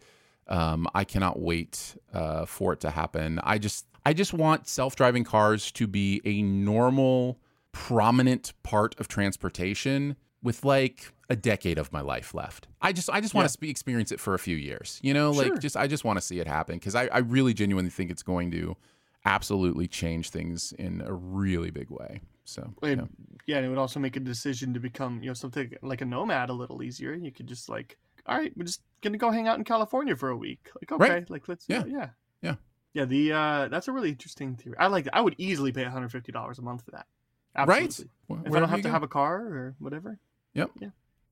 um, 0.49 0.89
I 0.95 1.05
cannot 1.05 1.39
wait 1.39 1.97
uh, 2.13 2.45
for 2.45 2.73
it 2.73 2.81
to 2.81 2.91
happen. 2.91 3.39
I 3.45 3.59
just 3.59 3.87
I 4.05 4.15
just 4.15 4.33
want 4.33 4.67
self-driving 4.67 5.23
cars 5.23 5.71
to 5.73 5.87
be 5.87 6.21
a 6.25 6.43
normal 6.43 7.39
prominent 7.71 8.55
part 8.65 8.99
of 8.99 9.07
transportation 9.07 10.17
with 10.43 10.65
like 10.65 11.13
a 11.31 11.37
decade 11.37 11.79
of 11.79 11.93
my 11.93 12.01
life 12.01 12.33
left. 12.35 12.69
I 12.81 12.93
just 12.93 13.11
I 13.11 13.21
just 13.21 13.35
want 13.35 13.49
to 13.51 13.69
experience 13.69 14.13
it 14.13 14.21
for 14.21 14.35
a 14.35 14.39
few 14.39 14.57
years. 14.57 14.99
You 15.03 15.13
know, 15.15 15.31
like 15.31 15.49
Sure. 15.49 15.59
just 15.59 15.77
I 15.77 15.87
just 15.87 16.05
want 16.05 16.17
to 16.19 16.23
see 16.23 16.41
it 16.41 16.47
happen 16.47 16.77
because 16.77 16.95
I, 16.95 17.07
I 17.09 17.19
really 17.19 17.53
genuinely 17.55 17.91
think 17.91 18.11
it's 18.11 18.23
going 18.23 18.51
to 18.53 18.77
absolutely 19.25 19.87
change 19.87 20.31
things 20.31 20.73
in 20.73 21.03
a 21.05 21.13
really 21.13 21.71
big 21.71 21.91
way. 21.91 22.21
So 22.45 22.73
yeah. 22.83 23.03
yeah, 23.47 23.57
and 23.59 23.67
it 23.67 23.69
would 23.69 23.79
also 23.79 24.01
make 24.01 24.17
a 24.17 24.21
decision 24.21 24.73
to 24.75 24.81
become, 24.81 25.21
you 25.23 25.29
know, 25.29 25.35
something 25.35 25.75
like 25.83 26.01
a 26.01 26.07
nomad 26.07 26.49
a 26.49 26.55
little 26.55 26.83
easier. 26.83 27.13
You 27.13 27.31
could 27.31 27.47
just 27.47 27.69
like, 27.69 27.99
all 28.27 28.39
right, 28.39 28.53
we're 28.57 28.65
just 28.65 28.81
gonna 29.03 29.19
go 29.19 29.31
hang 29.31 29.47
out 29.47 29.59
in 29.59 29.65
California 29.65 30.17
for 30.17 30.31
a 30.31 30.37
week. 30.37 30.71
Like, 30.81 30.93
okay, 30.93 31.11
Right. 31.15 31.31
like 31.31 31.47
let's, 31.49 31.67
Yeah. 31.69 31.85
yeah, 31.87 32.09
yeah, 32.41 32.55
Yeah. 32.95 33.05
The 33.05 33.33
uh, 33.33 33.69
that's 33.69 33.87
a 33.89 33.93
really 33.93 34.09
interesting 34.11 34.57
theory. 34.57 34.77
I 34.79 34.87
like. 34.87 35.05
That. 35.05 35.15
I 35.17 35.21
would 35.21 35.35
easily 35.37 35.73
pay 35.73 35.83
150 35.83 36.33
dollars 36.33 36.59
a 36.59 36.63
month 36.63 36.85
for 36.87 36.93
that. 36.93 37.07
Right. 37.67 37.85
Absolutely. 37.85 38.11
Wh- 38.31 38.47
If 38.47 38.55
I 38.55 38.61
don't 38.61 38.69
have 38.71 38.79
to 38.79 38.89
go. 38.89 38.91
have 38.93 39.03
a 39.03 39.09
car 39.09 39.37
or 39.41 39.75
whatever. 39.79 40.19
Yep. 40.55 40.71
Yeah. 40.81 40.89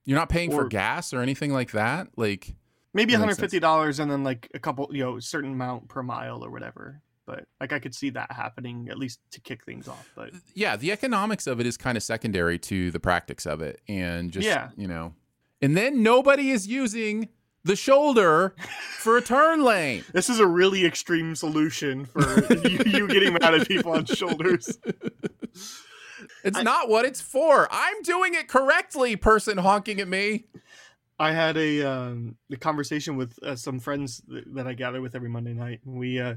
You're 0.06 0.18
not 0.18 0.30
paying 0.30 0.50
for 0.50 0.64
gas 0.66 1.12
or 1.12 1.20
anything 1.20 1.52
like 1.52 1.72
that. 1.72 2.08
Like 2.16 2.54
Maybe 2.94 3.12
makes 3.12 3.18
sense. 3.20 3.38
150 3.52 3.58
dollars 3.60 3.98
and 3.98 4.10
then 4.10 4.24
like 4.24 4.48
a 4.54 4.58
couple, 4.58 4.88
you 4.90 5.04
know, 5.04 5.18
certain 5.18 5.52
amount 5.52 5.88
per 5.88 6.02
mile 6.02 6.42
or 6.42 6.50
whatever. 6.50 7.02
But 7.26 7.44
like 7.60 7.72
I 7.72 7.78
could 7.80 7.94
see 7.94 8.10
that 8.10 8.30
happening 8.32 8.88
at 8.88 8.98
least 8.98 9.18
to 9.32 9.40
kick 9.40 9.64
things 9.64 9.88
off. 9.88 10.08
But 10.14 10.30
yeah, 10.54 10.76
the 10.76 10.92
economics 10.92 11.46
of 11.48 11.58
it 11.60 11.66
is 11.66 11.76
kind 11.76 11.96
of 11.96 12.02
secondary 12.04 12.58
to 12.60 12.90
the 12.92 13.00
practice 13.00 13.44
of 13.46 13.60
it, 13.60 13.80
and 13.88 14.30
just 14.30 14.46
Yeah. 14.46 14.70
you 14.76 14.86
know, 14.86 15.12
and 15.60 15.76
then 15.76 16.02
nobody 16.04 16.50
is 16.50 16.68
using 16.68 17.28
the 17.64 17.74
shoulder 17.74 18.54
for 19.00 19.16
a 19.16 19.20
turn 19.22 19.64
lane. 19.64 20.04
this 20.12 20.30
is 20.30 20.38
a 20.38 20.46
really 20.46 20.86
extreme 20.86 21.34
solution 21.34 22.04
for 22.06 22.22
you, 22.68 22.78
you 22.86 23.08
getting 23.08 23.32
mad 23.32 23.54
at 23.54 23.66
people 23.66 23.90
on 23.90 24.04
shoulders. 24.04 24.78
It's 26.46 26.62
not 26.62 26.88
what 26.88 27.04
it's 27.04 27.20
for. 27.20 27.68
I'm 27.70 28.02
doing 28.02 28.34
it 28.34 28.48
correctly. 28.48 29.16
Person 29.16 29.58
honking 29.58 30.00
at 30.00 30.08
me. 30.08 30.46
I 31.18 31.32
had 31.32 31.56
a 31.56 31.82
um 31.82 32.36
a 32.52 32.56
conversation 32.56 33.16
with 33.16 33.38
uh, 33.42 33.56
some 33.56 33.78
friends 33.80 34.22
th- 34.28 34.44
that 34.48 34.66
I 34.66 34.74
gather 34.74 35.00
with 35.00 35.14
every 35.14 35.28
Monday 35.28 35.54
night. 35.54 35.80
We 35.84 36.20
uh 36.20 36.34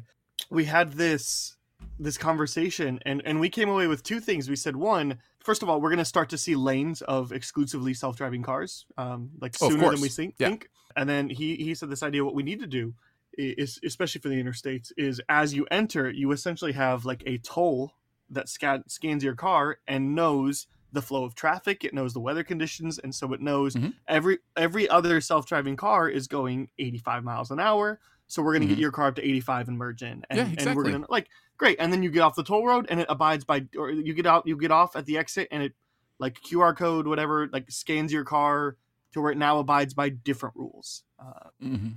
we 0.49 0.65
had 0.65 0.93
this 0.93 1.55
this 1.99 2.17
conversation 2.17 2.99
and 3.05 3.21
and 3.25 3.39
we 3.39 3.49
came 3.49 3.69
away 3.69 3.87
with 3.87 4.03
two 4.03 4.19
things. 4.19 4.49
We 4.49 4.55
said 4.55 4.75
one, 4.75 5.19
first 5.39 5.63
of 5.63 5.69
all, 5.69 5.79
we're 5.81 5.89
going 5.89 5.99
to 5.99 6.05
start 6.05 6.29
to 6.29 6.37
see 6.37 6.55
lanes 6.55 7.01
of 7.03 7.31
exclusively 7.31 7.93
self-driving 7.93 8.43
cars 8.43 8.85
um 8.97 9.31
like 9.41 9.55
Oh, 9.61 9.69
sooner 9.69 9.89
than 9.91 10.01
we 10.01 10.09
think. 10.09 10.35
Yeah. 10.37 10.49
think. 10.49 10.69
And 10.95 11.09
then 11.09 11.29
he 11.29 11.55
he 11.55 11.75
said 11.75 11.89
this 11.89 12.03
idea 12.03 12.23
what 12.25 12.35
we 12.35 12.43
need 12.43 12.59
to 12.61 12.67
do 12.67 12.93
is 13.37 13.79
especially 13.85 14.19
for 14.21 14.29
the 14.29 14.41
interstates 14.41 14.91
is 14.97 15.21
as 15.29 15.53
you 15.53 15.65
enter, 15.71 16.09
you 16.09 16.31
essentially 16.31 16.71
have 16.73 17.05
like 17.05 17.23
a 17.25 17.37
toll 17.39 17.93
that 18.31 18.49
scan, 18.49 18.83
scans 18.87 19.23
your 19.23 19.35
car 19.35 19.79
and 19.87 20.15
knows 20.15 20.67
the 20.91 21.01
flow 21.01 21.23
of 21.23 21.35
traffic 21.35 21.83
it 21.83 21.93
knows 21.93 22.13
the 22.13 22.19
weather 22.19 22.43
conditions 22.43 22.97
and 22.97 23.13
so 23.13 23.31
it 23.33 23.41
knows 23.41 23.75
Mm-hmm. 23.75 23.89
every 24.07 24.39
every 24.57 24.89
other 24.89 25.21
self-driving 25.21 25.75
car 25.75 26.09
is 26.09 26.27
going 26.27 26.67
85 26.79 27.23
miles 27.23 27.51
an 27.51 27.59
hour 27.59 27.99
so 28.27 28.41
we're 28.41 28.53
going 28.53 28.61
to 28.61 28.67
Mhm. 28.67 28.77
get 28.77 28.81
your 28.81 28.91
car 28.91 29.07
up 29.07 29.15
to 29.15 29.23
85 29.23 29.67
and 29.67 29.77
merge 29.77 30.01
in 30.01 30.23
and, 30.29 30.37
Yeah, 30.37 30.43
and 30.43 30.49
we're 30.49 30.53
exactly. 30.53 30.91
going 30.91 31.03
to 31.03 31.11
like 31.11 31.27
great 31.57 31.77
and 31.79 31.93
then 31.93 32.01
you 32.01 32.09
get 32.09 32.21
off 32.21 32.35
the 32.35 32.43
toll 32.43 32.65
road 32.65 32.87
and 32.89 32.99
it 32.99 33.05
abides 33.07 33.45
by 33.45 33.67
or 33.77 33.91
you 33.91 34.13
get 34.15 34.25
out 34.25 34.47
you 34.47 34.57
get 34.57 34.71
off 34.71 34.95
at 34.95 35.05
the 35.05 35.17
exit 35.17 35.47
and 35.51 35.61
it 35.61 35.73
like 36.17 36.39
qr 36.41 36.75
code 36.75 37.05
whatever 37.05 37.47
like 37.53 37.69
scans 37.69 38.11
your 38.11 38.23
car 38.23 38.75
to 39.13 39.21
where 39.21 39.31
it 39.31 39.37
now 39.37 39.59
abides 39.59 39.93
by 39.93 40.09
different 40.09 40.55
rules 40.55 41.03
uh, 41.19 41.49
hmm 41.61 41.89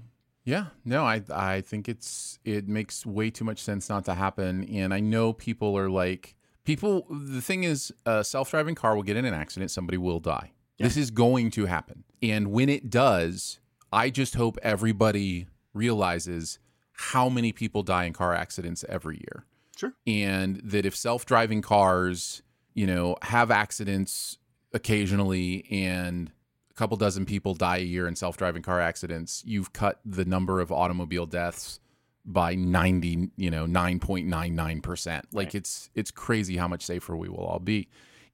Yeah, 0.44 0.66
no, 0.84 1.04
I 1.04 1.22
I 1.30 1.60
think 1.60 1.88
it's 1.88 2.38
it 2.44 2.68
makes 2.68 3.06
way 3.06 3.30
too 3.30 3.44
much 3.44 3.60
sense 3.60 3.88
not 3.88 4.04
to 4.06 4.14
happen, 4.14 4.64
and 4.64 4.92
I 4.92 5.00
know 5.00 5.32
people 5.32 5.76
are 5.78 5.88
like 5.88 6.34
people. 6.64 7.06
The 7.10 7.40
thing 7.40 7.64
is, 7.64 7.92
a 8.06 8.24
self 8.24 8.50
driving 8.50 8.74
car 8.74 8.96
will 8.96 9.04
get 9.04 9.16
in 9.16 9.24
an 9.24 9.34
accident, 9.34 9.70
somebody 9.70 9.98
will 9.98 10.20
die. 10.20 10.52
This 10.78 10.96
is 10.96 11.12
going 11.12 11.52
to 11.52 11.66
happen, 11.66 12.02
and 12.22 12.50
when 12.50 12.68
it 12.68 12.90
does, 12.90 13.60
I 13.92 14.10
just 14.10 14.34
hope 14.34 14.58
everybody 14.64 15.46
realizes 15.74 16.58
how 16.92 17.28
many 17.28 17.52
people 17.52 17.84
die 17.84 18.04
in 18.04 18.12
car 18.12 18.34
accidents 18.34 18.84
every 18.88 19.18
year. 19.18 19.46
Sure. 19.76 19.94
and 20.06 20.56
that 20.64 20.84
if 20.84 20.94
self 20.94 21.24
driving 21.24 21.62
cars, 21.62 22.42
you 22.74 22.86
know, 22.86 23.16
have 23.22 23.50
accidents 23.50 24.38
occasionally 24.74 25.64
and 25.70 26.30
a 26.72 26.74
couple 26.78 26.96
dozen 26.96 27.26
people 27.26 27.54
die 27.54 27.76
a 27.78 27.80
year 27.80 28.08
in 28.08 28.16
self-driving 28.16 28.62
car 28.62 28.80
accidents 28.80 29.42
you've 29.46 29.72
cut 29.72 30.00
the 30.04 30.24
number 30.24 30.60
of 30.60 30.72
automobile 30.72 31.26
deaths 31.26 31.80
by 32.24 32.54
90 32.54 33.30
you 33.36 33.50
know 33.50 33.66
9.99% 33.66 35.22
like 35.32 35.54
it's 35.54 35.90
it's 35.94 36.10
crazy 36.10 36.56
how 36.56 36.68
much 36.68 36.82
safer 36.84 37.16
we 37.16 37.28
will 37.28 37.44
all 37.44 37.58
be. 37.58 37.88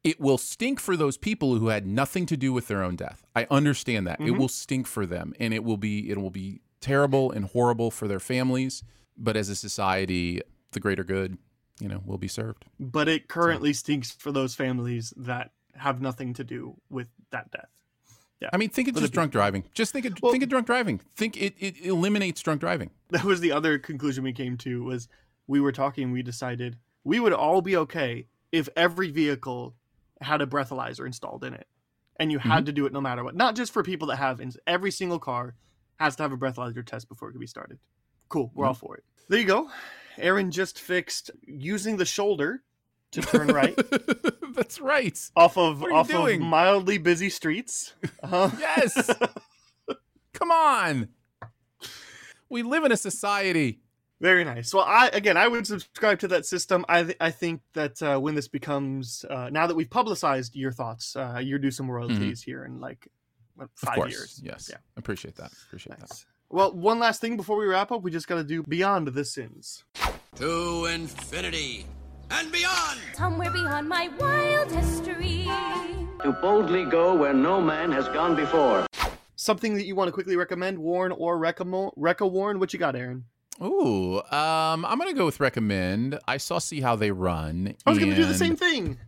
It 0.04 0.20
will 0.20 0.38
stink 0.38 0.78
for 0.78 0.96
those 0.96 1.16
people 1.16 1.56
who 1.58 1.68
had 1.68 1.84
nothing 1.86 2.24
to 2.26 2.36
do 2.36 2.52
with 2.52 2.68
their 2.68 2.84
own 2.84 2.94
death. 2.94 3.26
I 3.34 3.48
understand 3.50 4.06
that. 4.06 4.20
It 4.20 4.30
Mhm. 4.32 4.38
will 4.38 4.48
stink 4.48 4.86
for 4.86 5.04
them 5.06 5.34
and 5.40 5.52
it 5.52 5.64
will 5.64 5.76
be 5.76 6.08
it 6.10 6.18
will 6.18 6.30
be 6.30 6.60
terrible 6.80 7.32
and 7.32 7.46
horrible 7.46 7.90
for 7.90 8.06
their 8.06 8.20
families. 8.20 8.84
But 9.16 9.36
as 9.36 9.48
a 9.48 9.56
society 9.56 10.40
the 10.72 10.80
greater 10.80 11.02
good 11.04 11.38
you 11.80 11.88
know 11.88 12.02
will 12.04 12.18
be 12.18 12.28
served. 12.28 12.66
But 12.78 13.08
it 13.08 13.26
currently 13.28 13.72
stinks 13.72 14.10
for 14.10 14.30
those 14.32 14.54
families 14.54 15.12
that 15.16 15.52
have 15.74 16.00
nothing 16.00 16.34
to 16.34 16.44
do 16.44 16.76
with 16.90 17.08
that 17.30 17.50
death 17.50 17.70
yeah 18.40 18.48
I 18.52 18.56
mean, 18.56 18.70
think 18.70 18.88
of 18.88 18.94
just 18.96 19.12
drunk 19.12 19.32
driving. 19.32 19.64
Just 19.74 19.92
think 19.92 20.04
of 20.06 20.14
think 20.30 20.42
of 20.42 20.48
drunk 20.48 20.66
driving. 20.66 21.00
Think 21.16 21.36
it, 21.36 21.54
it 21.58 21.80
eliminates 21.84 22.40
drunk 22.40 22.60
driving. 22.60 22.90
that 23.10 23.24
was 23.24 23.40
the 23.40 23.52
other 23.52 23.78
conclusion 23.78 24.24
we 24.24 24.32
came 24.32 24.56
to 24.58 24.84
was 24.84 25.08
we 25.46 25.60
were 25.60 25.72
talking 25.72 26.12
we 26.12 26.22
decided 26.22 26.76
we 27.04 27.18
would 27.20 27.32
all 27.32 27.62
be 27.62 27.76
okay 27.76 28.26
if 28.52 28.68
every 28.76 29.10
vehicle 29.10 29.74
had 30.20 30.40
a 30.42 30.46
breathalyzer 30.46 31.06
installed 31.06 31.44
in 31.44 31.54
it 31.54 31.66
and 32.20 32.32
you 32.32 32.38
had 32.38 32.62
Mhm. 32.64 32.66
to 32.66 32.72
do 32.72 32.86
it 32.86 32.92
no 32.92 33.00
matter 33.00 33.22
what 33.24 33.34
not 33.36 33.54
just 33.56 33.72
for 33.72 33.82
people 33.82 34.08
that 34.08 34.16
have 34.16 34.40
every 34.66 34.90
single 34.90 35.18
car 35.18 35.54
has 36.00 36.16
to 36.16 36.22
have 36.22 36.32
a 36.32 36.36
breathalyzer 36.36 36.84
test 36.84 37.08
before 37.08 37.28
it 37.28 37.32
can 37.32 37.40
be 37.40 37.46
started 37.46 37.78
cool 38.28 38.50
we're 38.54 38.66
all 38.66 38.74
Mhm. 38.74 38.78
for 38.80 38.96
it 38.96 39.04
there 39.28 39.38
you 39.38 39.46
go 39.46 39.70
aaron 40.18 40.50
just 40.50 40.80
fixed 40.80 41.30
using 41.46 41.96
the 41.96 42.04
shoulder 42.04 42.62
to 43.12 43.20
turn 43.22 43.48
right 43.48 43.78
That's 44.54 44.80
right. 44.80 45.18
off 45.36 45.56
of 45.56 45.80
What 45.80 45.88
are 45.88 45.90
you 45.90 45.96
off 45.96 46.08
doing? 46.08 46.40
of 46.42 46.46
mildly 46.48 46.98
busy 46.98 47.30
streets 47.30 47.94
uh, 48.22 48.50
Yes. 48.58 49.10
Come 50.32 50.50
on. 50.52 51.08
We 52.48 52.62
live 52.62 52.84
in 52.84 52.92
a 52.92 52.96
society. 52.96 53.80
Very 54.20 54.44
nice. 54.44 54.72
Well, 54.74 54.84
I 54.84 55.08
again, 55.12 55.36
I 55.36 55.46
would 55.48 55.66
subscribe 55.66 56.18
to 56.20 56.28
that 56.28 56.44
system. 56.46 56.84
I 56.88 57.02
th- 57.04 57.16
I 57.20 57.30
think 57.30 57.60
that 57.74 58.02
uh, 58.02 58.18
when 58.18 58.34
this 58.34 58.48
becomes 58.48 59.24
uh, 59.30 59.48
now 59.50 59.66
that 59.68 59.74
we've 59.76 59.88
publicized 59.90 60.56
your 60.56 60.72
thoughts, 60.72 61.14
uh, 61.14 61.40
you're 61.42 61.58
due 61.60 61.70
some 61.70 61.88
royalties 61.90 62.42
here 62.42 62.64
in 62.64 62.80
like 62.80 63.06
what, 63.54 63.66
Mm-hmm. 63.66 63.86
Of 63.86 63.88
five 63.88 63.94
course. 63.96 64.10
years. 64.12 64.40
Yes. 64.42 64.68
Yeah. 64.70 64.78
Appreciate 64.96 65.36
that. 65.36 65.52
Appreciate 65.66 65.98
that. 66.00 66.24
Well, 66.50 66.72
one 66.72 66.98
last 66.98 67.20
thing 67.20 67.36
before 67.36 67.58
we 67.58 67.66
wrap 67.66 67.92
up, 67.92 68.02
we 68.02 68.10
just 68.10 68.26
got 68.28 68.36
to 68.36 68.44
do 68.44 68.62
beyond 68.62 69.08
the 69.08 69.24
sins. 69.24 69.84
To 70.36 70.86
infinity 70.86 71.84
and 72.30 72.52
beyond. 72.52 73.00
Somewhere 73.14 73.50
beyond 73.50 73.88
my 73.88 74.08
wildest 74.18 75.04
dreams. 75.04 75.48
To 76.22 76.32
boldly 76.32 76.84
go 76.84 77.14
where 77.14 77.32
no 77.32 77.60
man 77.60 77.92
has 77.92 78.08
gone 78.08 78.34
before. 78.36 78.86
Something 79.36 79.74
that 79.74 79.84
you 79.84 79.94
want 79.94 80.08
to 80.08 80.12
quickly 80.12 80.36
recommend, 80.36 80.78
warn 80.78 81.12
or 81.12 81.38
recamo- 81.38 81.96
Recca 81.96 82.30
warn. 82.30 82.58
What 82.58 82.72
you 82.72 82.78
got, 82.78 82.96
Aaron? 82.96 83.24
Ooh, 83.62 84.18
um, 84.30 84.84
I'm 84.84 84.98
gonna 84.98 85.14
go 85.14 85.24
with 85.26 85.40
recommend. 85.40 86.18
I 86.28 86.36
saw 86.36 86.58
see 86.58 86.80
how 86.80 86.96
they 86.96 87.10
run. 87.10 87.74
I 87.86 87.90
was 87.90 87.98
going 87.98 88.10
to 88.10 88.16
do 88.16 88.24
the 88.24 88.34
same 88.34 88.54
thing. 88.56 88.98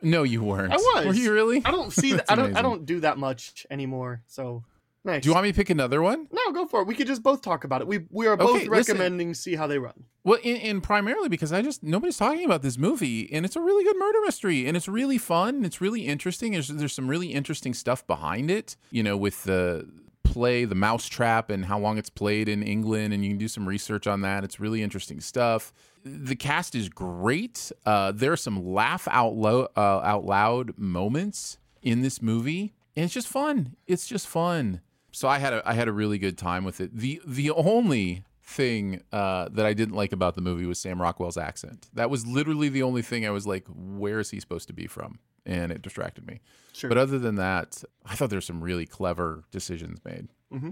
No, 0.00 0.22
you 0.22 0.42
weren't. 0.42 0.72
I 0.72 0.76
was. 0.76 1.06
Were 1.06 1.14
you 1.14 1.32
really? 1.32 1.62
I 1.64 1.70
don't 1.70 1.92
see 1.92 2.12
that. 2.12 2.24
I 2.30 2.34
don't. 2.34 2.56
I 2.56 2.62
don't 2.62 2.86
do 2.86 3.00
that 3.00 3.18
much 3.18 3.66
anymore. 3.70 4.22
So 4.26 4.64
Nice. 5.04 5.22
Do 5.22 5.30
you 5.30 5.34
want 5.34 5.44
me 5.44 5.52
to 5.52 5.56
pick 5.56 5.68
another 5.68 6.00
one? 6.00 6.28
No, 6.30 6.52
go 6.52 6.64
for 6.66 6.82
it. 6.82 6.86
We 6.86 6.94
could 6.94 7.08
just 7.08 7.24
both 7.24 7.42
talk 7.42 7.64
about 7.64 7.80
it. 7.80 7.88
We 7.88 8.06
we 8.10 8.26
are 8.28 8.36
both 8.36 8.50
Okay, 8.56 8.68
listen. 8.68 8.94
recommending 8.94 9.34
see 9.34 9.56
how 9.56 9.66
they 9.66 9.78
run. 9.78 10.04
Well, 10.22 10.38
and, 10.44 10.58
in 10.58 10.80
primarily 10.80 11.28
because 11.28 11.52
I 11.52 11.60
just 11.60 11.82
nobody's 11.82 12.16
talking 12.16 12.44
about 12.44 12.62
this 12.62 12.78
movie, 12.78 13.32
and 13.32 13.44
it's 13.44 13.56
a 13.56 13.60
really 13.60 13.82
good 13.82 13.98
murder 13.98 14.18
mystery, 14.24 14.66
and 14.66 14.76
it's 14.76 14.86
really 14.86 15.18
fun, 15.18 15.56
and 15.56 15.66
it's 15.66 15.80
really 15.80 16.06
interesting. 16.06 16.52
There's 16.52 16.68
there's 16.68 16.92
some 16.92 17.08
really 17.08 17.32
interesting 17.32 17.74
stuff 17.74 18.06
behind 18.06 18.50
it, 18.50 18.76
you 18.92 19.02
know, 19.02 19.16
with 19.16 19.42
the 19.42 19.88
play, 20.22 20.64
the 20.64 20.76
mousetrap, 20.76 21.50
and 21.50 21.64
how 21.64 21.80
long 21.80 21.98
it's 21.98 22.08
played 22.10 22.48
in 22.48 22.62
England, 22.62 23.12
and 23.12 23.24
you 23.24 23.30
can 23.30 23.38
do 23.38 23.48
some 23.48 23.66
research 23.66 24.06
on 24.06 24.20
that. 24.20 24.44
It's 24.44 24.60
really 24.60 24.82
interesting 24.84 25.20
stuff. 25.20 25.72
The 26.04 26.36
cast 26.36 26.76
is 26.76 26.88
great. 26.88 27.72
Uh, 27.84 28.12
there 28.12 28.32
are 28.32 28.36
some 28.36 28.64
laugh 28.64 29.08
out 29.10 29.34
loud 29.34 29.68
uh, 29.76 29.98
out 29.98 30.24
loud 30.24 30.78
moments 30.78 31.58
in 31.82 32.02
this 32.02 32.22
movie, 32.22 32.72
and 32.94 33.04
it's 33.04 33.14
just 33.14 33.26
fun. 33.26 33.74
It's 33.88 34.06
just 34.06 34.28
fun. 34.28 34.80
So 35.12 35.28
I 35.28 35.38
had 35.38 35.52
a 35.52 35.62
I 35.68 35.74
had 35.74 35.88
a 35.88 35.92
really 35.92 36.18
good 36.18 36.36
time 36.36 36.64
with 36.64 36.80
it. 36.80 36.96
The 36.96 37.20
the 37.26 37.50
only 37.50 38.24
thing 38.42 39.02
uh, 39.12 39.48
that 39.52 39.64
I 39.64 39.72
didn't 39.72 39.94
like 39.94 40.12
about 40.12 40.34
the 40.34 40.40
movie 40.40 40.66
was 40.66 40.78
Sam 40.78 41.00
Rockwell's 41.00 41.36
accent. 41.36 41.88
That 41.94 42.10
was 42.10 42.26
literally 42.26 42.68
the 42.68 42.82
only 42.82 43.02
thing 43.02 43.26
I 43.26 43.30
was 43.30 43.46
like, 43.46 43.66
where 43.68 44.18
is 44.18 44.30
he 44.30 44.40
supposed 44.40 44.66
to 44.68 44.74
be 44.74 44.86
from? 44.86 45.20
And 45.46 45.72
it 45.72 45.80
distracted 45.80 46.26
me. 46.26 46.40
Sure. 46.72 46.88
But 46.88 46.98
other 46.98 47.18
than 47.18 47.36
that, 47.36 47.82
I 48.04 48.14
thought 48.14 48.30
there 48.30 48.36
were 48.36 48.40
some 48.42 48.62
really 48.62 48.86
clever 48.86 49.44
decisions 49.50 50.00
made. 50.04 50.28
Mm-hmm. 50.52 50.70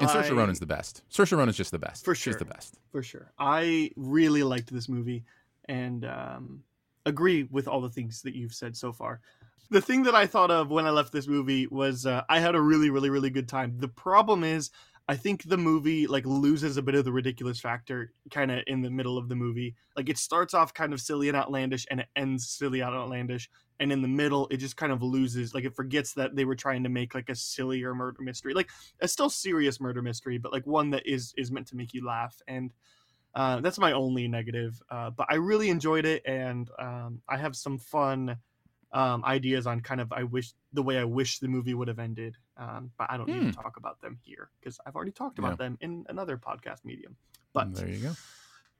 And 0.00 0.08
Saoirse 0.08 0.30
I- 0.30 0.34
Ronan's 0.34 0.60
the 0.60 0.66
best. 0.66 1.02
Saoirse 1.10 1.36
Ronan's 1.36 1.56
just 1.56 1.70
the 1.70 1.78
best. 1.78 2.04
For 2.04 2.14
sure. 2.14 2.32
She's 2.32 2.38
the 2.38 2.44
best. 2.44 2.78
For 2.92 3.02
sure. 3.02 3.32
I 3.38 3.90
really 3.96 4.42
liked 4.42 4.72
this 4.72 4.88
movie 4.88 5.24
and 5.68 6.04
um, 6.04 6.62
agree 7.04 7.44
with 7.44 7.68
all 7.68 7.80
the 7.80 7.90
things 7.90 8.22
that 8.22 8.34
you've 8.34 8.54
said 8.54 8.76
so 8.76 8.92
far. 8.92 9.20
The 9.70 9.80
thing 9.80 10.04
that 10.04 10.14
I 10.14 10.26
thought 10.26 10.50
of 10.50 10.70
when 10.70 10.86
I 10.86 10.90
left 10.90 11.12
this 11.12 11.26
movie 11.26 11.66
was 11.66 12.06
uh, 12.06 12.22
I 12.28 12.40
had 12.40 12.54
a 12.54 12.60
really, 12.60 12.90
really, 12.90 13.10
really 13.10 13.30
good 13.30 13.48
time. 13.48 13.78
The 13.78 13.88
problem 13.88 14.44
is, 14.44 14.70
I 15.08 15.16
think 15.16 15.44
the 15.44 15.56
movie 15.56 16.06
like 16.06 16.26
loses 16.26 16.76
a 16.76 16.82
bit 16.82 16.96
of 16.96 17.04
the 17.04 17.12
ridiculous 17.12 17.60
factor 17.60 18.12
kind 18.30 18.50
of 18.50 18.64
in 18.66 18.82
the 18.82 18.90
middle 18.90 19.16
of 19.18 19.28
the 19.28 19.36
movie. 19.36 19.76
Like 19.96 20.08
it 20.08 20.18
starts 20.18 20.52
off 20.52 20.74
kind 20.74 20.92
of 20.92 21.00
silly 21.00 21.28
and 21.28 21.36
outlandish 21.36 21.86
and 21.90 22.00
it 22.00 22.08
ends 22.16 22.48
silly 22.48 22.80
and 22.80 22.94
outlandish. 22.94 23.48
And 23.78 23.92
in 23.92 24.02
the 24.02 24.08
middle, 24.08 24.48
it 24.50 24.56
just 24.56 24.76
kind 24.76 24.90
of 24.90 25.02
loses. 25.02 25.54
Like 25.54 25.64
it 25.64 25.76
forgets 25.76 26.14
that 26.14 26.34
they 26.34 26.44
were 26.44 26.56
trying 26.56 26.82
to 26.82 26.88
make 26.88 27.14
like 27.14 27.28
a 27.28 27.36
sillier 27.36 27.94
murder 27.94 28.22
mystery, 28.22 28.52
like 28.52 28.70
a 29.00 29.06
still 29.06 29.30
serious 29.30 29.80
murder 29.80 30.02
mystery, 30.02 30.38
but 30.38 30.52
like 30.52 30.66
one 30.66 30.90
that 30.90 31.06
is 31.06 31.34
is 31.36 31.52
meant 31.52 31.68
to 31.68 31.76
make 31.76 31.94
you 31.94 32.04
laugh. 32.04 32.40
And 32.48 32.72
uh, 33.34 33.60
that's 33.60 33.78
my 33.78 33.92
only 33.92 34.26
negative. 34.26 34.80
Uh, 34.90 35.10
but 35.10 35.26
I 35.30 35.34
really 35.34 35.68
enjoyed 35.68 36.06
it, 36.06 36.22
and 36.24 36.70
um, 36.78 37.20
I 37.28 37.36
have 37.36 37.54
some 37.54 37.78
fun 37.78 38.38
um, 38.92 39.24
ideas 39.24 39.66
on 39.66 39.80
kind 39.80 40.00
of 40.00 40.12
I 40.12 40.22
wish 40.22 40.52
the 40.72 40.82
way 40.82 40.98
I 40.98 41.04
wish 41.04 41.38
the 41.40 41.48
movie 41.48 41.74
would 41.74 41.88
have 41.88 41.98
ended. 41.98 42.36
Um, 42.56 42.90
but 42.98 43.10
I 43.10 43.16
don't 43.16 43.28
need 43.28 43.42
Hmm. 43.42 43.50
to 43.50 43.56
talk 43.56 43.76
about 43.76 44.00
them 44.00 44.18
here 44.22 44.48
because 44.60 44.78
I've 44.86 44.94
already 44.96 45.10
talked 45.12 45.38
about 45.38 45.52
Yeah. 45.52 45.56
them 45.66 45.78
in 45.80 46.06
another 46.08 46.38
podcast 46.38 46.84
medium. 46.84 47.16
But 47.52 47.74
there 47.74 47.88
you 47.88 47.98
go. 48.00 48.12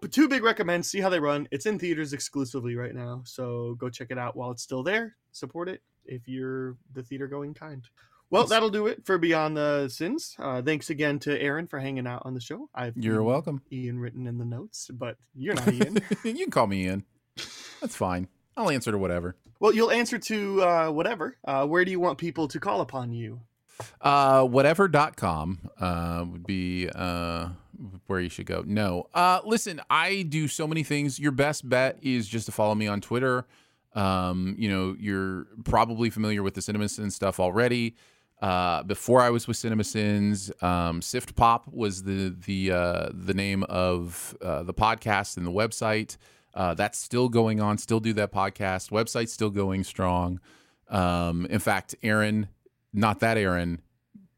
but 0.01 0.13
two 0.13 0.29
big 0.29 0.43
recommends. 0.45 0.89
See 0.89 1.01
how 1.01 1.09
they 1.09 1.21
run. 1.21 1.49
It's 1.51 1.67
in 1.67 1.79
theaters 1.79 2.13
exclusively 2.13 2.77
right 2.77 2.95
now, 2.95 3.23
so 3.25 3.75
go 3.75 3.89
check 3.91 4.09
it 4.11 4.19
out 4.19 4.37
while 4.37 4.51
it's 4.51 4.63
still 4.63 4.83
there. 4.83 5.17
Support 5.33 5.69
it 5.69 5.83
if 6.05 6.29
you're 6.29 6.77
the 6.93 7.03
theater 7.03 7.27
going 7.27 7.53
kind. 7.55 7.83
Well, 8.31 8.43
Yes. 8.43 8.51
that'll 8.51 8.71
do 8.71 8.87
it 8.89 9.05
for 9.07 9.19
Beyond 9.19 9.57
the 9.57 9.89
Sins. 9.89 10.35
Uh, 10.39 10.61
thanks 10.61 10.91
again 10.91 11.19
to 11.21 11.41
Aaron 11.41 11.67
for 11.67 11.79
hanging 11.79 12.07
out 12.07 12.23
on 12.25 12.35
the 12.35 12.41
show. 12.41 12.69
I've 12.75 12.97
You're 12.97 13.23
welcome. 13.23 13.63
Ian 13.71 13.99
written 14.01 14.27
in 14.27 14.39
the 14.39 14.45
notes, 14.45 14.91
but 14.93 15.17
you're 15.35 15.55
not 15.55 15.69
Ian. 15.73 15.99
you 16.25 16.35
can 16.35 16.51
call 16.51 16.67
me 16.67 16.85
Ian. 16.87 17.05
That's 17.81 17.95
fine. 17.97 18.29
I'll 18.57 18.71
answer 18.71 18.91
to 18.91 18.99
whatever. 18.99 19.37
well, 19.61 19.75
you'll 19.75 19.91
answer 19.91 20.19
to 20.19 20.63
uh, 20.63 20.91
whatever. 20.91 21.37
Uh, 21.45 21.67
where 21.67 21.85
do 21.85 21.91
you 21.91 22.01
want 22.01 22.19
people 22.19 22.49
to 22.49 22.59
call 22.61 22.81
upon 22.81 23.13
you? 23.13 23.41
Uh, 24.01 24.43
whatever.com 24.45 25.71
uh, 25.79 26.25
would 26.31 26.47
be 26.47 26.89
uh, 26.95 27.49
where 28.07 28.21
you 28.21 28.31
should 28.31 28.47
go. 28.47 28.65
No. 28.67 29.09
Uh, 29.13 29.41
listen, 29.45 29.83
I 29.91 30.23
do 30.23 30.49
so 30.49 30.67
many 30.67 30.83
things. 30.83 31.19
Your 31.19 31.33
best 31.33 31.69
bet 31.69 31.99
is 32.01 32.27
just 32.27 32.47
to 32.47 32.53
follow 32.53 32.75
me 32.75 32.87
on 32.87 33.03
Twitter. 33.03 33.47
Um, 33.95 34.55
you 34.59 34.71
know, 34.71 34.97
you're 34.99 35.47
probably 35.65 36.09
familiar 36.09 36.43
with 36.43 36.55
the 36.55 36.61
CinemaSins 36.63 37.13
stuff 37.13 37.39
already. 37.39 37.97
Uh, 38.41 38.83
before 38.83 39.23
I 39.23 39.31
was 39.31 39.47
with 39.49 39.57
CinemaSins, 39.57 40.63
um, 40.63 41.01
Sift 41.01 41.35
Pop 41.37 41.67
was 41.73 42.03
the 42.03 42.37
the 42.47 42.71
uh, 42.73 43.09
the 43.13 43.33
name 43.33 43.63
of 43.65 44.37
uh, 44.43 44.63
the 44.63 44.75
podcast 44.75 45.39
and 45.39 45.47
the 45.47 45.51
website. 45.53 46.19
Uh, 46.57 46.73
that's 46.75 46.99
still 46.99 47.29
going 47.29 47.61
on. 47.61 47.77
Still 47.77 48.01
do 48.01 48.15
that 48.15 48.33
podcast. 48.33 48.91
Website's 48.91 49.33
still 49.33 49.51
going 49.51 49.85
strong. 49.85 50.41
Um, 50.89 51.47
in 51.47 51.59
fact, 51.59 51.95
Aaron, 52.03 52.49
not 52.95 53.21
that 53.21 53.37
Aaron, 53.37 53.83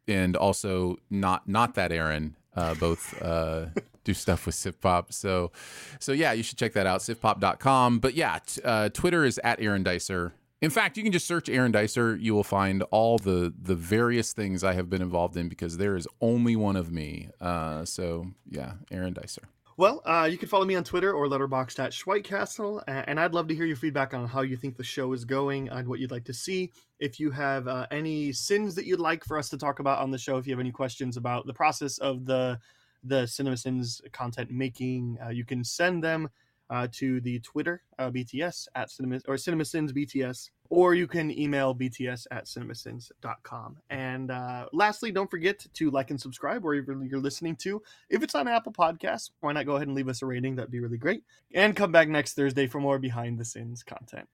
and 0.09 0.37
also 0.37 0.97
not 1.11 1.49
not 1.49 1.75
that 1.77 1.93
Aaron, 1.93 2.35
uh, 2.57 2.75
both 2.75 3.21
uh, 3.23 3.67
do 4.05 4.15
stuff 4.15 4.47
with 4.47 4.57
SiftPop. 4.57 5.13
So, 5.13 5.53
so 6.01 6.13
yeah, 6.13 6.33
you 6.33 6.43
should 6.43 6.59
check 6.59 6.73
that 6.73 6.87
out, 6.87 7.01
siftpop.com. 7.01 8.01
But 8.01 8.15
yeah, 8.15 8.39
t- 8.45 8.61
uh, 8.65 8.89
Twitter 8.89 9.25
is 9.25 9.39
at 9.45 9.61
Aaron 9.61 9.85
Dicer. 9.85 10.33
In 10.61 10.71
fact, 10.71 10.97
you 10.97 11.05
can 11.05 11.13
just 11.13 11.27
search 11.29 11.49
Aaron 11.49 11.71
Dicer. 11.71 12.17
You 12.17 12.35
will 12.35 12.43
find 12.43 12.83
all 12.91 13.19
the 13.19 13.55
the 13.57 13.77
various 13.77 14.33
things 14.33 14.65
I 14.65 14.73
have 14.73 14.91
been 14.91 15.03
involved 15.03 15.37
in 15.37 15.49
because 15.49 15.77
there 15.77 15.95
is 15.95 16.09
only 16.21 16.57
one 16.57 16.75
of 16.75 16.91
me. 16.91 17.29
Uh, 17.41 17.85
so 17.85 18.27
yeah, 18.51 18.73
Aaron 18.91 19.13
Dicer. 19.13 19.43
Well, 19.79 20.03
uh, 20.05 20.29
you 20.29 20.39
can 20.39 20.49
follow 20.49 20.65
me 20.65 20.75
on 20.75 20.83
Twitter 20.83 21.13
or 21.13 21.29
letterboxd 21.29 21.79
at 21.79 21.93
Schweitcastle, 21.93 22.83
and 22.89 23.21
I'd 23.21 23.33
love 23.33 23.47
to 23.47 23.55
hear 23.55 23.65
your 23.65 23.77
feedback 23.77 24.13
on 24.13 24.27
how 24.27 24.41
you 24.41 24.57
think 24.57 24.77
the 24.77 24.83
show 24.83 25.13
is 25.13 25.25
going 25.25 25.69
and 25.69 25.87
what 25.87 26.01
you'd 26.01 26.11
like 26.11 26.25
to 26.25 26.35
see. 26.35 26.73
If 26.99 27.21
you 27.21 27.31
have 27.31 27.69
uh, 27.69 27.87
any 27.93 28.33
sins 28.33 28.75
that 28.75 28.87
you'd 28.87 28.99
like 28.99 29.25
for 29.25 29.39
us 29.39 29.49
to 29.51 29.57
talk 29.57 29.79
about 29.79 30.01
on 30.01 30.11
the 30.11 30.19
show, 30.19 30.37
if 30.37 30.49
you 30.49 30.53
have 30.53 30.59
any 30.59 30.73
questions 30.73 31.17
about 31.17 31.47
the 31.47 31.55
process 31.55 31.99
of 31.99 32.27
the 32.27 32.59
the 33.05 33.25
Cinema 33.27 33.57
Sins 33.57 34.03
content 34.11 34.51
making, 34.51 35.17
uh, 35.25 35.29
you 35.29 35.45
can 35.45 35.63
send 35.63 36.03
them 36.03 36.29
uh, 36.71 36.89
to 36.91 37.21
the 37.21 37.39
Twitter 37.39 37.81
uh, 38.01 38.11
BTS 38.11 38.67
at 38.75 38.91
cinema 38.91 39.21
or 39.29 39.37
CinemaSins 39.37 39.93
BTS, 39.93 40.51
or 40.71 40.95
you 40.95 41.07
can 41.07 41.31
email 41.37 41.75
BTS 41.75 42.27
at 42.31 42.47
cinemasins.com. 42.47 43.77
And 43.91 44.31
uh, 44.31 44.67
lastly, 44.73 45.13
don't 45.13 45.31
forget 45.31 45.67
to 45.75 45.91
like 45.91 46.11
and 46.11 46.21
subscribe 46.21 46.65
wherever 46.65 47.05
you're 47.05 47.21
listening 47.21 47.57
to. 47.57 47.83
If 48.11 48.23
it's 48.23 48.35
on 48.35 48.49
Apple 48.49 48.73
Podcasts, 48.73 49.31
why 49.41 49.53
not 49.53 49.67
go 49.67 49.77
ahead 49.77 49.89
and 49.89 49.97
leave 49.97 50.09
us 50.09 50.23
a 50.23 50.27
rating? 50.27 50.57
That'd 50.57 50.71
be 50.71 50.81
really 50.81 50.99
great. 50.99 51.23
And 51.55 51.75
come 51.75 51.93
back 51.93 52.09
next 52.09 52.35
Thursday 52.35 52.67
for 52.67 52.81
more 52.81 52.99
behind 52.99 53.39
the 53.39 53.45
scenes 53.45 53.83
content. 53.83 54.29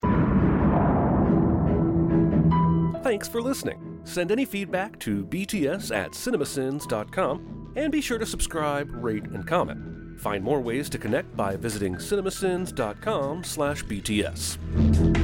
Thanks 3.03 3.27
for 3.27 3.41
listening. 3.41 3.99
Send 4.03 4.31
any 4.31 4.45
feedback 4.45 4.99
to 4.99 5.25
bts 5.25 5.95
at 5.95 6.11
cinemasins.com 6.11 7.73
and 7.75 7.91
be 7.91 8.01
sure 8.01 8.17
to 8.17 8.25
subscribe, 8.25 8.89
rate, 8.91 9.25
and 9.25 9.45
comment. 9.45 10.19
Find 10.19 10.43
more 10.43 10.61
ways 10.61 10.89
to 10.89 10.97
connect 10.97 11.35
by 11.35 11.55
visiting 11.55 11.95
cinemasins.com 11.95 13.43
slash 13.43 13.83
bts. 13.83 15.14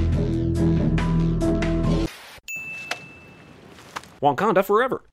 Wakanda 4.22 4.64
forever. 4.64 5.04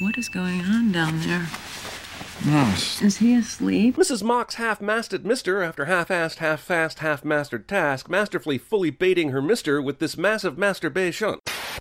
What 0.00 0.16
is 0.16 0.28
going 0.28 0.60
on 0.60 0.92
down 0.92 1.20
there? 1.20 1.48
Yes. 2.44 3.02
Is 3.02 3.16
he 3.16 3.34
asleep? 3.34 3.96
Mrs. 3.96 4.22
Mock's 4.22 4.56
half-masted 4.56 5.26
mister 5.26 5.62
after 5.62 5.86
half-assed, 5.86 6.36
half-fast, 6.36 7.00
half-mastered 7.00 7.66
task, 7.66 8.08
masterfully 8.08 8.58
fully 8.58 8.90
baiting 8.90 9.30
her 9.30 9.42
mister 9.42 9.80
with 9.82 9.98
this 9.98 10.16
massive 10.16 10.58
masturbation. 10.58 11.38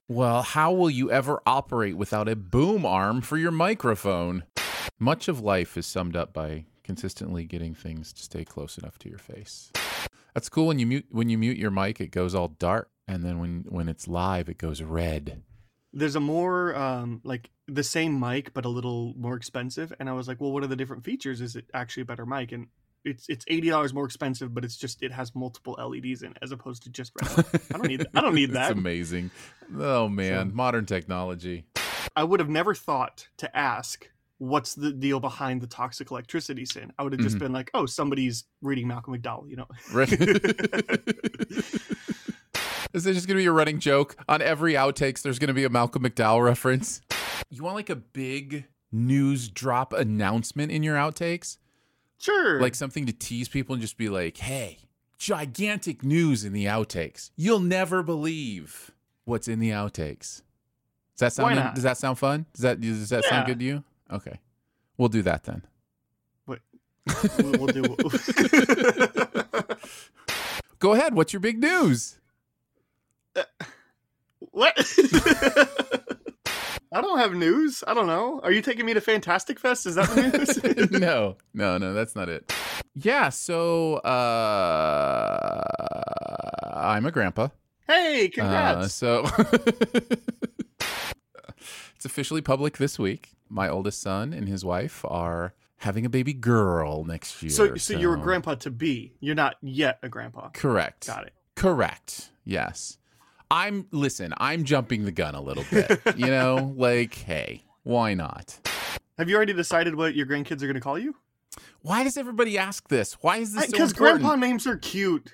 Well, 0.07 0.41
how 0.41 0.72
will 0.72 0.89
you 0.89 1.11
ever 1.11 1.41
operate 1.45 1.97
without 1.97 2.30
a 2.30 2.36
boom 2.36 2.86
arm 2.86 3.22
for 3.22 3.38
your 3.38 3.51
microphone? 3.51 4.43
Much 4.97 5.28
of 5.28 5.41
life 5.41 5.78
is 5.78 5.86
summed 5.86 6.16
up 6.16 6.32
by 6.32 6.66
consistently 6.84 7.43
getting 7.45 7.76
things 7.76 8.13
to 8.13 8.24
stay 8.24 8.45
close 8.45 8.78
enough 8.78 8.97
to 8.99 9.09
your 9.09 9.18
face. 9.20 9.72
That's 10.34 10.49
cool 10.49 10.68
when 10.68 10.80
you 10.80 10.86
mute 10.86 11.05
when 11.09 11.30
you 11.30 11.38
mute 11.38 11.57
your 11.57 11.72
mic 11.72 11.99
it 11.99 12.11
goes 12.11 12.36
all 12.36 12.49
dark 12.49 12.89
and 13.07 13.24
then 13.24 13.39
when 13.39 13.66
when 13.68 13.89
it's 13.89 14.07
live 14.07 14.47
it 14.47 14.57
goes 14.57 14.82
red. 14.82 15.41
There's 15.98 16.16
a 16.16 16.20
more 16.20 16.76
um, 16.76 17.22
like 17.24 17.50
the 17.68 17.84
same 17.84 18.20
mic 18.20 18.54
but 18.54 18.66
a 18.66 18.70
little 18.70 19.14
more 19.18 19.36
expensive, 19.36 19.93
and 20.00 20.10
I 20.10 20.14
was 20.14 20.28
like, 20.28 20.41
well, 20.41 20.52
what 20.52 20.64
are 20.64 20.68
the 20.68 20.76
different 20.76 21.06
features? 21.06 21.39
Is 21.41 21.56
it 21.56 21.66
actually 21.74 22.02
a 22.02 22.06
better 22.06 22.26
mic? 22.26 22.52
And 22.52 22.68
it's 23.06 23.26
it's 23.30 23.46
eighty 23.48 23.70
dollars 23.70 23.93
more 23.93 24.06
expensive, 24.06 24.54
but 24.54 24.66
it's 24.66 24.76
just 24.76 25.02
it 25.02 25.14
has 25.14 25.34
multiple 25.34 25.74
LEDs 25.80 26.22
in 26.22 26.32
it 26.32 26.38
as 26.41 26.52
opposed 26.52 26.84
to 26.84 26.89
just 26.89 27.14
red. 27.22 27.46
I 27.74 27.78
don't 27.78 27.88
need 27.88 28.02
that. 28.02 28.10
I 28.14 28.22
don't 28.22 28.36
need 28.36 28.52
that. 28.54 28.72
It's 28.72 28.80
amazing. 28.80 29.32
Oh 29.80 30.10
man, 30.10 30.52
modern 30.54 30.86
technology. 30.86 31.66
I 32.16 32.24
would 32.24 32.39
have 32.41 32.50
never 32.50 32.76
thought 32.76 33.28
to 33.38 33.58
ask 33.58 34.10
what's 34.38 34.76
the 34.76 34.91
deal 34.91 35.22
behind 35.22 35.62
the 35.62 35.68
toxic 35.68 36.12
electricity 36.12 36.66
sin. 36.66 36.91
I 37.00 37.04
would 37.04 37.14
have 37.14 37.22
just 37.22 37.38
Mhm. 37.38 37.39
been 37.39 37.54
like, 37.54 37.72
oh, 37.74 37.86
somebody's 37.86 38.43
reading 38.62 38.86
Malcolm 38.88 39.16
McDowell, 39.18 39.50
you 39.50 39.56
know. 39.56 39.68
Right. 39.93 40.10
Is 42.96 43.04
there 43.04 43.14
just 43.14 43.28
going 43.28 43.36
to 43.36 43.41
be 43.41 43.46
a 43.46 43.52
running 43.52 43.80
joke 43.80 44.16
on 44.30 44.42
every 44.42 44.72
outtakes? 44.74 45.22
There's 45.22 45.38
going 45.38 45.50
to 45.50 45.54
be 45.54 45.66
a 45.66 45.70
Malcolm 45.70 46.04
McDowell 46.04 46.42
reference. 46.42 47.01
You 47.50 47.62
want 47.62 47.76
like 47.76 47.89
a 47.89 47.97
big 47.97 48.67
news 48.89 49.50
drop 49.50 49.92
announcement 49.92 50.72
in 50.72 50.82
your 50.82 50.96
outtakes? 50.96 51.58
Sure. 52.20 52.62
Like 52.62 52.74
something 52.74 53.05
to 53.05 53.12
tease 53.12 53.50
people 53.50 53.74
and 53.74 53.82
just 53.82 53.97
be 53.97 54.08
like, 54.08 54.38
hey, 54.38 54.78
gigantic 55.17 56.05
news 56.05 56.46
in 56.46 56.54
the 56.54 56.67
outtakes. 56.67 57.32
You'll 57.36 57.59
never 57.59 58.01
believe 58.01 58.92
what's 59.26 59.50
in 59.50 59.59
the 59.59 59.72
outtakes. 59.72 60.42
Does 61.16 61.20
that 61.20 61.34
sound 61.34 61.50
Why 61.50 61.55
not? 61.55 61.76
does 61.76 61.84
that 61.84 61.97
sound 61.97 62.17
fun? 62.17 62.46
Does 62.54 62.62
that 62.62 62.80
does 62.80 63.09
that 63.09 63.26
sound 63.26 63.46
good 63.46 63.59
to 63.59 63.66
you? 63.66 63.84
Okay. 64.09 64.39
We'll 64.97 65.09
do 65.09 65.22
that 65.24 65.43
then. 65.43 65.63
What? 66.46 66.59
we'll, 67.39 67.51
we'll 67.59 67.67
do. 67.67 67.84
Go 70.80 70.93
ahead. 70.93 71.13
What's 71.13 71.34
your 71.34 71.42
big 71.42 71.59
news? 71.59 72.20
what? 74.39 74.74
I 76.93 77.01
don't 77.01 77.17
have 77.20 77.33
news. 77.33 77.83
I 77.87 77.93
don't 77.93 78.07
know. 78.07 78.39
Are 78.43 78.51
you 78.51 78.62
taking 78.62 78.86
me 78.86 78.93
to 78.93 79.01
Fantastic 79.01 79.59
Fest? 79.59 79.86
Is 79.86 79.95
that 79.95 80.07
the 80.09 80.21
news? 80.37 80.91
no, 81.01 81.36
no, 81.53 81.78
no, 81.78 81.93
that's 81.93 82.16
not 82.16 82.29
it. 82.29 82.53
Yeah, 82.93 83.29
so 83.29 83.95
uh 83.95 85.62
I'm 86.74 87.05
a 87.05 87.12
grandpa. 87.12 87.49
hey, 87.87 88.28
Uh, 88.28 88.29
congrats! 88.33 88.93
so 88.93 89.25
it's 91.95 92.05
officially 92.05 92.41
public 92.41 92.78
this 92.78 92.97
week. 92.99 93.32
My 93.49 93.67
oldest 93.70 94.01
son 94.01 94.32
and 94.33 94.47
his 94.47 94.63
wife 94.66 95.03
are 95.07 95.53
having 95.78 96.05
a 96.05 96.09
baby 96.09 96.33
girl 96.33 97.03
next 97.03 97.41
year. 97.43 97.49
so, 97.51 97.75
so 97.75 97.97
you're 97.97 98.16
a 98.16 98.20
grandpa 98.20 98.55
to 98.55 98.71
be. 98.71 99.13
You're 99.20 99.36
not 99.36 99.55
yet 99.62 99.99
a 100.01 100.09
grandpa. 100.09 100.49
Correct. 100.53 101.07
Got 101.07 101.28
it. 101.28 101.33
Correct. 101.55 102.32
Yes. 102.45 102.97
I'm 103.51 103.88
listen, 103.92 104.34
I'm 104.38 104.63
jumping 104.63 105.05
the 105.05 105.12
gun 105.12 105.36
a 105.36 105.42
little 105.42 105.66
bit. 105.72 106.01
you 106.16 106.28
know, 106.28 106.74
like, 106.78 107.13
hey, 107.13 107.63
why 107.84 108.13
not? 108.13 108.59
Have 109.17 109.30
you 109.30 109.36
already 109.36 109.54
decided 109.54 109.96
what 109.96 110.16
your 110.16 110.26
grandkids 110.26 110.62
are 110.62 110.67
going 110.67 110.74
to 110.76 110.82
call 110.82 111.00
you? 111.00 111.16
Why 111.82 112.04
does 112.04 112.17
everybody 112.17 112.58
ask 112.58 112.88
this? 112.89 113.13
Why 113.22 113.38
is 113.38 113.54
this 113.54 113.66
so 113.66 113.72
Because 113.72 113.92
important? 113.92 114.22
grandpa 114.22 114.36
names 114.36 114.67
are 114.67 114.78
cute. 114.78 115.34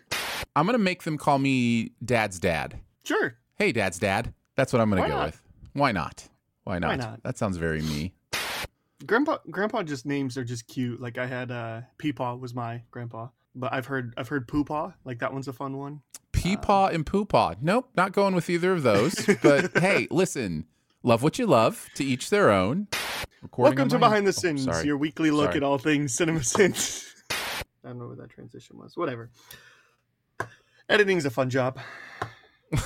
I'm 0.55 0.65
gonna 0.65 0.77
make 0.77 1.03
them 1.03 1.17
call 1.17 1.39
me 1.39 1.93
Dad's 2.03 2.39
dad. 2.39 2.79
Sure. 3.03 3.37
Hey, 3.55 3.71
Dad's 3.71 3.97
dad. 3.99 4.33
That's 4.55 4.73
what 4.73 4.81
I'm 4.81 4.89
gonna 4.89 5.03
go 5.03 5.07
not? 5.07 5.25
with. 5.27 5.41
Why 5.73 5.91
not? 5.93 6.27
Why 6.65 6.77
not? 6.77 6.89
Why 6.89 6.95
not? 6.97 7.23
That 7.23 7.37
sounds 7.37 7.55
very 7.57 7.81
me. 7.81 8.13
Grandpa, 9.05 9.37
grandpa, 9.49 9.81
just 9.83 10.05
names 10.05 10.37
are 10.37 10.43
just 10.43 10.67
cute. 10.67 10.99
Like 11.01 11.17
I 11.17 11.25
had 11.25 11.51
uh, 11.51 11.81
Peepaw 11.97 12.39
was 12.39 12.53
my 12.53 12.83
grandpa, 12.91 13.29
but 13.55 13.73
I've 13.73 13.85
heard 13.87 14.13
I've 14.17 14.27
heard 14.27 14.47
Poopaw. 14.47 14.93
Like 15.05 15.19
that 15.19 15.33
one's 15.33 15.47
a 15.47 15.53
fun 15.53 15.77
one. 15.77 16.01
Peepaw 16.41 16.91
and 16.93 17.05
Poopaw. 17.05 17.57
Nope, 17.61 17.89
not 17.95 18.13
going 18.13 18.33
with 18.33 18.49
either 18.49 18.71
of 18.73 18.83
those. 18.83 19.13
But 19.41 19.77
hey, 19.77 20.07
listen, 20.09 20.65
love 21.03 21.21
what 21.23 21.37
you 21.39 21.45
love. 21.45 21.87
To 21.95 22.03
each 22.03 22.29
their 22.29 22.49
own. 22.51 22.87
Recording 23.41 23.75
Welcome 23.77 23.89
to 23.89 23.99
my- 23.99 24.07
Behind 24.07 24.25
the 24.25 24.29
Oh, 24.29 24.31
Sins, 24.31 24.63
sorry. 24.63 24.85
your 24.85 24.97
weekly 24.97 25.31
look 25.31 25.47
Sorry. 25.51 25.57
at 25.57 25.63
all 25.63 25.77
things 25.77 26.13
cinema 26.13 26.43
sins. 26.43 27.13
I 27.83 27.89
don't 27.89 27.99
know 27.99 28.07
what 28.07 28.17
that 28.17 28.29
transition 28.29 28.77
was. 28.77 28.95
Whatever. 28.97 29.29
Editing's 30.89 31.25
a 31.25 31.29
fun 31.29 31.49
job. 31.49 31.79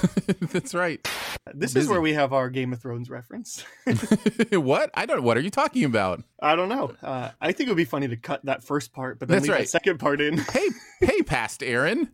That's 0.52 0.73
right. 0.73 1.06
This 1.53 1.73
Busy. 1.73 1.80
is 1.86 1.88
where 1.90 2.02
we 2.02 2.14
have 2.14 2.34
our 2.34 2.49
Game 2.49 2.73
of 2.73 2.82
Thrones 2.82 3.10
reference. 3.10 3.64
what? 4.52 4.90
I 4.94 5.06
don't. 5.06 5.23
What 5.23 5.38
are 5.38 5.41
you 5.41 5.49
talking 5.52 5.84
about? 5.84 6.23
I 6.41 6.56
don't 6.56 6.69
know. 6.69 6.94
Uh, 7.03 7.32
I 7.41 7.52
think 7.52 7.68
it 7.68 7.72
would 7.72 7.77
be 7.77 7.86
funny 7.86 8.07
to 8.07 8.15
cut 8.18 8.44
that 8.45 8.64
first 8.64 8.94
part, 8.94 9.19
but 9.19 9.27
then 9.27 9.36
That's 9.38 9.44
leave 9.48 9.53
right. 9.53 9.61
the 9.64 9.68
second 9.68 9.99
part 9.99 10.22
in. 10.22 10.38
Hey, 10.38 10.68
hey, 11.02 11.22
past 11.22 11.61
Aaron. 11.64 12.10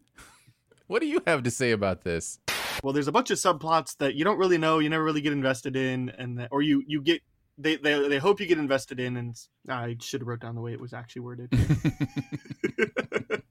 What 0.91 0.99
do 0.99 1.07
you 1.07 1.23
have 1.25 1.43
to 1.43 1.51
say 1.51 1.71
about 1.71 2.01
this? 2.01 2.37
Well, 2.83 2.91
there's 2.91 3.07
a 3.07 3.13
bunch 3.13 3.31
of 3.31 3.37
subplots 3.37 3.95
that 3.99 4.15
you 4.15 4.25
don't 4.25 4.37
really 4.37 4.57
know, 4.57 4.79
you 4.79 4.89
never 4.89 5.05
really 5.05 5.21
get 5.21 5.31
invested 5.31 5.77
in, 5.77 6.09
and 6.17 6.37
that, 6.37 6.49
or 6.51 6.61
you 6.61 6.83
you 6.85 7.01
get 7.01 7.21
they, 7.57 7.77
they 7.77 8.09
they 8.09 8.17
hope 8.17 8.41
you 8.41 8.45
get 8.45 8.57
invested 8.57 8.99
in, 8.99 9.15
and 9.15 9.33
I 9.69 9.95
should 10.01 10.19
have 10.19 10.27
wrote 10.27 10.41
down 10.41 10.53
the 10.53 10.59
way 10.59 10.73
it 10.73 10.81
was 10.81 10.91
actually 10.91 11.21
worded. 11.21 11.49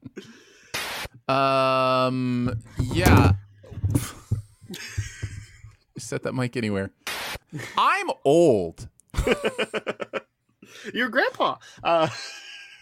Um. 1.28 2.60
Yeah. 2.78 3.32
Set 5.96 6.24
that 6.24 6.34
mic 6.34 6.58
anywhere. 6.58 6.90
I'm 7.78 8.10
old. 8.22 8.86
Your 10.92 11.08
grandpa. 11.08 11.56
Uh, 11.82 12.08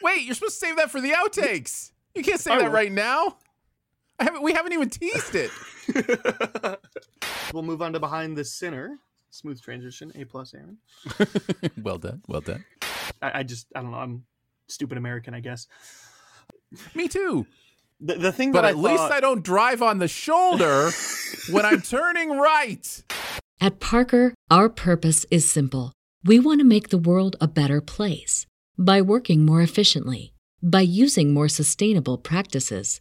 Wait, 0.03 0.23
you're 0.23 0.35
supposed 0.35 0.59
to 0.59 0.67
save 0.67 0.77
that 0.79 0.91
for 0.91 1.01
the 1.01 1.11
outtakes. 1.11 1.93
You 2.15 2.25
can't 2.25 2.41
say 2.41 2.59
that 2.59 2.73
right 2.73 2.91
now. 2.91 3.37
I 4.19 4.24
haven't. 4.24 4.43
We 4.43 4.53
haven't 4.53 4.73
even 4.73 4.90
teased 4.90 5.35
it. 5.35 5.51
we'll 7.53 7.62
move 7.62 7.82
on 7.82 7.93
to 7.93 8.01
behind 8.01 8.36
the 8.36 8.45
sinner. 8.45 8.99
Smooth 9.31 9.61
transition. 9.61 10.11
A 10.15 10.24
plus, 10.24 10.55
Aaron. 10.55 10.78
well 11.82 11.99
done. 11.99 12.23
Well 12.27 12.40
done. 12.40 12.65
I, 13.23 13.40
I 13.40 13.43
just 13.43 13.66
I 13.74 13.82
don't 13.82 13.90
know. 13.93 13.99
I'm 13.99 14.24
stupid 14.69 14.99
American, 14.99 15.35
I 15.35 15.40
guess. 15.40 15.66
Me 16.95 17.09
too. 17.09 17.47
The, 18.01 18.15
the 18.15 18.32
thing 18.32 18.53
But 18.53 18.62
that 18.62 18.69
at 18.70 18.77
I 18.77 18.78
least 18.78 18.97
thought- 18.99 19.12
I 19.12 19.20
don't 19.20 19.45
drive 19.45 19.82
on 19.82 19.99
the 19.99 20.09
shoulder 20.09 20.90
when 21.51 21.65
I'm 21.65 21.82
turning 21.82 22.31
right. 22.39 23.03
At 23.61 23.81
Parker, 23.81 24.35
our 24.51 24.69
purpose 24.69 25.27
is 25.31 25.49
simple. 25.49 25.93
We 26.24 26.39
want 26.39 26.61
to 26.61 26.65
make 26.65 26.89
the 26.90 26.99
world 26.99 27.36
a 27.40 27.49
better 27.49 27.81
place 27.81 28.47
by 28.78 29.03
working 29.03 29.45
more 29.45 29.62
efficiently, 29.62 30.32
by 30.62 30.82
using 30.82 31.32
more 31.35 31.49
sustainable 31.49 32.19
practices, 32.19 33.01